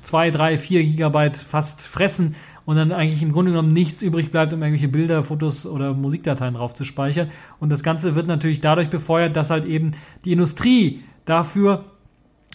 zwei, 0.00 0.30
drei, 0.30 0.56
vier 0.56 0.84
Gigabyte 0.84 1.36
fast 1.36 1.82
fressen 1.82 2.36
und 2.66 2.76
dann 2.76 2.92
eigentlich 2.92 3.20
im 3.20 3.32
Grunde 3.32 3.50
genommen 3.50 3.72
nichts 3.72 4.00
übrig 4.00 4.30
bleibt, 4.30 4.52
um 4.52 4.62
irgendwelche 4.62 4.86
Bilder, 4.86 5.24
Fotos 5.24 5.66
oder 5.66 5.92
Musikdateien 5.92 6.54
drauf 6.54 6.72
zu 6.72 6.84
speichern. 6.84 7.30
Und 7.58 7.70
das 7.70 7.82
Ganze 7.82 8.14
wird 8.14 8.28
natürlich 8.28 8.60
dadurch 8.60 8.88
befeuert, 8.88 9.34
dass 9.36 9.50
halt 9.50 9.64
eben 9.64 9.90
die 10.24 10.30
Industrie 10.30 11.02
dafür 11.24 11.84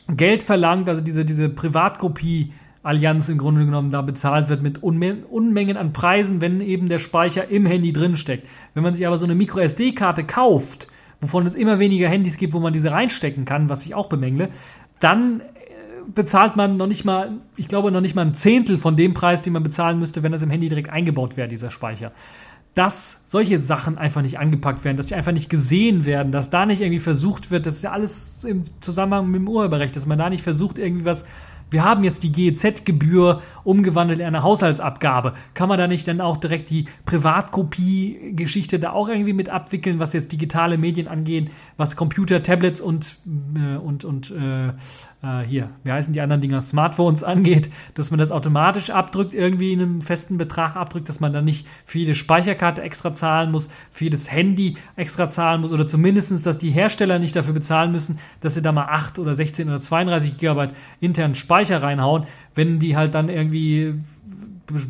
Geld 0.07 0.41
verlangt, 0.41 0.87
also 0.87 1.01
diese, 1.01 1.25
diese 1.25 1.49
Privatkopie 1.49 2.53
Allianz 2.83 3.29
im 3.29 3.37
Grunde 3.37 3.65
genommen 3.65 3.91
da 3.91 4.01
bezahlt 4.01 4.49
wird 4.49 4.63
mit 4.63 4.81
Unmengen 4.81 5.77
an 5.77 5.93
Preisen, 5.93 6.41
wenn 6.41 6.61
eben 6.61 6.89
der 6.89 6.99
Speicher 6.99 7.47
im 7.47 7.65
Handy 7.65 7.93
drin 7.93 8.15
steckt. 8.15 8.47
Wenn 8.73 8.83
man 8.83 8.95
sich 8.95 9.05
aber 9.05 9.17
so 9.17 9.25
eine 9.25 9.35
MicroSD-Karte 9.35 10.23
kauft, 10.23 10.87
wovon 11.19 11.45
es 11.45 11.53
immer 11.53 11.77
weniger 11.77 12.09
Handys 12.09 12.37
gibt, 12.37 12.53
wo 12.53 12.59
man 12.59 12.73
diese 12.73 12.91
reinstecken 12.91 13.45
kann, 13.45 13.69
was 13.69 13.85
ich 13.85 13.93
auch 13.93 14.09
bemängle, 14.09 14.49
dann 14.99 15.41
äh, 15.41 15.43
bezahlt 16.13 16.55
man 16.55 16.77
noch 16.77 16.87
nicht 16.87 17.05
mal, 17.05 17.33
ich 17.55 17.67
glaube 17.67 17.91
noch 17.91 18.01
nicht 18.01 18.15
mal 18.15 18.25
ein 18.25 18.33
Zehntel 18.33 18.77
von 18.77 18.95
dem 18.95 19.13
Preis, 19.13 19.43
den 19.43 19.53
man 19.53 19.61
bezahlen 19.61 19.99
müsste, 19.99 20.23
wenn 20.23 20.31
das 20.31 20.41
im 20.41 20.49
Handy 20.49 20.67
direkt 20.67 20.89
eingebaut 20.89 21.37
wäre, 21.37 21.47
dieser 21.47 21.69
Speicher. 21.69 22.11
Dass 22.73 23.21
solche 23.27 23.59
Sachen 23.59 23.99
einfach 23.99 24.23
nicht 24.23 24.39
angepackt 24.39 24.83
werden, 24.83 24.97
dass 24.97 25.09
sie 25.09 25.15
einfach 25.15 25.33
nicht 25.33 25.49
gesehen 25.51 26.05
werden, 26.05 26.31
dass 26.31 26.49
da 26.49 26.65
nicht 26.65 26.81
irgendwie 26.81 26.99
versucht 26.99 27.51
wird, 27.51 27.67
das 27.67 27.75
ist 27.75 27.83
ja 27.83 27.91
alles 27.91 28.43
im 28.43 28.63
Zusammenhang 28.79 29.29
mit 29.29 29.41
dem 29.41 29.47
Urheberrecht, 29.49 29.95
dass 29.95 30.07
man 30.07 30.17
da 30.17 30.31
nicht 30.31 30.41
versucht, 30.41 30.79
irgendwie 30.79 31.05
was 31.05 31.25
wir 31.71 31.85
haben 31.85 32.03
jetzt 32.03 32.23
die 32.23 32.31
GEZ-Gebühr 32.31 33.41
umgewandelt 33.63 34.19
in 34.19 34.25
eine 34.25 34.43
Haushaltsabgabe. 34.43 35.33
Kann 35.53 35.69
man 35.69 35.79
da 35.79 35.87
nicht 35.87 36.07
dann 36.07 36.19
auch 36.19 36.37
direkt 36.37 36.69
die 36.69 36.85
Privatkopie-Geschichte 37.05 38.77
da 38.77 38.91
auch 38.91 39.07
irgendwie 39.07 39.33
mit 39.33 39.49
abwickeln, 39.49 39.97
was 39.97 40.13
jetzt 40.13 40.31
digitale 40.33 40.77
Medien 40.77 41.07
angeht, 41.07 41.49
was 41.81 41.95
Computer, 41.95 42.43
Tablets 42.43 42.79
und, 42.79 43.15
äh, 43.55 43.75
und, 43.77 44.05
und 44.05 44.31
äh, 44.31 44.67
äh, 44.67 45.43
hier, 45.45 45.71
wie 45.83 45.91
heißen 45.91 46.13
die 46.13 46.21
anderen 46.21 46.41
Dinger, 46.41 46.61
Smartphones 46.61 47.23
angeht, 47.23 47.71
dass 47.95 48.11
man 48.11 48.19
das 48.19 48.31
automatisch 48.31 48.91
abdrückt, 48.91 49.33
irgendwie 49.33 49.73
in 49.73 49.81
einem 49.81 50.01
festen 50.01 50.37
Betrag 50.37 50.75
abdrückt, 50.75 51.09
dass 51.09 51.19
man 51.19 51.33
dann 51.33 51.43
nicht 51.43 51.67
für 51.85 51.97
jede 51.97 52.13
Speicherkarte 52.13 52.83
extra 52.83 53.13
zahlen 53.13 53.51
muss, 53.51 53.69
für 53.89 54.05
jedes 54.05 54.31
Handy 54.31 54.77
extra 54.95 55.27
zahlen 55.27 55.61
muss 55.61 55.71
oder 55.71 55.87
zumindestens, 55.87 56.43
dass 56.43 56.59
die 56.59 56.69
Hersteller 56.69 57.17
nicht 57.17 57.35
dafür 57.35 57.53
bezahlen 57.53 57.91
müssen, 57.91 58.19
dass 58.41 58.53
sie 58.53 58.61
da 58.61 58.71
mal 58.71 58.85
8 58.85 59.17
oder 59.17 59.33
16 59.33 59.67
oder 59.67 59.79
32 59.79 60.37
Gigabyte 60.37 60.75
internen 60.99 61.35
Speicher 61.35 61.81
reinhauen, 61.81 62.25
wenn 62.53 62.79
die 62.79 62.95
halt 62.95 63.15
dann 63.15 63.27
irgendwie 63.27 63.95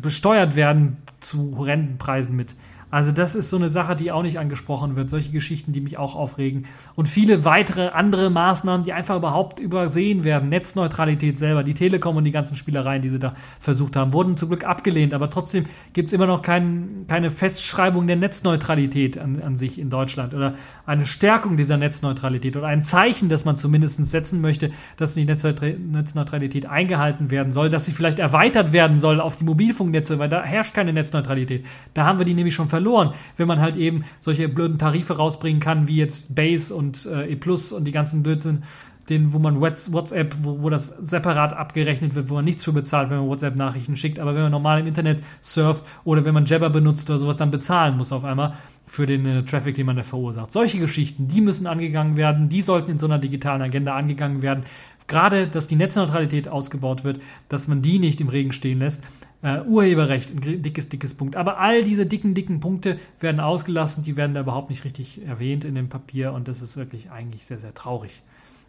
besteuert 0.00 0.56
werden 0.56 0.98
zu 1.20 1.56
horrenden 1.56 1.98
Preisen 1.98 2.36
mit. 2.36 2.54
Also 2.92 3.10
das 3.10 3.34
ist 3.34 3.48
so 3.48 3.56
eine 3.56 3.70
Sache, 3.70 3.96
die 3.96 4.12
auch 4.12 4.22
nicht 4.22 4.38
angesprochen 4.38 4.96
wird. 4.96 5.08
Solche 5.08 5.32
Geschichten, 5.32 5.72
die 5.72 5.80
mich 5.80 5.96
auch 5.96 6.14
aufregen. 6.14 6.66
Und 6.94 7.08
viele 7.08 7.46
weitere 7.46 7.88
andere 7.88 8.28
Maßnahmen, 8.28 8.84
die 8.84 8.92
einfach 8.92 9.16
überhaupt 9.16 9.60
übersehen 9.60 10.24
werden. 10.24 10.50
Netzneutralität 10.50 11.38
selber, 11.38 11.64
die 11.64 11.72
Telekom 11.72 12.18
und 12.18 12.24
die 12.24 12.32
ganzen 12.32 12.54
Spielereien, 12.54 13.00
die 13.00 13.08
sie 13.08 13.18
da 13.18 13.34
versucht 13.58 13.96
haben, 13.96 14.12
wurden 14.12 14.36
zum 14.36 14.50
Glück 14.50 14.64
abgelehnt. 14.64 15.14
Aber 15.14 15.30
trotzdem 15.30 15.64
gibt 15.94 16.10
es 16.10 16.12
immer 16.12 16.26
noch 16.26 16.42
kein, 16.42 17.06
keine 17.08 17.30
Festschreibung 17.30 18.06
der 18.06 18.16
Netzneutralität 18.16 19.16
an, 19.16 19.40
an 19.40 19.56
sich 19.56 19.78
in 19.78 19.88
Deutschland 19.88 20.34
oder 20.34 20.52
eine 20.84 21.06
Stärkung 21.06 21.56
dieser 21.56 21.78
Netzneutralität 21.78 22.58
oder 22.58 22.66
ein 22.66 22.82
Zeichen, 22.82 23.30
das 23.30 23.46
man 23.46 23.56
zumindest 23.56 24.04
setzen 24.04 24.42
möchte, 24.42 24.70
dass 24.98 25.14
die 25.14 25.24
Netzneutralität 25.24 26.66
eingehalten 26.66 27.30
werden 27.30 27.52
soll, 27.52 27.70
dass 27.70 27.86
sie 27.86 27.92
vielleicht 27.92 28.18
erweitert 28.18 28.74
werden 28.74 28.98
soll 28.98 29.18
auf 29.18 29.36
die 29.36 29.44
Mobilfunknetze, 29.44 30.18
weil 30.18 30.28
da 30.28 30.42
herrscht 30.42 30.74
keine 30.74 30.92
Netzneutralität. 30.92 31.64
Da 31.94 32.04
haben 32.04 32.18
wir 32.18 32.26
die 32.26 32.34
nämlich 32.34 32.54
schon 32.54 32.68
verloren 32.68 32.81
verloren, 32.82 33.14
wenn 33.36 33.48
man 33.48 33.60
halt 33.60 33.76
eben 33.76 34.04
solche 34.20 34.48
blöden 34.48 34.78
Tarife 34.78 35.16
rausbringen 35.16 35.60
kann, 35.60 35.86
wie 35.86 35.96
jetzt 35.96 36.34
Base 36.34 36.74
und 36.74 37.06
äh, 37.06 37.32
E 37.32 37.36
Plus 37.36 37.72
und 37.72 37.84
die 37.84 37.92
ganzen 37.92 38.22
Blödsinn, 38.22 38.64
den, 39.08 39.32
wo 39.32 39.38
man 39.38 39.60
WhatsApp, 39.60 40.36
wo, 40.42 40.62
wo 40.62 40.70
das 40.70 40.88
separat 40.88 41.52
abgerechnet 41.52 42.14
wird, 42.14 42.28
wo 42.30 42.34
man 42.34 42.44
nichts 42.44 42.64
für 42.64 42.72
bezahlt, 42.72 43.10
wenn 43.10 43.18
man 43.18 43.26
WhatsApp-Nachrichten 43.26 43.96
schickt, 43.96 44.18
aber 44.18 44.34
wenn 44.34 44.42
man 44.42 44.52
normal 44.52 44.80
im 44.80 44.86
Internet 44.86 45.22
surft 45.40 45.84
oder 46.04 46.24
wenn 46.24 46.34
man 46.34 46.44
Jabber 46.44 46.70
benutzt 46.70 47.10
oder 47.10 47.18
sowas, 47.18 47.36
dann 47.36 47.50
bezahlen 47.50 47.96
muss 47.96 48.12
auf 48.12 48.24
einmal 48.24 48.54
für 48.86 49.06
den 49.06 49.24
äh, 49.24 49.42
Traffic, 49.42 49.74
den 49.74 49.86
man 49.86 49.96
da 49.96 50.02
verursacht. 50.02 50.52
Solche 50.52 50.78
Geschichten, 50.78 51.26
die 51.26 51.40
müssen 51.40 51.66
angegangen 51.66 52.16
werden, 52.16 52.48
die 52.48 52.62
sollten 52.62 52.90
in 52.90 52.98
so 52.98 53.06
einer 53.06 53.18
digitalen 53.18 53.62
Agenda 53.62 53.94
angegangen 53.94 54.42
werden. 54.42 54.64
Gerade, 55.06 55.48
dass 55.48 55.68
die 55.68 55.76
Netzneutralität 55.76 56.48
ausgebaut 56.48 57.04
wird, 57.04 57.20
dass 57.48 57.68
man 57.68 57.82
die 57.82 57.98
nicht 57.98 58.20
im 58.20 58.28
Regen 58.28 58.52
stehen 58.52 58.78
lässt. 58.78 59.02
Uh, 59.44 59.64
Urheberrecht, 59.66 60.30
ein 60.30 60.62
dickes, 60.62 60.88
dickes 60.88 61.14
Punkt. 61.14 61.34
Aber 61.34 61.58
all 61.58 61.82
diese 61.82 62.06
dicken, 62.06 62.32
dicken 62.32 62.60
Punkte 62.60 63.00
werden 63.18 63.40
ausgelassen, 63.40 64.04
die 64.04 64.16
werden 64.16 64.34
da 64.34 64.40
überhaupt 64.42 64.70
nicht 64.70 64.84
richtig 64.84 65.26
erwähnt 65.26 65.64
in 65.64 65.74
dem 65.74 65.88
Papier 65.88 66.32
und 66.32 66.46
das 66.46 66.60
ist 66.60 66.76
wirklich 66.76 67.10
eigentlich 67.10 67.44
sehr, 67.44 67.58
sehr 67.58 67.74
traurig. 67.74 68.22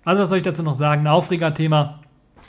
Also, 0.04 0.24
was 0.24 0.30
soll 0.30 0.38
ich 0.38 0.44
dazu 0.44 0.64
noch 0.64 0.74
sagen? 0.74 1.02
Ein 1.02 1.08
Aufregerthema. 1.08 2.00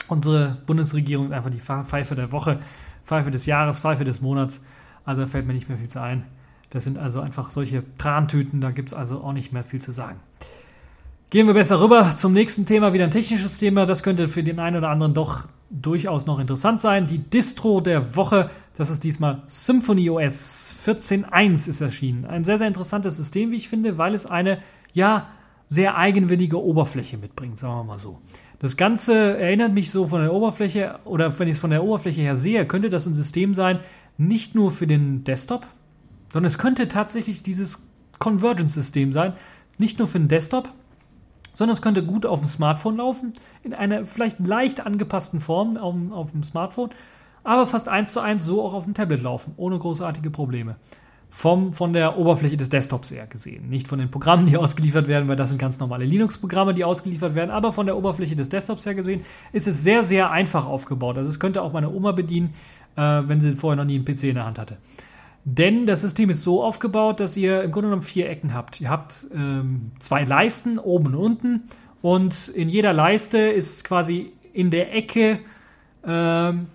Unsere 0.07 0.57
Bundesregierung 0.65 1.27
ist 1.27 1.33
einfach 1.33 1.51
die 1.51 1.59
Pfeife 1.59 2.15
der 2.15 2.31
Woche, 2.31 2.59
Pfeife 3.05 3.29
des 3.29 3.45
Jahres, 3.45 3.79
Pfeife 3.79 4.05
des 4.05 4.21
Monats. 4.21 4.59
Also 5.05 5.25
fällt 5.27 5.45
mir 5.45 5.53
nicht 5.53 5.69
mehr 5.69 5.77
viel 5.77 5.87
zu 5.87 6.01
ein. 6.01 6.25
Das 6.71 6.83
sind 6.83 6.97
also 6.97 7.21
einfach 7.21 7.51
solche 7.51 7.83
Trantüten, 7.97 8.59
da 8.59 8.71
gibt 8.71 8.89
es 8.89 8.93
also 8.93 9.21
auch 9.21 9.33
nicht 9.33 9.53
mehr 9.53 9.63
viel 9.63 9.81
zu 9.81 9.91
sagen. 9.91 10.19
Gehen 11.35 11.47
wir 11.47 11.53
besser 11.53 11.81
rüber 11.81 12.15
zum 12.15 12.31
nächsten 12.31 12.65
Thema, 12.65 12.93
wieder 12.93 13.03
ein 13.03 13.11
technisches 13.11 13.57
Thema. 13.57 13.85
Das 13.85 14.03
könnte 14.03 14.29
für 14.29 14.41
den 14.41 14.57
einen 14.57 14.77
oder 14.77 14.87
anderen 14.87 15.13
doch 15.13 15.49
durchaus 15.69 16.25
noch 16.25 16.39
interessant 16.39 16.79
sein. 16.79 17.07
Die 17.07 17.17
Distro 17.17 17.81
der 17.81 18.15
Woche, 18.15 18.49
das 18.77 18.89
ist 18.89 19.03
diesmal 19.03 19.43
Symfony 19.47 20.09
OS 20.09 20.73
14.1 20.87 21.67
ist 21.67 21.81
erschienen. 21.81 22.23
Ein 22.23 22.45
sehr, 22.45 22.57
sehr 22.57 22.69
interessantes 22.69 23.17
System, 23.17 23.51
wie 23.51 23.57
ich 23.57 23.67
finde, 23.67 23.97
weil 23.97 24.13
es 24.13 24.25
eine, 24.25 24.59
ja, 24.93 25.27
sehr 25.67 25.97
eigenwillige 25.97 26.63
Oberfläche 26.63 27.17
mitbringt, 27.17 27.57
sagen 27.57 27.79
wir 27.79 27.83
mal 27.83 27.99
so. 27.99 28.21
Das 28.59 28.77
Ganze 28.77 29.37
erinnert 29.37 29.73
mich 29.73 29.91
so 29.91 30.07
von 30.07 30.21
der 30.21 30.31
Oberfläche, 30.31 30.99
oder 31.03 31.37
wenn 31.37 31.49
ich 31.49 31.55
es 31.55 31.59
von 31.59 31.71
der 31.71 31.83
Oberfläche 31.83 32.21
her 32.21 32.35
sehe, 32.35 32.65
könnte 32.65 32.87
das 32.87 33.07
ein 33.07 33.13
System 33.13 33.53
sein, 33.53 33.81
nicht 34.17 34.55
nur 34.55 34.71
für 34.71 34.87
den 34.87 35.25
Desktop, 35.25 35.67
sondern 36.31 36.47
es 36.47 36.57
könnte 36.57 36.87
tatsächlich 36.87 37.43
dieses 37.43 37.91
Convergence-System 38.19 39.11
sein, 39.11 39.33
nicht 39.77 39.99
nur 39.99 40.07
für 40.07 40.19
den 40.19 40.29
Desktop, 40.29 40.69
sondern 41.55 41.73
es 41.73 41.81
könnte 41.81 42.05
gut 42.05 42.27
auf 42.27 42.41
dem 42.41 42.45
Smartphone 42.45 42.97
laufen, 42.97 43.33
in 43.63 43.73
einer 43.73 44.05
vielleicht 44.05 44.45
leicht 44.45 44.85
angepassten 44.85 45.39
Form 45.39 45.77
auf, 45.77 45.95
auf 46.11 46.31
dem 46.31 46.43
Smartphone, 46.43 46.91
aber 47.43 47.65
fast 47.65 47.89
eins 47.89 48.13
zu 48.13 48.19
eins 48.19 48.45
so 48.45 48.61
auch 48.63 48.73
auf 48.73 48.83
dem 48.83 48.93
Tablet 48.93 49.23
laufen, 49.23 49.53
ohne 49.57 49.79
großartige 49.79 50.29
Probleme. 50.29 50.75
Vom, 51.29 51.73
von 51.73 51.91
der 51.91 52.17
Oberfläche 52.17 52.55
des 52.55 52.69
Desktops 52.69 53.11
her 53.11 53.27
gesehen. 53.27 53.67
Nicht 53.67 53.89
von 53.89 53.99
den 53.99 54.09
Programmen, 54.09 54.45
die 54.45 54.55
ausgeliefert 54.57 55.07
werden, 55.07 55.27
weil 55.27 55.35
das 55.35 55.49
sind 55.49 55.57
ganz 55.57 55.79
normale 55.79 56.05
Linux-Programme, 56.05 56.73
die 56.73 56.85
ausgeliefert 56.85 57.35
werden, 57.35 57.51
aber 57.51 57.73
von 57.73 57.85
der 57.85 57.97
Oberfläche 57.97 58.37
des 58.37 58.47
Desktops 58.47 58.85
her 58.85 58.95
gesehen 58.95 59.25
ist 59.51 59.67
es 59.67 59.83
sehr, 59.83 60.01
sehr 60.01 60.31
einfach 60.31 60.65
aufgebaut. 60.65 61.17
Also 61.17 61.29
es 61.29 61.39
könnte 61.39 61.61
auch 61.61 61.73
meine 61.73 61.89
Oma 61.89 62.13
bedienen, 62.13 62.53
äh, 62.95 63.01
wenn 63.01 63.41
sie 63.41 63.51
vorher 63.55 63.75
noch 63.75 63.83
nie 63.83 63.95
einen 63.95 64.05
PC 64.05 64.23
in 64.25 64.35
der 64.35 64.45
Hand 64.45 64.59
hatte. 64.59 64.77
Denn 65.45 65.85
das 65.85 66.01
System 66.01 66.31
ist 66.31 66.43
so 66.43 66.63
aufgebaut, 66.63 67.19
dass 67.19 67.37
ihr 67.37 67.61
im 67.61 67.71
Grunde 67.71 67.89
genommen 67.89 68.01
vier 68.01 68.27
Ecken 68.27 68.55
habt. 68.55 68.81
Ihr 68.81 68.89
habt 68.89 69.27
ähm, 69.31 69.91
zwei 69.99 70.23
Leisten, 70.23 70.79
oben 70.79 71.07
und 71.07 71.15
unten. 71.15 71.63
Und 72.01 72.47
in 72.47 72.67
jeder 72.67 72.93
Leiste 72.93 73.37
ist 73.37 73.83
quasi 73.83 74.33
in 74.53 74.71
der 74.71 74.95
Ecke 74.95 75.39
ähm, 76.03 76.65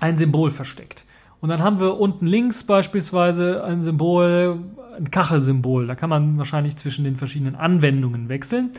ein 0.00 0.16
Symbol 0.16 0.50
versteckt. 0.50 1.04
Und 1.40 1.48
dann 1.48 1.62
haben 1.62 1.78
wir 1.78 2.00
unten 2.00 2.26
links 2.26 2.64
beispielsweise 2.64 3.62
ein 3.62 3.82
Symbol, 3.82 4.58
ein 4.96 5.12
Kachelsymbol. 5.12 5.86
Da 5.86 5.94
kann 5.94 6.10
man 6.10 6.36
wahrscheinlich 6.38 6.74
zwischen 6.76 7.04
den 7.04 7.14
verschiedenen 7.14 7.54
Anwendungen 7.54 8.28
wechseln. 8.28 8.70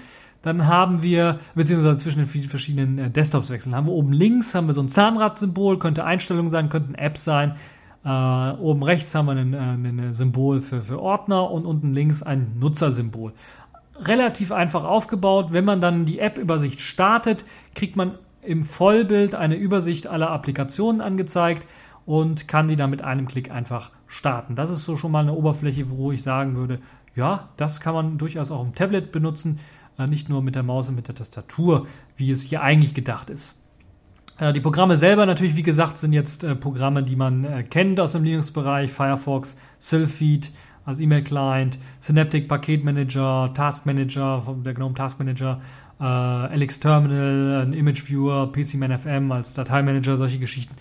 Dann 0.41 0.67
haben 0.67 1.01
wir, 1.01 1.39
beziehungsweise 1.55 1.95
zwischen 1.97 2.19
den 2.19 2.27
verschiedenen 2.27 2.99
äh, 2.99 3.09
Desktops 3.09 3.49
wechseln. 3.49 3.73
Haben 3.73 3.87
wir 3.87 3.93
oben 3.93 4.11
links 4.11 4.53
haben 4.53 4.67
wir 4.67 4.73
so 4.73 4.81
ein 4.81 4.89
Zahnradsymbol, 4.89 5.79
könnte 5.79 6.03
Einstellung 6.03 6.49
sein, 6.49 6.69
könnten 6.69 6.95
App 6.95 7.17
sein, 7.17 7.55
äh, 8.05 8.51
oben 8.59 8.83
rechts 8.83 9.15
haben 9.15 9.25
wir 9.25 9.31
ein, 9.31 9.53
äh, 9.53 9.57
ein 9.57 10.13
Symbol 10.13 10.61
für, 10.61 10.83
für 10.83 11.01
Ordner 11.01 11.49
und 11.49 11.65
unten 11.65 11.93
links 11.93 12.21
ein 12.21 12.53
Nutzersymbol. 12.59 13.33
Relativ 13.99 14.51
einfach 14.51 14.83
aufgebaut. 14.83 15.47
Wenn 15.51 15.65
man 15.65 15.81
dann 15.81 16.05
die 16.05 16.19
App-Übersicht 16.19 16.81
startet, 16.81 17.45
kriegt 17.73 17.95
man 17.95 18.19
im 18.43 18.63
Vollbild 18.63 19.33
eine 19.33 19.55
Übersicht 19.55 20.05
aller 20.05 20.29
Applikationen 20.29 21.01
angezeigt 21.01 21.67
und 22.05 22.47
kann 22.47 22.67
die 22.67 22.75
dann 22.75 22.91
mit 22.91 23.01
einem 23.01 23.27
Klick 23.27 23.49
einfach 23.49 23.89
starten. 24.05 24.55
Das 24.55 24.69
ist 24.69 24.83
so 24.83 24.97
schon 24.97 25.11
mal 25.11 25.21
eine 25.21 25.33
Oberfläche, 25.33 25.89
wo 25.89 26.11
ich 26.11 26.21
sagen 26.21 26.55
würde, 26.55 26.79
ja, 27.15 27.49
das 27.57 27.79
kann 27.79 27.95
man 27.95 28.17
durchaus 28.19 28.51
auch 28.51 28.63
im 28.63 28.75
Tablet 28.75 29.11
benutzen, 29.11 29.59
äh, 29.97 30.05
nicht 30.05 30.29
nur 30.29 30.43
mit 30.43 30.53
der 30.53 30.63
Maus 30.63 30.89
und 30.89 30.95
mit 30.95 31.07
der 31.07 31.15
Tastatur, 31.15 31.87
wie 32.17 32.29
es 32.29 32.43
hier 32.43 32.61
eigentlich 32.61 32.93
gedacht 32.93 33.31
ist. 33.31 33.59
Äh, 34.37 34.53
die 34.53 34.59
Programme 34.59 34.97
selber 34.97 35.25
natürlich, 35.25 35.55
wie 35.55 35.63
gesagt, 35.63 35.97
sind 35.97 36.13
jetzt 36.13 36.43
äh, 36.43 36.55
Programme, 36.55 37.03
die 37.03 37.15
man 37.15 37.45
äh, 37.45 37.63
kennt 37.63 37.99
aus 37.99 38.11
dem 38.13 38.23
Linux-Bereich. 38.23 38.91
Firefox, 38.91 39.55
Sylpheed 39.79 40.51
als 40.85 40.99
E-Mail-Client, 40.99 41.79
Synaptic 41.99 42.47
Paketmanager, 42.47 43.51
Task 43.53 43.85
Manager, 43.85 44.43
der 44.63 44.73
GNOME 44.73 44.93
Task 44.93 45.17
Manager, 45.17 45.61
äh, 45.99 46.55
LX 46.55 46.79
Terminal, 46.79 47.65
ein 47.65 47.73
Image 47.73 48.07
Viewer, 48.07 48.51
PCMan 48.51 48.97
FM 48.97 49.31
als 49.31 49.55
Dateimanager, 49.55 50.15
solche 50.17 50.37
Geschichten 50.37 50.75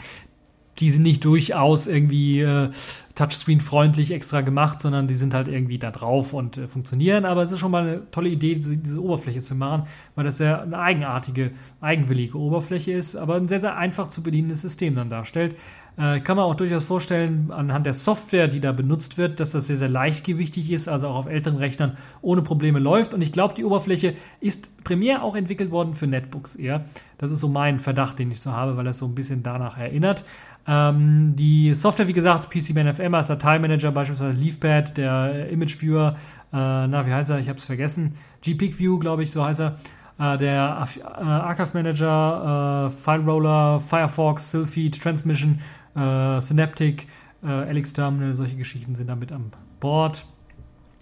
die 0.79 0.91
sind 0.91 1.03
nicht 1.03 1.25
durchaus 1.25 1.87
irgendwie 1.87 2.41
äh, 2.41 2.71
Touchscreen-freundlich 3.15 4.11
extra 4.11 4.41
gemacht, 4.41 4.81
sondern 4.81 5.07
die 5.07 5.15
sind 5.15 5.35
halt 5.35 5.47
irgendwie 5.47 5.79
da 5.79 5.91
drauf 5.91 6.33
und 6.33 6.57
äh, 6.57 6.67
funktionieren. 6.67 7.25
Aber 7.25 7.43
es 7.43 7.53
ist 7.53 7.61
schon 7.61 7.71
mal 7.71 7.83
eine 7.83 8.11
tolle 8.11 8.29
Idee, 8.29 8.57
diese, 8.57 8.77
diese, 8.77 9.03
Oberfläche 9.03 9.41
zu 9.41 9.55
machen, 9.55 9.87
weil 10.17 10.25
das 10.25 10.39
ja 10.39 10.63
eine 10.63 10.79
eigenartige, 10.79 11.53
eigenwillige 11.81 12.39
Oberfläche 12.39 12.93
ist, 12.93 13.15
aber 13.15 13.37
ein 13.37 13.49
sehr, 13.49 13.61
sehr 13.61 13.77
einfach 13.77 14.09
zu 14.09 14.23
bedienendes 14.23 14.63
System 14.63 14.97
dann 14.97 15.11
darstellt. 15.11 15.55
Äh, 15.97 16.19
kann 16.21 16.37
man 16.37 16.47
auch 16.47 16.57
durchaus 16.57 16.83
vorstellen, 16.83 17.53
anhand 17.53 17.87
der 17.87 17.95
Software, 17.95 18.49
die 18.49 18.59
da 18.59 18.73
benutzt 18.73 19.17
wird, 19.17 19.39
dass 19.39 19.53
das 19.53 19.69
sehr, 19.69 19.77
sehr 19.77 19.89
leichtgewichtig 19.89 20.73
ist, 20.73 20.89
also 20.89 21.07
auch 21.07 21.15
auf 21.15 21.27
älteren 21.27 21.57
Rechnern 21.57 21.97
ohne 22.21 22.43
Probleme 22.43 22.81
läuft. 22.81 23.15
Und 23.15 23.23
ich 23.23 23.31
glaube, 23.31 23.55
die 23.55 23.65
Oberfläche 23.65 24.15
ist 24.41 24.83
primär 24.83 25.23
auch 25.23 25.37
entwickelt 25.37 25.71
worden 25.71 25.95
für 25.95 26.09
Netbooks 26.09 26.57
eher. 26.57 26.85
Das 27.19 27.31
ist 27.31 27.39
so 27.39 27.49
mein 27.49 27.79
Verdacht, 27.79 28.19
den 28.19 28.33
ich 28.33 28.41
so 28.41 28.51
habe, 28.51 28.77
weil 28.77 28.85
das 28.85 28.99
so 28.99 29.07
ein 29.07 29.15
bisschen 29.15 29.45
danach 29.45 29.79
erinnert. 29.79 30.25
Ähm, 30.67 31.35
die 31.37 31.75
Software, 31.75 32.09
wie 32.09 32.13
gesagt, 32.13 32.49
PCBNFM 32.51 33.15
als 33.15 33.27
Dateimanager, 33.27 33.93
beispielsweise 33.93 34.33
Leafpad, 34.33 34.97
der 34.97 35.49
Image 35.51 35.81
Viewer, 35.81 36.17
äh, 36.53 36.57
na, 36.57 37.07
wie 37.07 37.13
heißt 37.13 37.31
er? 37.31 37.39
Ich 37.39 37.49
habe 37.49 37.59
es 37.59 37.65
vergessen. 37.65 38.15
GPeak 38.43 38.79
View, 38.79 38.99
glaube 38.99 39.23
ich, 39.23 39.31
so 39.31 39.45
heißt 39.45 39.61
er. 39.61 39.77
Äh, 40.19 40.39
der 40.39 40.87
äh, 40.97 41.23
Archive 41.23 41.71
Manager, 41.75 42.87
äh, 42.87 42.91
File 42.91 43.25
Roller, 43.25 43.81
Firefox, 43.81 44.51
Sylpheed, 44.51 45.03
Transmission, 45.03 45.61
äh, 45.97 46.41
Synaptic, 46.41 47.09
äh, 47.45 47.73
LX 47.73 47.93
Terminal, 47.93 48.35
solche 48.35 48.57
Geschichten 48.57 48.95
sind 48.95 49.09
damit 49.09 49.33
an 49.33 49.53
Bord. 49.81 50.25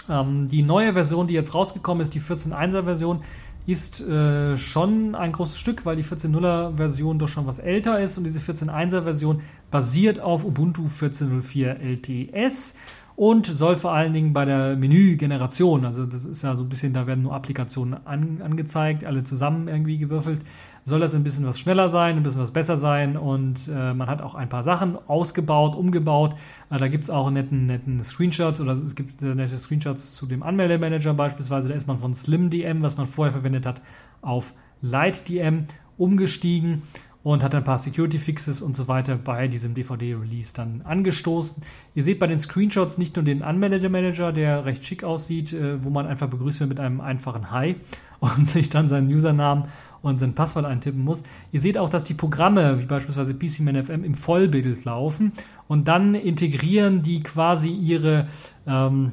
Ähm, 0.08 0.48
die 0.48 0.62
neue 0.62 0.92
Version, 0.94 1.26
die 1.26 1.34
jetzt 1.34 1.54
rausgekommen 1.54 2.02
ist, 2.02 2.14
die 2.14 2.20
14.1er 2.20 2.84
Version, 2.84 3.22
ist 3.66 4.00
äh, 4.00 4.56
schon 4.56 5.14
ein 5.14 5.32
großes 5.32 5.58
Stück, 5.58 5.86
weil 5.86 5.96
die 5.96 6.04
14.0er 6.04 6.76
Version 6.76 7.18
doch 7.18 7.28
schon 7.28 7.46
was 7.46 7.58
älter 7.58 8.00
ist 8.00 8.18
und 8.18 8.24
diese 8.24 8.40
14.1er 8.40 9.02
Version 9.02 9.42
basiert 9.70 10.20
auf 10.20 10.44
Ubuntu 10.44 10.86
14.04 10.86 11.78
LTS 11.78 12.74
und 13.14 13.46
soll 13.46 13.76
vor 13.76 13.92
allen 13.92 14.12
Dingen 14.12 14.32
bei 14.32 14.44
der 14.44 14.74
Menügeneration, 14.76 15.84
also 15.84 16.06
das 16.06 16.24
ist 16.24 16.42
ja 16.42 16.56
so 16.56 16.64
ein 16.64 16.68
bisschen, 16.68 16.92
da 16.94 17.06
werden 17.06 17.22
nur 17.22 17.34
Applikationen 17.34 18.04
an, 18.06 18.40
angezeigt, 18.42 19.04
alle 19.04 19.22
zusammen 19.22 19.68
irgendwie 19.68 19.98
gewürfelt, 19.98 20.40
soll 20.84 21.00
das 21.00 21.14
ein 21.14 21.22
bisschen 21.22 21.46
was 21.46 21.58
schneller 21.58 21.88
sein, 21.88 22.16
ein 22.16 22.22
bisschen 22.22 22.40
was 22.40 22.50
besser 22.50 22.76
sein 22.76 23.16
und 23.16 23.68
äh, 23.68 23.94
man 23.94 24.08
hat 24.08 24.20
auch 24.20 24.34
ein 24.34 24.48
paar 24.48 24.62
Sachen 24.62 24.98
ausgebaut, 25.06 25.76
umgebaut. 25.76 26.34
Äh, 26.70 26.78
da 26.78 26.88
gibt 26.88 27.04
es 27.04 27.10
auch 27.10 27.30
netten, 27.30 27.66
netten 27.66 28.02
Screenshots 28.02 28.60
oder 28.60 28.72
es 28.72 28.94
gibt 28.94 29.22
äh, 29.22 29.34
nette 29.34 29.58
Screenshots 29.58 30.14
zu 30.14 30.26
dem 30.26 30.42
Anmeldemanager 30.42 31.14
beispielsweise. 31.14 31.68
Da 31.68 31.74
ist 31.74 31.86
man 31.86 31.98
von 31.98 32.14
SlimDM, 32.14 32.82
was 32.82 32.96
man 32.96 33.06
vorher 33.06 33.32
verwendet 33.32 33.64
hat, 33.64 33.80
auf 34.22 34.54
LightDM 34.80 35.66
umgestiegen 35.96 36.82
und 37.22 37.42
hat 37.42 37.54
ein 37.54 37.64
paar 37.64 37.78
Security 37.78 38.18
Fixes 38.18 38.62
und 38.62 38.74
so 38.74 38.88
weiter 38.88 39.16
bei 39.16 39.46
diesem 39.46 39.74
DVD-Release 39.74 40.52
dann 40.54 40.82
angestoßen. 40.82 41.62
Ihr 41.94 42.02
seht 42.02 42.18
bei 42.18 42.26
den 42.26 42.38
Screenshots 42.38 42.98
nicht 42.98 43.14
nur 43.14 43.24
den 43.24 43.42
Anmelder-Manager, 43.42 44.32
der 44.32 44.64
recht 44.64 44.84
schick 44.84 45.04
aussieht, 45.04 45.52
äh, 45.52 45.82
wo 45.84 45.90
man 45.90 46.06
einfach 46.06 46.28
begrüßt 46.28 46.60
wird 46.60 46.70
mit 46.70 46.80
einem 46.80 47.00
einfachen 47.00 47.50
Hi 47.50 47.76
und 48.20 48.46
sich 48.46 48.70
dann 48.70 48.88
seinen 48.88 49.12
Usernamen 49.12 49.64
und 50.02 50.18
sein 50.18 50.34
Passwort 50.34 50.66
eintippen 50.66 51.02
muss. 51.02 51.22
Ihr 51.52 51.60
seht 51.60 51.78
auch, 51.78 51.88
dass 51.88 52.04
die 52.04 52.14
Programme, 52.14 52.80
wie 52.80 52.86
beispielsweise 52.86 53.34
PCManFM, 53.34 54.04
im 54.04 54.14
Vollbild 54.14 54.84
laufen 54.84 55.32
und 55.68 55.88
dann 55.88 56.14
integrieren 56.14 57.02
die 57.02 57.22
quasi 57.22 57.68
ihre 57.68 58.28
ähm, 58.66 59.12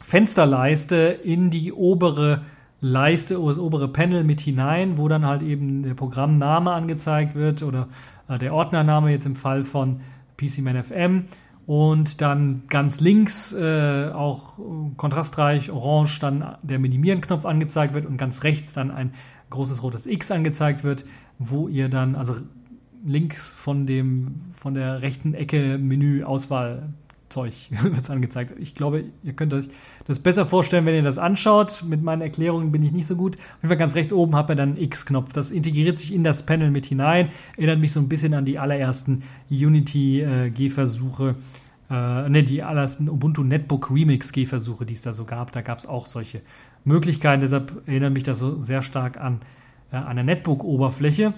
Fensterleiste 0.00 0.96
in 0.96 1.50
die 1.50 1.72
obere 1.72 2.42
Leiste 2.84 3.34
das 3.34 3.58
obere 3.58 3.86
Panel 3.86 4.24
mit 4.24 4.40
hinein, 4.40 4.98
wo 4.98 5.06
dann 5.06 5.24
halt 5.24 5.42
eben 5.42 5.84
der 5.84 5.94
Programmname 5.94 6.72
angezeigt 6.72 7.36
wird 7.36 7.62
oder 7.62 7.88
äh, 8.28 8.38
der 8.38 8.52
Ordnername 8.52 9.12
jetzt 9.12 9.24
im 9.24 9.36
Fall 9.36 9.62
von 9.62 10.00
PCManFM 10.36 11.26
und 11.66 12.20
dann 12.20 12.64
ganz 12.68 13.00
links 13.00 13.52
äh, 13.52 14.10
auch 14.12 14.58
kontrastreich 14.96 15.70
orange 15.70 16.18
dann 16.18 16.56
der 16.62 16.80
Minimieren-Knopf 16.80 17.44
angezeigt 17.44 17.94
wird 17.94 18.04
und 18.04 18.16
ganz 18.16 18.42
rechts 18.42 18.72
dann 18.72 18.90
ein 18.90 19.14
großes 19.52 19.82
rotes 19.82 20.06
X 20.06 20.30
angezeigt 20.30 20.84
wird, 20.84 21.04
wo 21.38 21.68
ihr 21.68 21.88
dann, 21.88 22.16
also 22.16 22.36
links 23.04 23.50
von 23.50 23.86
dem 23.86 24.52
von 24.54 24.74
der 24.74 25.02
rechten 25.02 25.34
Ecke 25.34 25.78
Menü 25.78 26.24
Auswahl 26.24 26.90
Zeug 27.32 27.54
wird 27.82 28.08
angezeigt. 28.10 28.52
Ich 28.60 28.74
glaube, 28.74 29.04
ihr 29.24 29.32
könnt 29.32 29.54
euch 29.54 29.68
das 30.06 30.20
besser 30.20 30.46
vorstellen, 30.46 30.86
wenn 30.86 30.94
ihr 30.94 31.02
das 31.02 31.18
anschaut. 31.18 31.82
Mit 31.88 32.02
meinen 32.02 32.22
Erklärungen 32.22 32.70
bin 32.70 32.82
ich 32.82 32.92
nicht 32.92 33.06
so 33.06 33.16
gut. 33.16 33.36
Auf 33.36 33.42
jeden 33.62 33.68
Fall 33.68 33.76
ganz 33.78 33.94
rechts 33.94 34.12
oben 34.12 34.36
habt 34.36 34.50
ihr 34.50 34.56
dann 34.56 34.70
einen 34.70 34.82
X-Knopf. 34.82 35.32
Das 35.32 35.50
integriert 35.50 35.98
sich 35.98 36.14
in 36.14 36.22
das 36.22 36.44
Panel 36.44 36.70
mit 36.70 36.86
hinein. 36.86 37.30
Erinnert 37.56 37.80
mich 37.80 37.92
so 37.92 38.00
ein 38.00 38.08
bisschen 38.08 38.34
an 38.34 38.44
die 38.44 38.58
allerersten 38.58 39.22
Unity-Gehversuche. 39.50 41.36
Äh, 41.92 42.28
ne, 42.30 42.42
die 42.42 42.62
allerersten 42.62 43.10
Ubuntu 43.10 43.44
Netbook 43.44 43.90
Remix 43.90 44.32
Gehversuche, 44.32 44.86
die 44.86 44.94
es 44.94 45.02
da 45.02 45.12
so 45.12 45.26
gab. 45.26 45.52
Da 45.52 45.60
gab 45.60 45.78
es 45.78 45.84
auch 45.84 46.06
solche 46.06 46.40
Möglichkeiten. 46.84 47.42
Deshalb 47.42 47.86
erinnert 47.86 48.14
mich 48.14 48.22
das 48.22 48.38
so 48.38 48.62
sehr 48.62 48.80
stark 48.80 49.20
an 49.20 49.42
äh, 49.92 49.96
eine 49.96 50.24
Netbook-Oberfläche. 50.24 51.34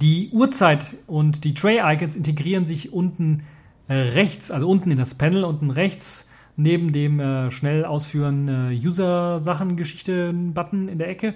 Die 0.00 0.30
Uhrzeit 0.32 0.96
und 1.06 1.44
die 1.44 1.52
Tray-Icons 1.52 2.16
integrieren 2.16 2.64
sich 2.64 2.94
unten 2.94 3.42
äh, 3.88 3.94
rechts, 3.94 4.50
also 4.50 4.70
unten 4.70 4.90
in 4.90 4.96
das 4.96 5.14
Panel, 5.14 5.44
unten 5.44 5.70
rechts 5.70 6.30
neben 6.56 6.90
dem 6.92 7.20
äh, 7.20 7.50
schnell 7.50 7.84
ausführen 7.84 8.48
äh, 8.48 8.74
User-Sachen-Geschichte-Button 8.74 10.88
in 10.88 10.96
der 10.98 11.10
Ecke. 11.10 11.34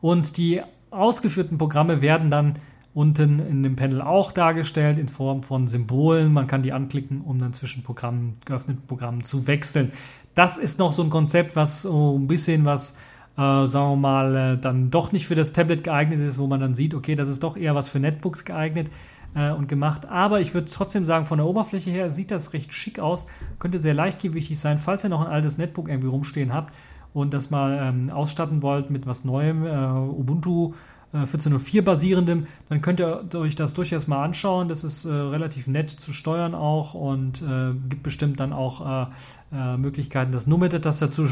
Und 0.00 0.36
die 0.36 0.62
ausgeführten 0.92 1.58
Programme 1.58 2.00
werden 2.00 2.30
dann 2.30 2.60
unten 2.94 3.38
in 3.38 3.62
dem 3.62 3.76
Panel 3.76 4.02
auch 4.02 4.32
dargestellt 4.32 4.98
in 4.98 5.08
Form 5.08 5.42
von 5.42 5.66
Symbolen. 5.66 6.32
Man 6.32 6.46
kann 6.46 6.62
die 6.62 6.72
anklicken, 6.72 7.22
um 7.22 7.38
dann 7.38 7.52
zwischen 7.52 7.82
Programmen, 7.82 8.36
geöffneten 8.44 8.86
Programmen 8.86 9.22
zu 9.22 9.46
wechseln. 9.46 9.92
Das 10.34 10.58
ist 10.58 10.78
noch 10.78 10.92
so 10.92 11.02
ein 11.02 11.10
Konzept, 11.10 11.56
was 11.56 11.82
so 11.82 12.18
ein 12.18 12.26
bisschen 12.26 12.64
was 12.64 12.94
äh, 13.36 13.66
sagen 13.66 13.92
wir 13.92 13.96
mal, 13.96 14.36
äh, 14.36 14.58
dann 14.58 14.90
doch 14.90 15.12
nicht 15.12 15.26
für 15.26 15.34
das 15.34 15.52
Tablet 15.52 15.84
geeignet 15.84 16.20
ist, 16.20 16.38
wo 16.38 16.46
man 16.46 16.60
dann 16.60 16.74
sieht, 16.74 16.94
okay, 16.94 17.14
das 17.14 17.28
ist 17.28 17.42
doch 17.42 17.56
eher 17.56 17.74
was 17.74 17.88
für 17.88 17.98
Netbooks 17.98 18.44
geeignet 18.44 18.90
äh, 19.34 19.50
und 19.50 19.68
gemacht. 19.68 20.06
Aber 20.06 20.40
ich 20.40 20.52
würde 20.52 20.70
trotzdem 20.70 21.04
sagen, 21.04 21.26
von 21.26 21.38
der 21.38 21.46
Oberfläche 21.46 21.90
her 21.90 22.10
sieht 22.10 22.30
das 22.30 22.52
recht 22.52 22.74
schick 22.74 22.98
aus, 22.98 23.26
könnte 23.58 23.78
sehr 23.78 23.94
leichtgewichtig 23.94 24.58
sein, 24.58 24.78
falls 24.78 25.04
ihr 25.04 25.10
noch 25.10 25.24
ein 25.24 25.32
altes 25.32 25.56
Netbook 25.56 25.88
irgendwie 25.88 26.08
rumstehen 26.08 26.52
habt 26.52 26.74
und 27.14 27.32
das 27.32 27.50
mal 27.50 27.78
ähm, 27.80 28.10
ausstatten 28.10 28.62
wollt 28.62 28.90
mit 28.90 29.06
was 29.06 29.24
Neuem, 29.24 29.64
äh, 29.66 29.70
Ubuntu 29.70 30.74
14.04 31.12 31.78
äh, 31.78 31.80
basierendem, 31.82 32.46
dann 32.68 32.80
könnt 32.80 33.00
ihr 33.00 33.28
euch 33.34 33.54
das 33.54 33.74
durchaus 33.74 34.06
mal 34.06 34.24
anschauen. 34.24 34.68
Das 34.68 34.82
ist 34.82 35.04
äh, 35.04 35.12
relativ 35.12 35.66
nett 35.66 35.90
zu 35.90 36.12
steuern 36.12 36.54
auch 36.54 36.94
und 36.94 37.42
äh, 37.42 37.74
gibt 37.88 38.02
bestimmt 38.02 38.40
dann 38.40 38.52
auch 38.52 39.06
äh, 39.52 39.54
äh 39.54 39.76
Möglichkeiten, 39.76 40.32
das 40.32 40.46
nur 40.46 40.58
mit 40.58 40.72
der 40.72 40.80
Tastatur, 40.80 41.28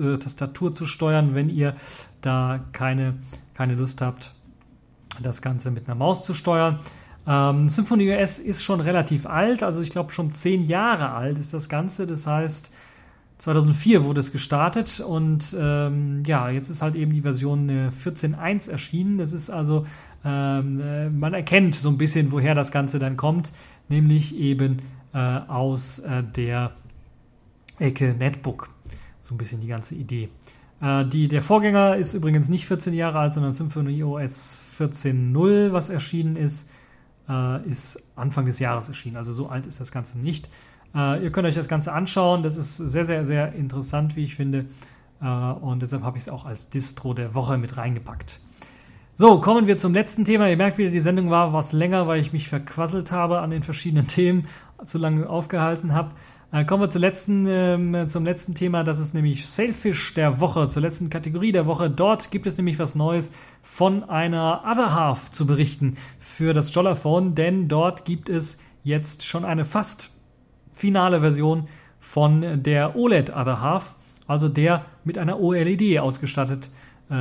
äh, 0.00 0.16
Tastatur, 0.16 0.72
zu 0.72 0.86
steuern, 0.86 1.34
wenn 1.34 1.50
ihr 1.50 1.74
da 2.22 2.60
keine, 2.72 3.14
keine 3.54 3.74
Lust 3.74 4.00
habt, 4.00 4.32
das 5.22 5.42
Ganze 5.42 5.70
mit 5.70 5.86
einer 5.86 5.94
Maus 5.94 6.24
zu 6.24 6.32
steuern. 6.32 6.78
Ähm, 7.26 7.68
Symfony 7.68 8.10
OS 8.10 8.38
ist 8.38 8.62
schon 8.62 8.80
relativ 8.80 9.26
alt, 9.26 9.62
also 9.62 9.82
ich 9.82 9.90
glaube 9.90 10.10
schon 10.12 10.32
zehn 10.32 10.64
Jahre 10.64 11.10
alt 11.10 11.38
ist 11.38 11.52
das 11.52 11.68
Ganze. 11.68 12.06
Das 12.06 12.26
heißt, 12.26 12.70
2004 13.38 14.04
wurde 14.04 14.20
es 14.20 14.32
gestartet 14.32 15.00
und 15.00 15.56
ähm, 15.58 16.24
ja, 16.26 16.50
jetzt 16.50 16.68
ist 16.68 16.82
halt 16.82 16.96
eben 16.96 17.12
die 17.12 17.22
Version 17.22 17.68
äh, 17.68 17.88
14.1 17.88 18.68
erschienen. 18.70 19.18
Das 19.18 19.32
ist 19.32 19.48
also, 19.48 19.86
ähm, 20.24 20.80
äh, 20.80 21.08
man 21.08 21.34
erkennt 21.34 21.76
so 21.76 21.88
ein 21.88 21.98
bisschen, 21.98 22.32
woher 22.32 22.56
das 22.56 22.72
Ganze 22.72 22.98
dann 22.98 23.16
kommt, 23.16 23.52
nämlich 23.88 24.36
eben 24.36 24.78
äh, 25.14 25.18
aus 25.18 26.00
äh, 26.00 26.24
der 26.24 26.72
Ecke 27.78 28.12
Netbook. 28.12 28.70
So 29.20 29.34
ein 29.34 29.38
bisschen 29.38 29.60
die 29.60 29.68
ganze 29.68 29.94
Idee. 29.94 30.30
Äh, 30.80 31.06
die, 31.06 31.28
der 31.28 31.42
Vorgänger 31.42 31.96
ist 31.96 32.14
übrigens 32.14 32.48
nicht 32.48 32.66
14 32.66 32.92
Jahre 32.92 33.20
alt, 33.20 33.32
sondern 33.34 33.52
Symfony 33.52 34.02
OS 34.02 34.58
14.0, 34.78 35.72
was 35.72 35.90
erschienen 35.90 36.34
ist, 36.34 36.68
äh, 37.28 37.68
ist 37.68 38.02
Anfang 38.16 38.46
des 38.46 38.58
Jahres 38.58 38.88
erschienen. 38.88 39.16
Also 39.16 39.32
so 39.32 39.48
alt 39.48 39.66
ist 39.66 39.80
das 39.80 39.92
Ganze 39.92 40.18
nicht. 40.18 40.48
Äh, 40.94 41.24
ihr 41.24 41.30
könnt 41.30 41.46
euch 41.46 41.54
das 41.54 41.68
Ganze 41.68 41.92
anschauen. 41.92 42.42
Das 42.42 42.56
ist 42.56 42.76
sehr, 42.76 43.04
sehr, 43.04 43.24
sehr 43.24 43.52
interessant, 43.52 44.16
wie 44.16 44.24
ich 44.24 44.36
finde. 44.36 44.66
Äh, 45.20 45.26
und 45.26 45.82
deshalb 45.82 46.02
habe 46.02 46.16
ich 46.16 46.24
es 46.24 46.28
auch 46.28 46.44
als 46.44 46.70
Distro 46.70 47.14
der 47.14 47.34
Woche 47.34 47.58
mit 47.58 47.76
reingepackt. 47.76 48.40
So, 49.14 49.40
kommen 49.40 49.66
wir 49.66 49.76
zum 49.76 49.94
letzten 49.94 50.24
Thema. 50.24 50.48
Ihr 50.48 50.56
merkt 50.56 50.78
wieder, 50.78 50.90
die 50.90 51.00
Sendung 51.00 51.30
war 51.30 51.52
was 51.52 51.72
länger, 51.72 52.06
weil 52.06 52.20
ich 52.20 52.32
mich 52.32 52.48
verquasselt 52.48 53.10
habe 53.10 53.40
an 53.40 53.50
den 53.50 53.62
verschiedenen 53.62 54.06
Themen, 54.08 54.46
zu 54.84 54.98
lange 54.98 55.28
aufgehalten 55.28 55.92
habe. 55.92 56.14
Äh, 56.50 56.64
kommen 56.64 56.84
wir 56.84 56.88
zum 56.88 57.02
letzten, 57.02 57.46
ähm, 57.46 58.08
zum 58.08 58.24
letzten 58.24 58.54
Thema, 58.54 58.84
das 58.84 59.00
ist 59.00 59.12
nämlich 59.12 59.46
Sailfish 59.46 60.14
der 60.14 60.40
Woche, 60.40 60.68
zur 60.68 60.80
letzten 60.80 61.10
Kategorie 61.10 61.52
der 61.52 61.66
Woche. 61.66 61.90
Dort 61.90 62.30
gibt 62.30 62.46
es 62.46 62.56
nämlich 62.56 62.78
was 62.78 62.94
Neues 62.94 63.32
von 63.60 64.04
einer 64.04 64.62
Other 64.64 64.94
Half 64.94 65.30
zu 65.30 65.46
berichten 65.46 65.98
für 66.18 66.54
das 66.54 66.72
Jollaphone, 66.72 67.34
denn 67.34 67.68
dort 67.68 68.06
gibt 68.06 68.30
es 68.30 68.58
jetzt 68.82 69.26
schon 69.26 69.44
eine 69.44 69.66
fast 69.66 70.10
finale 70.78 71.20
Version 71.20 71.66
von 71.98 72.62
der 72.62 72.96
OLED 72.96 73.30
Other 73.30 73.60
Half, 73.60 73.94
also 74.26 74.48
der 74.48 74.84
mit 75.04 75.18
einer 75.18 75.40
OLED 75.40 75.98
ausgestattet 75.98 76.70
äh, 77.10 77.14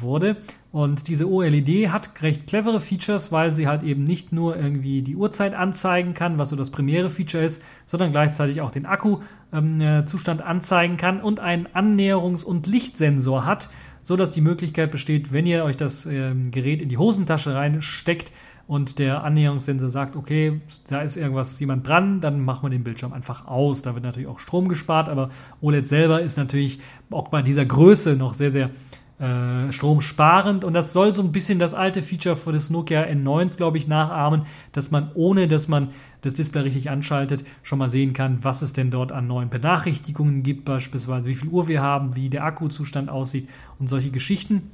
wurde. 0.00 0.36
Und 0.70 1.08
diese 1.08 1.28
OLED 1.28 1.90
hat 1.90 2.22
recht 2.22 2.46
clevere 2.46 2.80
Features, 2.80 3.30
weil 3.30 3.52
sie 3.52 3.66
halt 3.66 3.82
eben 3.82 4.04
nicht 4.04 4.32
nur 4.32 4.56
irgendwie 4.56 5.02
die 5.02 5.16
Uhrzeit 5.16 5.54
anzeigen 5.54 6.14
kann, 6.14 6.38
was 6.38 6.48
so 6.48 6.56
das 6.56 6.70
primäre 6.70 7.10
Feature 7.10 7.44
ist, 7.44 7.62
sondern 7.84 8.12
gleichzeitig 8.12 8.62
auch 8.62 8.70
den 8.70 8.86
Akkuzustand 8.86 10.40
ähm, 10.40 10.46
anzeigen 10.46 10.96
kann 10.96 11.20
und 11.20 11.40
einen 11.40 11.66
Annäherungs- 11.66 12.44
und 12.44 12.66
Lichtsensor 12.66 13.44
hat, 13.44 13.68
so 14.02 14.16
dass 14.16 14.30
die 14.30 14.40
Möglichkeit 14.40 14.90
besteht, 14.90 15.32
wenn 15.32 15.46
ihr 15.46 15.64
euch 15.64 15.76
das 15.76 16.06
ähm, 16.06 16.50
Gerät 16.50 16.80
in 16.80 16.88
die 16.88 16.98
Hosentasche 16.98 17.54
reinsteckt, 17.54 18.32
und 18.72 18.98
der 18.98 19.22
Annäherungssensor 19.22 19.90
sagt, 19.90 20.16
okay, 20.16 20.62
da 20.88 21.02
ist 21.02 21.18
irgendwas 21.18 21.60
jemand 21.60 21.86
dran, 21.86 22.22
dann 22.22 22.42
machen 22.42 22.62
wir 22.62 22.70
den 22.70 22.82
Bildschirm 22.82 23.12
einfach 23.12 23.46
aus. 23.46 23.82
Da 23.82 23.92
wird 23.92 24.02
natürlich 24.02 24.30
auch 24.30 24.38
Strom 24.38 24.66
gespart, 24.66 25.10
aber 25.10 25.28
OLED 25.60 25.86
selber 25.86 26.22
ist 26.22 26.38
natürlich 26.38 26.80
auch 27.10 27.28
bei 27.28 27.42
dieser 27.42 27.66
Größe 27.66 28.16
noch 28.16 28.32
sehr, 28.32 28.50
sehr 28.50 28.70
äh, 29.18 29.70
stromsparend 29.70 30.64
und 30.64 30.72
das 30.72 30.94
soll 30.94 31.12
so 31.12 31.20
ein 31.20 31.32
bisschen 31.32 31.58
das 31.58 31.74
alte 31.74 32.00
Feature 32.00 32.34
für 32.34 32.50
das 32.50 32.70
Nokia 32.70 33.02
N9, 33.02 33.58
glaube 33.58 33.76
ich, 33.76 33.88
nachahmen, 33.88 34.46
dass 34.72 34.90
man 34.90 35.10
ohne, 35.12 35.48
dass 35.48 35.68
man 35.68 35.90
das 36.22 36.32
Display 36.32 36.62
richtig 36.62 36.88
anschaltet, 36.88 37.44
schon 37.62 37.78
mal 37.78 37.90
sehen 37.90 38.14
kann, 38.14 38.42
was 38.42 38.62
es 38.62 38.72
denn 38.72 38.90
dort 38.90 39.12
an 39.12 39.26
neuen 39.26 39.50
Benachrichtigungen 39.50 40.42
gibt, 40.42 40.64
beispielsweise 40.64 41.28
wie 41.28 41.34
viel 41.34 41.50
Uhr 41.50 41.68
wir 41.68 41.82
haben, 41.82 42.16
wie 42.16 42.30
der 42.30 42.44
Akkuzustand 42.44 43.10
aussieht 43.10 43.50
und 43.78 43.88
solche 43.88 44.10
Geschichten. 44.10 44.70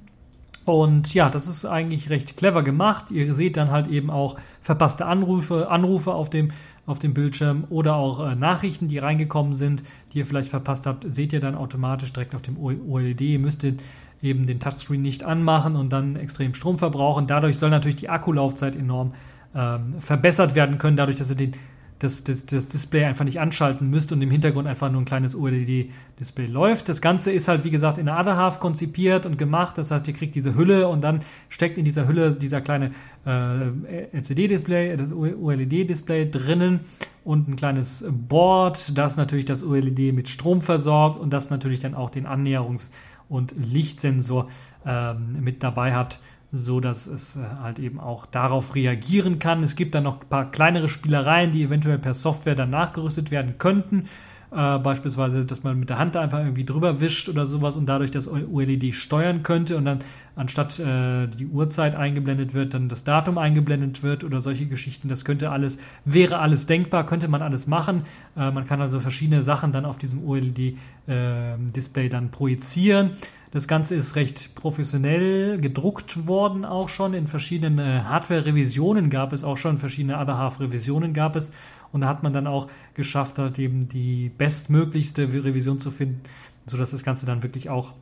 Und 0.69 1.15
ja, 1.15 1.31
das 1.31 1.47
ist 1.47 1.65
eigentlich 1.65 2.11
recht 2.11 2.37
clever 2.37 2.63
gemacht. 2.63 3.11
Ihr 3.11 3.35
seht 3.35 3.57
dann 3.57 3.71
halt 3.71 3.87
eben 3.87 4.11
auch 4.11 4.37
verpasste 4.61 5.07
Anrufe, 5.07 5.71
Anrufe 5.71 6.13
auf 6.13 6.29
dem, 6.31 6.51
auf 6.87 6.99
dem 6.99 7.15
Bildschirm 7.15 7.65
oder 7.71 7.97
auch 7.97 8.21
äh, 8.21 8.35
Nachrichten, 8.35 8.89
die 8.89 8.99
reingekommen 8.99 9.55
sind, 9.55 9.83
die 10.13 10.19
ihr 10.19 10.27
vielleicht 10.27 10.49
verpasst 10.49 10.87
habt, 10.87 11.11
seht 11.11 11.33
ihr 11.33 11.41
dann 11.41 11.55
automatisch 11.55 12.13
direkt 12.13 12.35
auf 12.35 12.43
dem 12.43 12.59
OLED. 12.59 13.21
Ihr 13.21 13.39
müsst 13.39 13.63
den, 13.63 13.79
eben 14.21 14.47
den 14.47 14.61
Touchscreen 14.61 15.01
nicht 15.01 15.25
anmachen 15.25 15.75
und 15.75 15.93
dann 15.93 16.17
extrem 16.17 16.55
Strom 16.55 16.79
verbrauchen. 16.79 17.27
Dadurch 17.27 17.59
soll 17.59 17.71
natürlich 17.71 17.97
die 17.97 18.11
Akkulaufzeit 18.11 18.77
enorm 18.77 19.15
ähm, 19.55 19.95
verbessert 20.01 20.55
werden 20.55 20.79
können, 20.79 20.97
dadurch, 20.97 21.17
dass 21.17 21.31
ihr 21.31 21.37
den 21.37 21.55
das, 21.99 22.23
das, 22.23 22.47
das 22.47 22.69
Display 22.69 23.05
einfach 23.05 23.25
nicht 23.25 23.41
anschalten 23.41 23.91
müsst 23.91 24.13
und 24.13 24.23
im 24.23 24.31
Hintergrund 24.31 24.69
einfach 24.69 24.91
nur 24.91 25.03
ein 25.03 25.05
kleines 25.05 25.35
OLED-Display 25.35 26.47
läuft. 26.47 26.89
Das 26.89 27.01
Ganze 27.01 27.33
ist 27.33 27.49
halt, 27.49 27.65
wie 27.65 27.71
gesagt, 27.71 27.99
in 27.99 28.07
der 28.07 28.19
Other 28.19 28.37
Half 28.37 28.61
konzipiert 28.61 29.27
und 29.27 29.37
gemacht. 29.37 29.79
Das 29.79 29.91
heißt, 29.91 30.07
ihr 30.07 30.15
kriegt 30.15 30.35
diese 30.35 30.55
Hülle 30.55 30.89
und 30.89 31.03
dann 31.03 31.23
steckt 31.49 31.77
in 31.77 31.85
dieser 31.85 32.07
Hülle 32.07 32.33
dieser 32.35 32.61
kleine 32.61 32.93
äh, 33.27 34.17
LCD-Display, 34.17 34.97
das 34.97 35.13
OLED-Display 35.13 36.31
drinnen 36.31 36.81
und 37.25 37.49
ein 37.49 37.57
kleines 37.57 38.05
Board, 38.09 38.97
das 38.97 39.17
natürlich 39.17 39.45
das 39.45 39.65
OLED 39.65 40.15
mit 40.15 40.29
Strom 40.29 40.61
versorgt 40.61 41.19
und 41.19 41.31
das 41.31 41.51
natürlich 41.51 41.81
dann 41.81 41.95
auch 41.95 42.11
den 42.11 42.27
Annäherungs- 42.27 42.91
und 43.29 43.55
Lichtsensor 43.59 44.49
ähm, 44.87 45.37
mit 45.41 45.63
dabei 45.63 45.95
hat 45.95 46.21
so 46.53 46.81
dass 46.81 47.07
es 47.07 47.37
äh, 47.37 47.41
halt 47.63 47.79
eben 47.79 48.01
auch 48.01 48.27
darauf 48.27 48.75
reagieren 48.75 49.39
kann. 49.39 49.63
Es 49.63 49.77
gibt 49.77 49.95
dann 49.95 50.05
noch 50.05 50.21
ein 50.21 50.29
paar 50.29 50.51
kleinere 50.51 50.89
Spielereien, 50.89 51.53
die 51.53 51.63
eventuell 51.63 51.99
per 51.99 52.15
Software 52.15 52.55
dann 52.55 52.71
nachgerüstet 52.71 53.31
werden 53.31 53.59
könnten. 53.59 54.09
Äh, 54.51 54.79
beispielsweise, 54.79 55.45
dass 55.45 55.63
man 55.63 55.79
mit 55.79 55.91
der 55.91 55.99
Hand 55.99 56.17
einfach 56.17 56.39
irgendwie 56.39 56.65
drüber 56.65 57.01
wischt 57.01 57.29
oder 57.29 57.45
sowas 57.45 57.77
und 57.77 57.85
dadurch 57.85 58.11
das 58.11 58.29
OLED 58.29 58.95
steuern 58.95 59.43
könnte 59.43 59.77
und 59.77 59.85
dann 59.85 59.99
anstatt 60.37 60.79
äh, 60.79 61.27
die 61.27 61.47
Uhrzeit 61.47 61.95
eingeblendet 61.95 62.55
wird, 62.55 62.73
dann 62.73 62.89
das 62.89 63.05
Datum 63.05 63.37
eingeblendet 63.37 64.03
wird 64.03 64.25
oder 64.25 64.41
solche 64.41 64.65
Geschichten. 64.65 65.09
Das 65.09 65.27
könnte 65.27 65.51
alles, 65.51 65.79
wäre 66.07 66.39
alles 66.39 66.65
denkbar, 66.65 67.05
könnte 67.05 67.29
man 67.29 67.43
alles 67.43 67.67
machen. 67.67 68.05
Äh, 68.39 68.51
man 68.51 68.65
kann 68.65 68.81
also 68.81 69.01
verschiedene 69.01 69.43
Sachen 69.43 69.73
dann 69.73 69.85
auf 69.85 69.99
diesem 69.99 70.25
OLED-Display 70.27 72.05
ähm, 72.05 72.11
dann 72.11 72.31
projizieren. 72.31 73.11
Das 73.51 73.67
Ganze 73.67 73.95
ist 73.95 74.15
recht 74.15 74.55
professionell 74.55 75.59
gedruckt 75.59 76.27
worden 76.27 76.65
auch 76.67 76.89
schon. 76.89 77.15
In 77.15 77.27
verschiedenen 77.27 77.79
äh, 77.79 78.03
Hardware-Revisionen 78.03 79.09
gab 79.09 79.33
es 79.33 79.43
auch 79.43 79.57
schon, 79.57 79.79
verschiedene 79.79 80.19
Other 80.19 80.37
Half-Revisionen 80.37 81.15
gab 81.15 81.35
es. 81.35 81.51
Und 81.91 82.03
da 82.03 82.09
hat 82.09 82.23
man 82.23 82.35
dann 82.35 82.47
auch 82.47 82.69
geschafft, 82.93 83.39
halt 83.39 83.59
eben 83.59 83.89
die 83.89 84.31
bestmöglichste 84.37 85.33
Revision 85.33 85.79
zu 85.79 85.91
finden, 85.91 86.21
sodass 86.67 86.91
das 86.91 87.05
Ganze 87.05 87.25
dann 87.25 87.43
wirklich 87.43 87.71
auch 87.71 87.95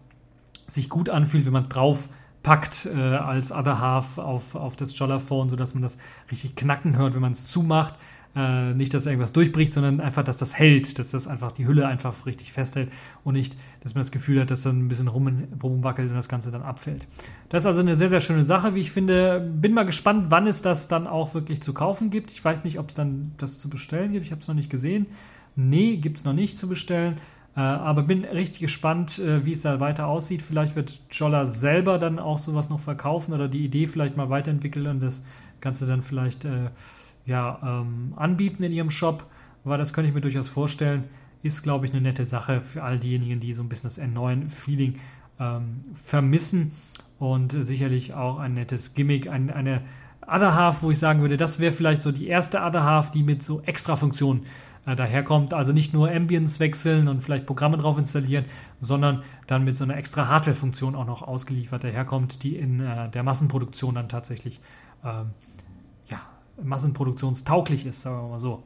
sich 0.67 0.89
gut 0.89 1.09
anfühlt, 1.09 1.47
wenn 1.47 1.53
man 1.53 1.63
es 1.63 1.69
drauf 1.69 2.09
packt 2.43 2.87
äh, 2.87 2.99
als 2.99 3.53
Other 3.53 3.81
Half 3.81 4.19
auf, 4.19 4.57
auf 4.57 4.75
das 4.75 4.99
Jollaphone, 4.99 5.49
sodass 5.49 5.75
man 5.75 5.83
das 5.83 5.99
richtig 6.31 6.57
knacken 6.57 6.97
hört, 6.97 7.15
wenn 7.15 7.21
man 7.21 7.33
es 7.33 7.47
zumacht. 7.47 7.95
Äh, 8.37 8.75
nicht, 8.75 8.93
dass 8.93 9.05
da 9.05 9.11
irgendwas 9.11 9.33
durchbricht, 9.33 9.73
sondern 9.73 9.99
einfach, 9.99 10.23
dass 10.23 10.37
das 10.37 10.59
hält, 10.59 10.99
dass 10.99 11.11
das 11.11 11.27
einfach 11.27 11.53
die 11.53 11.67
Hülle 11.67 11.87
einfach 11.87 12.27
richtig 12.27 12.53
festhält 12.53 12.93
und 13.25 13.33
nicht, 13.33 13.57
dass 13.81 13.95
man 13.95 14.03
das 14.03 14.11
Gefühl 14.11 14.43
hat, 14.43 14.51
dass 14.51 14.63
dann 14.63 14.79
ein 14.79 14.89
bisschen 14.89 15.09
rum, 15.09 15.45
rumwackelt 15.63 16.11
und 16.11 16.17
das 16.17 16.29
Ganze 16.29 16.51
dann 16.51 16.61
abfällt. 16.61 17.07
Das 17.49 17.63
ist 17.63 17.67
also 17.67 17.81
eine 17.81 17.97
sehr, 17.97 18.11
sehr 18.11 18.21
schöne 18.21 18.45
Sache, 18.45 18.75
wie 18.75 18.81
ich 18.81 18.91
finde. 18.91 19.41
Bin 19.41 19.73
mal 19.73 19.87
gespannt, 19.87 20.27
wann 20.29 20.47
es 20.47 20.61
das 20.61 20.87
dann 20.87 21.07
auch 21.07 21.33
wirklich 21.33 21.63
zu 21.63 21.73
kaufen 21.73 22.11
gibt. 22.11 22.31
Ich 22.31 22.45
weiß 22.45 22.63
nicht, 22.63 22.79
ob 22.79 22.91
es 22.91 22.95
dann 22.95 23.33
das 23.39 23.59
zu 23.59 23.71
bestellen 23.71 24.13
gibt. 24.13 24.27
Ich 24.27 24.33
habe 24.33 24.43
es 24.43 24.49
noch 24.49 24.55
nicht 24.55 24.69
gesehen. 24.69 25.07
Nee, 25.55 25.97
gibt 25.97 26.19
es 26.19 26.25
noch 26.25 26.35
nicht 26.35 26.59
zu 26.59 26.69
bestellen. 26.69 27.15
Äh, 27.57 27.61
aber 27.61 28.03
bin 28.03 28.27
richtig 28.27 28.61
gespannt, 28.61 29.19
äh, 29.19 29.47
wie 29.47 29.53
es 29.53 29.63
da 29.63 29.81
weiter 29.81 30.09
aussieht. 30.09 30.43
Vielleicht 30.43 30.77
wird 30.77 31.01
Jolla 31.11 31.47
selber 31.47 31.99
dann 31.99 32.19
auch 32.19 32.37
sowas 32.37 32.69
noch 32.69 32.81
verkaufen 32.81 33.33
oder 33.33 33.49
die 33.49 33.65
Idee 33.65 33.87
vielleicht 33.87 34.19
mal 34.19 34.29
weiterentwickeln 34.29 34.89
und 34.89 35.01
das 35.01 35.23
Ganze 35.63 35.87
dann 35.87 36.03
vielleicht 36.03 36.45
äh, 36.45 36.69
ja, 37.27 37.59
ähm, 37.63 38.15
anbieten 38.17 38.63
in 38.63 38.73
ihrem 38.73 38.91
Shop. 38.91 39.27
Aber 39.65 39.79
das 39.79 39.93
könnte 39.93 40.09
ich 40.09 40.15
mir 40.15 40.21
durchaus 40.21 40.49
vorstellen. 40.49 41.05
Ist, 41.43 41.63
glaube 41.63 41.87
ich, 41.87 41.93
eine 41.93 42.01
nette 42.01 42.25
Sache 42.25 42.61
für 42.63 42.83
all 42.83 42.99
diejenigen, 42.99 43.41
die 43.41 43.53
so 43.53 43.63
ein 43.63 43.69
bisschen 43.69 43.89
das 43.89 44.01
N9-Feeling 44.01 44.99
ähm, 45.39 45.85
vermissen. 45.95 46.73
Und 47.19 47.53
sicherlich 47.59 48.15
auch 48.15 48.39
ein 48.39 48.55
nettes 48.55 48.95
Gimmick, 48.95 49.29
ein, 49.29 49.51
eine 49.51 49.83
Other 50.27 50.55
Half, 50.55 50.83
wo 50.83 50.91
ich 50.91 50.99
sagen 50.99 51.21
würde, 51.21 51.37
das 51.37 51.61
wäre 51.61 51.73
vielleicht 51.73 52.01
so 52.01 52.13
die 52.13 52.27
erste 52.27 52.61
Other 52.61 52.85
Half, 52.85 53.11
die 53.11 53.23
mit 53.23 53.43
so 53.43 53.63
extra 53.63 53.97
Funktionen 53.97 54.45
äh, 54.87 54.95
daherkommt. 54.95 55.55
Also 55.55 55.73
nicht 55.73 55.95
nur 55.95 56.11
Ambience 56.11 56.61
wechseln 56.61 57.09
und 57.09 57.23
vielleicht 57.23 57.47
Programme 57.47 57.79
drauf 57.79 57.97
installieren, 57.99 58.45
sondern 58.81 59.23
dann 59.47 59.65
mit 59.65 59.77
so 59.77 59.85
einer 59.85 59.97
extra 59.97 60.29
Hardware-Funktion 60.29 60.95
auch 60.95 61.07
noch 61.07 61.23
ausgeliefert 61.23 61.85
daherkommt, 61.85 62.43
die 62.43 62.57
in 62.57 62.81
äh, 62.81 63.09
der 63.11 63.23
Massenproduktion 63.23 63.95
dann 63.95 64.09
tatsächlich 64.09 64.61
ähm, 65.05 65.31
massenproduktionstauglich 66.63 67.87
ist, 67.87 68.03
sagen 68.03 68.23
wir 68.23 68.29
mal 68.29 68.39
so. 68.39 68.63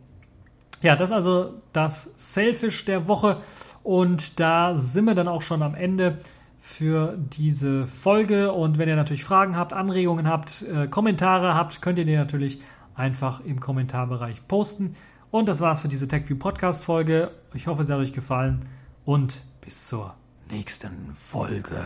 Ja, 0.83 0.97
das 0.97 1.11
ist 1.11 1.15
also 1.15 1.55
das 1.73 2.13
Selfish 2.17 2.85
der 2.87 3.07
Woche 3.07 3.39
und 3.83 4.41
da 4.41 4.77
sind 4.77 5.05
wir 5.05 5.15
dann 5.15 5.29
auch 5.29 5.43
schon 5.43 5.63
am 5.63 5.75
Ende 5.75 6.19
für 6.59 7.17
diese 7.19 7.87
Folge 7.87 8.53
und 8.53 8.79
wenn 8.79 8.89
ihr 8.89 8.97
natürlich 8.97 9.25
Fragen 9.25 9.57
habt, 9.57 9.73
Anregungen 9.73 10.29
habt, 10.29 10.63
äh, 10.63 10.89
Kommentare 10.89 11.55
habt, 11.55 11.83
könnt 11.83 11.99
ihr 11.99 12.05
die 12.05 12.17
natürlich 12.17 12.61
einfach 12.95 13.41
im 13.41 13.61
Kommentarbereich 13.61 14.47
posten. 14.47 14.95
Und 15.31 15.49
das 15.49 15.61
war's 15.61 15.81
für 15.81 15.89
diese 15.89 16.09
TechView 16.09 16.37
Podcast 16.37 16.85
Folge. 16.85 17.31
Ich 17.55 17.67
hoffe, 17.67 17.83
es 17.83 17.91
hat 17.91 17.99
euch 17.99 18.13
gefallen 18.13 18.65
und 19.05 19.43
bis 19.61 19.87
zur 19.87 20.15
nächsten 20.51 21.15
Folge. 21.15 21.77